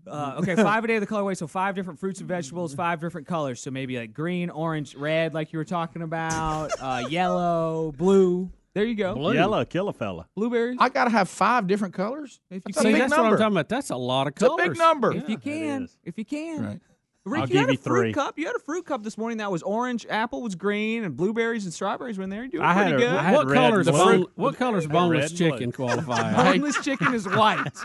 Uh, 0.08 0.36
okay, 0.38 0.56
five 0.56 0.86
a 0.86 0.88
day 0.88 0.96
of 0.96 1.02
the 1.02 1.08
colorway. 1.08 1.36
So 1.36 1.48
five 1.48 1.76
different 1.76 2.00
fruits 2.00 2.22
and 2.22 2.30
vegetables, 2.30 2.74
five 2.74 3.02
different 3.02 3.28
colors. 3.28 3.60
So 3.60 3.72
maybe 3.72 4.00
like 4.00 4.14
green, 4.14 4.50
orange, 4.50 4.96
red, 4.96 5.34
like 5.34 5.52
you 5.52 5.60
were 5.60 5.66
talking 5.66 6.02
about, 6.02 6.72
uh, 6.80 7.04
yellow, 7.10 7.92
blue. 7.98 8.50
There 8.74 8.86
you 8.86 8.96
go. 8.96 9.16
Blue. 9.16 9.34
Yellow, 9.34 9.66
kill 9.66 9.90
a 9.90 9.94
fella. 9.94 10.28
Blueberries. 10.36 10.78
I 10.80 10.90
got 10.90 11.06
to 11.06 11.10
have 11.10 11.28
five 11.28 11.68
different 11.68 11.94
colors. 11.94 12.40
If 12.50 12.56
you 12.56 12.74
That's 12.74 12.78
a 12.78 12.82
See, 12.82 12.92
big 12.94 13.02
that's 13.02 13.12
number. 13.12 13.24
what 13.24 13.34
I'm 13.34 13.38
talking 13.40 13.54
about. 13.58 13.70
That's 13.70 13.90
a 13.90 13.96
lot 13.98 14.28
of 14.28 14.36
colors. 14.36 14.60
It's 14.60 14.68
a 14.68 14.70
big 14.72 14.78
number. 14.78 15.14
If 15.14 15.28
you 15.30 15.38
can, 15.38 15.90
if 16.06 16.18
you 16.18 16.24
can. 16.26 16.66
Right. 16.66 16.80
Rick, 17.24 17.42
I'll 17.42 17.48
you 17.50 17.54
give 17.54 17.60
had 17.62 17.70
a 17.70 17.72
you 17.74 17.78
fruit 17.78 18.00
three. 18.02 18.14
cup. 18.14 18.40
You 18.40 18.48
had 18.48 18.56
a 18.56 18.60
fruit 18.60 18.84
cup 18.88 19.04
this 19.04 19.16
morning 19.16 19.38
that 19.38 19.52
was 19.52 19.62
orange. 19.62 20.08
Apple 20.10 20.42
was 20.42 20.56
green, 20.56 21.04
and 21.04 21.16
blueberries 21.16 21.66
and 21.66 21.74
strawberries 21.74 22.18
were 22.18 22.24
in 22.24 22.32
there. 22.32 22.42
You're 22.42 22.50
doing 22.50 22.64
I 22.64 22.74
had 22.74 22.90
pretty 22.90 23.04
a- 23.04 23.08
good. 23.10 23.16
I 23.16 23.22
had 23.24 23.36
What 23.36 23.48
red 23.48 23.56
colors? 23.58 23.88
and 23.88 23.96
blue. 23.96 24.06
Bone, 24.06 24.26
what 24.36 24.56
colors 24.58 24.88
Red 24.88 24.94
boneless 24.94 25.30
and 25.30 25.38
blue. 25.38 25.52
chicken 25.52 25.72
qualify? 25.72 26.34
Boneless 26.52 26.84
chicken 26.84 27.14
is 27.14 27.28
white. 27.28 27.60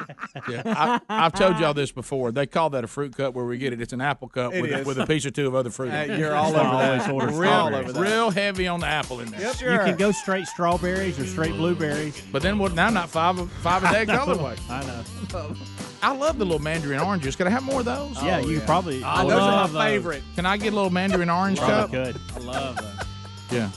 Yeah, 0.48 0.62
I, 0.66 1.00
I've 1.26 1.32
told 1.32 1.58
y'all 1.58 1.74
this 1.74 1.90
before. 1.92 2.30
They 2.30 2.46
call 2.46 2.70
that 2.70 2.84
a 2.84 2.86
fruit 2.86 3.16
cup 3.16 3.34
where 3.34 3.44
we 3.44 3.58
get 3.58 3.72
it. 3.72 3.80
It's 3.80 3.92
an 3.92 4.00
apple 4.00 4.28
cup 4.28 4.52
with, 4.52 4.70
a, 4.72 4.84
with 4.84 4.98
a 4.98 5.06
piece 5.06 5.26
or 5.26 5.30
two 5.30 5.46
of 5.48 5.54
other 5.54 5.70
fruit. 5.70 5.88
in 5.88 5.94
it. 5.94 6.10
Hey, 6.10 6.18
you're 6.18 6.34
all 6.36 6.50
over 6.54 6.58
I 6.58 6.84
always 6.88 7.04
that. 7.06 7.12
order 7.12 7.26
Real, 7.32 7.50
all 7.50 7.74
over 7.74 7.92
that. 7.92 8.00
Real 8.00 8.30
heavy 8.30 8.68
on 8.68 8.80
the 8.80 8.86
apple 8.86 9.20
in 9.20 9.30
there. 9.30 9.40
You 9.40 9.78
can 9.78 9.96
go 9.96 10.12
straight 10.12 10.46
strawberries 10.46 11.18
or 11.18 11.26
straight 11.26 11.52
blueberries. 11.52 12.22
But 12.32 12.42
then 12.42 12.58
what? 12.58 12.74
Now 12.74 12.90
not 12.90 13.10
five 13.10 13.50
five 13.62 13.82
a 13.84 13.92
day 13.92 14.06
colorway. 14.06 14.58
I 14.70 14.84
know. 14.86 15.54
I 16.06 16.12
love 16.12 16.38
the 16.38 16.44
little 16.44 16.60
mandarin 16.60 17.00
oranges. 17.00 17.34
Can 17.34 17.48
I 17.48 17.50
have 17.50 17.64
more 17.64 17.80
of 17.80 17.86
those? 17.86 18.22
yeah, 18.22 18.40
oh, 18.40 18.48
you 18.48 18.60
probably. 18.60 19.02
I 19.02 19.24
Those 19.24 19.32
are 19.32 19.38
love 19.40 19.72
my 19.74 19.80
those. 19.90 19.92
favorite. 19.96 20.22
Can 20.36 20.46
I 20.46 20.56
get 20.56 20.72
a 20.72 20.76
little 20.76 20.90
mandarin 20.90 21.28
orange 21.28 21.58
cup? 21.58 21.90
Probably 21.90 22.12
could. 22.12 22.20
I 22.36 22.38
love 22.38 22.76
them. 22.76 23.06
Yeah. 23.50 23.70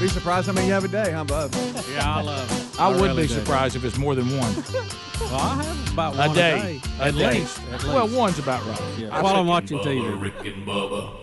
Be 0.00 0.08
surprised 0.08 0.46
how 0.46 0.54
many 0.54 0.66
you 0.68 0.72
have 0.72 0.84
a 0.84 0.88
day, 0.88 1.10
huh, 1.12 1.24
Bub? 1.24 1.52
Yeah, 1.92 2.16
I 2.16 2.22
love 2.22 2.50
it. 2.74 2.80
I, 2.80 2.88
would 2.88 3.02
really 3.02 3.24
be 3.24 3.28
do. 3.28 3.34
surprised 3.34 3.76
if 3.76 3.84
it's 3.84 3.98
more 3.98 4.14
than 4.14 4.30
one 4.38 4.54
Well, 5.20 5.34
I 5.34 5.62
have 5.62 5.92
about 5.92 6.12
one 6.16 6.24
a 6.24 6.26
one 6.28 6.36
day. 6.36 6.80
At, 6.98 7.14
least. 7.14 7.60
At 7.70 7.84
Well, 7.84 8.06
least. 8.06 8.16
one's 8.18 8.38
about 8.38 8.64
right. 8.64 8.98
Yeah. 8.98 9.20
While 9.22 9.36
I'm 9.36 9.46
watching 9.46 9.78
TV. 9.80 10.18
Rick 10.18 10.46
and 10.46 10.66
Bubba. 10.66 11.19